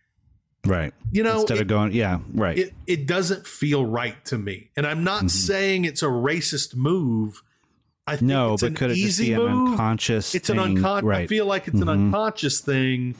Right. 0.66 0.92
you 1.10 1.22
know 1.22 1.40
Instead 1.40 1.56
it, 1.58 1.60
of 1.62 1.66
going, 1.68 1.92
yeah, 1.94 2.18
right. 2.34 2.58
it, 2.58 2.74
it 2.86 3.06
doesn't 3.06 3.46
feel 3.46 3.86
right 3.86 4.22
to 4.26 4.36
me 4.36 4.68
and 4.76 4.86
i'm 4.86 5.02
not 5.04 5.30
saying 5.30 5.84
it's 5.86 6.02
a 6.02 6.06
racist 6.06 6.74
move 6.76 7.42
i 8.06 8.12
think 8.16 8.20
Mm-hmm. 8.22 8.26
no, 8.28 8.52
it's 8.54 8.62
but 8.62 8.68
an 8.68 8.74
could 8.74 8.90
it 8.92 8.94
just 8.96 9.18
be 9.20 9.32
an 9.32 9.40
unconscious? 9.40 10.34
it's 10.34 10.48
an 10.50 10.56
thing? 10.58 10.76
unconscious 10.76 11.04
Right. 11.06 11.22
i 11.22 11.26
feel 11.26 11.46
like 11.46 11.68
it's 11.68 11.80
an 11.80 11.86
Mhm. 11.88 12.06
unconscious 12.06 12.60
thing 12.60 13.14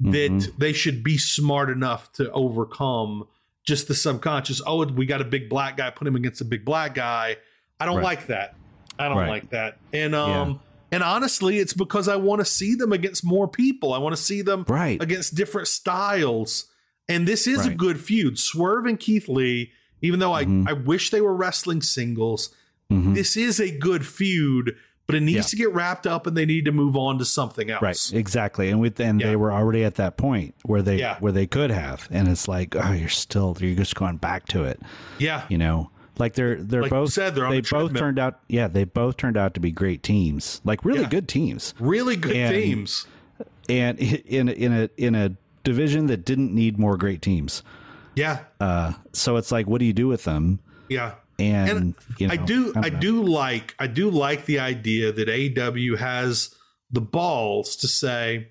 that 0.00 0.30
Mhm. 0.32 0.56
they 0.58 0.72
should 0.72 1.02
be 1.04 1.18
smart 1.18 1.70
enough 1.70 2.12
to 2.14 2.30
overcome 2.32 3.24
just 3.64 3.88
the 3.88 3.94
subconscious 3.94 4.60
oh 4.66 4.84
we 4.86 5.06
got 5.06 5.20
a 5.20 5.24
big 5.24 5.48
black 5.48 5.76
guy 5.76 5.90
put 5.90 6.06
him 6.08 6.16
against 6.16 6.40
a 6.40 6.44
big 6.44 6.64
black 6.64 6.94
guy 6.94 7.36
i 7.78 7.86
don't 7.86 7.96
Right. 7.96 8.04
like 8.04 8.26
that 8.28 8.56
i 8.98 9.08
don't 9.08 9.18
Right. 9.18 9.28
like 9.28 9.50
that 9.50 9.78
and 9.92 10.14
um 10.14 10.60
and 10.90 11.02
honestly 11.02 11.58
it's 11.58 11.72
because 11.72 12.08
i 12.08 12.16
want 12.16 12.40
to 12.40 12.44
see 12.44 12.74
them 12.74 12.92
against 12.92 13.24
more 13.24 13.46
people 13.48 13.92
i 13.94 13.98
want 13.98 14.16
to 14.16 14.20
see 14.22 14.42
them 14.42 14.64
Right. 14.68 15.00
against 15.00 15.34
different 15.34 15.68
styles 15.68 16.66
and 17.08 17.26
this 17.28 17.46
is 17.46 17.66
a 17.66 17.70
good 17.74 18.00
feud 18.00 18.38
swerve 18.38 18.86
and 18.86 18.98
keith 18.98 19.28
lee 19.28 19.70
even 20.00 20.18
though 20.20 20.32
i 20.32 20.44
Mhm. 20.44 20.68
i 20.68 20.72
wish 20.72 21.10
they 21.10 21.20
were 21.20 21.34
wrestling 21.34 21.80
singles 21.82 22.50
Mhm. 22.92 23.14
this 23.14 23.36
is 23.36 23.58
a 23.60 23.70
good 23.70 24.04
feud 24.06 24.76
but 25.08 25.16
it 25.16 25.20
needs 25.20 25.36
Yeah. 25.36 25.42
to 25.50 25.56
get 25.56 25.74
wrapped 25.74 26.06
up 26.06 26.26
and 26.28 26.36
they 26.36 26.46
need 26.46 26.64
to 26.64 26.72
move 26.72 26.96
on 26.96 27.18
to 27.18 27.24
something 27.24 27.70
else 27.70 27.82
Right, 27.82 28.12
exactly, 28.18 28.70
and 28.70 28.80
with 28.80 29.00
and 29.00 29.20
Yeah. 29.20 29.28
they 29.30 29.36
were 29.36 29.52
already 29.52 29.82
at 29.84 29.96
that 29.96 30.16
point 30.16 30.54
where 30.64 30.80
they 30.80 30.98
Yeah. 30.98 31.16
where 31.18 31.32
they 31.32 31.46
could 31.46 31.70
have, 31.70 32.06
and 32.10 32.28
it's 32.28 32.46
like, 32.48 32.76
oh, 32.76 32.92
you're 32.92 33.08
still 33.08 33.56
you're 33.60 33.74
just 33.76 33.94
going 33.96 34.16
back 34.18 34.46
to 34.48 34.62
it, 34.64 34.80
yeah 35.18 35.42
you 35.48 35.58
know. 35.58 35.90
Like 36.18 36.34
they're 36.34 36.62
they're 36.62 36.82
Like 36.82 36.90
both 36.90 37.12
said, 37.12 37.34
they're 37.34 37.46
on 37.46 37.52
they 37.52 37.62
the 37.62 37.68
both 37.70 37.94
turned 37.94 38.18
out 38.18 38.40
yeah 38.48 38.68
they 38.68 38.84
both 38.84 39.16
turned 39.16 39.36
out 39.36 39.54
to 39.54 39.60
be 39.60 39.70
great 39.72 40.02
teams, 40.02 40.60
like 40.64 40.84
really 40.84 41.06
good 41.06 41.26
teams, 41.26 41.74
really 41.80 42.16
good 42.16 42.36
And- 42.36 42.54
themes 42.54 43.06
and 43.68 43.98
in 43.98 44.48
in 44.50 44.72
a 44.72 44.88
in 44.96 45.14
a 45.14 45.32
division 45.64 46.06
that 46.06 46.24
didn't 46.24 46.54
need 46.54 46.78
more 46.78 46.96
great 46.96 47.22
teams. 47.22 47.62
yeah 48.14 48.40
Uh, 48.60 48.92
so 49.12 49.36
it's 49.36 49.50
like, 49.50 49.66
what 49.66 49.78
do 49.78 49.84
you 49.84 49.92
do 49.94 50.06
with 50.06 50.24
them? 50.24 50.58
yeah 50.88 51.12
And, 51.38 51.68
and 51.70 51.94
you 52.18 52.28
know, 52.28 52.34
I 52.34 52.36
do 52.36 52.72
don't 52.72 52.84
I 52.84 52.88
do 52.88 53.22
like 53.22 53.74
I 53.78 53.86
do 53.86 54.10
like 54.10 54.44
the 54.46 54.58
idea 54.60 55.10
that 55.12 55.28
AW 55.28 55.96
has 55.96 56.54
the 56.90 57.00
balls 57.00 57.74
to 57.76 57.88
say 57.88 58.48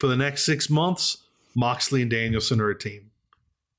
for 0.00 0.06
the 0.08 0.16
next 0.16 0.44
six 0.44 0.68
months, 0.70 1.18
Moxley 1.54 2.02
and 2.02 2.10
Danielson 2.10 2.60
are 2.60 2.70
a 2.70 2.78
team. 2.78 3.10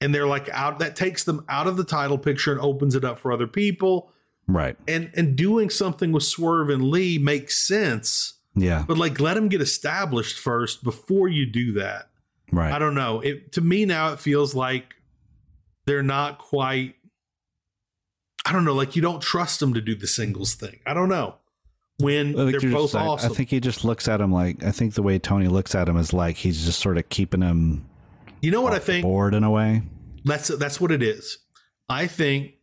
and 0.01 0.13
they're 0.13 0.27
like 0.27 0.47
out 0.49 0.79
that 0.79 0.95
takes 0.95 1.23
them 1.23 1.43
out 1.49 1.67
of 1.67 1.75
the 1.77 1.83
title 1.83 2.17
picture 2.17 2.51
and 2.51 2.61
opens 2.61 2.95
it 2.95 3.03
up 3.03 3.19
for 3.19 3.31
other 3.31 3.47
people. 3.47 4.11
Right. 4.47 4.77
And 4.87 5.09
and 5.15 5.35
doing 5.35 5.69
something 5.69 6.11
with 6.11 6.23
Swerve 6.23 6.69
and 6.69 6.83
Lee 6.89 7.17
makes 7.17 7.55
sense, 7.67 8.33
Yeah. 8.55 8.85
but 8.87 8.97
like 8.97 9.19
let 9.19 9.33
them 9.33 9.49
get 9.49 9.61
established 9.61 10.37
first 10.39 10.83
before 10.83 11.27
you 11.27 11.45
do 11.47 11.73
that. 11.73 12.09
Right. 12.51 12.71
I 12.71 12.77
don't 12.79 12.93
know. 12.95 13.21
It 13.21 13.51
to 13.53 13.61
me 13.61 13.85
now 13.85 14.13
it 14.13 14.19
feels 14.19 14.53
like 14.53 14.93
they're 15.85 16.03
not 16.03 16.37
quite 16.37 16.95
I 18.45 18.51
don't 18.53 18.63
know, 18.65 18.73
like 18.75 18.95
you 18.95 19.01
don't 19.01 19.21
trust 19.21 19.59
them 19.59 19.73
to 19.73 19.81
do 19.81 19.95
the 19.95 20.07
singles 20.07 20.53
thing. 20.55 20.79
I 20.85 20.93
don't 20.93 21.09
know. 21.09 21.35
When 21.99 22.33
they're 22.33 22.59
both 22.59 22.91
just- 22.91 22.95
awesome. 22.95 23.31
I 23.31 23.35
think 23.35 23.49
he 23.49 23.59
just 23.59 23.83
looks 23.85 24.07
at 24.07 24.19
him 24.21 24.31
like 24.31 24.63
I 24.63 24.71
think 24.71 24.93
the 24.95 25.01
way 25.01 25.17
Tony 25.17 25.47
looks 25.47 25.73
at 25.75 25.87
him 25.87 25.97
is 25.97 26.11
like 26.13 26.35
he's 26.37 26.65
just 26.65 26.79
sort 26.79 26.97
of 26.97 27.07
keeping 27.09 27.41
him 27.41 27.85
you 28.41 28.51
know 28.51 28.61
what 28.61 28.73
I 28.73 28.79
think? 28.79 29.03
bored 29.03 29.33
in 29.33 29.43
a 29.43 29.49
way. 29.49 29.81
That's 30.25 30.49
that's 30.49 30.79
what 30.81 30.91
it 30.91 31.01
is. 31.01 31.37
I 31.89 32.05
think 32.07 32.53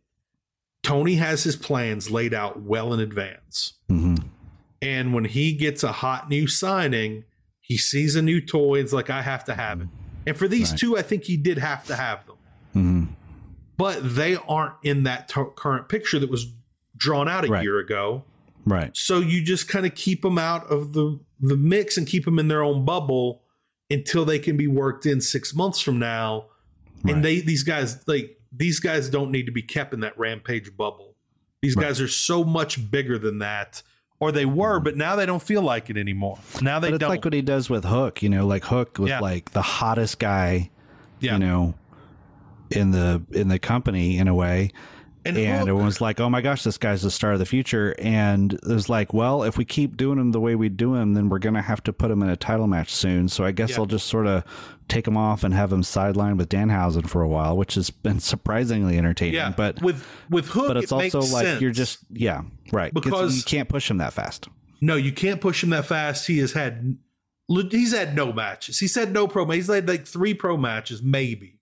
Tony 0.83 1.15
has 1.15 1.43
his 1.43 1.55
plans 1.55 2.11
laid 2.11 2.33
out 2.33 2.61
well 2.61 2.93
in 2.93 2.99
advance. 2.99 3.73
hmm 3.89 4.15
And 4.81 5.13
when 5.13 5.25
he 5.25 5.53
gets 5.53 5.81
a 5.83 5.91
hot 5.91 6.29
new 6.29 6.45
signing, 6.47 7.23
he 7.59 7.77
sees 7.77 8.15
a 8.15 8.21
new 8.21 8.39
toy. 8.39 8.79
It's 8.79 8.93
like 8.93 9.09
I 9.09 9.21
have 9.21 9.43
to 9.45 9.55
have 9.55 9.81
it. 9.81 9.87
And 10.27 10.37
for 10.37 10.47
these 10.47 10.71
Right. 10.71 10.79
two, 10.79 10.97
I 10.97 11.01
think 11.01 11.23
he 11.23 11.37
did 11.37 11.57
have 11.57 11.85
to 11.87 11.95
have 11.95 12.25
them. 12.27 12.35
hmm 12.73 13.03
But 13.77 14.15
they 14.15 14.35
aren't 14.47 14.75
in 14.83 15.03
that 15.03 15.27
to- 15.29 15.51
current 15.55 15.89
picture 15.89 16.19
that 16.19 16.29
was 16.29 16.47
drawn 16.95 17.27
out 17.27 17.45
a 17.45 17.47
Right. 17.47 17.63
year 17.63 17.79
ago. 17.79 18.23
Right. 18.65 18.91
So 18.95 19.19
you 19.19 19.41
just 19.43 19.67
kind 19.67 19.85
of 19.85 19.95
keep 19.95 20.21
them 20.21 20.37
out 20.37 20.65
of 20.71 20.93
the 20.93 21.19
the 21.41 21.57
mix 21.57 21.97
and 21.97 22.07
keep 22.07 22.23
them 22.23 22.39
in 22.39 22.47
their 22.47 22.63
own 22.63 22.85
bubble 22.85 23.41
until 23.91 24.23
they 24.23 24.39
can 24.39 24.55
be 24.55 24.67
worked 24.67 25.05
in 25.05 25.19
six 25.19 25.53
months 25.53 25.81
from 25.81 25.99
now. 25.99 26.45
Right. 27.03 27.15
And 27.15 27.25
they 27.25 27.41
these 27.41 27.63
guys 27.63 28.07
like 28.07 28.39
these 28.55 28.79
guys 28.79 29.09
don't 29.09 29.31
need 29.31 29.45
to 29.47 29.51
be 29.51 29.61
kept 29.63 29.93
in 29.93 29.99
that 30.01 30.17
rampage 30.17 30.77
bubble. 30.77 31.15
These 31.61 31.75
Right. 31.75 31.87
guys 31.87 31.99
are 31.99 32.07
so 32.07 32.43
much 32.45 32.89
bigger 32.91 33.17
than 33.17 33.39
that, 33.39 33.81
or 34.19 34.31
they 34.31 34.45
were, 34.45 34.75
mm-hmm. 34.77 34.83
but 34.83 34.95
now 34.97 35.15
they 35.17 35.25
don't 35.25 35.41
feel 35.43 35.61
like 35.63 35.89
it 35.89 35.97
anymore. 35.97 36.37
Now 36.61 36.79
they 36.79 36.89
But 36.89 36.95
it's 36.95 36.99
don't. 37.01 37.09
like 37.09 37.25
what 37.25 37.33
he 37.33 37.41
does 37.41 37.69
with 37.69 37.83
Hook, 37.83 38.21
you 38.21 38.29
know, 38.29 38.45
like 38.47 38.65
Hook 38.65 38.97
was 38.99 39.09
Yeah. 39.09 39.19
like 39.19 39.51
the 39.51 39.61
hottest 39.61 40.19
guy, 40.19 40.69
yeah, 41.19 41.33
you 41.33 41.39
know, 41.39 41.73
in 42.75 42.91
the 42.91 43.21
in 43.31 43.47
the 43.47 43.59
company 43.59 44.17
in 44.17 44.27
a 44.27 44.33
way. 44.35 44.71
and, 45.25 45.37
And, 45.37 45.61
everyone 45.61 45.85
was 45.85 46.01
like, 46.01 46.19
"Oh 46.19 46.29
my 46.29 46.41
gosh, 46.41 46.63
this 46.63 46.77
guy's 46.77 47.01
the 47.01 47.09
star 47.09 47.31
of 47.31 47.39
the 47.39 47.45
future." 47.45 47.95
And 47.97 48.53
it 48.53 48.65
was 48.65 48.89
like, 48.89 49.13
"Well, 49.13 49.43
if 49.43 49.57
we 49.57 49.63
keep 49.63 49.95
doing 49.95 50.19
him 50.19 50.33
the 50.33 50.39
way 50.41 50.53
we 50.55 50.67
do 50.67 50.95
him, 50.95 51.13
then 51.13 51.29
we're 51.29 51.39
gonna 51.39 51.61
have 51.61 51.81
to 51.83 51.93
put 51.93 52.11
him 52.11 52.21
in 52.21 52.27
a 52.29 52.35
title 52.35 52.67
match 52.67 52.93
soon." 52.93 53.29
So 53.29 53.45
I 53.45 53.51
guess 53.53 53.69
Yeah. 53.71 53.77
I'll 53.77 53.85
just 53.85 54.07
sort 54.07 54.27
of 54.27 54.43
take 54.89 55.07
him 55.07 55.15
off 55.15 55.45
and 55.45 55.53
have 55.53 55.71
him 55.71 55.81
sidelined 55.81 56.37
with 56.37 56.49
Danhausen 56.49 57.07
for 57.07 57.21
a 57.21 57.27
while, 57.29 57.55
which 57.55 57.75
has 57.75 57.89
been 57.89 58.19
surprisingly 58.33 58.97
entertaining. 58.97 59.35
yeah, 59.35 59.53
But 59.55 59.81
with 59.81 60.05
with 60.29 60.47
Hook, 60.49 60.67
but 60.67 60.75
it's 60.75 60.91
it 60.91 60.95
also 60.95 61.21
like 61.21 61.45
sense. 61.45 61.61
you're 61.61 61.71
just 61.71 61.99
yeah 62.11 62.41
right 62.73 62.93
Because- 62.93 63.37
you 63.37 63.43
can't 63.43 63.69
push 63.69 63.89
him 63.89 63.99
that 63.99 64.11
fast. 64.11 64.49
No, 64.81 64.97
you 64.97 65.13
can't 65.13 65.39
push 65.39 65.63
him 65.63 65.69
that 65.69 65.85
fast. 65.85 66.27
He 66.27 66.39
has 66.39 66.51
had 66.51 66.97
he's 67.71 67.93
had 67.95 68.13
no 68.13 68.33
matches. 68.33 68.79
He's 68.79 68.95
had 68.95 69.13
no 69.13 69.27
pro. 69.29 69.45
He's 69.51 69.67
had 69.67 69.87
like 69.87 70.05
three 70.05 70.33
pro 70.33 70.57
matches, 70.57 71.01
maybe. 71.01 71.59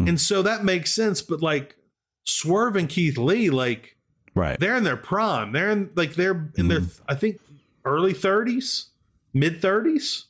Hmm. 0.00 0.08
And 0.08 0.20
so 0.20 0.42
that 0.42 0.64
makes 0.64 0.92
sense. 0.92 1.22
But 1.22 1.40
like 1.42 1.76
Swerve 2.24 2.76
and 2.76 2.88
Keith 2.88 3.18
Lee, 3.18 3.50
like 3.50 3.96
Right. 4.34 4.58
they're 4.60 4.76
in 4.76 4.84
their 4.84 4.96
prime. 4.96 5.52
They're 5.52 5.70
in 5.70 5.90
like 5.96 6.14
they're 6.14 6.50
in 6.56 6.68
their 6.68 6.80
Mm-hmm. 6.80 7.02
I 7.08 7.14
think 7.14 7.40
early 7.84 8.12
thirties, 8.14 8.90
mid 9.34 9.60
thirties. 9.60 10.26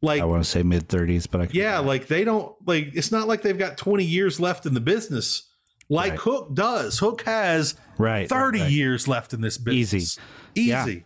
Like 0.00 0.22
I 0.22 0.24
want 0.26 0.44
to 0.44 0.48
say 0.48 0.62
mid 0.62 0.88
thirties, 0.88 1.26
but 1.26 1.40
I 1.40 1.48
yeah, 1.52 1.78
like 1.80 2.06
they 2.06 2.24
don't 2.24 2.54
like 2.66 2.90
it's 2.94 3.10
not 3.12 3.26
like 3.28 3.42
they've 3.42 3.58
got 3.58 3.76
20 3.76 4.04
years 4.04 4.38
left 4.38 4.64
in 4.64 4.72
the 4.74 4.80
business 4.80 5.48
like 5.88 6.12
Right. 6.12 6.20
Hook 6.20 6.54
does. 6.54 6.98
Hook 6.98 7.22
has 7.22 7.74
Right, 7.98 8.28
30 8.28 8.60
right, 8.60 8.70
years 8.70 9.08
left 9.08 9.32
in 9.34 9.40
this 9.40 9.58
business. 9.58 10.18
Easy. 10.54 10.70
Easy. 10.72 11.04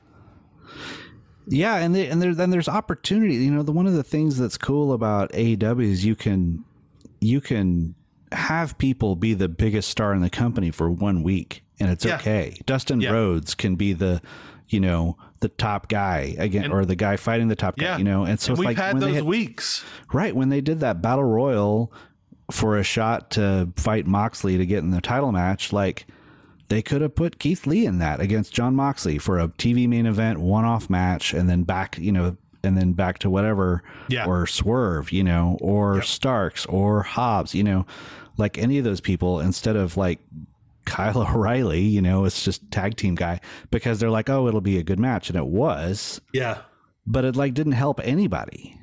Yeah, 1.48 1.76
and 1.76 1.94
they, 1.94 2.06
and 2.08 2.22
there 2.22 2.34
then 2.34 2.50
there's 2.50 2.68
opportunity. 2.68 3.34
You 3.36 3.50
know, 3.50 3.62
the 3.62 3.72
one 3.72 3.86
of 3.86 3.94
the 3.94 4.04
things 4.04 4.38
that's 4.38 4.56
cool 4.56 4.92
about 4.92 5.32
AEW 5.32 5.82
is 5.82 6.04
you 6.04 6.14
can 6.14 6.64
you 7.22 7.40
can 7.40 7.94
have 8.32 8.76
people 8.78 9.14
be 9.16 9.34
the 9.34 9.48
biggest 9.48 9.88
star 9.90 10.14
in 10.14 10.20
the 10.22 10.30
company 10.30 10.70
for 10.70 10.90
one 10.90 11.22
week, 11.22 11.62
and 11.78 11.90
it's 11.90 12.04
Yeah. 12.04 12.16
okay. 12.16 12.56
Dustin 12.66 13.00
Yeah. 13.00 13.10
Rhodes 13.12 13.54
can 13.54 13.76
be 13.76 13.92
the 13.92 14.20
you 14.68 14.80
know 14.80 15.18
the 15.40 15.48
top 15.50 15.88
guy 15.88 16.34
again, 16.38 16.64
And- 16.64 16.72
or 16.72 16.84
the 16.86 16.96
guy 16.96 17.16
fighting 17.16 17.48
the 17.48 17.56
top 17.56 17.76
guy. 17.76 17.84
Yeah. 17.86 17.98
You 17.98 18.04
know, 18.04 18.24
and 18.24 18.40
so 18.40 18.52
And 18.52 18.54
it's 18.54 18.58
we've 18.60 18.66
like 18.66 18.76
had 18.78 18.94
when 18.94 19.00
those 19.02 19.14
had- 19.16 19.24
weeks. 19.24 19.84
right 20.12 20.34
when 20.34 20.48
they 20.48 20.60
did 20.62 20.80
that 20.80 21.02
battle 21.02 21.24
royal 21.24 21.92
for 22.50 22.76
a 22.78 22.82
shot 22.84 23.30
to 23.32 23.68
fight 23.76 24.06
Moxley 24.06 24.56
to 24.56 24.64
get 24.64 24.78
in 24.78 24.90
the 24.90 25.00
title 25.02 25.30
match, 25.32 25.72
like 25.72 26.06
they 26.68 26.80
could 26.80 27.02
have 27.02 27.14
put 27.14 27.38
Keith 27.38 27.66
Lee 27.66 27.84
in 27.84 27.98
that 27.98 28.18
against 28.20 28.54
Jon 28.54 28.74
Moxley 28.74 29.18
for 29.18 29.38
a 29.38 29.48
TV 29.48 29.86
main 29.86 30.06
event 30.06 30.38
one 30.40 30.64
off 30.64 30.88
match 30.88 31.34
and 31.34 31.50
then 31.50 31.64
back, 31.64 31.98
you 32.00 32.12
know, 32.12 32.36
and 32.64 32.76
then 32.76 32.92
back 32.92 33.18
to 33.20 33.30
whatever 33.30 33.82
Yeah. 34.08 34.26
or 34.26 34.46
Swerve, 34.46 35.12
you 35.12 35.24
know, 35.24 35.58
or 35.60 36.02
Starks 36.02 36.64
or 36.66 37.02
Hobbs, 37.02 37.54
you 37.54 37.64
know, 37.64 37.86
like 38.36 38.58
any 38.58 38.78
of 38.78 38.84
those 38.84 39.00
people 39.00 39.40
instead 39.40 39.76
of 39.76 39.96
like 39.96 40.20
Kyle 40.84 41.22
O'Reilly, 41.34 41.80
you 41.82 42.00
know, 42.02 42.24
it's 42.24 42.44
just 42.44 42.70
tag 42.70 42.96
team 42.96 43.14
guy 43.14 43.40
because 43.70 44.00
they're 44.00 44.10
like, 44.10 44.28
oh, 44.30 44.48
it'll 44.48 44.60
be 44.60 44.78
a 44.78 44.82
good 44.82 44.98
match. 44.98 45.28
And 45.28 45.36
it 45.38 45.46
was, 45.46 46.20
Yeah. 46.32 46.58
but 47.06 47.24
it 47.24 47.36
like 47.36 47.54
didn't 47.54 47.72
help 47.72 48.00
anybody. 48.02 48.78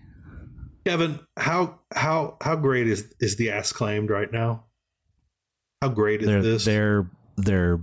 Kevin, 0.85 1.19
how 1.37 1.79
how 1.93 2.37
how 2.41 2.55
great 2.55 2.87
is 2.87 3.13
is 3.19 3.35
the 3.35 3.49
Acclaimed 3.49 4.09
right 4.09 4.31
now? 4.31 4.63
How 5.81 5.89
great 5.89 6.21
is 6.21 6.27
they're 6.27 6.41
this? 6.41 6.65
they're 6.65 7.09
they're 7.35 7.79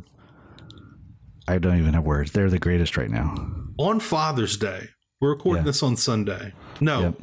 I 1.47 1.59
don't 1.59 1.78
even 1.78 1.94
have 1.94 2.05
words. 2.05 2.32
They're 2.32 2.51
the 2.51 2.59
greatest 2.59 2.97
right 2.97 3.11
now. 3.11 3.34
on 3.78 4.01
Father's 4.01 4.57
Day. 4.57 4.88
We're 5.20 5.30
recording 5.30 5.62
Yeah. 5.62 5.66
this 5.70 5.82
on 5.82 5.96
Sunday. 5.96 6.52
No. 6.80 7.00
Yep. 7.00 7.20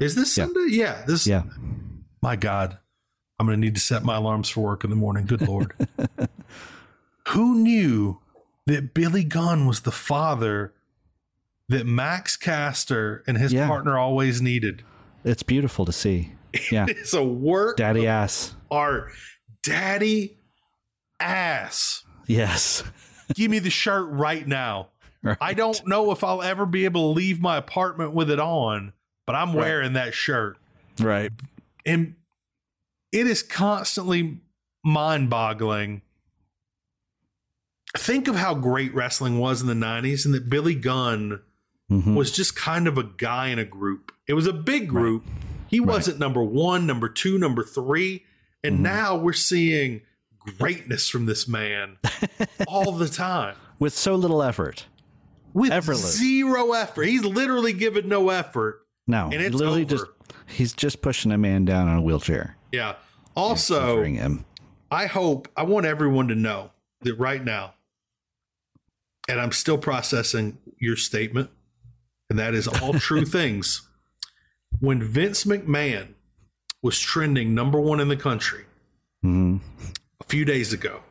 Is 0.00 0.14
this. 0.14 0.34
Sunday? 0.34 0.66
Yeah. 0.68 1.02
This 1.06 1.26
Yeah. 1.26 1.44
my 2.22 2.36
God. 2.36 2.78
I'm 3.38 3.46
gonna 3.46 3.56
need 3.56 3.74
to 3.76 3.80
set 3.80 4.04
my 4.04 4.16
alarms 4.16 4.50
for 4.50 4.60
work 4.60 4.84
in 4.84 4.90
the 4.90 4.96
morning. 4.96 5.24
Good 5.26 5.46
Lord. 5.48 5.72
Who 7.28 7.54
knew 7.56 8.20
that 8.66 8.92
Billy 8.92 9.24
Gunn 9.24 9.66
was 9.66 9.80
the 9.80 9.90
father 9.92 10.74
that 11.68 11.86
Max 11.86 12.36
Caster 12.36 13.24
and 13.26 13.38
his 13.38 13.52
Yeah. 13.52 13.66
partner 13.66 13.96
always 13.98 14.42
needed? 14.42 14.82
It's 15.24 15.42
beautiful 15.42 15.84
to 15.86 15.92
see. 15.92 16.32
Yeah. 16.72 16.86
It's 16.88 17.14
a 17.14 17.22
work 17.24 17.76
Daddy 17.76 18.06
ass. 18.06 18.54
art. 18.70 19.12
Daddy 19.62 20.36
ass. 21.20 22.04
Yes. 22.26 22.82
Give 23.34 23.50
me 23.50 23.60
the 23.60 23.70
shirt 23.70 24.08
right 24.10 24.46
now. 24.46 24.89
Right. 25.22 25.36
I 25.40 25.52
don't 25.54 25.86
know 25.86 26.12
if 26.12 26.24
I'll 26.24 26.40
ever 26.42 26.64
be 26.64 26.86
able 26.86 27.12
to 27.12 27.16
leave 27.18 27.40
my 27.42 27.56
apartment 27.58 28.12
with 28.12 28.30
it 28.30 28.40
on, 28.40 28.94
but 29.26 29.36
I'm 29.36 29.52
wearing 29.52 29.92
that 29.92 30.14
shirt. 30.14 30.56
Right. 30.98 31.30
And 31.84 32.14
it 33.12 33.26
is 33.26 33.42
constantly 33.42 34.38
mind 34.82 35.28
boggling. 35.28 36.00
Think 37.96 38.28
of 38.28 38.36
how 38.36 38.54
great 38.54 38.94
wrestling 38.94 39.38
was 39.38 39.60
in 39.60 39.66
the 39.66 39.74
90s 39.74 40.24
and 40.24 40.32
that 40.34 40.48
Billy 40.48 40.74
Gunn 40.74 41.40
Mhm. 41.90 42.14
was 42.14 42.30
just 42.30 42.54
kind 42.54 42.86
of 42.86 42.96
a 42.96 43.02
guy 43.02 43.48
in 43.48 43.58
a 43.58 43.64
group. 43.64 44.12
It 44.28 44.34
was 44.34 44.46
a 44.46 44.52
big 44.52 44.88
group. 44.88 45.24
He 45.66 45.80
wasn't 45.80 46.18
number 46.20 46.42
one, 46.42 46.86
number 46.86 47.08
two, 47.08 47.36
number 47.36 47.64
three. 47.64 48.24
And 48.62 48.74
Mm-hmm. 48.76 48.82
now 48.84 49.16
we're 49.16 49.32
seeing 49.32 50.02
greatness 50.38 51.08
from 51.08 51.26
this 51.26 51.48
man 51.48 51.98
all 52.68 52.92
the 52.92 53.08
time 53.08 53.56
With 53.78 53.92
so 53.92 54.14
little 54.14 54.42
effort. 54.42 54.86
With 55.52 55.70
Effortless. 55.72 56.16
zero 56.18 56.72
effort. 56.72 57.02
He's 57.04 57.24
literally 57.24 57.72
given 57.72 58.08
no 58.08 58.28
effort. 58.30 58.86
No. 59.06 59.24
And 59.32 59.34
it's 59.34 59.54
literally 59.54 59.82
over. 59.84 59.90
just 59.96 60.06
he's 60.46 60.72
just 60.72 61.02
pushing 61.02 61.32
a 61.32 61.38
man 61.38 61.64
down 61.64 61.88
on 61.88 61.98
a 61.98 62.02
wheelchair. 62.02 62.56
Yeah. 62.72 62.94
Also, 63.36 64.02
him. 64.02 64.44
I 64.90 65.06
hope 65.06 65.48
I 65.56 65.62
want 65.62 65.86
everyone 65.86 66.28
to 66.28 66.34
know 66.34 66.70
that 67.02 67.14
right 67.14 67.42
now, 67.44 67.74
and 69.28 69.40
I'm 69.40 69.52
still 69.52 69.78
processing 69.78 70.58
your 70.78 70.96
statement, 70.96 71.50
and 72.28 72.38
that 72.38 72.54
is 72.54 72.66
all 72.68 72.92
true 72.98 73.24
things. 73.24 73.82
When 74.80 75.02
Vince 75.02 75.44
McMahon 75.44 76.14
was 76.82 76.98
trending 76.98 77.54
number 77.54 77.80
one 77.80 78.00
in 78.00 78.08
the 78.08 78.16
country 78.16 78.64
hmm 79.22 79.58
a 80.20 80.24
few 80.24 80.44
days 80.46 80.72
ago 80.72 81.02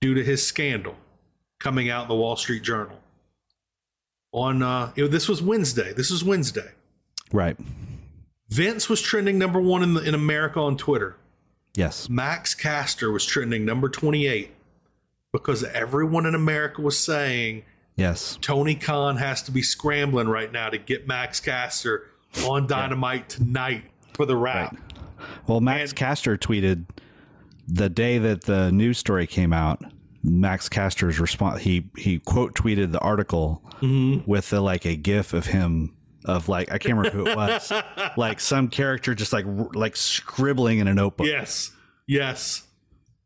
due 0.00 0.14
to 0.14 0.24
his 0.24 0.46
scandal 0.46 0.96
coming 1.60 1.90
out 1.90 2.02
in 2.04 2.08
the 2.08 2.14
Wall 2.14 2.36
Street 2.36 2.62
Journal. 2.62 2.98
On 4.32 4.62
uh, 4.62 4.92
it- 4.96 5.10
this 5.10 5.28
was 5.28 5.42
Wednesday. 5.42 5.92
This 5.92 6.10
was 6.10 6.24
Wednesday. 6.24 6.70
Right. 7.32 7.56
Vince 8.48 8.88
was 8.88 9.00
trending 9.00 9.38
number 9.38 9.60
one 9.60 9.82
in 9.82 9.94
the, 9.94 10.02
in 10.02 10.14
America 10.14 10.60
on 10.60 10.76
Twitter. 10.76 11.16
Yes. 11.74 12.08
Max 12.10 12.54
Caster 12.54 13.10
was 13.10 13.24
trending 13.24 13.64
number 13.64 13.88
28 13.88 14.50
because 15.32 15.64
everyone 15.64 16.26
in 16.26 16.34
America 16.34 16.82
was 16.82 16.98
saying 16.98 17.62
Yes. 17.96 18.38
Tony 18.40 18.74
Khan 18.74 19.16
has 19.16 19.42
to 19.42 19.50
be 19.50 19.62
scrambling 19.62 20.28
right 20.28 20.50
now 20.50 20.70
to 20.70 20.78
get 20.78 21.06
Max 21.06 21.40
Caster 21.40 22.06
on 22.46 22.66
Dynamite 22.66 23.28
tonight 23.28 23.84
for 24.14 24.24
the 24.26 24.36
rap. 24.36 24.76
Well, 25.46 25.60
Max 25.60 25.92
Caster 25.92 26.36
tweeted 26.38 26.86
the 27.68 27.88
day 27.90 28.16
that 28.18 28.42
the 28.44 28.72
news 28.72 28.96
story 28.98 29.26
came 29.26 29.52
out. 29.52 29.82
Max 30.24 30.68
Caster's 30.68 31.18
response 31.18 31.60
he 31.62 31.90
he 31.96 32.18
quote 32.20 32.54
tweeted 32.54 32.92
the 32.92 33.00
article 33.00 33.62
Mm-hmm. 33.82 34.30
with 34.30 34.50
the, 34.50 34.60
like 34.60 34.84
a 34.84 34.94
gif 34.94 35.32
of 35.32 35.46
him 35.46 35.96
of 36.24 36.48
like 36.48 36.70
I 36.70 36.78
can't 36.78 36.96
remember 36.96 37.10
who 37.18 37.26
it 37.26 37.36
was 37.36 37.72
like 38.16 38.38
some 38.38 38.68
character 38.68 39.12
just 39.12 39.32
like 39.32 39.44
like 39.74 39.96
scribbling 39.96 40.78
in 40.78 40.86
a 40.86 40.94
notebook. 40.94 41.26
Yes, 41.26 41.72
yes. 42.06 42.62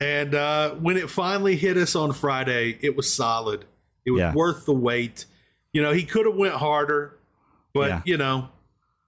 And 0.01 0.35
uh, 0.35 0.70
when 0.77 0.97
it 0.97 1.10
finally 1.10 1.56
hit 1.56 1.77
us 1.77 1.94
on 1.94 2.12
Friday, 2.12 2.78
it 2.81 2.97
was 2.97 3.12
solid. 3.12 3.66
It 4.06 4.12
was 4.12 4.20
Yeah. 4.20 4.32
worth 4.35 4.64
the 4.64 4.73
wait. 4.73 5.27
You 5.74 5.82
know, 5.82 5.93
he 5.93 6.05
could 6.05 6.24
have 6.24 6.36
went 6.36 6.55
harder, 6.55 7.18
but 7.74 7.89
Yeah. 7.89 8.02
you 8.06 8.16
know, 8.16 8.48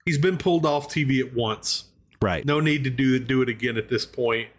he's 0.05 0.17
been 0.19 0.37
pulled 0.37 0.67
off 0.67 0.87
TV 0.87 1.19
at 1.19 1.33
once. 1.33 1.85
Right. 2.21 2.45
No 2.45 2.59
need 2.59 2.83
to 2.83 2.89
do 2.91 3.17
do 3.19 3.41
it 3.41 3.49
again 3.49 3.75
at 3.77 3.89
this 3.89 4.05
point. 4.05 4.49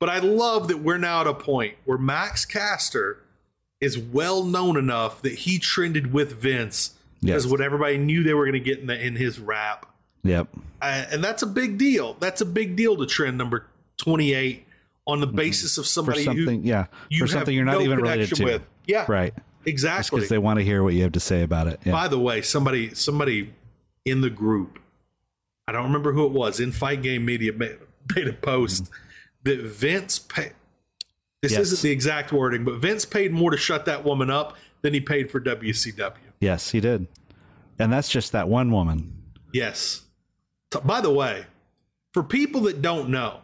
But 0.00 0.08
I 0.10 0.18
love 0.20 0.68
that 0.68 0.78
we're 0.78 0.98
now 0.98 1.22
at 1.22 1.26
a 1.26 1.34
point 1.34 1.74
where 1.84 1.98
Max 1.98 2.44
Caster 2.44 3.18
is 3.80 3.98
well 3.98 4.44
known 4.44 4.76
enough 4.76 5.22
that 5.22 5.32
he 5.34 5.58
trended 5.58 6.12
with 6.12 6.32
Vince 6.40 6.94
Yes. 7.20 7.46
what 7.46 7.60
everybody 7.60 7.98
knew 7.98 8.22
they 8.22 8.32
were 8.34 8.44
going 8.44 8.52
to 8.52 8.60
get 8.60 8.78
in, 8.78 8.86
the, 8.86 9.04
in 9.06 9.16
his 9.16 9.40
rap. 9.40 9.86
Yep. 10.22 10.46
Uh, 10.80 11.04
and 11.10 11.22
that's 11.24 11.42
a 11.42 11.46
big 11.46 11.76
deal. 11.76 12.16
That's 12.20 12.40
a 12.40 12.44
big 12.46 12.76
deal 12.76 12.96
to 12.96 13.06
trend 13.06 13.36
number 13.38 13.66
28 13.96 14.64
on 15.04 15.20
the 15.20 15.26
basis 15.26 15.78
of 15.78 15.86
somebody 15.86 16.20
For 16.20 16.24
something, 16.26 16.62
who 16.62 16.68
yeah, 16.68 16.86
you 17.08 17.18
for 17.18 17.26
something 17.26 17.52
you're 17.54 17.64
not 17.64 17.78
no 17.78 17.80
even 17.80 18.00
related 18.00 18.34
to. 18.36 18.44
with. 18.44 18.62
Yeah, 18.86 19.04
Right. 19.08 19.34
Exactly. 19.66 20.18
because 20.18 20.28
they 20.30 20.38
want 20.38 20.60
to 20.60 20.64
hear 20.64 20.82
what 20.84 20.94
you 20.94 21.02
have 21.02 21.12
to 21.12 21.20
say 21.20 21.42
about 21.42 21.66
it. 21.66 21.80
Yeah. 21.84 21.90
By 21.92 22.06
the 22.08 22.18
way, 22.20 22.40
somebody 22.42 22.94
somebody 22.94 23.52
in 24.04 24.20
the 24.20 24.30
group, 24.30 24.78
I 25.66 25.72
don't 25.72 25.84
remember 25.84 26.12
who 26.12 26.24
it 26.24 26.32
was, 26.32 26.60
in 26.60 26.70
Fight 26.72 27.02
Game 27.02 27.24
Media 27.24 27.52
made, 27.52 27.78
made 28.14 28.28
a 28.28 28.32
post 28.32 28.88
that 29.44 29.60
Vince 29.60 30.18
paid. 30.18 30.52
This 31.42 31.52
Yes. 31.52 31.60
isn't 31.60 31.82
the 31.82 31.90
exact 31.90 32.32
wording, 32.32 32.64
but 32.64 32.76
Vince 32.76 33.04
paid 33.04 33.32
more 33.32 33.50
to 33.50 33.56
shut 33.56 33.84
that 33.84 34.04
woman 34.04 34.30
up 34.30 34.56
than 34.82 34.92
he 34.92 35.00
paid 35.00 35.30
for 35.30 35.40
WCW. 35.40 36.32
Yes, 36.40 36.70
he 36.70 36.80
did. 36.80 37.06
And 37.78 37.92
that's 37.92 38.08
just 38.08 38.32
that 38.32 38.48
one 38.48 38.72
woman. 38.72 39.12
Yes. 39.52 40.02
T- 40.70 40.80
By 40.84 41.00
the 41.00 41.12
way, 41.12 41.46
for 42.12 42.22
people 42.22 42.62
that 42.62 42.82
don't 42.82 43.08
know, 43.08 43.40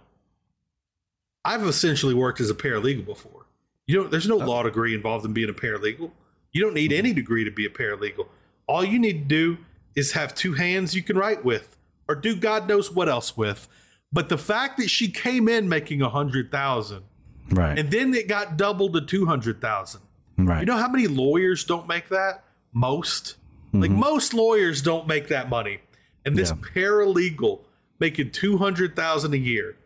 I've 1.44 1.62
essentially 1.62 2.14
worked 2.14 2.40
as 2.40 2.50
a 2.50 2.54
paralegal 2.54 3.04
before. 3.04 3.46
You 3.86 4.02
know, 4.02 4.08
there's 4.08 4.28
no 4.28 4.40
oh. 4.40 4.46
law 4.46 4.62
degree 4.62 4.94
involved 4.94 5.24
in 5.24 5.32
being 5.32 5.50
a 5.50 5.54
paralegal. 5.54 6.10
You 6.52 6.62
don't 6.62 6.74
need 6.74 6.90
mm-hmm. 6.90 6.98
any 6.98 7.12
degree 7.12 7.44
to 7.44 7.50
be 7.50 7.66
a 7.66 7.70
paralegal. 7.70 8.26
All 8.66 8.84
you 8.84 8.98
need 8.98 9.28
to 9.28 9.56
do 9.56 9.58
is 9.94 10.12
have 10.12 10.34
two 10.34 10.54
hands 10.54 10.94
you 10.94 11.02
can 11.02 11.16
write 11.18 11.44
with, 11.44 11.76
or 12.08 12.14
do 12.14 12.34
God 12.34 12.68
knows 12.68 12.90
what 12.90 13.08
else 13.08 13.36
with. 13.36 13.68
But 14.14 14.28
the 14.28 14.38
fact 14.38 14.78
that 14.78 14.88
she 14.88 15.08
came 15.10 15.48
in 15.48 15.68
making 15.68 16.00
a 16.00 16.08
hundred 16.08 16.50
thousand, 16.50 17.02
Right. 17.50 17.78
and 17.78 17.90
then 17.90 18.14
it 18.14 18.28
got 18.28 18.56
doubled 18.56 18.94
to 18.94 19.00
two 19.02 19.26
hundred 19.26 19.60
thousand. 19.60 20.00
right. 20.38 20.60
You 20.60 20.66
know 20.66 20.78
how 20.78 20.88
many 20.88 21.06
lawyers 21.08 21.64
don't 21.64 21.86
make 21.88 22.08
that? 22.08 22.44
Most. 22.72 23.36
Like 23.72 23.90
mm-hmm. 23.90 24.00
most 24.00 24.32
lawyers 24.32 24.80
don't 24.82 25.06
make 25.08 25.28
that 25.28 25.48
money. 25.48 25.80
And 26.24 26.36
this 26.36 26.50
Yeah. 26.50 26.56
paralegal 26.74 27.60
making 27.98 28.30
200,000 28.30 29.34
a 29.34 29.36
year. 29.36 29.76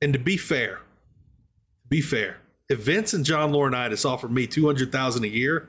And 0.00 0.12
to 0.14 0.18
be 0.18 0.36
fair, 0.36 0.80
be 1.88 2.00
fair. 2.00 2.38
If 2.68 2.80
Vince 2.80 3.12
and 3.12 3.24
John 3.24 3.52
Laurinaitis 3.52 4.04
offered 4.04 4.30
me 4.30 4.46
200,000 4.46 5.24
a 5.24 5.28
year, 5.28 5.68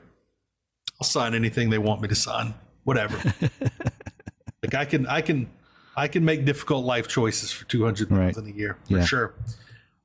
I'll 1.00 1.06
sign 1.06 1.34
anything 1.34 1.70
they 1.70 1.78
want 1.78 2.00
me 2.00 2.08
to 2.08 2.14
sign. 2.14 2.54
Whatever. 2.84 3.16
like 4.62 4.74
I 4.74 4.84
can 4.84 5.06
I 5.06 5.20
can 5.20 5.48
I 5.96 6.08
can 6.08 6.24
make 6.24 6.44
difficult 6.44 6.84
life 6.84 7.08
choices 7.08 7.50
for 7.52 7.64
200,000 7.66 8.46
a 8.46 8.50
year 8.56 8.78
for 8.86 8.98
Yeah. 8.98 9.04
sure. 9.04 9.34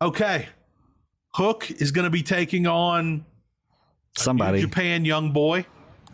Okay. 0.01 0.47
Hook 1.35 1.69
is 1.71 1.91
going 1.91 2.03
to 2.05 2.09
be 2.09 2.23
taking 2.23 2.65
on 2.67 3.25
Somebody. 4.17 4.61
Japan 4.61 5.03
young 5.03 5.31
boy, 5.31 5.65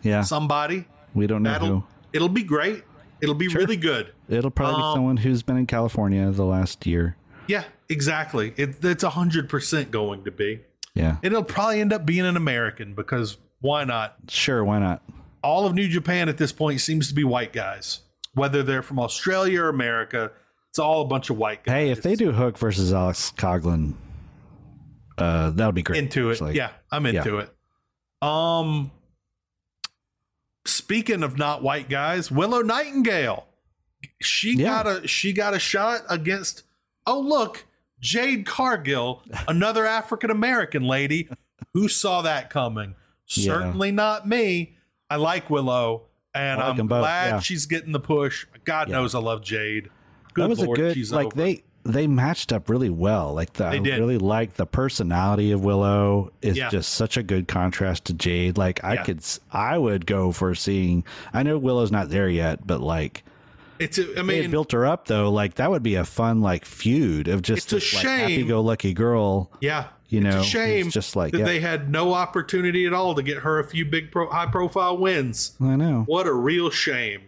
yeah. 0.02 0.22
somebody. 0.22 0.86
we 1.14 1.28
don't 1.28 1.44
know 1.44 1.52
That'll 1.52 1.68
who. 1.68 1.84
it'll 2.14 2.30
be 2.30 2.42
great. 2.44 2.84
It'll 3.22 3.36
be 3.36 3.48
really 3.48 3.78
good. 3.78 4.12
It'll 4.28 4.50
probably 4.50 4.78
be 4.78 4.84
Um, 4.84 4.96
someone 4.96 5.18
who's 5.18 5.44
been 5.44 5.58
in 5.58 5.68
California 5.68 6.32
the 6.32 6.46
last 6.46 6.88
year. 6.88 7.16
Yeah, 7.48 7.66
exactly. 7.90 8.54
It, 8.58 8.84
it's 8.84 9.04
hundred 9.04 9.50
percent 9.50 9.92
going 9.92 10.24
to 10.24 10.32
be. 10.32 10.62
Yeah. 10.96 11.18
And 11.22 11.26
it'll 11.26 11.44
probably 11.44 11.80
end 11.80 11.94
up 11.94 12.04
being 12.06 12.26
an 12.26 12.36
American 12.36 12.96
because 12.96 13.38
why 13.60 13.84
not? 13.84 14.16
Sure, 14.30 14.64
why 14.64 14.80
not? 14.80 15.04
All 15.44 15.68
of 15.68 15.76
New 15.76 15.88
Japan 15.88 16.28
at 16.28 16.38
this 16.40 16.52
point 16.52 16.82
seems 16.82 17.08
to 17.10 17.14
be 17.14 17.24
white 17.24 17.54
guys, 17.54 18.00
whether 18.34 18.64
they're 18.64 18.82
from 18.84 19.00
Australia 19.00 19.62
or 19.64 19.70
America. 19.70 20.32
It's 20.70 20.80
all 20.80 21.02
a 21.02 21.06
bunch 21.06 21.30
of 21.30 21.38
white 21.38 21.64
guys. 21.64 21.74
Hey, 21.74 21.90
if 21.92 22.02
they 22.02 22.16
do 22.16 22.32
Hook 22.32 22.58
versus 22.58 22.94
Alex 22.94 23.32
Coughlin, 23.36 23.94
uh, 25.18 25.50
that 25.52 25.66
would 25.66 25.76
be 25.76 25.84
great. 25.84 26.02
into 26.02 26.30
it, 26.30 26.34
actually. 26.34 26.56
yeah, 26.56 26.70
I'm 26.92 27.06
into 27.06 27.40
it. 27.40 27.50
Um, 28.22 28.92
speaking 30.66 31.24
of 31.24 31.38
not 31.38 31.62
white 31.64 31.90
guys, 31.90 32.32
Willow 32.32 32.62
Nightingale, 32.62 33.48
she 34.22 34.56
Yeah. 34.56 34.84
got 34.84 34.88
a 35.04 35.08
she 35.08 35.34
got 35.34 35.54
a 35.54 35.60
shot 35.60 36.02
against. 36.10 36.64
Oh 37.06 37.20
look, 37.20 37.66
Jade 38.00 38.46
Cargill, 38.46 39.24
another 39.48 39.86
African 39.86 40.30
American 40.32 40.84
lady. 40.84 41.28
Who 41.74 41.88
saw 41.88 42.22
that 42.22 42.50
coming? 42.50 42.96
Yeah. 43.28 43.54
Certainly 43.54 43.92
not 43.92 44.28
me. 44.28 44.78
I 45.10 45.16
like 45.18 45.50
Willow, 45.50 46.04
and 46.34 46.60
like 46.60 46.80
I'm 46.80 46.88
glad 46.88 47.30
yeah. 47.30 47.40
she's 47.40 47.66
getting 47.66 47.92
the 47.92 48.00
push. 48.00 48.46
God 48.64 48.90
Yeah. 48.90 48.96
knows 48.98 49.16
I 49.16 49.20
love 49.20 49.42
Jade. 49.44 49.90
Good 50.34 50.44
that 50.44 50.50
was 50.50 50.60
Lord, 50.60 50.78
a 50.78 50.82
good 50.82 50.94
she's 50.96 51.12
like 51.12 51.28
over. 51.28 51.36
they 51.36 51.64
they 51.84 52.06
matched 52.08 52.54
up 52.54 52.70
really 52.70 52.92
well. 52.92 53.34
Like 53.34 53.54
the, 53.54 53.66
I 53.66 53.76
really 53.78 54.20
like 54.20 54.54
the 54.54 54.68
personality 54.68 55.52
of 55.52 55.64
Willow 55.64 56.32
is 56.42 56.56
Yeah. 56.56 56.70
just 56.70 56.94
such 56.94 57.18
a 57.18 57.24
good 57.24 57.48
contrast 57.48 58.06
to 58.06 58.14
Jade. 58.14 58.58
Like 58.58 58.84
I 58.84 58.98
could 58.98 59.24
I 59.52 59.78
would 59.78 60.06
go 60.06 60.32
for 60.32 60.54
seeing. 60.56 61.04
I 61.34 61.44
know 61.44 61.58
Willow's 61.58 61.92
not 61.92 62.10
there 62.10 62.30
yet, 62.30 62.66
but 62.68 62.82
like 62.82 63.24
It's 63.82 63.98
a, 63.98 64.20
I 64.20 64.22
mean, 64.22 64.52
built 64.52 64.72
her 64.72 64.86
up 64.86 65.08
though. 65.08 65.32
Like 65.32 65.56
that 65.56 65.70
would 65.72 65.84
be 65.84 65.96
a 65.96 66.06
fun 66.06 66.42
like 66.42 66.66
feud 66.66 67.28
of 67.28 67.42
just 67.42 67.74
It's 67.74 67.94
a 67.94 67.98
like 67.98 68.04
shame. 68.06 68.20
happy 68.20 68.44
go 68.44 68.62
lucky 68.62 68.94
girl. 68.94 69.52
Yeah, 69.60 69.88
You 70.10 70.20
it's 70.26 70.36
know, 70.36 70.42
shame 70.44 70.90
just 70.90 71.16
like, 71.16 71.32
that 71.34 71.40
yeah. 71.40 71.46
they 71.46 71.60
had 71.60 71.90
no 71.90 72.14
opportunity 72.14 72.86
at 72.86 72.94
all 72.94 73.16
to 73.16 73.24
get 73.24 73.40
her 73.40 73.60
a 73.60 73.64
few 73.68 73.86
big, 73.86 74.12
pro- 74.12 74.30
high-profile 74.30 74.98
wins. 74.98 75.54
I 75.60 75.76
know. 75.76 76.04
What 76.06 76.28
a 76.28 76.34
real 76.34 76.70
shame. 76.70 77.22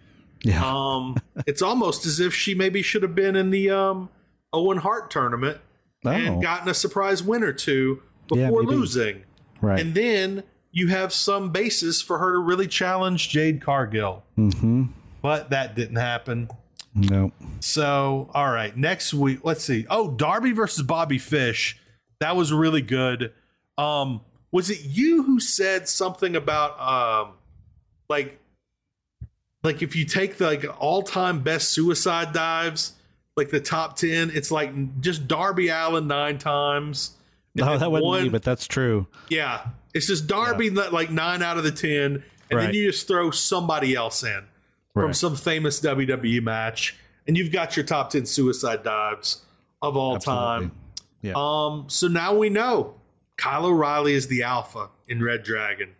Yeah. 0.43 0.63
Um, 0.65 1.17
it's 1.47 1.61
almost 1.61 2.05
as 2.05 2.19
if 2.19 2.33
she 2.33 2.53
maybe 2.53 2.81
should 2.81 3.01
have 3.03 3.15
been 3.15 3.35
in 3.35 3.49
the 3.49 3.69
um, 3.71 4.09
Owen 4.51 4.77
Hart 4.77 5.09
tournament 5.11 5.59
Oh. 6.05 6.09
and 6.11 6.41
gotten 6.41 6.67
a 6.67 6.73
surprise 6.73 7.23
win 7.23 7.43
or 7.43 7.53
two 7.53 8.03
before 8.27 8.63
maybe. 8.63 8.75
losing, 8.75 9.23
right. 9.61 9.79
and 9.79 9.95
then 9.95 10.43
you 10.73 10.89
have 10.89 11.13
some 11.13 11.51
basis 11.51 12.01
for 12.01 12.17
her 12.17 12.33
to 12.33 12.39
really 12.39 12.67
challenge 12.67 13.29
Jade 13.29 13.61
Cargill. 13.61 14.21
mm-hmm. 14.37 14.87
But 15.23 15.49
that 15.51 15.73
didn't 15.73 15.95
happen. 15.95 16.49
No. 16.93 17.31
So, 17.61 18.29
all 18.33 18.51
right, 18.51 18.75
next 18.77 19.13
week, 19.13 19.39
let's 19.43 19.63
see. 19.63 19.87
Oh, 19.89 20.11
Darby 20.11 20.51
versus 20.51 20.83
Bobby 20.83 21.17
Fish. 21.17 21.79
That 22.19 22.35
was 22.35 22.53
really 22.53 22.81
good. 22.81 23.31
Um, 23.77 24.21
was 24.51 24.69
it 24.69 24.81
you 24.83 25.23
who 25.23 25.39
said 25.39 25.87
something 25.89 26.35
about 26.35 26.79
um 26.79 27.33
like 28.09 28.37
like 29.63 29.81
if 29.81 29.95
you 29.95 30.05
take 30.05 30.37
the 30.37 30.45
like 30.45 30.65
all-time 30.79 31.39
best 31.39 31.69
suicide 31.69 32.33
dives, 32.33 32.93
like 33.37 33.49
the 33.49 33.61
top 33.61 33.95
10, 33.95 34.29
it's 34.33 34.51
like 34.51 34.99
just 35.01 35.27
Darby 35.27 35.69
Allin 35.69 36.05
9 36.05 36.37
times. 36.37 37.11
No, 37.55 37.77
that 37.77 37.89
wasn't 37.89 38.05
one- 38.05 38.23
me, 38.23 38.29
but 38.29 38.43
that's 38.43 38.67
true. 38.67 39.07
yeah, 39.29 39.67
it's 39.93 40.05
just 40.07 40.27
Darby 40.27 40.69
that 40.69 40.91
like 40.91 41.09
9 41.09 41.41
out 41.41 41.57
of 41.57 41.63
the 41.63 41.71
10 41.71 42.23
and 42.51 42.59
then 42.59 42.73
you 42.73 42.91
just 42.91 43.07
throw 43.07 43.31
somebody 43.31 43.95
else 43.95 44.21
in 44.23 44.43
from 44.93 45.13
some 45.13 45.35
famous 45.35 45.79
WWE 45.81 46.41
match, 46.43 46.95
and 47.27 47.35
you've 47.37 47.51
got 47.51 47.75
your 47.75 47.85
top 47.85 48.09
ten 48.11 48.25
suicide 48.25 48.83
dives 48.83 49.41
of 49.81 49.97
all 49.97 50.15
Absolutely. 50.15 50.43
time. 50.43 50.71
Yeah. 51.21 51.33
Um, 51.35 51.85
so 51.87 52.07
now 52.07 52.35
we 52.35 52.49
know 52.49 52.95
Kyle 53.37 53.65
O'Reilly 53.65 54.13
is 54.13 54.27
the 54.27 54.43
alpha 54.43 54.89
in 55.07 55.23
Red 55.23 55.43
Dragon. 55.43 55.91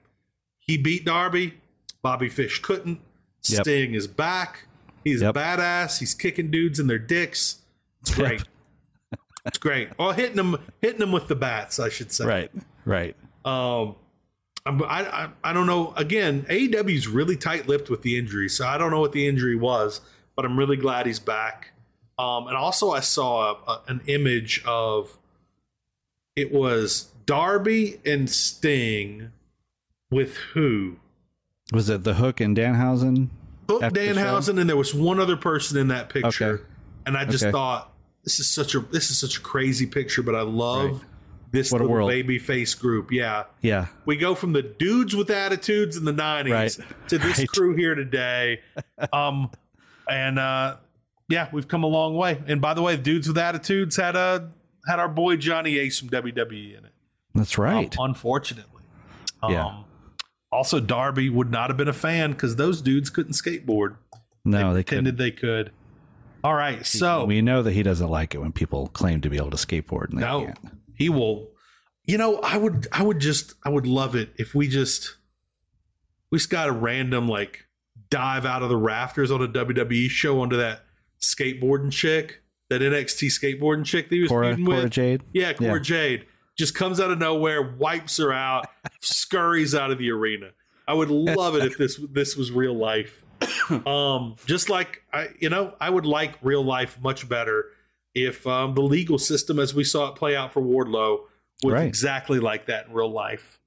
He 0.59 0.77
beat 0.77 1.05
Darby. 1.05 1.55
Bobby 2.01 2.29
Fish 2.29 2.59
couldn't. 2.61 2.99
Yep. 3.47 3.61
Sting 3.63 3.93
is 3.93 4.07
back. 4.07 4.67
He's 5.03 5.21
Yep. 5.21 5.35
a 5.35 5.39
badass. 5.39 5.99
He's 5.99 6.13
kicking 6.13 6.51
dudes 6.51 6.79
in 6.79 6.87
their 6.87 6.99
dicks. 6.99 7.59
It's 8.01 8.13
great. 8.13 8.43
it's 9.45 9.57
great. 9.57 9.89
Or 9.97 10.13
hitting 10.13 10.35
them, 10.35 10.57
hitting 10.81 10.99
them 10.99 11.11
with 11.13 11.27
the 11.29 11.35
bats, 11.35 11.79
I 11.79 11.89
should 11.89 12.11
say. 12.11 12.25
Right. 12.25 12.51
Right. 12.85 13.15
Um, 13.45 13.95
I, 14.65 14.71
I 14.71 15.29
I 15.43 15.53
don't 15.53 15.67
know. 15.67 15.93
Again, 15.97 16.43
AEW's 16.49 17.07
really 17.07 17.35
tight-lipped 17.35 17.89
with 17.89 18.01
the 18.01 18.17
injury, 18.17 18.47
so 18.49 18.65
I 18.65 18.77
don't 18.77 18.91
know 18.91 19.01
what 19.01 19.11
the 19.11 19.27
injury 19.27 19.55
was, 19.55 19.99
but 20.35 20.45
I'm 20.45 20.57
really 20.57 20.77
glad 20.77 21.05
he's 21.05 21.19
back. 21.19 21.71
Um, 22.17 22.47
and 22.47 22.55
also, 22.55 22.91
I 22.91 23.01
saw 23.01 23.51
a, 23.67 23.71
a- 23.71 23.81
an 23.87 24.01
image 24.07 24.63
of 24.65 25.17
it 26.35 26.51
was 26.53 27.09
Darby 27.25 27.99
and 28.05 28.29
Sting 28.29 29.31
with 30.09 30.35
who? 30.53 30.97
Was 31.73 31.89
it 31.89 32.03
the 32.03 32.13
Hook 32.15 32.39
and 32.39 32.55
Danhausen? 32.55 33.29
Hook? 33.69 33.81
Danhausen, 33.81 34.59
and 34.59 34.69
there 34.69 34.77
was 34.77 34.93
one 34.93 35.19
other 35.19 35.35
person 35.37 35.77
in 35.77 35.87
that 35.89 36.09
picture. 36.09 36.53
Okay. 36.53 36.63
And 37.05 37.17
I 37.17 37.25
just 37.25 37.43
Okay. 37.43 37.51
thought, 37.51 37.91
this 38.23 38.39
is 38.39 38.49
such 38.49 38.75
a 38.75 38.79
this 38.79 39.09
is 39.11 39.17
such 39.17 39.37
a 39.37 39.41
crazy 39.41 39.85
picture, 39.85 40.23
but 40.23 40.35
I 40.35 40.41
love 40.43 40.91
Right. 40.91 41.01
This 41.53 41.71
What 41.71 41.79
little 41.81 41.93
world. 41.93 42.09
baby 42.09 42.39
face 42.39 42.73
group. 42.75 43.11
Yeah. 43.11 43.43
Yeah. 43.61 43.85
We 44.05 44.17
go 44.17 44.35
from 44.35 44.51
the 44.51 44.61
dudes 44.63 45.15
with 45.15 45.29
attitudes 45.29 45.95
in 45.95 46.03
the 46.03 46.11
90s 46.11 46.51
Right. 46.51 46.77
to 47.09 47.17
this 47.17 47.39
Right. 47.39 47.47
crew 47.47 47.75
here 47.75 47.95
today. 47.95 48.59
Um 49.13 49.49
and 50.09 50.37
uh 50.37 50.75
yeah, 51.29 51.47
we've 51.53 51.67
come 51.67 51.83
a 51.83 51.87
long 51.87 52.15
way. 52.15 52.41
And 52.47 52.59
by 52.61 52.73
the 52.73 52.81
way, 52.81 52.97
dudes 52.97 53.27
with 53.29 53.37
attitudes 53.37 53.95
had 53.95 54.15
a 54.17 54.49
had 54.87 54.99
our 54.99 55.07
boy 55.07 55.37
Johnny 55.37 55.77
Ace 55.77 55.99
from 55.99 56.09
WWE 56.09 56.77
in 56.77 56.83
it. 56.85 56.91
That's 57.33 57.57
right. 57.57 57.97
Um, 57.97 58.09
unfortunately. 58.09 58.81
Yeah. 59.47 59.65
Um, 59.67 59.85
also, 60.51 60.79
Darby 60.79 61.29
would 61.29 61.49
not 61.49 61.69
have 61.69 61.77
been 61.77 61.87
a 61.87 61.93
fan 61.93 62.31
because 62.33 62.57
those 62.57 62.81
dudes 62.81 63.09
couldn't 63.09 63.33
skateboard. 63.33 63.95
no, 64.45 64.73
they 64.73 64.83
Pretended 64.83 65.17
couldn't. 65.17 65.17
they 65.17 65.31
could. 65.31 65.71
All 66.43 66.53
right, 66.53 66.85
so 66.85 67.23
we 67.25 67.41
know 67.41 67.63
that 67.63 67.71
he 67.71 67.83
doesn't 67.83 68.09
like 68.09 68.35
it 68.35 68.39
when 68.39 68.51
people 68.51 68.87
claim 68.89 69.21
to 69.21 69.29
be 69.29 69.37
able 69.37 69.49
to 69.51 69.57
skateboard 69.57 70.09
and 70.09 70.17
they 70.19 70.25
no, 70.25 70.45
can't. 70.45 70.59
He 70.97 71.09
will. 71.09 71.49
You 72.05 72.17
know, 72.17 72.39
I 72.39 72.57
would, 72.57 72.87
I 72.91 73.01
would 73.03 73.19
just, 73.19 73.53
I 73.63 73.69
would 73.69 73.87
love 73.87 74.15
it 74.15 74.33
if 74.37 74.53
we 74.53 74.67
just, 74.67 75.15
we 76.31 76.37
just 76.37 76.49
got 76.49 76.67
a 76.67 76.71
random 76.71 77.27
like 77.27 77.65
dive 78.09 78.45
out 78.45 78.61
of 78.61 78.69
the 78.69 78.77
rafters 78.77 79.31
on 79.31 79.41
a 79.41 79.47
WWE 79.47 80.09
show 80.09 80.41
onto 80.41 80.57
that 80.57 80.83
skateboarding 81.21 81.91
chick, 81.91 82.41
that 82.69 82.81
NXT 82.81 83.27
skateboarding 83.27 83.85
chick 83.85 84.09
that 84.09 84.15
he 84.15 84.21
was 84.21 84.29
Cora, 84.29 84.49
feuding 84.49 84.65
Cora 84.65 84.81
with. 84.83 84.91
Jade. 84.91 85.23
Yeah, 85.31 85.53
Cora 85.53 85.75
Yeah. 85.75 85.79
Jade 85.79 86.25
just 86.57 86.75
comes 86.75 86.99
out 86.99 87.09
of 87.09 87.17
nowhere, 87.19 87.61
wipes 87.61 88.17
her 88.17 88.33
out, 88.33 88.67
scurries 89.01 89.73
out 89.73 89.89
of 89.89 89.97
the 89.97 90.11
arena. 90.11 90.49
I 90.87 90.93
would 90.93 91.09
love 91.09 91.55
it 91.55 91.63
if 91.63 91.77
this 91.77 91.99
this 92.11 92.35
was 92.35 92.51
real 92.51 92.75
life. 92.75 93.23
Um, 93.85 94.35
just 94.45 94.69
like 94.69 95.03
I, 95.13 95.29
you 95.39 95.49
know, 95.49 95.73
I 95.79 95.89
would 95.89 96.05
like 96.05 96.37
real 96.41 96.63
life 96.63 96.99
much 97.01 97.27
better 97.29 97.67
if 98.15 98.45
um, 98.47 98.73
the 98.75 98.81
legal 98.81 99.17
system, 99.17 99.59
as 99.59 99.73
we 99.73 99.83
saw 99.83 100.09
it 100.09 100.15
play 100.15 100.35
out 100.35 100.53
for 100.53 100.61
Wardlow, 100.61 101.21
was 101.63 101.73
Right. 101.73 101.87
exactly 101.87 102.39
like 102.39 102.65
that 102.67 102.87
in 102.87 102.93
real 102.93 103.11
life. 103.11 103.59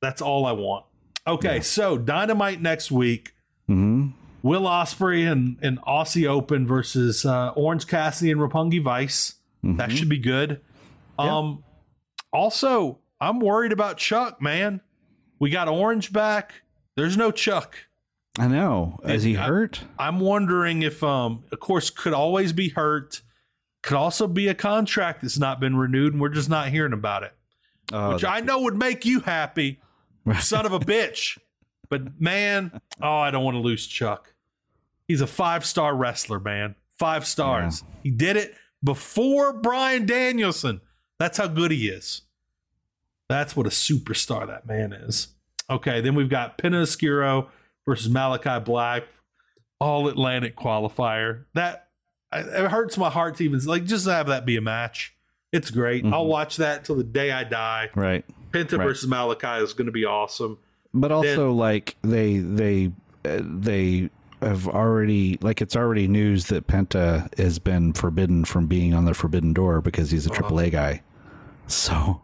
That's 0.00 0.22
all 0.22 0.46
I 0.46 0.52
want. 0.52 0.84
Okay, 1.26 1.60
so 1.60 1.98
Dynamite 1.98 2.60
next 2.62 2.90
week. 2.90 3.34
hmm 3.66 4.08
Will 4.40 4.62
Ospreay 4.62 5.30
and, 5.30 5.58
and 5.62 5.80
Aussie 5.82 6.26
Open 6.28 6.64
versus 6.66 7.26
uh, 7.26 7.50
Orange 7.56 7.86
Cassidy 7.88 8.30
and 8.30 8.40
Roppongi 8.40 8.80
Vice. 8.82 9.34
That 9.64 9.90
should 9.90 10.08
be 10.08 10.18
good. 10.18 10.60
Yeah. 11.18 11.36
Um, 11.38 11.64
also, 12.32 13.00
I'm 13.20 13.40
worried 13.40 13.72
about 13.72 13.96
Chuck, 13.98 14.40
man. 14.40 14.80
We 15.40 15.50
got 15.50 15.66
Orange 15.68 16.12
back. 16.12 16.62
There's 16.96 17.16
no 17.16 17.32
Chuck. 17.32 17.76
I 18.38 18.46
know. 18.46 19.00
Is 19.04 19.24
he 19.24 19.36
I- 19.36 19.46
hurt? 19.46 19.80
I'm 19.98 20.20
wondering 20.20 20.82
if, 20.82 21.02
um, 21.02 21.42
of 21.50 21.58
course, 21.58 21.90
could 21.90 22.12
always 22.12 22.52
be 22.52 22.68
hurt. 22.68 23.22
Could 23.82 23.96
also 23.96 24.26
be 24.26 24.48
a 24.48 24.54
contract 24.54 25.22
that's 25.22 25.38
not 25.38 25.60
been 25.60 25.76
renewed, 25.76 26.12
and 26.12 26.20
we're 26.20 26.28
just 26.30 26.48
not 26.48 26.68
hearing 26.68 26.92
about 26.92 27.22
it, 27.22 27.32
Oh, 27.92 28.12
which 28.14 28.24
I 28.24 28.40
know 28.40 28.62
would 28.62 28.76
make 28.76 29.04
you 29.04 29.20
happy, 29.20 29.80
son 30.40 30.66
of 30.66 30.72
a 30.72 30.80
bitch. 30.80 31.38
But 31.88 32.20
man, 32.20 32.80
oh, 33.00 33.16
I 33.18 33.30
don't 33.30 33.44
want 33.44 33.54
to 33.54 33.60
lose 33.60 33.86
Chuck. 33.86 34.34
He's 35.06 35.20
a 35.20 35.26
five 35.26 35.64
star 35.64 35.94
wrestler, 35.96 36.38
man. 36.40 36.74
Five 36.98 37.26
stars. 37.26 37.82
He 38.02 38.10
did 38.10 38.36
it 38.36 38.54
before 38.84 39.52
Bryan 39.52 40.04
Danielson. 40.04 40.80
That's 41.18 41.38
how 41.38 41.46
good 41.46 41.70
he 41.70 41.88
is. 41.88 42.22
That's 43.28 43.56
what 43.56 43.66
a 43.66 43.70
superstar 43.70 44.46
that 44.46 44.66
man 44.66 44.92
is. 44.92 45.28
Okay, 45.70 46.00
then 46.00 46.14
we've 46.14 46.28
got 46.28 46.58
Penta 46.58 46.82
Oscuro 46.82 47.50
versus 47.86 48.08
Malachi 48.10 48.58
Black, 48.64 49.04
all 49.80 50.08
Atlantic 50.08 50.56
qualifier. 50.56 51.44
That 51.54 51.87
it 52.32 52.68
hurts 52.70 52.96
my 52.98 53.10
heart 53.10 53.36
to 53.36 53.44
even 53.44 53.60
like 53.64 53.84
just 53.84 54.06
have 54.06 54.26
that 54.28 54.44
be 54.46 54.56
a 54.56 54.60
match. 54.60 55.14
It's 55.52 55.70
great. 55.70 56.04
I'll 56.04 56.26
watch 56.26 56.56
that 56.58 56.84
till 56.84 56.96
the 56.96 57.04
day 57.04 57.30
I 57.32 57.44
die. 57.44 57.88
right. 57.94 58.24
Penta 58.52 58.78
Right. 58.78 58.84
versus 58.86 59.08
Malachi 59.08 59.62
is 59.62 59.72
going 59.74 59.86
to 59.86 59.92
be 59.92 60.04
awesome. 60.04 60.58
But 60.94 61.12
also, 61.12 61.52
like 61.52 61.96
they 62.02 62.38
they 62.38 62.92
uh, 63.24 63.40
they 63.42 64.10
have 64.40 64.68
already 64.68 65.38
like 65.42 65.60
it's 65.60 65.74
already 65.76 66.06
news 66.08 66.46
that 66.46 66.66
Penta 66.66 67.32
has 67.38 67.58
been 67.58 67.92
forbidden 67.92 68.44
from 68.44 68.66
being 68.66 68.94
on 68.94 69.04
the 69.04 69.12
Forbidden 69.14 69.52
Door 69.52 69.82
because 69.82 70.10
he's 70.10 70.26
a 70.26 70.30
Uh-huh. 70.30 70.42
AAA 70.48 70.70
guy. 70.72 71.02
So 71.66 72.22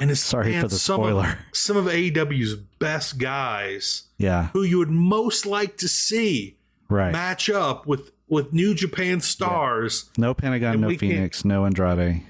And 0.00 0.10
it's 0.10 0.20
Sorry 0.20 0.50
man, 0.52 0.62
for 0.62 0.68
the 0.68 0.76
some 0.76 1.00
Of, 1.00 1.06
spoiler. 1.08 1.38
some 1.52 1.76
of 1.76 1.86
AEW's 1.86 2.54
best 2.56 3.18
guys 3.18 4.04
yeah, 4.18 4.48
who 4.52 4.62
you 4.62 4.78
would 4.78 4.90
most 4.90 5.46
like 5.46 5.76
to 5.78 5.88
see 5.88 6.56
right. 6.88 7.12
match 7.12 7.48
up 7.50 7.86
with 7.86 8.10
with 8.28 8.52
New 8.52 8.74
Japan 8.74 9.20
stars. 9.20 10.10
no 10.16 10.34
Pentagon, 10.34 10.80
no 10.80 10.96
Phoenix, 10.96 11.44
no 11.44 11.64
Andrade. 11.66 12.22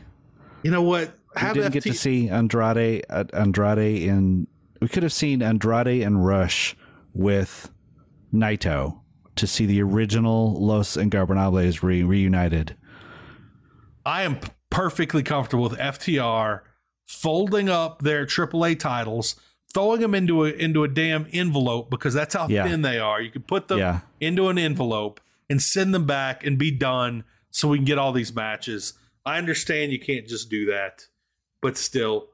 You 0.62 0.70
know 0.70 0.82
what? 0.82 1.18
We 1.36 1.52
didn't 1.52 1.72
get 1.72 1.82
to 1.84 1.94
see 1.94 2.28
Andrade. 2.28 3.04
Uh, 3.10 3.24
Andrade 3.32 4.02
in. 4.02 4.46
We 4.80 4.88
could 4.88 5.02
have 5.02 5.12
seen 5.12 5.42
Andrade 5.42 6.02
and 6.02 6.24
Rush 6.24 6.76
with 7.14 7.70
Naito 8.32 9.00
to 9.36 9.46
see 9.46 9.66
the 9.66 9.82
original 9.82 10.54
Los 10.54 10.96
Ingobernables 10.96 11.82
re- 11.82 12.02
reunited. 12.02 12.76
I 14.06 14.22
am 14.22 14.38
perfectly 14.70 15.22
comfortable 15.22 15.64
with 15.68 15.78
FTR 15.78 16.60
folding 17.06 17.68
up 17.68 18.02
their 18.02 18.26
AAA 18.26 18.78
titles, 18.78 19.36
throwing 19.72 20.00
them 20.00 20.14
into 20.14 20.44
a 20.44 20.50
into 20.50 20.84
a 20.84 20.88
damn 20.88 21.26
envelope 21.32 21.90
because 21.90 22.14
that's 22.14 22.34
how 22.34 22.48
Yeah. 22.48 22.64
thin 22.68 22.82
they 22.82 22.98
are. 22.98 23.20
You 23.20 23.30
can 23.30 23.42
put 23.42 23.68
them 23.68 23.78
Yeah. 23.78 24.00
into 24.20 24.48
an 24.48 24.58
envelope 24.58 25.20
and 25.54 25.62
send 25.62 25.94
them 25.94 26.04
back 26.04 26.44
and 26.44 26.58
be 26.58 26.72
done 26.72 27.22
so 27.52 27.68
we 27.68 27.78
can 27.78 27.84
get 27.84 27.96
all 27.96 28.10
these 28.10 28.34
matches. 28.34 28.94
I 29.24 29.38
understand 29.38 29.92
you 29.92 30.00
can't 30.00 30.26
just 30.26 30.50
do 30.50 30.66
that, 30.66 31.06
but 31.62 31.76
still. 31.76 32.26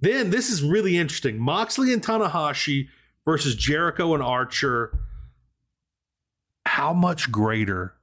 Then 0.00 0.28
this 0.28 0.50
is 0.50 0.62
really 0.62 0.98
interesting. 0.98 1.38
Moxley 1.38 1.94
and 1.94 2.02
Tanahashi 2.02 2.88
versus 3.24 3.54
Jericho 3.54 4.12
and 4.12 4.22
Archer. 4.22 4.98
How 6.66 6.92
much 6.92 7.32
greater 7.32 7.94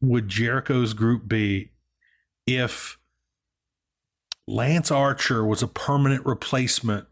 would 0.00 0.28
Jericho's 0.28 0.94
group 0.94 1.28
be 1.28 1.72
if 2.46 2.96
Lance 4.48 4.90
Archer 4.90 5.44
was 5.44 5.62
a 5.62 5.68
permanent 5.68 6.24
replacement 6.24 7.08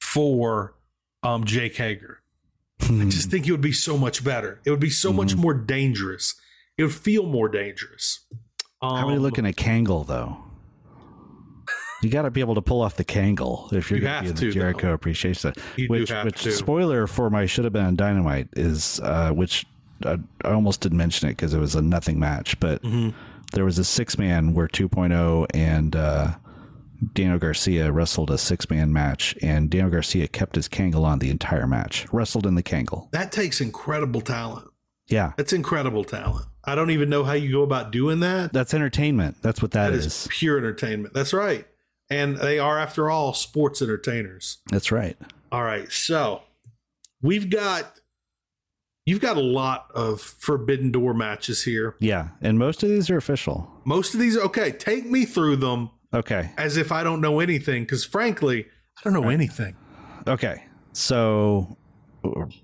for 0.00 0.74
um, 1.22 1.44
Jake 1.44 1.76
Hager? 1.76 2.21
I 2.84 3.04
just 3.08 3.30
think 3.30 3.46
it 3.46 3.52
would 3.52 3.60
be 3.60 3.72
so 3.72 3.96
much 3.96 4.24
better. 4.24 4.60
It 4.64 4.70
would 4.70 4.80
be 4.80 4.90
so 4.90 5.12
much 5.12 5.34
more 5.36 5.54
dangerous. 5.54 6.34
It 6.78 6.82
would 6.84 6.94
feel 6.94 7.26
more 7.26 7.48
dangerous. 7.48 8.20
Um, 8.80 8.96
How 8.96 9.08
are 9.08 9.12
we 9.12 9.18
looking 9.18 9.46
at 9.46 9.56
Kangol 9.56 10.06
though? 10.06 10.38
You 12.02 12.10
got 12.10 12.22
to 12.22 12.30
be 12.32 12.40
able 12.40 12.56
to 12.56 12.62
pull 12.62 12.80
off 12.82 12.96
the 12.96 13.04
Kangol 13.04 13.72
if 13.72 13.88
you're 13.90 14.00
You 14.00 14.04
going 14.06 14.24
to 14.24 14.32
be 14.34 14.46
in 14.46 14.48
the 14.48 14.50
Jericho 14.52 14.88
though. 14.88 14.92
appreciation. 14.94 15.52
You 15.76 15.86
which, 15.86 16.10
which 16.10 16.42
to. 16.42 16.50
spoiler 16.50 17.06
for 17.06 17.30
my 17.30 17.46
should 17.46 17.62
have 17.64 17.72
been 17.72 17.84
on 17.84 17.94
Dynamite 17.94 18.48
is 18.56 18.98
uh, 19.04 19.30
which 19.30 19.64
I, 20.04 20.18
I 20.44 20.50
almost 20.52 20.80
didn't 20.80 20.98
mention 20.98 21.28
it 21.28 21.32
because 21.36 21.54
it 21.54 21.60
was 21.60 21.76
a 21.76 21.82
nothing 21.82 22.18
match, 22.18 22.58
but 22.58 22.82
Mm-hmm. 22.82 23.10
there 23.52 23.64
was 23.64 23.78
a 23.78 23.84
six 23.84 24.18
man 24.18 24.52
where 24.52 24.66
2.0 24.66 25.46
and 25.54 25.94
uh, 25.94 26.32
Daniel 27.14 27.38
Garcia 27.38 27.90
wrestled 27.90 28.30
a 28.30 28.38
six 28.38 28.68
man 28.70 28.92
match, 28.92 29.36
and 29.42 29.70
Daniel 29.70 29.90
Garcia 29.90 30.28
kept 30.28 30.54
his 30.56 30.68
Kangol 30.68 31.04
on 31.04 31.18
the 31.18 31.30
entire 31.30 31.66
match, 31.66 32.06
wrestled 32.12 32.46
in 32.46 32.54
the 32.54 32.62
Kangol. 32.62 33.10
that 33.12 33.32
takes 33.32 33.60
incredible 33.60 34.20
talent. 34.20 34.68
Yeah, 35.08 35.32
That's 35.36 35.52
incredible 35.52 36.04
talent. 36.04 36.46
I 36.64 36.74
don't 36.76 36.90
even 36.90 37.10
know 37.10 37.24
how 37.24 37.32
you 37.32 37.50
go 37.50 37.62
about 37.62 37.90
doing 37.90 38.20
that. 38.20 38.52
that's 38.52 38.72
entertainment. 38.72 39.36
That's 39.42 39.60
what 39.60 39.72
that 39.72 39.92
is. 39.92 40.06
is 40.06 40.28
pure 40.30 40.56
entertainment. 40.58 41.12
That's 41.12 41.32
right. 41.32 41.66
And 42.08 42.36
they 42.36 42.58
are, 42.58 42.78
after 42.78 43.10
all, 43.10 43.34
sports 43.34 43.82
entertainers. 43.82 44.58
That's 44.70 44.92
right. 44.92 45.16
All 45.50 45.64
right. 45.64 45.90
So 45.90 46.42
we've 47.20 47.50
got 47.50 47.98
you've 49.04 49.20
got 49.20 49.36
a 49.36 49.40
lot 49.42 49.88
of 49.94 50.20
forbidden 50.20 50.92
door 50.92 51.14
matches 51.14 51.64
here. 51.64 51.96
Yeah, 51.98 52.28
and 52.40 52.58
most 52.58 52.82
of 52.82 52.88
these 52.88 53.10
are 53.10 53.16
official. 53.16 53.68
Most 53.84 54.14
of 54.14 54.20
these 54.20 54.36
okay, 54.38 54.70
take 54.70 55.04
me 55.04 55.24
through 55.24 55.56
them 55.56 55.90
Okay. 56.14 56.50
as 56.56 56.76
if 56.76 56.92
I 56.92 57.02
don't 57.02 57.20
know 57.20 57.40
anything, 57.40 57.84
because 57.84 58.04
frankly, 58.04 58.66
I 58.98 59.00
don't 59.04 59.12
know 59.12 59.28
anything. 59.28 59.76
Okay. 60.26 60.64
So 60.92 61.76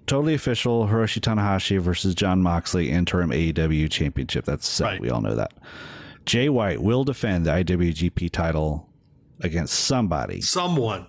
totally 0.07 0.35
official 0.35 0.87
Hiroshi 0.87 1.21
Tanahashi 1.21 1.81
versus 1.81 2.15
Jon 2.15 2.43
Moxley 2.43 2.91
interim 2.91 3.31
AEW 3.31 3.91
championship. 3.91 4.45
That's 4.45 4.69
set. 4.69 4.85
Right. 4.85 5.01
We 5.01 5.11
all 5.11 5.21
know 5.21 5.35
that. 5.35 5.53
Jay 6.27 6.49
White 6.49 6.83
will 6.83 7.05
defend 7.05 7.47
the 7.47 7.51
IWGP 7.51 8.31
title 8.31 8.89
against 9.41 9.75
somebody. 9.75 10.41
Someone. 10.41 11.07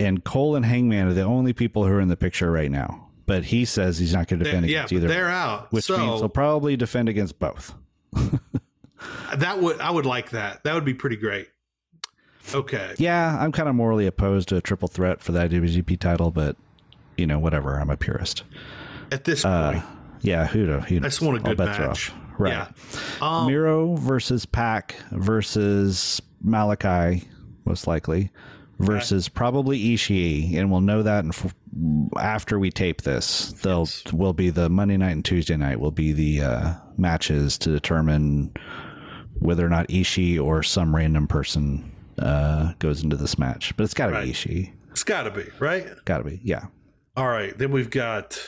And 0.00 0.22
Cole 0.22 0.54
and 0.54 0.64
Hangman 0.64 1.08
are 1.08 1.12
the 1.12 1.22
only 1.22 1.52
people 1.52 1.84
who 1.84 1.92
are 1.92 2.00
in 2.00 2.08
the 2.08 2.16
picture 2.16 2.50
right 2.50 2.70
now. 2.70 3.08
But 3.26 3.44
he 3.44 3.64
says 3.64 3.98
he's 3.98 4.14
not 4.14 4.28
going 4.28 4.38
to 4.38 4.44
defend 4.44 4.66
yeah, 4.66 4.78
against 4.78 4.94
but 4.94 4.96
either. 4.98 5.08
they're 5.08 5.28
out. 5.28 5.72
Which 5.72 5.90
means 5.90 6.02
he'll 6.02 6.18
so 6.20 6.28
probably 6.28 6.76
defend 6.76 7.08
against 7.08 7.38
both. 7.38 7.74
that 9.36 9.60
would 9.60 9.80
I 9.80 9.90
would 9.90 10.06
like 10.06 10.30
that. 10.30 10.64
That 10.64 10.74
would 10.74 10.84
be 10.84 10.94
pretty 10.94 11.16
great. 11.16 11.48
Okay. 12.54 12.94
Yeah, 12.98 13.36
I'm 13.38 13.52
kind 13.52 13.68
of 13.68 13.74
morally 13.74 14.06
opposed 14.06 14.48
to 14.50 14.56
a 14.56 14.60
triple 14.60 14.88
threat 14.88 15.20
for 15.22 15.32
the 15.32 15.40
IWGP 15.40 15.98
title, 15.98 16.30
but 16.30 16.56
you 17.16 17.26
know, 17.26 17.38
whatever. 17.38 17.78
I'm 17.78 17.90
a 17.90 17.96
purist. 17.96 18.44
At 19.12 19.24
this 19.24 19.44
Uh, 19.44 19.72
point, 19.72 19.84
yeah, 20.22 20.46
who 20.46 20.66
knows? 20.66 20.84
Who 20.84 20.96
I 20.96 21.00
just 21.00 21.20
want 21.20 21.38
a 21.38 21.40
good 21.40 21.58
match. 21.58 22.12
Right. 22.38 22.52
Yeah. 22.52 22.68
Um, 23.20 23.46
Miro 23.48 23.96
versus 23.96 24.46
Pac 24.46 24.96
versus 25.10 26.22
Malachi, 26.42 27.28
most 27.64 27.86
likely, 27.88 28.30
versus 28.78 29.28
probably 29.28 29.78
Ishii, 29.94 30.56
and 30.56 30.70
we'll 30.70 30.80
know 30.80 31.02
that 31.02 31.24
in 31.24 31.30
f- 31.30 31.54
after 32.16 32.58
we 32.58 32.70
tape 32.70 33.02
this. 33.02 33.52
They'll 33.62 33.88
will 34.12 34.32
be 34.32 34.50
the 34.50 34.68
Monday 34.70 34.96
night 34.96 35.10
and 35.12 35.24
Tuesday 35.24 35.56
night 35.56 35.80
will 35.80 35.90
be 35.90 36.12
the 36.12 36.42
uh, 36.42 36.74
matches 36.96 37.58
to 37.58 37.70
determine 37.70 38.52
whether 39.40 39.64
or 39.64 39.68
not 39.68 39.88
Ishii 39.88 40.42
or 40.42 40.62
some 40.62 40.94
random 40.94 41.26
person 41.26 41.90
uh, 42.18 42.72
goes 42.78 43.02
into 43.02 43.16
this 43.16 43.38
match. 43.38 43.76
But 43.76 43.84
it's 43.84 43.94
got 43.94 44.06
to 44.06 44.12
Right. 44.12 44.24
be 44.24 44.32
Ishii. 44.32 44.72
it's 44.90 45.04
got 45.04 45.22
to 45.24 45.30
be 45.30 45.44
right. 45.60 45.86
Got 46.04 46.18
to 46.18 46.24
be, 46.24 46.40
yeah. 46.42 46.66
All 47.16 47.28
right, 47.28 47.56
then 47.56 47.70
we've 47.70 47.90
got 47.90 48.40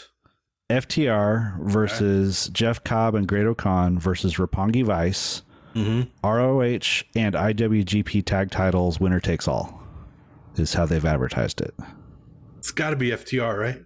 FTR 0.70 1.58
versus 1.68 2.48
Jeff 2.52 2.82
Cobb 2.84 3.14
and 3.14 3.26
Great 3.26 3.56
Khan 3.56 3.98
versus 3.98 4.34
Roppongi 4.36 4.84
Vice. 4.84 5.42
ROH 5.74 7.02
and 7.14 7.34
IWGP 7.34 8.24
tag 8.24 8.50
titles, 8.50 8.98
winner 9.00 9.20
takes 9.20 9.46
all, 9.48 9.82
is 10.56 10.74
how 10.74 10.86
they've 10.86 11.04
advertised 11.04 11.60
it. 11.60 11.74
it's 12.58 12.70
got 12.72 12.90
to 12.90 12.96
be 12.96 13.10
FTR, 13.10 13.58
right? 13.58 13.82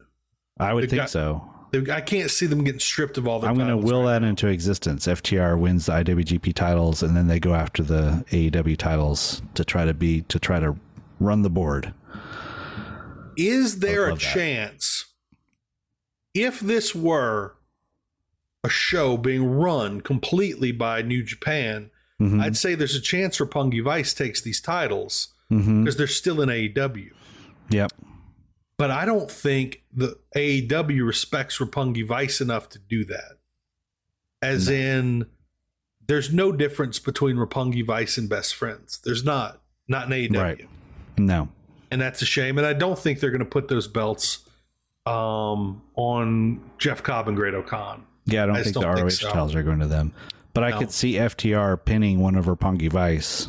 I 0.58 0.72
would 0.72 0.82
They've 0.84 0.90
think 0.90 1.02
got- 1.02 1.10
so. 1.10 1.50
I 1.90 2.00
can't 2.00 2.30
see 2.30 2.46
them 2.46 2.64
getting 2.64 2.80
stripped 2.80 3.18
of 3.18 3.26
all 3.26 3.40
their. 3.40 3.50
I'm 3.50 3.56
going 3.56 3.68
to 3.68 3.76
will 3.76 4.04
right 4.04 4.20
that 4.20 4.26
into 4.26 4.48
existence. 4.48 5.06
FTR 5.06 5.58
wins 5.58 5.86
the 5.86 5.92
IWGP 5.92 6.54
titles, 6.54 7.02
and 7.02 7.16
then 7.16 7.26
they 7.26 7.40
go 7.40 7.54
after 7.54 7.82
the 7.82 8.24
AEW 8.30 8.76
titles 8.76 9.42
to 9.54 9.64
try 9.64 9.84
to 9.84 9.94
be 9.94 10.22
to 10.22 10.38
try 10.38 10.60
to 10.60 10.76
run 11.20 11.42
the 11.42 11.50
board. 11.50 11.92
Is 13.36 13.80
there 13.80 14.06
a 14.06 14.10
love 14.10 14.20
that. 14.20 14.34
chance 14.34 15.06
if 16.34 16.60
this 16.60 16.94
were 16.94 17.54
a 18.62 18.68
show 18.68 19.16
being 19.16 19.44
run 19.44 20.00
completely 20.00 20.72
by 20.72 21.02
New 21.02 21.22
Japan? 21.22 21.90
Mhm. 22.20 22.40
I'd 22.40 22.56
say 22.56 22.74
there's 22.74 22.94
a 22.94 23.00
chance 23.00 23.38
Roppongi 23.38 23.82
Vice 23.82 24.14
takes 24.14 24.40
these 24.40 24.60
titles 24.60 25.28
because 25.50 25.96
they're 25.96 26.06
still 26.06 26.40
in 26.40 26.48
AEW. 26.48 27.10
Yep. 27.70 27.92
But 28.76 28.90
I 28.90 29.04
don't 29.04 29.30
think 29.30 29.82
the 29.92 30.18
AEW 30.36 31.06
respects 31.06 31.58
Roppongi 31.58 32.06
Vice 32.06 32.40
enough 32.40 32.68
to 32.70 32.78
do 32.78 33.04
that. 33.04 33.38
As 34.42 34.68
in, 34.68 35.26
there's 36.06 36.32
no 36.32 36.52
difference 36.52 36.98
between 36.98 37.36
Roppongi 37.36 37.86
Vice 37.86 38.18
and 38.18 38.28
Best 38.28 38.54
Friends. 38.54 39.00
There's 39.04 39.24
not. 39.24 39.62
Not 39.88 40.10
in 40.12 40.28
AEW. 40.30 40.40
Right. 40.40 40.68
No. 41.16 41.48
and 41.90 42.00
that's 42.00 42.20
a 42.22 42.26
shame. 42.26 42.58
And 42.58 42.66
I 42.66 42.72
don't 42.72 42.98
think 42.98 43.20
they're 43.20 43.30
going 43.30 43.38
to 43.38 43.44
put 43.44 43.68
those 43.68 43.86
belts 43.86 44.40
um, 45.06 45.80
on 45.94 46.60
Jeff 46.78 47.02
Cobb 47.02 47.28
and 47.28 47.36
Great-O-Khan. 47.36 48.04
Yeah, 48.26 48.42
I 48.42 48.46
don't 48.46 48.56
I 48.56 48.62
think 48.64 48.74
don't 48.74 48.82
the 48.82 48.94
think 48.96 49.04
ROH 49.04 49.10
so. 49.10 49.28
titles 49.30 49.54
are 49.54 49.62
going 49.62 49.78
to 49.80 49.86
them. 49.86 50.12
But 50.54 50.64
I 50.64 50.72
could 50.78 50.90
see 50.90 51.12
FTR 51.14 51.84
pinning 51.84 52.20
one 52.20 52.34
of 52.36 52.46
Roppongi 52.46 52.90
Vice 52.90 53.48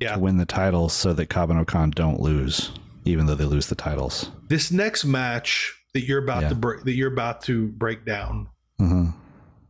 Yeah, 0.00 0.14
to 0.14 0.18
win 0.20 0.36
the 0.38 0.46
titles 0.46 0.92
so 0.92 1.12
that 1.12 1.26
Cobb 1.26 1.50
and 1.50 1.60
O-Khan 1.60 1.90
don't 1.90 2.20
lose, 2.20 2.72
even 3.10 3.26
though 3.26 3.34
they 3.34 3.44
lose 3.44 3.66
the 3.66 3.74
titles. 3.74 4.30
this 4.48 4.70
next 4.70 5.04
match 5.04 5.76
that 5.94 6.02
you're 6.04 6.22
about 6.22 6.42
Yeah. 6.42 6.48
to 6.50 6.54
break 6.54 6.84
that 6.84 6.92
you're 6.92 7.12
about 7.12 7.42
to 7.42 7.66
break 7.68 8.04
down 8.04 8.48
hmm 8.78 9.10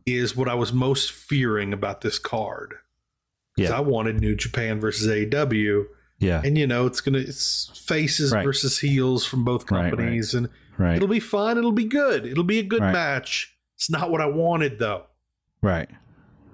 is 0.05 0.35
what 0.35 0.47
I 0.49 0.55
was 0.55 0.73
most 0.73 1.11
fearing 1.11 1.73
about 1.73 2.01
this 2.01 2.17
card. 2.17 2.73
Yeah. 3.55 3.71
I 3.77 3.81
wanted 3.81 4.19
New 4.19 4.35
Japan 4.35 4.79
versus 4.79 5.07
AEW, 5.07 5.85
Yeah. 6.19 6.41
and 6.43 6.57
you 6.57 6.65
know 6.65 6.87
it's 6.87 7.01
gonna 7.01 7.19
it's 7.19 7.69
faces 7.85 8.31
Right. 8.31 8.43
versus 8.43 8.79
heels 8.79 9.25
from 9.25 9.43
both 9.43 9.69
Right, 9.69 9.81
right. 9.83 9.89
companies, 9.91 10.33
and 10.33 10.49
right. 10.79 10.95
it'll 10.95 11.07
be 11.07 11.19
fun. 11.19 11.57
It'll 11.59 11.71
be 11.71 11.85
good. 11.85 12.25
It'll 12.25 12.43
be 12.43 12.57
a 12.59 12.63
good 12.63 12.81
Right. 12.81 12.91
match. 12.93 13.55
It's 13.75 13.89
not 13.91 14.09
what 14.11 14.21
I 14.21 14.25
wanted 14.27 14.79
though. 14.79 15.03
right. 15.61 15.89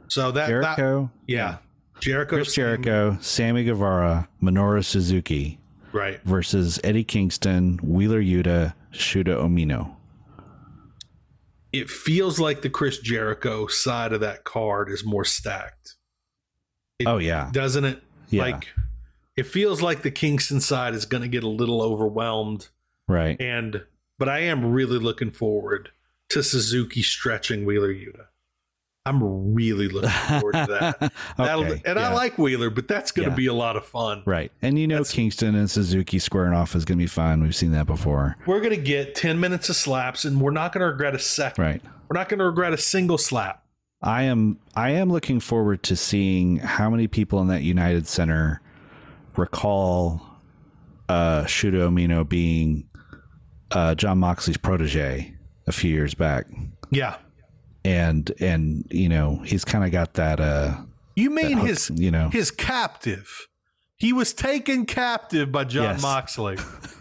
So 0.09 0.31
that 0.31 0.47
that 0.47 0.47
Jericho, 0.49 1.11
yeah, 1.27 1.57
Jericho, 2.01 2.35
Chris 2.37 2.53
Jericho, 2.55 3.17
Sammy 3.21 3.63
Guevara, 3.63 4.27
Minoru 4.43 4.83
Suzuki 4.83 5.59
right? 5.93 6.21
versus 6.23 6.79
Eddie 6.83 7.03
Kingston, 7.03 7.79
Wheeler 7.83 8.21
Yuta, 8.21 8.73
Shota 8.93 9.37
Umino. 9.37 9.95
it 11.73 11.89
feels 11.89 12.39
like 12.39 12.61
the 12.61 12.69
Chris 12.69 12.99
Jericho 12.99 13.67
side 13.67 14.13
of 14.13 14.21
that 14.21 14.43
card 14.43 14.89
is 14.89 15.03
more 15.05 15.25
stacked. 15.25 15.95
It- 16.99 17.07
Oh 17.07 17.17
yeah. 17.17 17.49
Doesn't 17.51 17.85
it? 17.85 18.01
Yeah. 18.29 18.43
Like 18.43 18.67
it 19.35 19.45
feels 19.45 19.81
like 19.81 20.01
the 20.01 20.11
Kingston 20.11 20.59
side 20.61 20.95
is 20.95 21.05
going 21.05 21.21
to 21.21 21.27
get 21.29 21.43
a 21.43 21.47
little 21.49 21.81
overwhelmed 21.81 22.69
Right. 23.07 23.39
and 23.39 23.83
but 24.17 24.27
I 24.27 24.39
am 24.39 24.71
really 24.71 24.97
looking 24.97 25.29
forward 25.31 25.89
to 26.29 26.41
Suzuki 26.41 27.01
stretching 27.03 27.65
Wheeler 27.65 27.93
Yuta. 27.93 28.25
I'm 29.07 29.53
really 29.53 29.87
looking 29.87 30.09
forward 30.09 30.53
to 30.53 30.97
that. 30.99 31.13
Okay, 31.39 31.81
and 31.85 31.97
I 31.99 32.13
like 32.13 32.37
Wheeler, 32.37 32.69
but 32.69 32.87
that's 32.87 33.11
going 33.11 33.25
to 33.25 33.31
Yeah. 33.31 33.35
be 33.37 33.47
a 33.47 33.53
lot 33.53 33.75
of 33.75 33.85
fun. 33.85 34.23
Right. 34.25 34.51
And 34.61 34.77
you 34.77 34.87
know 34.87 34.95
That's- 34.95 35.11
Kingston 35.13 35.55
and 35.55 35.69
Suzuki 35.69 36.19
squaring 36.19 36.53
off 36.53 36.75
is 36.75 36.83
going 36.85 36.97
to 36.97 37.03
be 37.03 37.07
fun. 37.07 37.41
We've 37.43 37.55
seen 37.55 37.71
that 37.71 37.85
before. 37.87 38.35
We're 38.45 38.59
going 38.59 38.75
to 38.75 38.81
get 38.81 39.15
10 39.15 39.39
minutes 39.39 39.69
of 39.69 39.75
slaps 39.75 40.25
and 40.25 40.41
we're 40.41 40.51
not 40.51 40.73
going 40.73 40.81
to 40.81 40.87
regret 40.91 41.15
a 41.15 41.19
second. 41.19 41.63
Right. 41.63 41.81
We're 42.09 42.17
not 42.17 42.29
going 42.29 42.39
to 42.39 42.45
regret 42.45 42.73
a 42.73 42.77
single 42.77 43.17
slap. 43.17 43.63
I 44.01 44.23
am 44.23 44.59
I 44.75 44.91
am 44.91 45.09
looking 45.11 45.39
forward 45.39 45.81
to 45.83 45.95
seeing 45.95 46.57
how 46.57 46.89
many 46.89 47.07
people 47.07 47.41
in 47.41 47.47
that 47.47 47.63
United 47.63 48.07
Center 48.07 48.61
recall 49.35 50.21
uh 51.09 51.43
Shota 51.43 51.89
Umino 51.89 52.27
being 52.27 52.87
uh 53.71 53.95
Jon 53.95 54.17
Moxley's 54.19 54.57
protege 54.57 55.33
a 55.65 55.71
few 55.71 55.91
years 55.93 56.13
back. 56.13 56.45
Yeah. 56.91 57.15
And 57.87 58.31
and 58.39 58.85
you 58.91 59.07
know, 59.07 59.41
he's 59.45 59.63
kind 59.63 59.85
of 59.85 59.91
got 59.91 60.15
that 60.15 60.39
uh 60.39 60.75
You 61.15 61.29
mean 61.29 61.57
hook, 61.57 61.67
his 61.67 61.89
you 61.95 62.11
know. 62.11 62.29
his 62.29 62.51
captive? 62.51 63.47
He 63.95 64.11
was 64.13 64.33
taken 64.33 64.85
captive 64.85 65.51
by 65.51 65.63
Jon 65.63 65.83
Yes. 65.83 66.01
Moxley. 66.01 66.57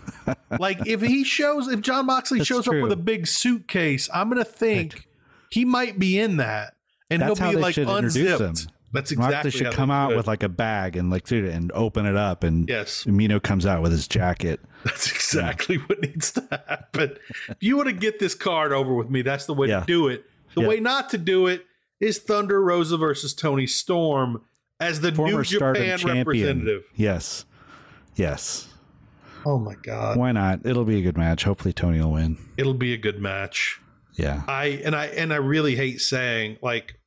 like 0.60 0.86
if 0.86 1.00
he 1.02 1.24
shows, 1.24 1.68
if 1.68 1.80
Jon 1.80 2.06
Moxley 2.06 2.38
That's 2.38 2.48
shows 2.48 2.64
true. 2.64 2.78
up 2.78 2.82
with 2.84 2.92
a 2.92 3.02
big 3.02 3.26
suitcase, 3.26 4.08
I'm 4.14 4.28
gonna 4.28 4.44
think 4.44 5.08
he 5.50 5.64
might 5.64 5.98
be 5.98 6.18
in 6.18 6.36
that, 6.38 6.74
and 7.10 7.20
That's 7.20 7.38
he'll 7.38 7.46
how 7.46 7.50
be 7.52 7.56
they 7.56 7.62
like 7.62 7.74
should 7.74 7.88
introduce 7.88 8.16
unzipped. 8.40 8.40
him. 8.68 8.72
That's 8.92 9.10
exactly 9.10 9.34
Moxley 9.36 9.50
should 9.50 9.72
come 9.74 9.90
out 9.90 10.16
with 10.16 10.26
like 10.26 10.42
a 10.42 10.48
bag 10.48 10.96
and 10.96 11.10
like 11.10 11.24
dude, 11.26 11.46
and 11.46 11.70
open 11.72 12.06
it 12.06 12.16
up 12.16 12.44
and 12.44 12.68
Yes. 12.68 13.04
Mino 13.06 13.40
comes 13.40 13.66
out 13.66 13.82
with 13.82 13.92
his 13.92 14.06
jacket. 14.08 14.60
That's 14.84 15.10
exactly 15.10 15.76
what 15.86 16.00
needs 16.00 16.30
to 16.32 16.46
happen. 16.50 17.16
if 17.48 17.56
you 17.60 17.76
want 17.76 17.88
to 17.88 17.92
get 17.92 18.18
this 18.20 18.34
card 18.34 18.72
over 18.72 18.94
with 18.94 19.10
me, 19.10 19.22
that's 19.22 19.46
the 19.46 19.54
way 19.54 19.68
Yeah. 19.68 19.80
to 19.80 19.86
do 19.86 20.08
it. 20.08 20.24
The 20.56 20.62
Yeah. 20.62 20.68
way 20.68 20.80
not 20.80 21.10
to 21.10 21.18
do 21.18 21.46
it 21.46 21.64
is 22.00 22.18
Thunder 22.18 22.60
Rosa 22.62 22.96
versus 22.96 23.32
Toni 23.34 23.66
Storm 23.66 24.42
as 24.80 25.00
the 25.00 25.12
Former 25.12 25.38
New 25.38 25.42
Japan 25.44 25.98
champion. 25.98 26.16
representative. 26.18 26.84
Yes. 26.96 27.44
Yes. 28.16 28.68
Oh 29.44 29.58
my 29.58 29.74
god. 29.76 30.18
Why 30.18 30.32
not? 30.32 30.60
It'll 30.66 30.84
be 30.84 30.98
a 30.98 31.02
good 31.02 31.16
match. 31.16 31.44
Hopefully 31.44 31.72
Toni 31.72 32.00
will 32.00 32.12
win. 32.12 32.36
It'll 32.56 32.74
be 32.74 32.92
a 32.92 32.96
good 32.96 33.20
match. 33.20 33.80
Yeah. 34.14 34.42
I 34.48 34.80
and 34.84 34.96
I 34.96 35.06
and 35.06 35.32
I 35.32 35.36
really 35.36 35.76
hate 35.76 36.00
saying 36.00 36.58
like 36.62 36.98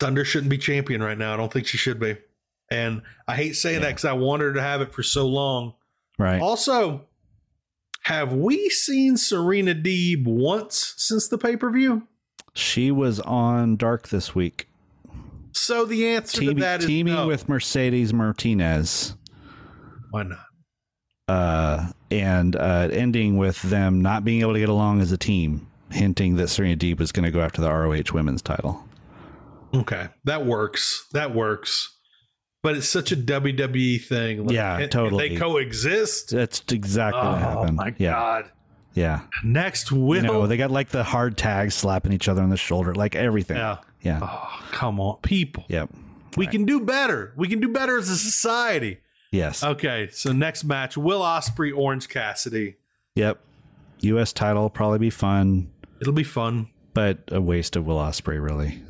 Thunder 0.00 0.24
shouldn't 0.24 0.50
be 0.50 0.58
champion 0.58 1.02
right 1.02 1.16
now. 1.16 1.32
I 1.32 1.36
don't 1.36 1.52
think 1.52 1.66
she 1.66 1.76
should 1.78 2.00
be. 2.00 2.16
And 2.70 3.02
I 3.28 3.36
hate 3.36 3.52
saying 3.54 3.82
that 3.82 3.88
because 3.90 4.04
I 4.04 4.14
wanted 4.14 4.44
her 4.46 4.52
to 4.54 4.62
have 4.62 4.80
it 4.80 4.92
for 4.92 5.02
so 5.02 5.26
long. 5.28 5.74
Right. 6.18 6.40
Also, 6.40 7.06
have 8.02 8.32
we 8.32 8.68
seen 8.68 9.16
Serena 9.16 9.74
Deeb 9.74 10.24
once 10.26 10.94
since 10.96 11.28
the 11.28 11.38
pay 11.38 11.56
per 11.56 11.70
view? 11.70 12.06
She 12.54 12.90
was 12.90 13.20
on 13.20 13.76
Dark 13.76 14.08
this 14.08 14.34
week, 14.34 14.68
So 15.52 15.84
the 15.86 16.06
answer 16.08 16.34
to 16.34 16.40
teaming, 16.40 16.58
that 16.58 16.80
is 16.80 16.86
teaming 16.86 17.14
no. 17.14 17.26
with 17.26 17.48
Mercedes 17.48 18.12
Martinez, 18.12 19.14
why 20.10 20.24
not? 20.24 20.38
uh, 21.28 21.92
and 22.10 22.54
uh, 22.56 22.88
ending 22.92 23.38
with 23.38 23.62
them 23.62 24.02
not 24.02 24.24
being 24.24 24.42
able 24.42 24.52
to 24.52 24.58
get 24.58 24.68
along 24.68 25.00
as 25.00 25.12
a 25.12 25.16
team, 25.16 25.66
hinting 25.90 26.36
that 26.36 26.48
Serena 26.48 26.76
Deeb 26.76 26.98
was 26.98 27.10
going 27.12 27.24
to 27.24 27.30
go 27.30 27.40
after 27.40 27.62
the 27.62 27.70
ROH 27.72 28.12
Women's 28.12 28.42
Title. 28.42 28.86
Okay, 29.74 30.08
that 30.24 30.44
works. 30.44 31.06
That 31.12 31.34
works. 31.34 31.91
But 32.62 32.76
it's 32.76 32.88
such 32.88 33.10
a 33.10 33.16
WWE 33.16 34.00
thing. 34.04 34.48
Yeah, 34.48 34.74
and- 34.74 34.84
and 34.84 34.92
totally. 34.92 35.30
They 35.30 35.36
coexist. 35.36 36.30
That's 36.30 36.62
exactly 36.70 37.20
what 37.20 37.32
oh, 37.32 37.34
happened. 37.36 37.70
Oh 37.70 37.84
my 37.84 37.94
yeah, 37.98 38.12
god! 38.12 38.50
yeah. 38.94 39.20
Next 39.42 39.90
will 39.90 40.16
You 40.16 40.22
know, 40.22 40.46
they 40.46 40.56
got 40.56 40.70
like 40.70 40.90
the 40.90 41.02
hard 41.02 41.36
tags 41.36 41.74
slapping 41.74 42.12
each 42.12 42.28
other 42.28 42.40
on 42.42 42.50
the 42.50 42.56
shoulder, 42.56 42.94
like 42.94 43.16
everything. 43.16 43.56
yeah. 43.56 43.78
yeah, 44.02 44.20
Oh, 44.22 44.60
come 44.70 45.00
on, 45.00 45.16
people. 45.22 45.64
yep, 45.68 45.90
We 46.36 46.46
can 46.46 46.64
do 46.64 46.80
better. 46.80 47.32
We 47.36 47.48
can 47.48 47.60
do 47.60 47.68
better 47.68 47.98
as 47.98 48.08
a 48.08 48.16
society. 48.16 48.98
yes, 49.32 49.64
Okay, 49.64 50.08
so 50.12 50.32
next 50.32 50.62
match: 50.64 50.96
Will 50.96 51.20
Ospreay, 51.20 51.76
Orange 51.76 52.08
Cassidy. 52.08 52.76
yep. 53.16 53.40
U.S. 54.02 54.32
title 54.32 54.68
probably 54.70 54.98
be 54.98 55.10
fun, 55.10 55.70
It'll 56.00 56.12
be 56.12 56.24
fun. 56.24 56.68
but 56.94 57.18
a 57.32 57.40
waste 57.40 57.74
of 57.76 57.86
Will 57.86 57.96
Ospreay, 57.98 58.40
really. 58.42 58.82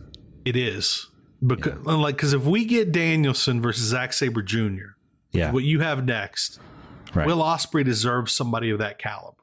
It 0.45 0.57
is 0.57 1.07
because, 1.45 1.79
like, 1.85 2.17
because 2.17 2.33
if 2.33 2.45
we 2.45 2.65
get 2.65 2.93
Danielson 2.93 3.61
versus 3.61 3.85
Zack 3.85 4.13
Sabre 4.13 4.43
Jr., 4.43 4.95
Yeah, 5.33 5.53
what 5.53 5.65
you 5.65 5.81
have 5.81 6.05
next, 6.05 6.61
right. 7.15 7.27
Will 7.27 7.39
Ospreay 7.39 7.85
deserves 7.85 8.33
somebody 8.33 8.71
of 8.71 8.79
that 8.79 8.99
caliber. 8.99 9.37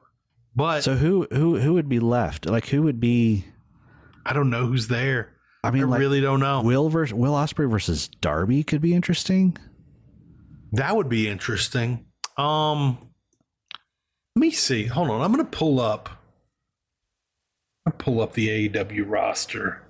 But 0.56 0.82
So 0.82 0.96
who 0.96 1.26
who 1.30 1.58
who 1.58 1.74
would 1.74 1.88
be 1.88 2.00
left? 2.00 2.46
Like 2.46 2.66
who 2.66 2.82
would 2.82 3.00
be? 3.00 3.44
I 4.24 4.32
don't 4.32 4.50
know 4.50 4.66
who's 4.66 4.88
there. 4.88 5.34
I 5.62 5.70
mean, 5.70 5.82
I 5.82 5.86
like, 5.86 6.00
really 6.00 6.20
don't 6.20 6.40
know. 6.40 6.62
Will 6.62 6.88
versus 6.88 7.14
Will 7.14 7.34
Ospreay 7.34 7.70
versus 7.70 8.08
Darby 8.08 8.62
could 8.62 8.80
be 8.80 8.94
interesting. 8.94 9.56
That 10.72 10.96
would 10.96 11.08
be 11.08 11.28
interesting. 11.28 12.06
Um, 12.36 13.10
let 14.36 14.40
me 14.40 14.50
see. 14.50 14.86
Hold 14.86 15.10
on. 15.10 15.20
I'm 15.20 15.32
going 15.32 15.44
to 15.44 15.50
pull 15.50 15.80
up. 15.80 16.08
I'm 17.84 17.92
pull 17.92 18.20
up 18.20 18.34
the 18.34 18.68
AEW 18.68 19.04
roster. 19.06 19.82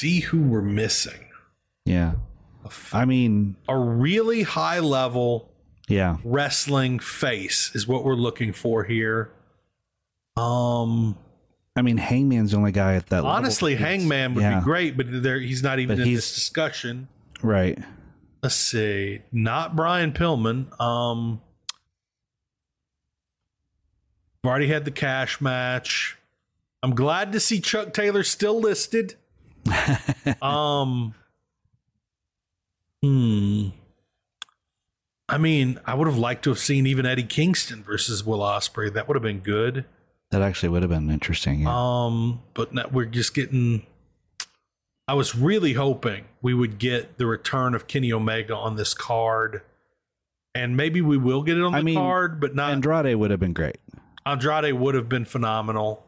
See 0.00 0.20
who 0.20 0.40
we're 0.40 0.62
missing. 0.62 1.26
Yeah. 1.84 2.14
I 2.90 3.04
mean, 3.04 3.56
A 3.68 3.76
really 3.76 4.44
high 4.44 4.78
level 4.78 5.50
yeah. 5.88 6.16
wrestling 6.24 6.98
face 7.00 7.70
is 7.74 7.86
what 7.86 8.02
we're 8.02 8.14
looking 8.14 8.54
for 8.54 8.84
here. 8.84 9.30
Um, 10.38 11.18
I 11.76 11.82
mean, 11.82 11.98
Hangman's 11.98 12.52
the 12.52 12.56
only 12.56 12.72
guy 12.72 12.94
at 12.94 13.08
that. 13.08 13.16
level. 13.16 13.30
honestly, 13.30 13.74
It's- 13.74 13.86
Hangman 13.86 14.32
would 14.34 14.40
yeah, 14.40 14.60
be 14.60 14.64
great, 14.64 14.96
but 14.96 15.06
there 15.22 15.38
he's 15.38 15.62
not 15.62 15.78
even 15.80 15.98
But 15.98 16.06
in 16.06 16.14
this 16.14 16.34
discussion. 16.34 17.08
Right. 17.42 17.78
Let's 18.42 18.54
see. 18.54 19.20
Not 19.32 19.76
Brian 19.76 20.12
Pillman. 20.12 20.80
Um 20.80 21.42
I've 24.42 24.48
already 24.48 24.68
had 24.68 24.86
the 24.86 24.90
cash 24.90 25.42
match. 25.42 26.16
I'm 26.82 26.94
glad 26.94 27.32
to 27.32 27.40
see 27.40 27.60
Chuck 27.60 27.92
Taylor 27.92 28.22
still 28.22 28.58
listed. 28.58 29.16
um 30.42 31.14
Hmm. 33.02 33.68
I 35.28 35.38
mean, 35.38 35.78
I 35.86 35.94
would 35.94 36.06
have 36.08 36.18
liked 36.18 36.42
to 36.44 36.50
have 36.50 36.58
seen 36.58 36.86
even 36.86 37.06
Eddie 37.06 37.22
Kingston 37.22 37.82
versus 37.82 38.24
Will 38.24 38.40
Ospreay. 38.40 38.92
That 38.92 39.08
would 39.08 39.14
have 39.14 39.22
been 39.22 39.38
good. 39.38 39.84
That 40.30 40.42
actually 40.42 40.68
would 40.70 40.82
have 40.82 40.90
been 40.90 41.10
interesting. 41.10 41.60
Yeah. 41.60 41.72
Um, 41.74 42.42
but 42.52 42.92
we're 42.92 43.04
just 43.06 43.34
getting. 43.34 43.86
I 45.08 45.14
was 45.14 45.34
really 45.34 45.72
hoping 45.74 46.24
we 46.42 46.52
would 46.54 46.78
get 46.78 47.18
the 47.18 47.26
return 47.26 47.74
of 47.74 47.86
Kenny 47.86 48.12
Omega 48.12 48.54
on 48.54 48.76
this 48.76 48.92
card, 48.92 49.62
and 50.54 50.76
maybe 50.76 51.00
we 51.00 51.16
will 51.16 51.42
get 51.42 51.56
it 51.56 51.62
on 51.62 51.72
the 51.72 51.78
I 51.78 51.82
mean, 51.82 51.96
card, 51.96 52.40
but 52.40 52.54
not. 52.54 52.72
Andrade 52.72 53.16
would 53.16 53.30
have 53.30 53.40
been 53.40 53.52
great. 53.52 53.78
Andrade 54.26 54.74
would 54.74 54.94
have 54.94 55.08
been 55.08 55.24
phenomenal. 55.24 56.04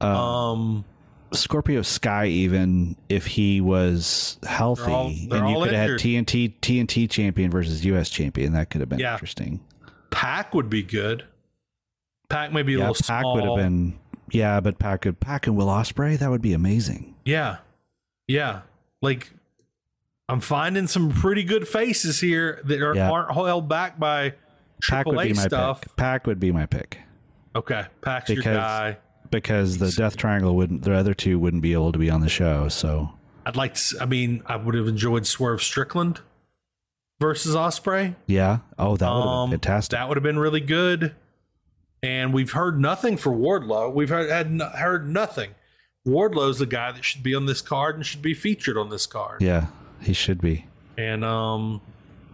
Um, 0.00 0.10
Um, 0.10 0.84
Scorpio 1.32 1.82
Sky, 1.82 2.26
even 2.26 2.96
if 3.08 3.26
he 3.26 3.60
was 3.60 4.38
healthy, 4.46 4.82
They're 4.84 4.92
all- 4.94 5.10
they're 5.28 5.38
and 5.44 5.50
you 5.50 5.62
could 5.64 5.72
have 5.72 5.90
had. 5.90 5.98
TNT 5.98 6.54
TNT 6.60 7.06
champion 7.10 7.50
versus 7.50 7.84
US 7.84 8.08
champion, 8.10 8.52
that 8.54 8.70
could 8.70 8.80
have 8.80 8.88
been 8.88 8.98
Yeah. 8.98 9.12
interesting. 9.14 9.60
Pac 10.10 10.54
would 10.54 10.70
be 10.70 10.82
good. 10.82 11.24
Pac 12.28 12.52
may 12.52 12.62
be 12.62 12.74
a 12.74 12.78
little 12.78 12.94
Pac 12.94 13.20
small. 13.22 13.34
would 13.34 13.44
have 13.44 13.56
been. 13.56 13.98
Yeah, 14.30 14.60
but 14.60 14.78
Pac 14.78 15.02
could 15.02 15.20
Pac 15.20 15.46
and 15.46 15.56
Will 15.56 15.66
Ospreay, 15.68 16.18
that 16.18 16.30
would 16.30 16.42
be 16.42 16.52
amazing. 16.52 17.14
Yeah, 17.24 17.58
yeah. 18.26 18.60
Like 19.02 19.32
I'm 20.28 20.40
finding 20.40 20.86
some 20.86 21.10
pretty 21.10 21.42
good 21.44 21.66
faces 21.66 22.20
here 22.20 22.60
that 22.64 22.82
are, 22.82 22.94
Yeah. 22.94 23.10
aren't 23.10 23.32
held 23.32 23.68
back 23.68 23.98
by 23.98 24.34
Pac 24.86 25.06
would 25.06 25.16
AAA 25.16 25.28
be 25.28 25.32
my 25.34 25.42
stuff. 25.42 25.80
pick. 25.80 25.96
Pac 25.96 26.26
would 26.26 26.38
be 26.38 26.52
my 26.52 26.66
pick 26.66 26.98
Okay, 27.56 27.86
Pac's 28.02 28.28
your 28.30 28.42
guy. 28.42 28.98
Because 29.30 29.78
the 29.78 29.90
Death 29.90 30.16
Triangle 30.16 30.54
wouldn't. 30.56 30.82
The 30.82 30.94
other 30.94 31.14
two 31.14 31.38
wouldn't 31.38 31.62
be 31.62 31.72
able 31.72 31.92
to 31.92 31.98
be 31.98 32.08
on 32.10 32.20
the 32.20 32.28
show. 32.28 32.68
So 32.68 33.10
I'd 33.46 33.56
like 33.56 33.74
to. 33.74 33.98
I 34.00 34.06
mean, 34.06 34.42
I 34.46 34.56
would 34.56 34.74
have 34.74 34.88
enjoyed 34.88 35.26
Swerve 35.26 35.62
Strickland 35.62 36.20
versus 37.20 37.54
Ospreay. 37.56 38.14
yeah. 38.26 38.58
Oh, 38.78 38.96
that 38.96 39.08
would 39.10 39.18
have 39.20 39.26
Um, 39.28 39.50
been 39.50 39.58
fantastic. 39.60 39.98
That 39.98 40.08
would 40.08 40.16
have 40.16 40.22
been 40.24 40.38
really 40.38 40.60
good. 40.60 41.14
And 42.02 42.32
we've 42.32 42.52
heard 42.52 42.80
nothing 42.80 43.16
for 43.16 43.32
Wardlow. 43.32 43.92
We've 43.92 44.08
heard 44.08 44.30
had 44.30 44.52
no, 44.52 44.66
heard 44.68 45.08
nothing. 45.08 45.50
Wardlow's 46.06 46.58
the 46.60 46.66
guy 46.66 46.92
that 46.92 47.04
should 47.04 47.22
be 47.24 47.34
on 47.34 47.46
this 47.46 47.60
card 47.60 47.96
and 47.96 48.06
should 48.06 48.22
be 48.22 48.34
featured 48.34 48.78
on 48.78 48.88
this 48.88 49.04
card. 49.06 49.42
yeah, 49.42 49.66
he 50.00 50.12
should 50.12 50.40
be. 50.40 50.66
And 50.96 51.24
um, 51.24 51.80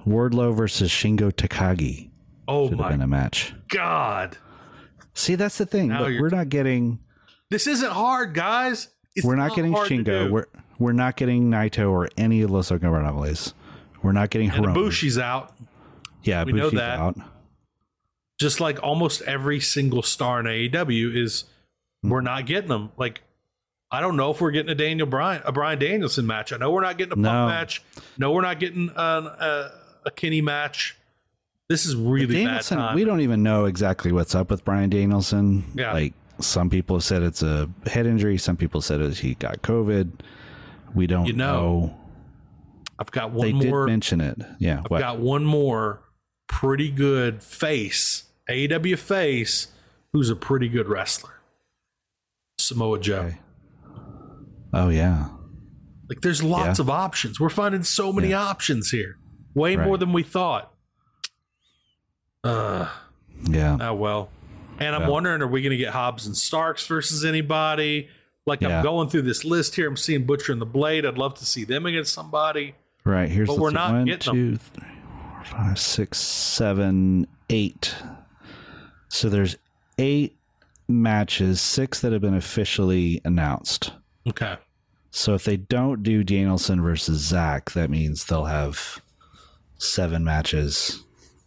Wardlow 0.06 0.54
versus 0.54 0.90
Shingo 0.90 1.32
Takagi 1.32 2.10
oh 2.46 2.64
should 2.68 2.72
have 2.72 2.78
my 2.78 2.90
been 2.90 3.00
a 3.00 3.06
match. 3.08 3.54
god, 3.68 4.36
See, 5.14 5.34
that's 5.36 5.58
the 5.58 5.66
thing. 5.66 5.90
Look, 5.92 6.20
we're 6.20 6.28
not 6.28 6.48
getting. 6.48 6.98
this 7.50 7.66
isn't 7.66 7.90
hard, 7.92 8.34
guys. 8.34 8.88
It's 9.16 9.24
we're 9.24 9.36
not, 9.36 9.54
getting 9.54 9.72
Shingo. 9.74 10.28
We're 10.30 10.46
we're 10.78 10.92
not 10.92 11.16
getting 11.16 11.50
Naito 11.50 11.90
or 11.90 12.08
any 12.16 12.42
of 12.42 12.50
Los 12.50 12.70
Ingobernables. 12.70 13.52
We're 14.02 14.10
not 14.12 14.30
getting 14.30 14.50
and 14.50 14.64
Hiromu. 14.66 14.88
Ibushi's 14.88 15.18
out. 15.18 15.54
yeah, 16.24 16.42
we 16.44 16.52
know 16.52 16.64
Bushi's 16.64 16.78
that. 16.80 16.98
out. 16.98 17.16
just 18.40 18.60
like 18.60 18.82
almost 18.82 19.22
every 19.22 19.60
single 19.60 20.02
star 20.02 20.40
in 20.40 20.46
AEW 20.46 21.16
is 21.16 21.44
Hmm. 22.02 22.10
we're 22.10 22.20
not 22.22 22.44
getting 22.46 22.68
them. 22.68 22.90
Like 22.96 23.22
I 23.90 24.00
don't 24.00 24.16
know 24.16 24.32
if 24.32 24.40
we're 24.40 24.50
getting 24.50 24.70
a 24.70 24.74
Daniel 24.74 25.06
Bryan 25.06 25.42
a 25.44 25.52
Bryan 25.52 25.78
Danielson 25.78 26.26
match. 26.26 26.52
I 26.52 26.56
know 26.56 26.72
we're 26.72 26.82
not 26.82 26.98
getting 26.98 27.12
a 27.12 27.16
Punk 27.16 27.24
No. 27.24 27.46
match. 27.46 27.82
No, 28.18 28.32
we're 28.32 28.42
not 28.42 28.58
getting 28.58 28.88
an, 28.88 29.26
a 29.26 29.70
a 30.06 30.10
Kenny 30.10 30.40
match. 30.42 30.96
This 31.68 31.86
is 31.86 31.96
really 31.96 32.26
bad 32.26 32.32
Danielson, 32.44 32.78
time. 32.78 32.94
we 32.94 33.04
don't 33.04 33.20
even 33.22 33.42
know 33.42 33.64
exactly 33.64 34.12
what's 34.12 34.34
up 34.34 34.50
with 34.50 34.64
Bryan 34.64 34.90
Danielson. 34.90 35.64
Yeah. 35.74 35.92
Like 35.94 36.12
some 36.40 36.68
people 36.68 36.96
have 36.96 37.04
said 37.04 37.22
it's 37.22 37.42
a 37.42 37.70
head 37.86 38.06
injury. 38.06 38.36
Some 38.36 38.56
people 38.56 38.80
said 38.82 39.00
it, 39.00 39.16
he 39.18 39.34
got 39.34 39.62
COVID. 39.62 40.12
We 40.94 41.06
don't 41.06 41.26
You 41.26 41.32
know, 41.32 41.54
know. 41.86 42.00
I've 42.98 43.10
got 43.10 43.32
one 43.32 43.46
They 43.46 43.52
more. 43.70 43.86
did 43.86 43.90
mention 43.92 44.20
it. 44.20 44.38
Yeah. 44.58 44.80
I've 44.84 44.90
what? 44.90 45.00
got 45.00 45.18
one 45.18 45.44
more 45.44 46.02
pretty 46.48 46.90
good 46.90 47.42
face 47.42 48.24
AEW 48.48 48.98
face 48.98 49.68
who's 50.12 50.28
a 50.28 50.36
pretty 50.36 50.68
good 50.68 50.86
wrestler. 50.86 51.40
Samoa 52.58 53.00
Joe. 53.00 53.20
Okay. 53.20 53.38
Oh 54.74 54.90
yeah. 54.90 55.28
Like 56.10 56.20
there's 56.20 56.42
lots 56.42 56.78
Yeah. 56.78 56.82
of 56.84 56.90
options. 56.90 57.40
We're 57.40 57.48
finding 57.48 57.82
so 57.84 58.12
many 58.12 58.28
Yeah. 58.28 58.42
options 58.42 58.90
here. 58.90 59.16
Way 59.54 59.76
Right. 59.76 59.86
more 59.86 59.96
than 59.96 60.12
we 60.12 60.22
thought. 60.22 60.72
Uh 62.44 62.88
Yeah. 63.48 63.76
oh 63.80 63.94
well. 63.94 64.28
And 64.78 64.94
I'm 64.94 65.02
Yeah. 65.02 65.08
wondering, 65.08 65.40
are 65.42 65.46
we 65.46 65.62
gonna 65.62 65.76
get 65.76 65.92
Hobbs 65.92 66.26
and 66.26 66.36
Starks 66.36 66.86
versus 66.86 67.24
anybody? 67.24 68.08
Like 68.46 68.60
Yeah. 68.60 68.78
I'm 68.78 68.82
going 68.84 69.08
through 69.08 69.22
this 69.22 69.44
list 69.44 69.74
here. 69.76 69.88
I'm 69.88 69.96
seeing 69.96 70.24
Butcher 70.26 70.52
and 70.52 70.60
the 70.60 70.66
Blade. 70.66 71.06
I'd 71.06 71.16
love 71.18 71.34
to 71.38 71.46
see 71.46 71.64
them 71.64 71.86
against 71.86 72.12
somebody. 72.12 72.74
Right. 73.04 73.28
Here's 73.28 73.48
But 73.48 73.56
the 73.56 73.60
we're 73.62 73.70
not 73.70 73.92
One, 73.92 74.04
getting 74.04 74.32
two, 74.34 74.56
three, 74.56 74.84
four, 75.02 75.44
five, 75.44 75.78
six, 75.78 76.18
seven, 76.18 77.26
eight. 77.50 77.94
So 79.08 79.28
there's 79.28 79.56
eight 79.98 80.36
matches, 80.88 81.60
six 81.60 82.00
that 82.00 82.12
have 82.12 82.20
been 82.22 82.34
officially 82.34 83.20
announced. 83.24 83.92
Okay. 84.28 84.56
So 85.10 85.34
if 85.34 85.44
they 85.44 85.56
don't 85.56 86.02
do 86.02 86.24
Danielson 86.24 86.82
versus 86.82 87.20
Zack, 87.20 87.70
that 87.72 87.88
means 87.90 88.24
they'll 88.24 88.46
have 88.46 89.00
seven 89.78 90.24
matches, 90.24 91.03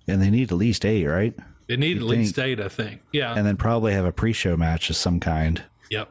and 0.08 0.22
they 0.22 0.30
need 0.30 0.52
at 0.52 0.58
least 0.58 0.86
eight, 0.86 1.06
right? 1.06 1.36
They 1.68 1.76
need 1.78 1.98
You 1.98 2.04
at 2.04 2.08
least 2.08 2.36
think. 2.36 2.60
eight, 2.60 2.60
I 2.64 2.70
think. 2.70 3.02
Yeah. 3.12 3.34
And 3.36 3.46
then 3.46 3.58
probably 3.58 3.92
have 3.94 4.06
a 4.06 4.12
pre-show 4.14 4.56
match 4.56 4.90
of 4.90 4.96
some 4.96 5.20
kind. 5.20 5.64
Yep. 5.92 6.10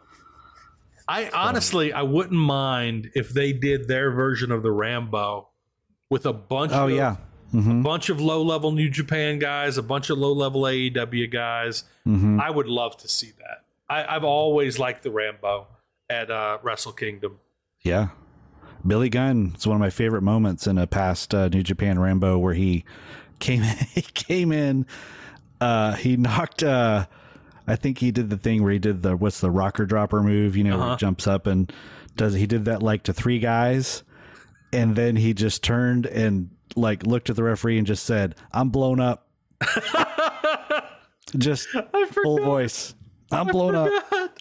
I 1.08 1.30
honestly, 1.30 1.92
I 1.92 2.02
wouldn't 2.02 2.38
mind 2.40 3.10
if 3.14 3.30
they 3.30 3.52
did 3.52 3.86
their 3.88 4.10
version 4.10 4.50
of 4.50 4.62
the 4.62 4.72
Rambo 4.72 5.48
with 6.10 6.26
a 6.26 6.32
bunch. 6.32 6.72
Oh 6.72 6.86
of, 6.88 6.90
yeah, 6.90 7.16
a 7.54 7.56
hmm 7.60 7.82
bunch 7.82 8.08
of 8.10 8.20
low 8.20 8.42
level 8.42 8.72
New 8.72 8.90
Japan 8.90 9.38
guys, 9.38 9.78
a 9.78 9.82
bunch 9.82 10.10
of 10.10 10.18
low 10.18 10.32
level 10.32 10.62
AEW 10.62 11.30
guys. 11.30 11.84
hmm 12.04 12.40
I 12.40 12.50
would 12.50 12.66
love 12.66 12.96
to 12.98 13.08
see 13.08 13.32
that. 13.38 13.64
I, 13.88 14.16
I've 14.16 14.24
always 14.24 14.78
liked 14.80 15.04
the 15.04 15.12
Rambo 15.12 15.68
at 16.10 16.30
uh, 16.30 16.58
Wrestle 16.62 16.92
Kingdom. 16.92 17.38
yeah. 17.82 18.08
Billy 18.86 19.08
Gunn. 19.08 19.50
It's 19.54 19.66
one 19.66 19.74
of 19.74 19.80
my 19.80 19.90
favorite 19.90 20.22
moments 20.22 20.66
in 20.68 20.78
a 20.78 20.86
past 20.86 21.34
uh, 21.34 21.48
New 21.48 21.64
Japan 21.64 21.98
Rambo 21.98 22.38
where 22.38 22.54
he 22.54 22.84
came 23.38 23.62
he 23.92 24.02
came 24.02 24.52
in. 24.52 24.86
Uh, 25.60 25.94
he 25.94 26.16
knocked. 26.16 26.62
Uh, 26.62 27.06
I 27.66 27.76
think 27.76 27.98
he 27.98 28.10
did 28.10 28.30
the 28.30 28.36
thing 28.36 28.62
where 28.62 28.72
he 28.72 28.78
did 28.78 29.02
the 29.02 29.16
what's 29.16 29.40
the 29.40 29.50
rocker 29.50 29.86
dropper 29.86 30.22
move. 30.22 30.56
You 30.56 30.64
know, 30.64 30.80
Uh-huh. 30.80 30.90
he 30.92 30.96
jumps 30.96 31.26
up 31.26 31.46
and 31.46 31.72
does. 32.16 32.34
He 32.34 32.46
did 32.46 32.64
that 32.66 32.82
like 32.82 33.04
to 33.04 33.12
three 33.12 33.38
guys, 33.38 34.02
and 34.72 34.94
then 34.96 35.16
he 35.16 35.34
just 35.34 35.62
turned 35.64 36.06
and 36.06 36.50
like 36.76 37.06
looked 37.06 37.30
at 37.30 37.36
the 37.36 37.42
referee 37.42 37.78
and 37.78 37.86
just 37.86 38.04
said, 38.04 38.34
"I'm 38.52 38.68
blown 38.70 39.00
up." 39.00 39.28
just 41.38 41.68
full 42.10 42.38
voice. 42.38 42.94
I'm 43.32 43.48
blown 43.48 43.74
up, 43.74 43.90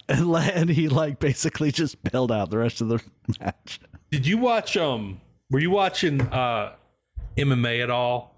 and, 0.08 0.28
la- 0.30 0.38
and 0.40 0.70
he 0.70 0.88
like 0.88 1.18
basically 1.18 1.72
just 1.72 2.00
bailed 2.04 2.30
out 2.30 2.50
the 2.50 2.58
rest 2.58 2.80
of 2.80 2.88
the 2.88 3.00
match. 3.40 3.80
Did 4.12 4.26
you 4.26 4.38
watch? 4.38 4.76
Um, 4.76 5.20
were 5.50 5.58
you 5.58 5.70
watching 5.70 6.20
uh, 6.20 6.74
MMA 7.36 7.82
at 7.82 7.90
all 7.90 8.35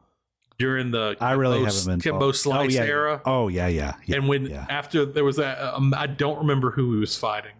during 0.58 0.90
the 0.90 1.16
I 1.20 1.32
really 1.32 1.56
Kimbo- 1.58 1.70
haven't 1.70 1.86
been 1.86 2.00
Kimbo 2.00 2.18
following- 2.18 2.34
Slice 2.70 2.76
oh, 2.78 2.82
yeah. 2.84 2.88
era? 2.90 3.22
Oh 3.24 3.48
yeah, 3.48 3.68
yeah. 3.68 3.94
yeah 4.06 4.16
and 4.16 4.28
when 4.28 4.46
yeah. 4.46 4.66
after 4.68 5.04
there 5.06 5.24
was 5.24 5.36
that, 5.36 5.58
um, 5.60 5.94
I 5.96 6.06
don't 6.06 6.38
remember 6.38 6.70
who 6.72 6.94
he 6.94 7.00
was 7.00 7.16
fighting, 7.16 7.54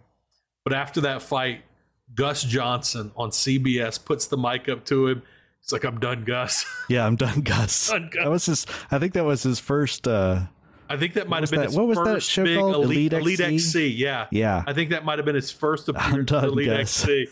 but 0.63 0.73
after 0.73 1.01
that 1.01 1.21
fight, 1.21 1.63
Gus 2.13 2.43
Johnson 2.43 3.11
on 3.15 3.29
CBS 3.31 4.03
puts 4.03 4.27
the 4.27 4.37
mic 4.37 4.67
up 4.67 4.83
to 4.85 5.07
him. 5.07 5.21
He's 5.61 5.71
like, 5.71 5.83
"I'm 5.85 5.99
done, 5.99 6.23
Gus." 6.25 6.65
yeah, 6.89 7.05
I'm 7.05 7.15
done, 7.15 7.41
Gus. 7.41 7.87
Done, 7.91 8.09
Gus. 8.11 8.23
That 8.23 8.29
was 8.29 8.45
his. 8.45 8.65
I 8.91 8.99
think 8.99 9.13
that 9.13 9.25
was 9.25 9.43
his 9.43 9.59
first 9.59 10.07
uh 10.07 10.41
I 10.91 10.97
think 10.97 11.13
that 11.13 11.29
might 11.29 11.43
have 11.43 11.51
been 11.51 11.59
that- 11.59 11.67
his 11.67 11.77
what 11.77 11.87
was 11.87 11.99
that 11.99 12.23
show 12.23 12.43
big 12.43 12.57
called? 12.57 12.75
Elite, 12.85 13.13
Elite 13.13 13.39
XC? 13.39 13.53
XC. 13.55 13.87
Yeah, 13.89 14.25
Yeah. 14.31 14.63
I 14.65 14.73
think 14.73 14.89
that 14.89 15.05
might 15.05 15.19
have 15.19 15.25
been 15.25 15.35
his 15.35 15.51
first 15.51 15.87
appearance 15.89 16.31
done, 16.31 16.45
Elite 16.45 16.65
Gus. 16.67 17.03
XC. 17.03 17.27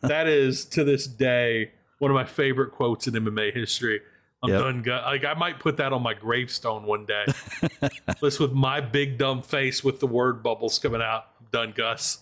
that 0.00 0.26
is 0.26 0.64
to 0.66 0.82
this 0.82 1.06
day 1.06 1.72
one 1.98 2.10
of 2.10 2.14
my 2.14 2.24
favorite 2.24 2.72
quotes 2.72 3.06
in 3.06 3.12
MMA 3.14 3.52
history. 3.54 4.00
I'm 4.42 4.50
Yep. 4.50 4.60
done, 4.60 4.82
Gus. 4.82 5.04
Like 5.04 5.24
I 5.24 5.34
might 5.34 5.58
put 5.60 5.76
that 5.76 5.92
on 5.92 6.02
my 6.02 6.14
gravestone 6.14 6.84
one 6.84 7.06
day. 7.06 7.26
This 8.20 8.38
with 8.40 8.52
my 8.52 8.80
big 8.80 9.18
dumb 9.18 9.42
face 9.42 9.82
with 9.84 10.00
the 10.00 10.06
word 10.06 10.42
bubbles 10.42 10.78
coming 10.78 11.00
out. 11.02 11.26
I'm 11.40 11.46
done, 11.52 11.72
Gus. 11.76 12.18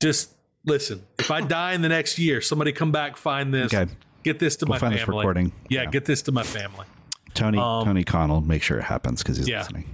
Just 0.00 0.32
listen. 0.64 1.04
If 1.18 1.30
I 1.30 1.40
die 1.40 1.72
in 1.74 1.82
the 1.82 1.88
next 1.88 2.18
year, 2.18 2.40
somebody 2.40 2.72
come 2.72 2.90
back, 2.92 3.16
find 3.16 3.52
this, 3.54 3.72
Okay. 3.72 3.90
get 4.24 4.38
this 4.38 4.56
to 4.56 4.66
We'll 4.66 4.74
my 4.74 4.78
find 4.78 4.92
family. 4.94 5.00
this 5.00 5.08
recording. 5.08 5.52
Yeah, 5.68 5.82
Yeah. 5.82 5.90
get 5.90 6.04
this 6.04 6.22
to 6.22 6.32
my 6.32 6.42
family. 6.42 6.86
Tony 7.34 7.58
Um, 7.58 7.84
Tony 7.84 8.04
Connell, 8.04 8.40
make 8.40 8.62
sure 8.62 8.78
it 8.78 8.82
happens 8.84 9.22
because 9.22 9.36
he's 9.38 9.48
yeah. 9.48 9.58
listening. 9.60 9.84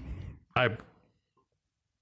I, 0.56 0.70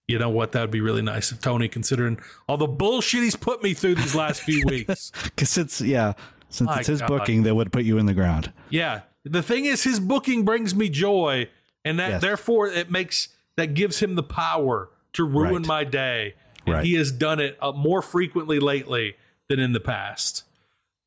you 0.09 0.19
know 0.19 0.31
what? 0.31 0.53
That 0.53 0.61
would 0.63 0.71
be 0.71 0.81
really 0.81 1.03
nice 1.03 1.33
if 1.33 1.41
Tony, 1.41 1.69
considering 1.69 2.19
all 2.49 2.57
the 2.57 2.67
bullshit 2.69 3.23
he's 3.25 3.37
put 3.37 3.63
me 3.63 3.75
through 3.75 3.97
these 3.97 4.15
last 4.15 4.41
few 4.43 4.65
weeks. 4.69 5.11
Because 5.25 5.59
it's 5.59 5.81
yeah, 5.81 6.13
since 6.57 6.69
My 6.69 6.79
it's 6.79 6.89
his 6.89 7.01
God. 7.01 7.09
booking, 7.09 7.43
that 7.45 7.55
would 7.55 7.73
put 7.73 7.85
you 7.85 7.99
in 7.99 8.07
the 8.07 8.15
ground. 8.15 8.53
Yeah. 8.71 9.03
The 9.25 9.43
thing 9.43 9.65
is, 9.65 9.83
his 9.85 9.99
booking 10.01 10.45
brings 10.45 10.75
me 10.75 10.89
joy, 10.89 11.49
and 11.85 11.99
that 11.99 12.11
Yes. 12.11 12.23
therefore 12.23 12.69
it 12.69 12.91
makes 12.91 13.29
that 13.57 13.75
gives 13.75 14.01
him 14.01 14.15
the 14.17 14.23
power 14.23 14.91
to 15.15 15.25
ruin 15.25 15.55
Right. 15.63 15.67
my 15.67 15.85
day. 15.85 16.35
And 16.67 16.75
Right. 16.77 16.85
he 16.85 16.95
has 16.95 17.11
done 17.13 17.41
it 17.41 17.57
uh, 17.63 17.73
more 17.73 18.03
frequently 18.03 18.59
lately 18.61 19.15
than 19.49 19.59
in 19.61 19.73
the 19.73 19.81
past. 19.81 20.45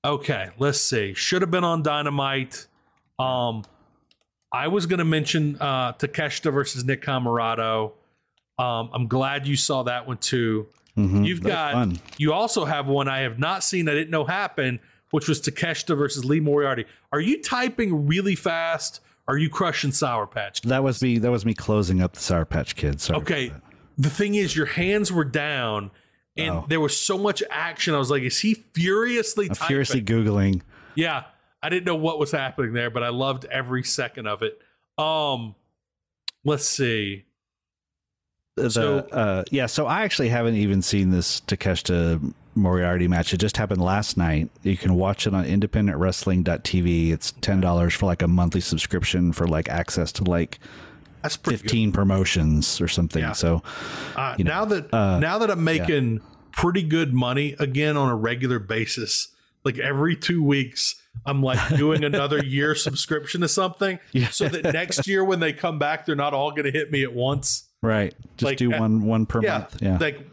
Okay, 0.05 0.49
let's 0.57 0.79
see. 0.79 1.13
Should 1.13 1.41
have 1.41 1.51
been 1.51 1.63
on 1.65 1.83
Dynamite. 1.83 2.65
Um, 3.19 3.63
I 4.51 4.67
was 4.69 4.85
going 4.85 4.99
to 4.99 5.05
mention 5.05 5.57
uh, 5.59 5.93
Takeshita 5.93 6.51
versus 6.51 6.83
Nick 6.85 7.03
Comoroto. 7.03 7.91
Um, 8.57 8.89
I'm 8.93 9.07
glad 9.07 9.45
you 9.47 9.55
saw 9.55 9.83
that 9.83 10.07
one 10.07 10.17
too. 10.17 10.67
Mhm. 10.97 11.25
You've 11.27 11.41
That 11.43 11.45
was 11.49 11.53
got. 11.53 11.73
fun. 11.73 11.99
You 12.17 12.33
also 12.33 12.65
have 12.65 12.87
one 12.87 13.07
I 13.07 13.19
have 13.19 13.37
not 13.39 13.63
seen. 13.63 13.87
I 13.87 13.93
didn't 13.93 14.09
know 14.09 14.25
happened, 14.25 14.79
which 15.11 15.27
was 15.27 15.41
Takeshita 15.41 15.97
versus 15.97 16.23
Lee 16.25 16.39
Moriarty. 16.39 16.85
Are 17.11 17.19
you 17.19 17.41
typing 17.41 18.07
really 18.07 18.35
fast? 18.35 18.99
Are 19.27 19.37
you 19.37 19.49
crushing 19.49 19.91
Sour 19.91 20.25
Patch? 20.27 20.61
That 20.61 20.83
was 20.83 21.01
me. 21.03 21.17
That 21.19 21.31
was 21.31 21.45
me 21.45 21.53
closing 21.53 22.01
up 22.01 22.13
the 22.13 22.19
Sour 22.19 22.45
Patch 22.45 22.75
Kids. 22.75 23.03
Sorry 23.03 23.19
Okay. 23.19 23.51
The 23.97 24.09
thing 24.09 24.35
is, 24.35 24.55
your 24.55 24.65
hands 24.65 25.11
were 25.11 25.25
down, 25.25 25.91
and 26.37 26.49
Oh. 26.51 26.65
there 26.69 26.79
was 26.79 26.97
so 26.97 27.17
much 27.17 27.43
action. 27.51 27.93
I 27.93 27.97
was 27.97 28.09
like, 28.09 28.23
"Is 28.23 28.39
he 28.39 28.53
furiously. 28.53 29.47
I'm 29.49 29.55
typing?" 29.55 29.67
furiously 29.67 30.01
googling. 30.01 30.61
Yeah, 30.95 31.25
I 31.61 31.69
didn't 31.69 31.85
know 31.85 31.95
what 31.95 32.17
was 32.17 32.31
happening 32.31 32.73
there, 32.73 32.89
but 32.89 33.03
I 33.03 33.09
loved 33.09 33.45
every 33.45 33.83
second 33.83 34.25
of 34.27 34.41
it. 34.41 34.59
Um, 34.97 35.53
let's 36.45 36.65
see. 36.65 37.25
The, 38.55 38.69
So- 38.71 38.97
uh, 39.11 39.43
yeah, 39.51 39.65
so 39.67 39.85
I 39.85 40.03
actually 40.03 40.29
haven't 40.29 40.55
even 40.55 40.81
seen 40.81 41.11
this 41.11 41.41
Takeshita 41.41 42.33
Moriarty 42.55 43.07
match. 43.07 43.33
It 43.33 43.37
just 43.37 43.57
happened 43.57 43.81
last 43.81 44.17
night. 44.17 44.49
You 44.63 44.75
can 44.77 44.95
watch 44.95 45.25
it 45.27 45.33
on 45.33 45.45
independentwrestling.tv. 45.45 47.11
It's 47.11 47.31
ten 47.41 47.61
dollars 47.61 47.93
for 47.93 48.05
like 48.05 48.21
a 48.21 48.27
monthly 48.27 48.61
subscription 48.61 49.31
for 49.33 49.47
like 49.47 49.69
access 49.69 50.11
to 50.13 50.23
like 50.23 50.59
That's 51.21 51.37
pretty 51.37 51.57
good. 51.57 51.61
fifteen 51.63 51.91
promotions 51.91 52.81
or 52.81 52.87
something. 52.87 53.21
Yeah. 53.21 53.33
So 53.33 53.61
Uh, 54.15 54.35
you 54.37 54.43
know, 54.43 54.51
now 54.51 54.65
that 54.65 54.93
uh, 54.93 55.19
now 55.19 55.37
that 55.39 55.49
I'm 55.51 55.63
making 55.63 56.21
pretty 56.51 56.83
good 56.83 57.13
money 57.13 57.55
again 57.59 57.95
on 57.97 58.09
a 58.09 58.15
regular 58.15 58.59
basis, 58.59 59.29
like 59.63 59.77
every 59.79 60.15
two 60.15 60.43
weeks, 60.43 60.95
I'm 61.25 61.41
like 61.41 61.77
doing 61.77 62.03
another 62.03 62.39
year 62.45 62.75
subscription 62.75 63.41
to 63.41 63.47
something, 63.47 63.99
Yeah. 64.11 64.29
so 64.29 64.47
that 64.49 64.73
next 64.73 65.07
year 65.07 65.23
when 65.23 65.39
they 65.39 65.53
come 65.53 65.79
back, 65.79 66.05
they're 66.05 66.15
not 66.15 66.33
all 66.33 66.51
going 66.51 66.63
to 66.65 66.71
hit 66.71 66.91
me 66.91 67.03
at 67.03 67.13
once. 67.13 67.65
right, 67.81 68.13
just 68.37 68.43
Like, 68.43 68.57
do 68.57 68.73
uh, 68.73 68.79
one 68.79 69.05
one 69.05 69.25
per 69.25 69.41
yeah, 69.41 69.59
month. 69.59 69.81
Yeah, 69.81 69.97
like 69.99 70.27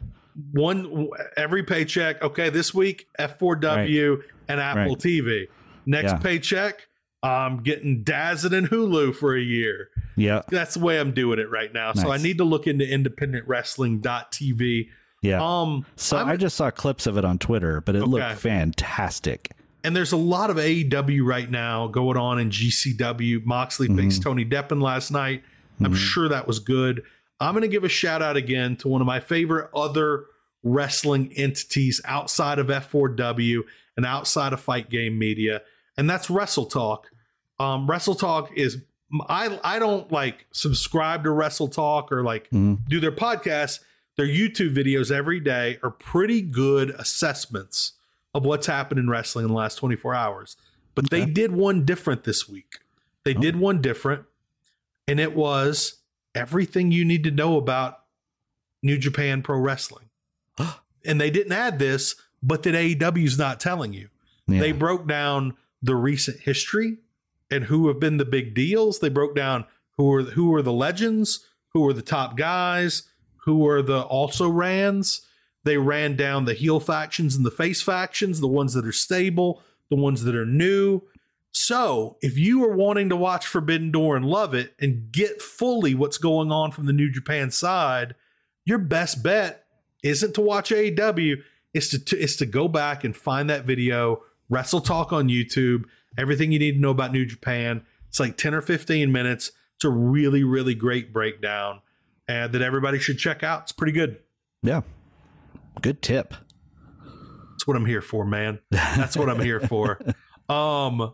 one 0.53 1.09
every 1.37 1.63
paycheck. 1.63 2.23
Okay, 2.23 2.51
this 2.51 2.75
week 2.75 3.09
F4W 3.19 4.23
and 4.49 4.61
Apple 4.61 4.83
Right. 4.95 4.99
TV. 4.99 5.47
Next 5.87 6.13
Yeah. 6.13 6.19
paycheck, 6.19 6.89
I'm 7.23 7.63
getting 7.63 8.05
DAZN 8.05 8.53
and 8.57 8.69
Hulu 8.71 9.15
for 9.15 9.35
a 9.37 9.41
year. 9.41 9.89
yeah, 10.17 10.43
That's 10.51 10.75
the 10.75 10.81
way 10.81 10.99
I'm 11.01 11.13
doing 11.13 11.39
it 11.39 11.51
right 11.51 11.73
now. 11.73 11.93
So 11.93 12.11
I 12.13 12.19
need 12.19 12.39
to 12.39 12.45
look 12.45 12.67
into 12.67 12.85
independentwrestling.tv. 13.77 14.89
yeah. 15.23 15.39
Um, 15.43 15.85
so 15.97 16.17
I'm- 16.19 16.29
I 16.29 16.37
just 16.37 16.57
saw 16.57 16.71
clips 16.71 17.07
of 17.07 17.17
it 17.17 17.25
on 17.25 17.39
Twitter, 17.39 17.81
but 17.81 17.97
it 17.97 18.03
Okay. 18.03 18.11
looked 18.11 18.39
fantastic. 18.39 19.51
and 19.85 19.95
there's 19.95 20.11
a 20.11 20.17
lot 20.17 20.51
of 20.51 20.59
AEW 20.59 21.23
right 21.25 21.49
now 21.49 21.87
going 21.87 22.17
on 22.17 22.41
in 22.41 22.51
GCW. 22.51 23.41
Moxley 23.45 23.87
faced 23.87 24.21
Tony 24.21 24.45
Deppen 24.45 24.83
last 24.83 25.13
night. 25.13 25.45
I'm 25.81 25.95
sure 25.95 26.29
that 26.29 26.47
was 26.49 26.59
good. 26.59 27.03
I'm 27.41 27.53
going 27.53 27.63
to 27.63 27.69
give 27.69 27.85
a 27.85 27.89
shout 27.89 28.23
out 28.23 28.37
again 28.37 28.77
to 28.77 28.89
one 28.89 29.01
of 29.01 29.07
my 29.07 29.21
favorite 29.21 29.71
other 29.75 30.25
wrestling 30.63 31.33
entities 31.37 32.01
outside 32.05 32.59
of 32.59 32.69
F4W 32.69 33.63
and 33.97 34.07
outside 34.07 34.53
of 34.53 34.61
Fight 34.61 34.91
Game 34.91 35.19
Media, 35.19 35.63
and 35.97 36.09
that's 36.09 36.29
Wrestle 36.31 36.67
Talk. 36.67 37.09
Um, 37.59 37.89
Wrestle 37.89 38.15
Talk 38.15 38.51
is 38.57 38.79
I 39.29 39.59
I 39.63 39.79
don't 39.79 40.11
like 40.11 40.47
subscribe 40.51 41.25
to 41.25 41.31
Wrestle 41.31 41.69
Talk 41.69 42.11
or 42.11 42.23
like 42.23 42.51
Mhm. 42.51 42.87
do 42.89 42.99
their 43.01 43.13
podcasts. 43.13 43.81
Their 44.17 44.27
YouTube 44.27 44.75
videos 44.75 45.11
every 45.11 45.41
day 45.41 45.79
are 45.83 45.91
pretty 45.91 46.41
good 46.41 46.91
assessments 46.99 47.93
of 48.35 48.45
what's 48.45 48.67
happened 48.67 48.99
in 48.99 49.09
wrestling 49.09 49.45
in 49.45 49.51
the 49.51 49.57
last 49.57 49.77
24 49.77 50.15
hours. 50.15 50.57
But 50.95 51.11
they 51.11 51.25
did 51.27 51.53
one 51.53 51.85
different 51.85 52.25
this 52.25 52.49
week. 52.49 52.79
They 53.25 53.35
did 53.35 53.57
one 53.57 53.81
different, 53.83 54.25
and 55.07 55.21
it 55.21 55.35
was 55.35 55.99
everything 56.37 56.93
you 56.93 57.05
need 57.05 57.25
to 57.25 57.31
know 57.31 57.57
about 57.57 58.01
New 58.83 58.99
Japan 58.99 59.43
Pro 59.43 59.59
Wrestling. 59.59 60.11
and 61.05 61.21
they 61.21 61.31
didn't 61.31 61.53
add 61.53 61.79
this, 61.79 62.15
but 62.43 62.63
that 62.63 62.75
AEW's 62.75 63.39
not 63.39 63.59
telling 63.59 63.93
you. 63.93 64.09
Yeah. 64.47 64.61
They 64.61 64.73
broke 64.73 65.09
down 65.09 65.57
the 65.83 65.97
recent 65.97 66.41
history 66.41 66.99
and 67.51 67.65
who 67.65 67.89
have 67.89 67.99
been 67.99 68.19
the 68.19 68.25
big 68.25 68.55
deals. 68.55 69.01
They 69.01 69.09
broke 69.09 69.35
down 69.35 69.65
who 69.97 70.13
are 70.15 70.23
who 70.23 70.55
are 70.55 70.63
the 70.63 70.73
legends, 70.73 71.47
who 71.69 71.87
are 71.89 71.93
the 71.93 72.03
top 72.03 72.37
guys, 72.37 73.05
who 73.39 73.67
are 73.67 73.83
the 73.83 74.03
also 74.03 74.49
rans. 74.49 75.23
They 75.65 75.79
ran 75.79 76.17
down 76.17 76.45
the 76.45 76.55
heel 76.55 76.79
factions 76.79 77.35
and 77.35 77.45
the 77.45 77.51
face 77.51 77.83
factions, 77.83 78.41
the 78.41 78.47
ones 78.47 78.75
that 78.75 78.87
are 78.87 78.93
stable, 78.93 79.63
the 79.91 79.97
ones 79.97 80.23
that 80.25 80.35
are 80.35 80.47
new. 80.47 81.03
So, 81.53 82.19
if 82.21 82.37
you 82.37 82.65
are 82.65 82.77
wanting 82.77 83.09
to 83.09 83.17
watch 83.17 83.47
Forbidden 83.47 83.91
Door 83.91 84.17
and 84.17 84.27
love 84.27 84.55
it 84.55 84.75
and 84.79 85.11
get 85.11 85.41
fully 85.41 85.95
what's 85.95 86.19
going 86.19 86.53
on 86.53 86.71
from 86.71 86.87
the 86.87 86.93
New 86.93 87.11
Japan 87.11 87.51
side, 87.51 88.15
your 88.67 88.79
best 88.79 89.23
bet 89.23 89.65
isn't 90.03 90.35
to 90.35 90.41
watch 90.43 90.71
AEW, 90.71 91.37
it's 91.73 91.89
to, 91.91 91.99
to 91.99 92.19
is 92.19 92.37
to 92.37 92.47
go 92.47 92.69
back 92.69 93.05
and 93.05 93.17
find 93.17 93.49
that 93.49 93.65
video, 93.65 94.23
Wrestle 94.51 94.81
Talk 94.81 95.13
on 95.13 95.29
YouTube, 95.29 95.85
everything 96.19 96.53
you 96.53 96.59
need 96.59 96.73
to 96.73 96.81
know 96.81 96.91
about 96.91 97.13
New 97.13 97.25
Japan. 97.25 97.85
It's 98.09 98.21
like 98.21 98.37
10 98.37 98.55
or 98.55 98.61
15 98.61 99.11
minutes. 99.11 99.53
It's 99.77 99.85
a 99.85 99.91
really, 99.91 100.45
really 100.45 100.75
great 100.75 101.13
breakdown 101.13 101.81
and 102.29 102.53
that 102.53 102.63
everybody 102.63 102.99
should 102.99 103.19
check 103.19 103.43
out. 103.43 103.63
It's 103.63 103.73
pretty 103.73 103.93
good. 103.93 104.19
yeah, 104.63 104.83
good 105.83 106.03
tip. 106.03 106.35
That's 107.51 107.67
what 107.67 107.77
I'm 107.77 107.87
here 107.87 108.03
for, 108.03 108.25
man. 108.25 108.61
That's 108.71 109.17
what 109.17 109.29
I'm 109.29 109.41
here 109.41 109.61
for. 109.61 110.01
Um, 110.49 111.13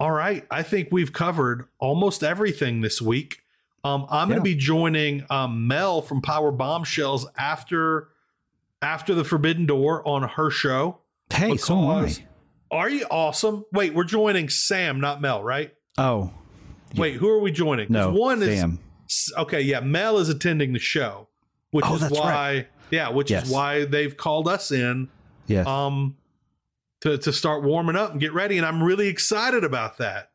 all 0.00 0.10
right. 0.12 0.46
I 0.50 0.62
think 0.62 0.88
we've 0.92 1.12
covered 1.12 1.66
almost 1.78 2.22
everything 2.22 2.80
this 2.80 3.00
week. 3.02 3.40
Um, 3.84 4.06
I'm 4.10 4.28
going 4.28 4.38
to 4.40 4.44
be 4.44 4.54
joining 4.56 5.24
um, 5.30 5.66
Mel 5.66 6.02
from 6.02 6.20
Power 6.20 6.50
Bombshells 6.50 7.26
after 7.36 8.08
after 8.82 9.14
the 9.14 9.24
Forbidden 9.24 9.66
Door 9.66 10.06
on 10.06 10.22
her 10.22 10.50
show. 10.50 10.98
Hey, 11.32 11.56
so 11.56 11.76
am 11.78 12.04
I. 12.04 12.14
Are 12.70 12.88
you 12.90 13.06
awesome? 13.10 13.64
Wait, 13.72 13.94
we're 13.94 14.04
joining 14.04 14.48
Sam, 14.48 15.00
not 15.00 15.20
Mel, 15.20 15.42
right? 15.42 15.74
Oh 15.96 16.32
Wait, 16.96 17.14
who 17.16 17.28
are 17.28 17.38
we 17.40 17.50
joining? 17.52 17.86
no, 17.90 18.10
one 18.12 18.40
Sam. 18.40 18.78
is 19.08 19.32
okay. 19.38 19.60
Yeah, 19.60 19.80
Mel 19.80 20.18
is 20.18 20.28
attending 20.28 20.72
the 20.72 20.78
show, 20.78 21.28
which 21.70 21.84
Oh, 21.88 21.96
is 21.96 22.10
why. 22.10 22.30
right. 22.32 22.66
Yeah, 22.90 23.10
which 23.10 23.30
Yes. 23.30 23.46
is 23.46 23.52
why 23.52 23.84
they've 23.84 24.16
called 24.16 24.48
us 24.48 24.70
in 24.70 25.08
Yes. 25.46 25.66
um 25.66 26.16
to 27.00 27.18
to 27.18 27.32
start 27.32 27.62
warming 27.62 27.96
up 27.96 28.12
and 28.12 28.20
get 28.20 28.32
ready 28.32 28.56
and 28.56 28.66
i'm 28.66 28.82
really 28.82 29.08
excited 29.08 29.64
about 29.64 29.98
that. 29.98 30.30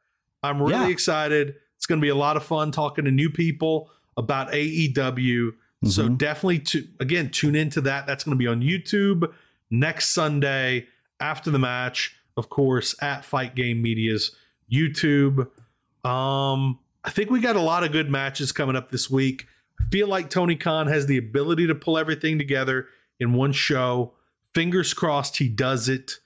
I'm 0.45 0.61
really 0.61 0.73
Yeah. 0.73 0.87
excited. 0.89 1.55
It's 1.77 1.85
going 1.85 2.01
to 2.01 2.03
be 2.05 2.09
a 2.09 2.15
lot 2.15 2.35
of 2.35 2.43
fun 2.43 2.71
talking 2.71 3.05
to 3.05 3.11
new 3.11 3.29
people 3.29 3.89
about 4.17 4.51
aew 4.51 5.53
so 5.85 6.07
Mhm. 6.07 6.17
definitely 6.17 6.59
to 6.59 6.87
again 6.99 7.29
tune 7.29 7.55
into 7.55 7.81
that. 7.81 8.05
That's 8.07 8.23
going 8.23 8.37
to 8.37 8.39
be 8.41 8.47
on 8.47 8.61
youtube 8.61 9.31
next 9.69 10.09
sunday 10.09 10.87
after 11.19 11.49
the 11.51 11.59
match 11.59 12.15
of 12.37 12.49
course 12.49 12.95
at 13.01 13.23
fight 13.25 13.55
game 13.55 13.81
media's 13.81 14.35
youtube. 14.71 15.47
Um 16.05 16.79
i 17.05 17.09
think 17.09 17.29
we 17.29 17.39
got 17.41 17.55
a 17.55 17.61
lot 17.61 17.83
of 17.83 17.91
good 17.91 18.09
matches 18.09 18.51
coming 18.51 18.75
up 18.75 18.91
this 18.91 19.09
week. 19.09 19.47
I 19.81 19.85
feel 19.85 20.07
like 20.07 20.29
tony 20.29 20.55
khan 20.55 20.87
has 20.87 21.07
the 21.07 21.17
ability 21.17 21.67
to 21.67 21.75
pull 21.75 21.97
everything 21.97 22.37
together 22.37 22.87
in 23.19 23.33
one 23.33 23.51
show. 23.51 24.13
Fingers 24.53 24.93
crossed 24.93 25.37
he 25.37 25.47
does 25.49 25.89
it 25.89 26.19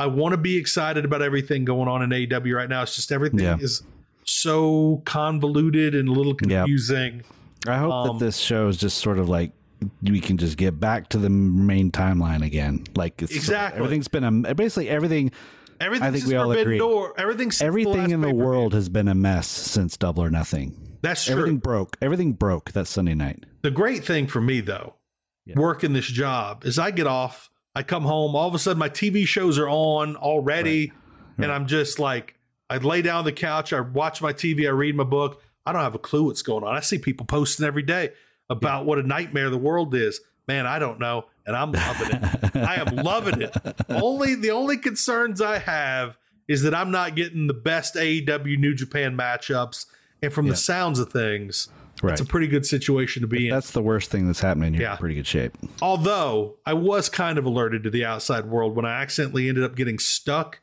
i 0.00 0.06
want 0.06 0.32
to 0.32 0.36
be 0.36 0.56
excited 0.56 1.04
about 1.04 1.22
everything 1.22 1.64
going 1.64 1.88
on 1.88 2.02
in 2.02 2.10
aew 2.10 2.56
right 2.56 2.68
now 2.68 2.82
it's 2.82 2.96
just 2.96 3.12
everything 3.12 3.38
Yeah. 3.40 3.56
is 3.60 3.82
so 4.24 5.02
convoluted 5.04 5.94
and 5.94 6.08
a 6.08 6.12
little 6.12 6.34
Yeah. 6.46 6.62
confusing 6.62 7.22
I 7.68 7.76
hope 7.76 7.92
Um, 7.92 8.18
that 8.18 8.24
this 8.24 8.38
show 8.38 8.68
is 8.68 8.78
just 8.78 8.98
sort 8.98 9.18
of 9.18 9.28
like 9.28 9.52
we 10.02 10.18
can 10.20 10.38
just 10.38 10.56
get 10.56 10.80
back 10.80 11.10
to 11.10 11.18
the 11.18 11.28
main 11.28 11.90
timeline 11.90 12.42
again. 12.42 12.84
Like 12.96 13.20
it's 13.22 13.34
Exactly. 13.36 13.78
everything's 13.78 14.08
been 14.08 14.24
a 14.46 14.54
basically 14.54 14.88
everything. 14.88 15.30
Everything's 15.78 16.08
I 16.08 16.10
think 16.10 16.26
we 16.26 16.36
all 16.36 16.50
agree. 16.52 16.78
door. 16.78 17.12
Everything's 17.18 17.60
Everything 17.60 17.92
last 18.04 18.12
in 18.12 18.20
the 18.22 18.34
world 18.34 18.72
has 18.72 18.88
been 18.88 19.08
a 19.08 19.14
mess 19.14 19.46
since 19.46 19.98
Double 19.98 20.22
or 20.24 20.30
Nothing. 20.30 20.74
That's 21.02 21.24
true. 21.26 21.34
Everything 21.36 21.58
broke. 21.58 21.98
Everything 22.00 22.32
broke 22.32 22.72
that 22.72 22.86
Sunday 22.86 23.14
night. 23.14 23.44
The 23.60 23.70
great 23.70 24.04
thing 24.06 24.26
for 24.26 24.40
me 24.40 24.60
though, 24.62 24.94
working 25.54 25.92
this 25.92 26.06
job 26.06 26.64
is 26.64 26.78
I 26.78 26.90
get 26.92 27.06
off, 27.06 27.50
I 27.74 27.82
come 27.82 28.02
home, 28.02 28.34
all 28.34 28.48
of 28.48 28.54
a 28.54 28.58
sudden 28.58 28.78
my 28.78 28.88
TV 28.88 29.26
shows 29.26 29.58
are 29.58 29.68
on 29.68 30.16
already, 30.16 30.92
and 31.38 31.50
I'm 31.52 31.66
just 31.66 31.98
like, 31.98 32.34
I 32.68 32.78
lay 32.78 33.02
down 33.02 33.18
on 33.18 33.24
the 33.24 33.32
couch, 33.32 33.72
I 33.72 33.80
watch 33.80 34.20
my 34.20 34.32
TV, 34.32 34.66
I 34.66 34.70
read 34.70 34.94
my 34.96 35.04
book. 35.04 35.42
I 35.66 35.72
don't 35.72 35.82
have 35.82 35.94
a 35.94 35.98
clue 36.00 36.24
what's 36.24 36.42
going 36.42 36.64
on. 36.64 36.74
I 36.74 36.80
see 36.80 36.98
people 36.98 37.26
posting 37.26 37.66
every 37.66 37.82
day 37.82 38.10
about 38.48 38.86
what 38.86 38.98
a 38.98 39.02
nightmare 39.02 39.50
the 39.50 39.58
world 39.58 39.94
is. 39.94 40.20
Man, 40.48 40.66
I 40.66 40.78
don't 40.80 40.98
know, 40.98 41.26
and 41.46 41.54
I'm 41.54 41.70
loving 41.70 42.10
it. 42.10 42.56
I 42.56 42.74
am 42.76 42.96
loving 42.96 43.40
it. 43.42 43.54
Only 43.88 44.34
the 44.34 44.50
only 44.50 44.76
concerns 44.78 45.40
I 45.40 45.58
have 45.58 46.16
is 46.48 46.62
that 46.62 46.74
I'm 46.74 46.90
not 46.90 47.14
getting 47.14 47.46
the 47.46 47.54
best 47.54 47.94
AEW 47.94 48.58
New 48.58 48.74
Japan 48.74 49.16
matchups, 49.16 49.86
and 50.22 50.32
from 50.32 50.46
Yeah. 50.46 50.52
the 50.52 50.56
sounds 50.56 50.98
of 50.98 51.12
things, 51.12 51.68
Right. 52.02 52.12
it's 52.12 52.20
a 52.20 52.24
pretty 52.24 52.46
good 52.46 52.64
situation 52.64 53.20
to 53.22 53.26
be 53.28 53.48
in. 53.48 53.54
That's 53.54 53.72
the 53.72 53.82
worst 53.82 54.10
thing 54.10 54.26
that's 54.26 54.40
happening. 54.40 54.74
You're 54.74 54.82
Yeah. 54.84 54.92
in 54.92 54.98
pretty 54.98 55.14
good 55.16 55.26
shape. 55.26 55.52
Although 55.82 56.56
I 56.64 56.72
was 56.74 57.08
kind 57.08 57.36
of 57.38 57.44
alerted 57.44 57.82
to 57.84 57.90
the 57.90 58.04
outside 58.04 58.46
world 58.46 58.74
when 58.74 58.84
I 58.86 59.00
accidentally 59.02 59.48
ended 59.48 59.64
up 59.64 59.76
getting 59.76 59.98
stuck 59.98 60.60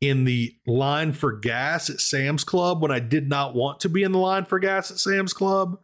in 0.00 0.24
the 0.24 0.54
line 0.66 1.12
for 1.12 1.32
gas 1.32 1.88
at 1.88 2.00
Sam's 2.00 2.44
Club 2.44 2.82
when 2.82 2.90
I 2.90 2.98
did 2.98 3.28
not 3.28 3.54
want 3.54 3.80
to 3.80 3.88
be 3.88 4.02
in 4.02 4.12
the 4.12 4.18
line 4.18 4.44
for 4.44 4.58
gas 4.58 4.90
at 4.90 4.98
Sam's 4.98 5.32
Club. 5.32 5.78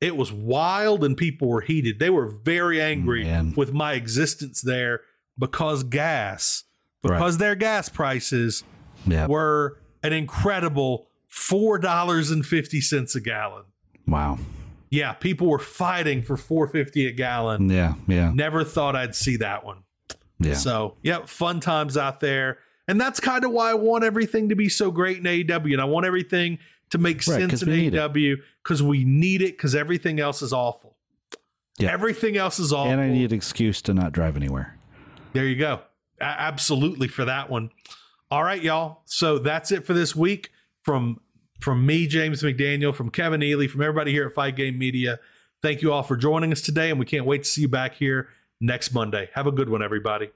It 0.00 0.16
was 0.16 0.32
wild 0.32 1.04
and 1.04 1.16
people 1.16 1.48
were 1.48 1.60
heated. 1.60 2.00
They 2.00 2.10
were 2.10 2.26
very 2.26 2.80
angry 2.82 3.22
Man. 3.24 3.54
with 3.56 3.72
my 3.72 3.92
existence 3.92 4.60
there 4.60 5.02
because 5.38 5.84
gas, 5.84 6.64
Right. 7.04 7.16
because 7.16 7.38
their 7.38 7.54
gas 7.54 7.88
prices 7.88 8.64
Yeah. 9.06 9.26
were 9.28 9.78
an 10.02 10.12
incredible 10.12 11.06
$4.50 11.28 13.14
a 13.14 13.20
gallon. 13.20 13.64
Wow. 14.06 14.38
Yeah, 14.90 15.12
people 15.12 15.48
were 15.48 15.58
fighting 15.58 16.22
for 16.22 16.36
450 16.36 17.06
a 17.06 17.12
gallon. 17.12 17.68
Yeah. 17.68 17.94
Yeah. 18.06 18.30
Never 18.32 18.64
thought 18.64 18.94
I'd 18.94 19.14
see 19.14 19.36
that 19.38 19.64
one. 19.64 19.78
Yeah. 20.38 20.54
So, 20.54 20.96
yeah, 21.02 21.24
fun 21.26 21.60
times 21.60 21.96
out 21.96 22.20
there. 22.20 22.58
And 22.88 23.00
that's 23.00 23.18
kind 23.18 23.44
of 23.44 23.50
why 23.50 23.70
I 23.70 23.74
want 23.74 24.04
everything 24.04 24.48
to 24.50 24.54
be 24.54 24.68
so 24.68 24.90
great 24.92 25.18
in 25.18 25.24
AEW. 25.24 25.72
And 25.72 25.80
I 25.80 25.86
want 25.86 26.06
everything 26.06 26.58
to 26.90 26.98
make 26.98 27.16
Right, 27.26 27.40
sense 27.40 27.62
in 27.62 27.68
we 27.70 27.76
need 27.76 27.94
it. 27.94 27.98
AEW 27.98 28.36
because 28.62 28.80
we 28.82 29.04
need 29.04 29.42
it 29.42 29.56
because 29.56 29.74
everything 29.74 30.20
else 30.20 30.40
is 30.40 30.52
awful. 30.52 30.96
Yeah. 31.78 31.90
Everything 31.92 32.36
else 32.36 32.58
is 32.60 32.72
awful. 32.72 32.92
And 32.92 33.00
I 33.00 33.08
need 33.08 33.32
an 33.32 33.36
excuse 33.36 33.82
to 33.82 33.92
not 33.94 34.12
drive 34.12 34.36
anywhere. 34.36 34.78
There 35.32 35.46
you 35.46 35.56
go. 35.56 35.80
A- 36.20 36.24
absolutely 36.24 37.08
for 37.08 37.24
that 37.24 37.50
one. 37.50 37.70
All 38.30 38.44
right, 38.44 38.62
y'all. 38.62 39.02
So 39.04 39.38
that's 39.38 39.72
it 39.72 39.84
for 39.84 39.92
this 39.94 40.14
week 40.14 40.50
from 40.84 41.20
from 41.60 41.84
me, 41.86 42.06
James 42.06 42.42
McDaniel, 42.42 42.94
from 42.94 43.10
Kevin 43.10 43.42
Ely, 43.42 43.66
from 43.66 43.82
everybody 43.82 44.12
here 44.12 44.26
at 44.26 44.34
Fight 44.34 44.56
Game 44.56 44.78
Media. 44.78 45.18
Thank 45.62 45.82
you 45.82 45.92
all 45.92 46.02
for 46.02 46.16
joining 46.16 46.52
us 46.52 46.60
today, 46.60 46.90
and 46.90 46.98
we 46.98 47.06
can't 47.06 47.26
wait 47.26 47.44
to 47.44 47.48
see 47.48 47.62
you 47.62 47.68
back 47.68 47.94
here 47.94 48.28
next 48.60 48.92
Monday. 48.92 49.30
Have 49.34 49.46
a 49.46 49.52
good 49.52 49.68
one, 49.68 49.82
everybody. 49.82 50.30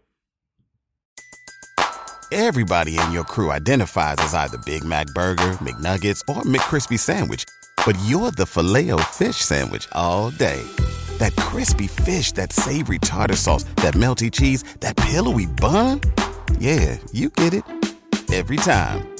Everybody 2.33 2.97
in 2.97 3.11
your 3.11 3.25
crew 3.25 3.51
identifies 3.51 4.17
as 4.19 4.35
either 4.35 4.59
Big 4.59 4.85
Mac 4.85 5.09
Burger, 5.09 5.53
McNuggets, 5.61 6.21
or 6.29 6.43
McCrispy 6.43 6.99
Sandwich. 6.99 7.45
But 7.85 7.99
you're 8.07 8.31
the 8.31 8.47
filet 8.47 8.91
fish 9.05 9.37
Sandwich 9.37 9.89
all 9.93 10.31
day. 10.31 10.63
That 11.19 11.35
crispy 11.37 11.89
fish, 11.89 12.33
that 12.33 12.53
savory 12.53 12.99
tartar 12.99 13.37
sauce, 13.37 13.65
that 13.77 13.95
melty 13.95 14.31
cheese, 14.31 14.63
that 14.81 14.97
pillowy 14.97 15.47
bun. 15.47 16.01
Yeah, 16.59 16.99
you 17.13 17.31
get 17.31 17.53
it. 17.53 17.65
Every 18.33 18.59
time. 18.59 19.20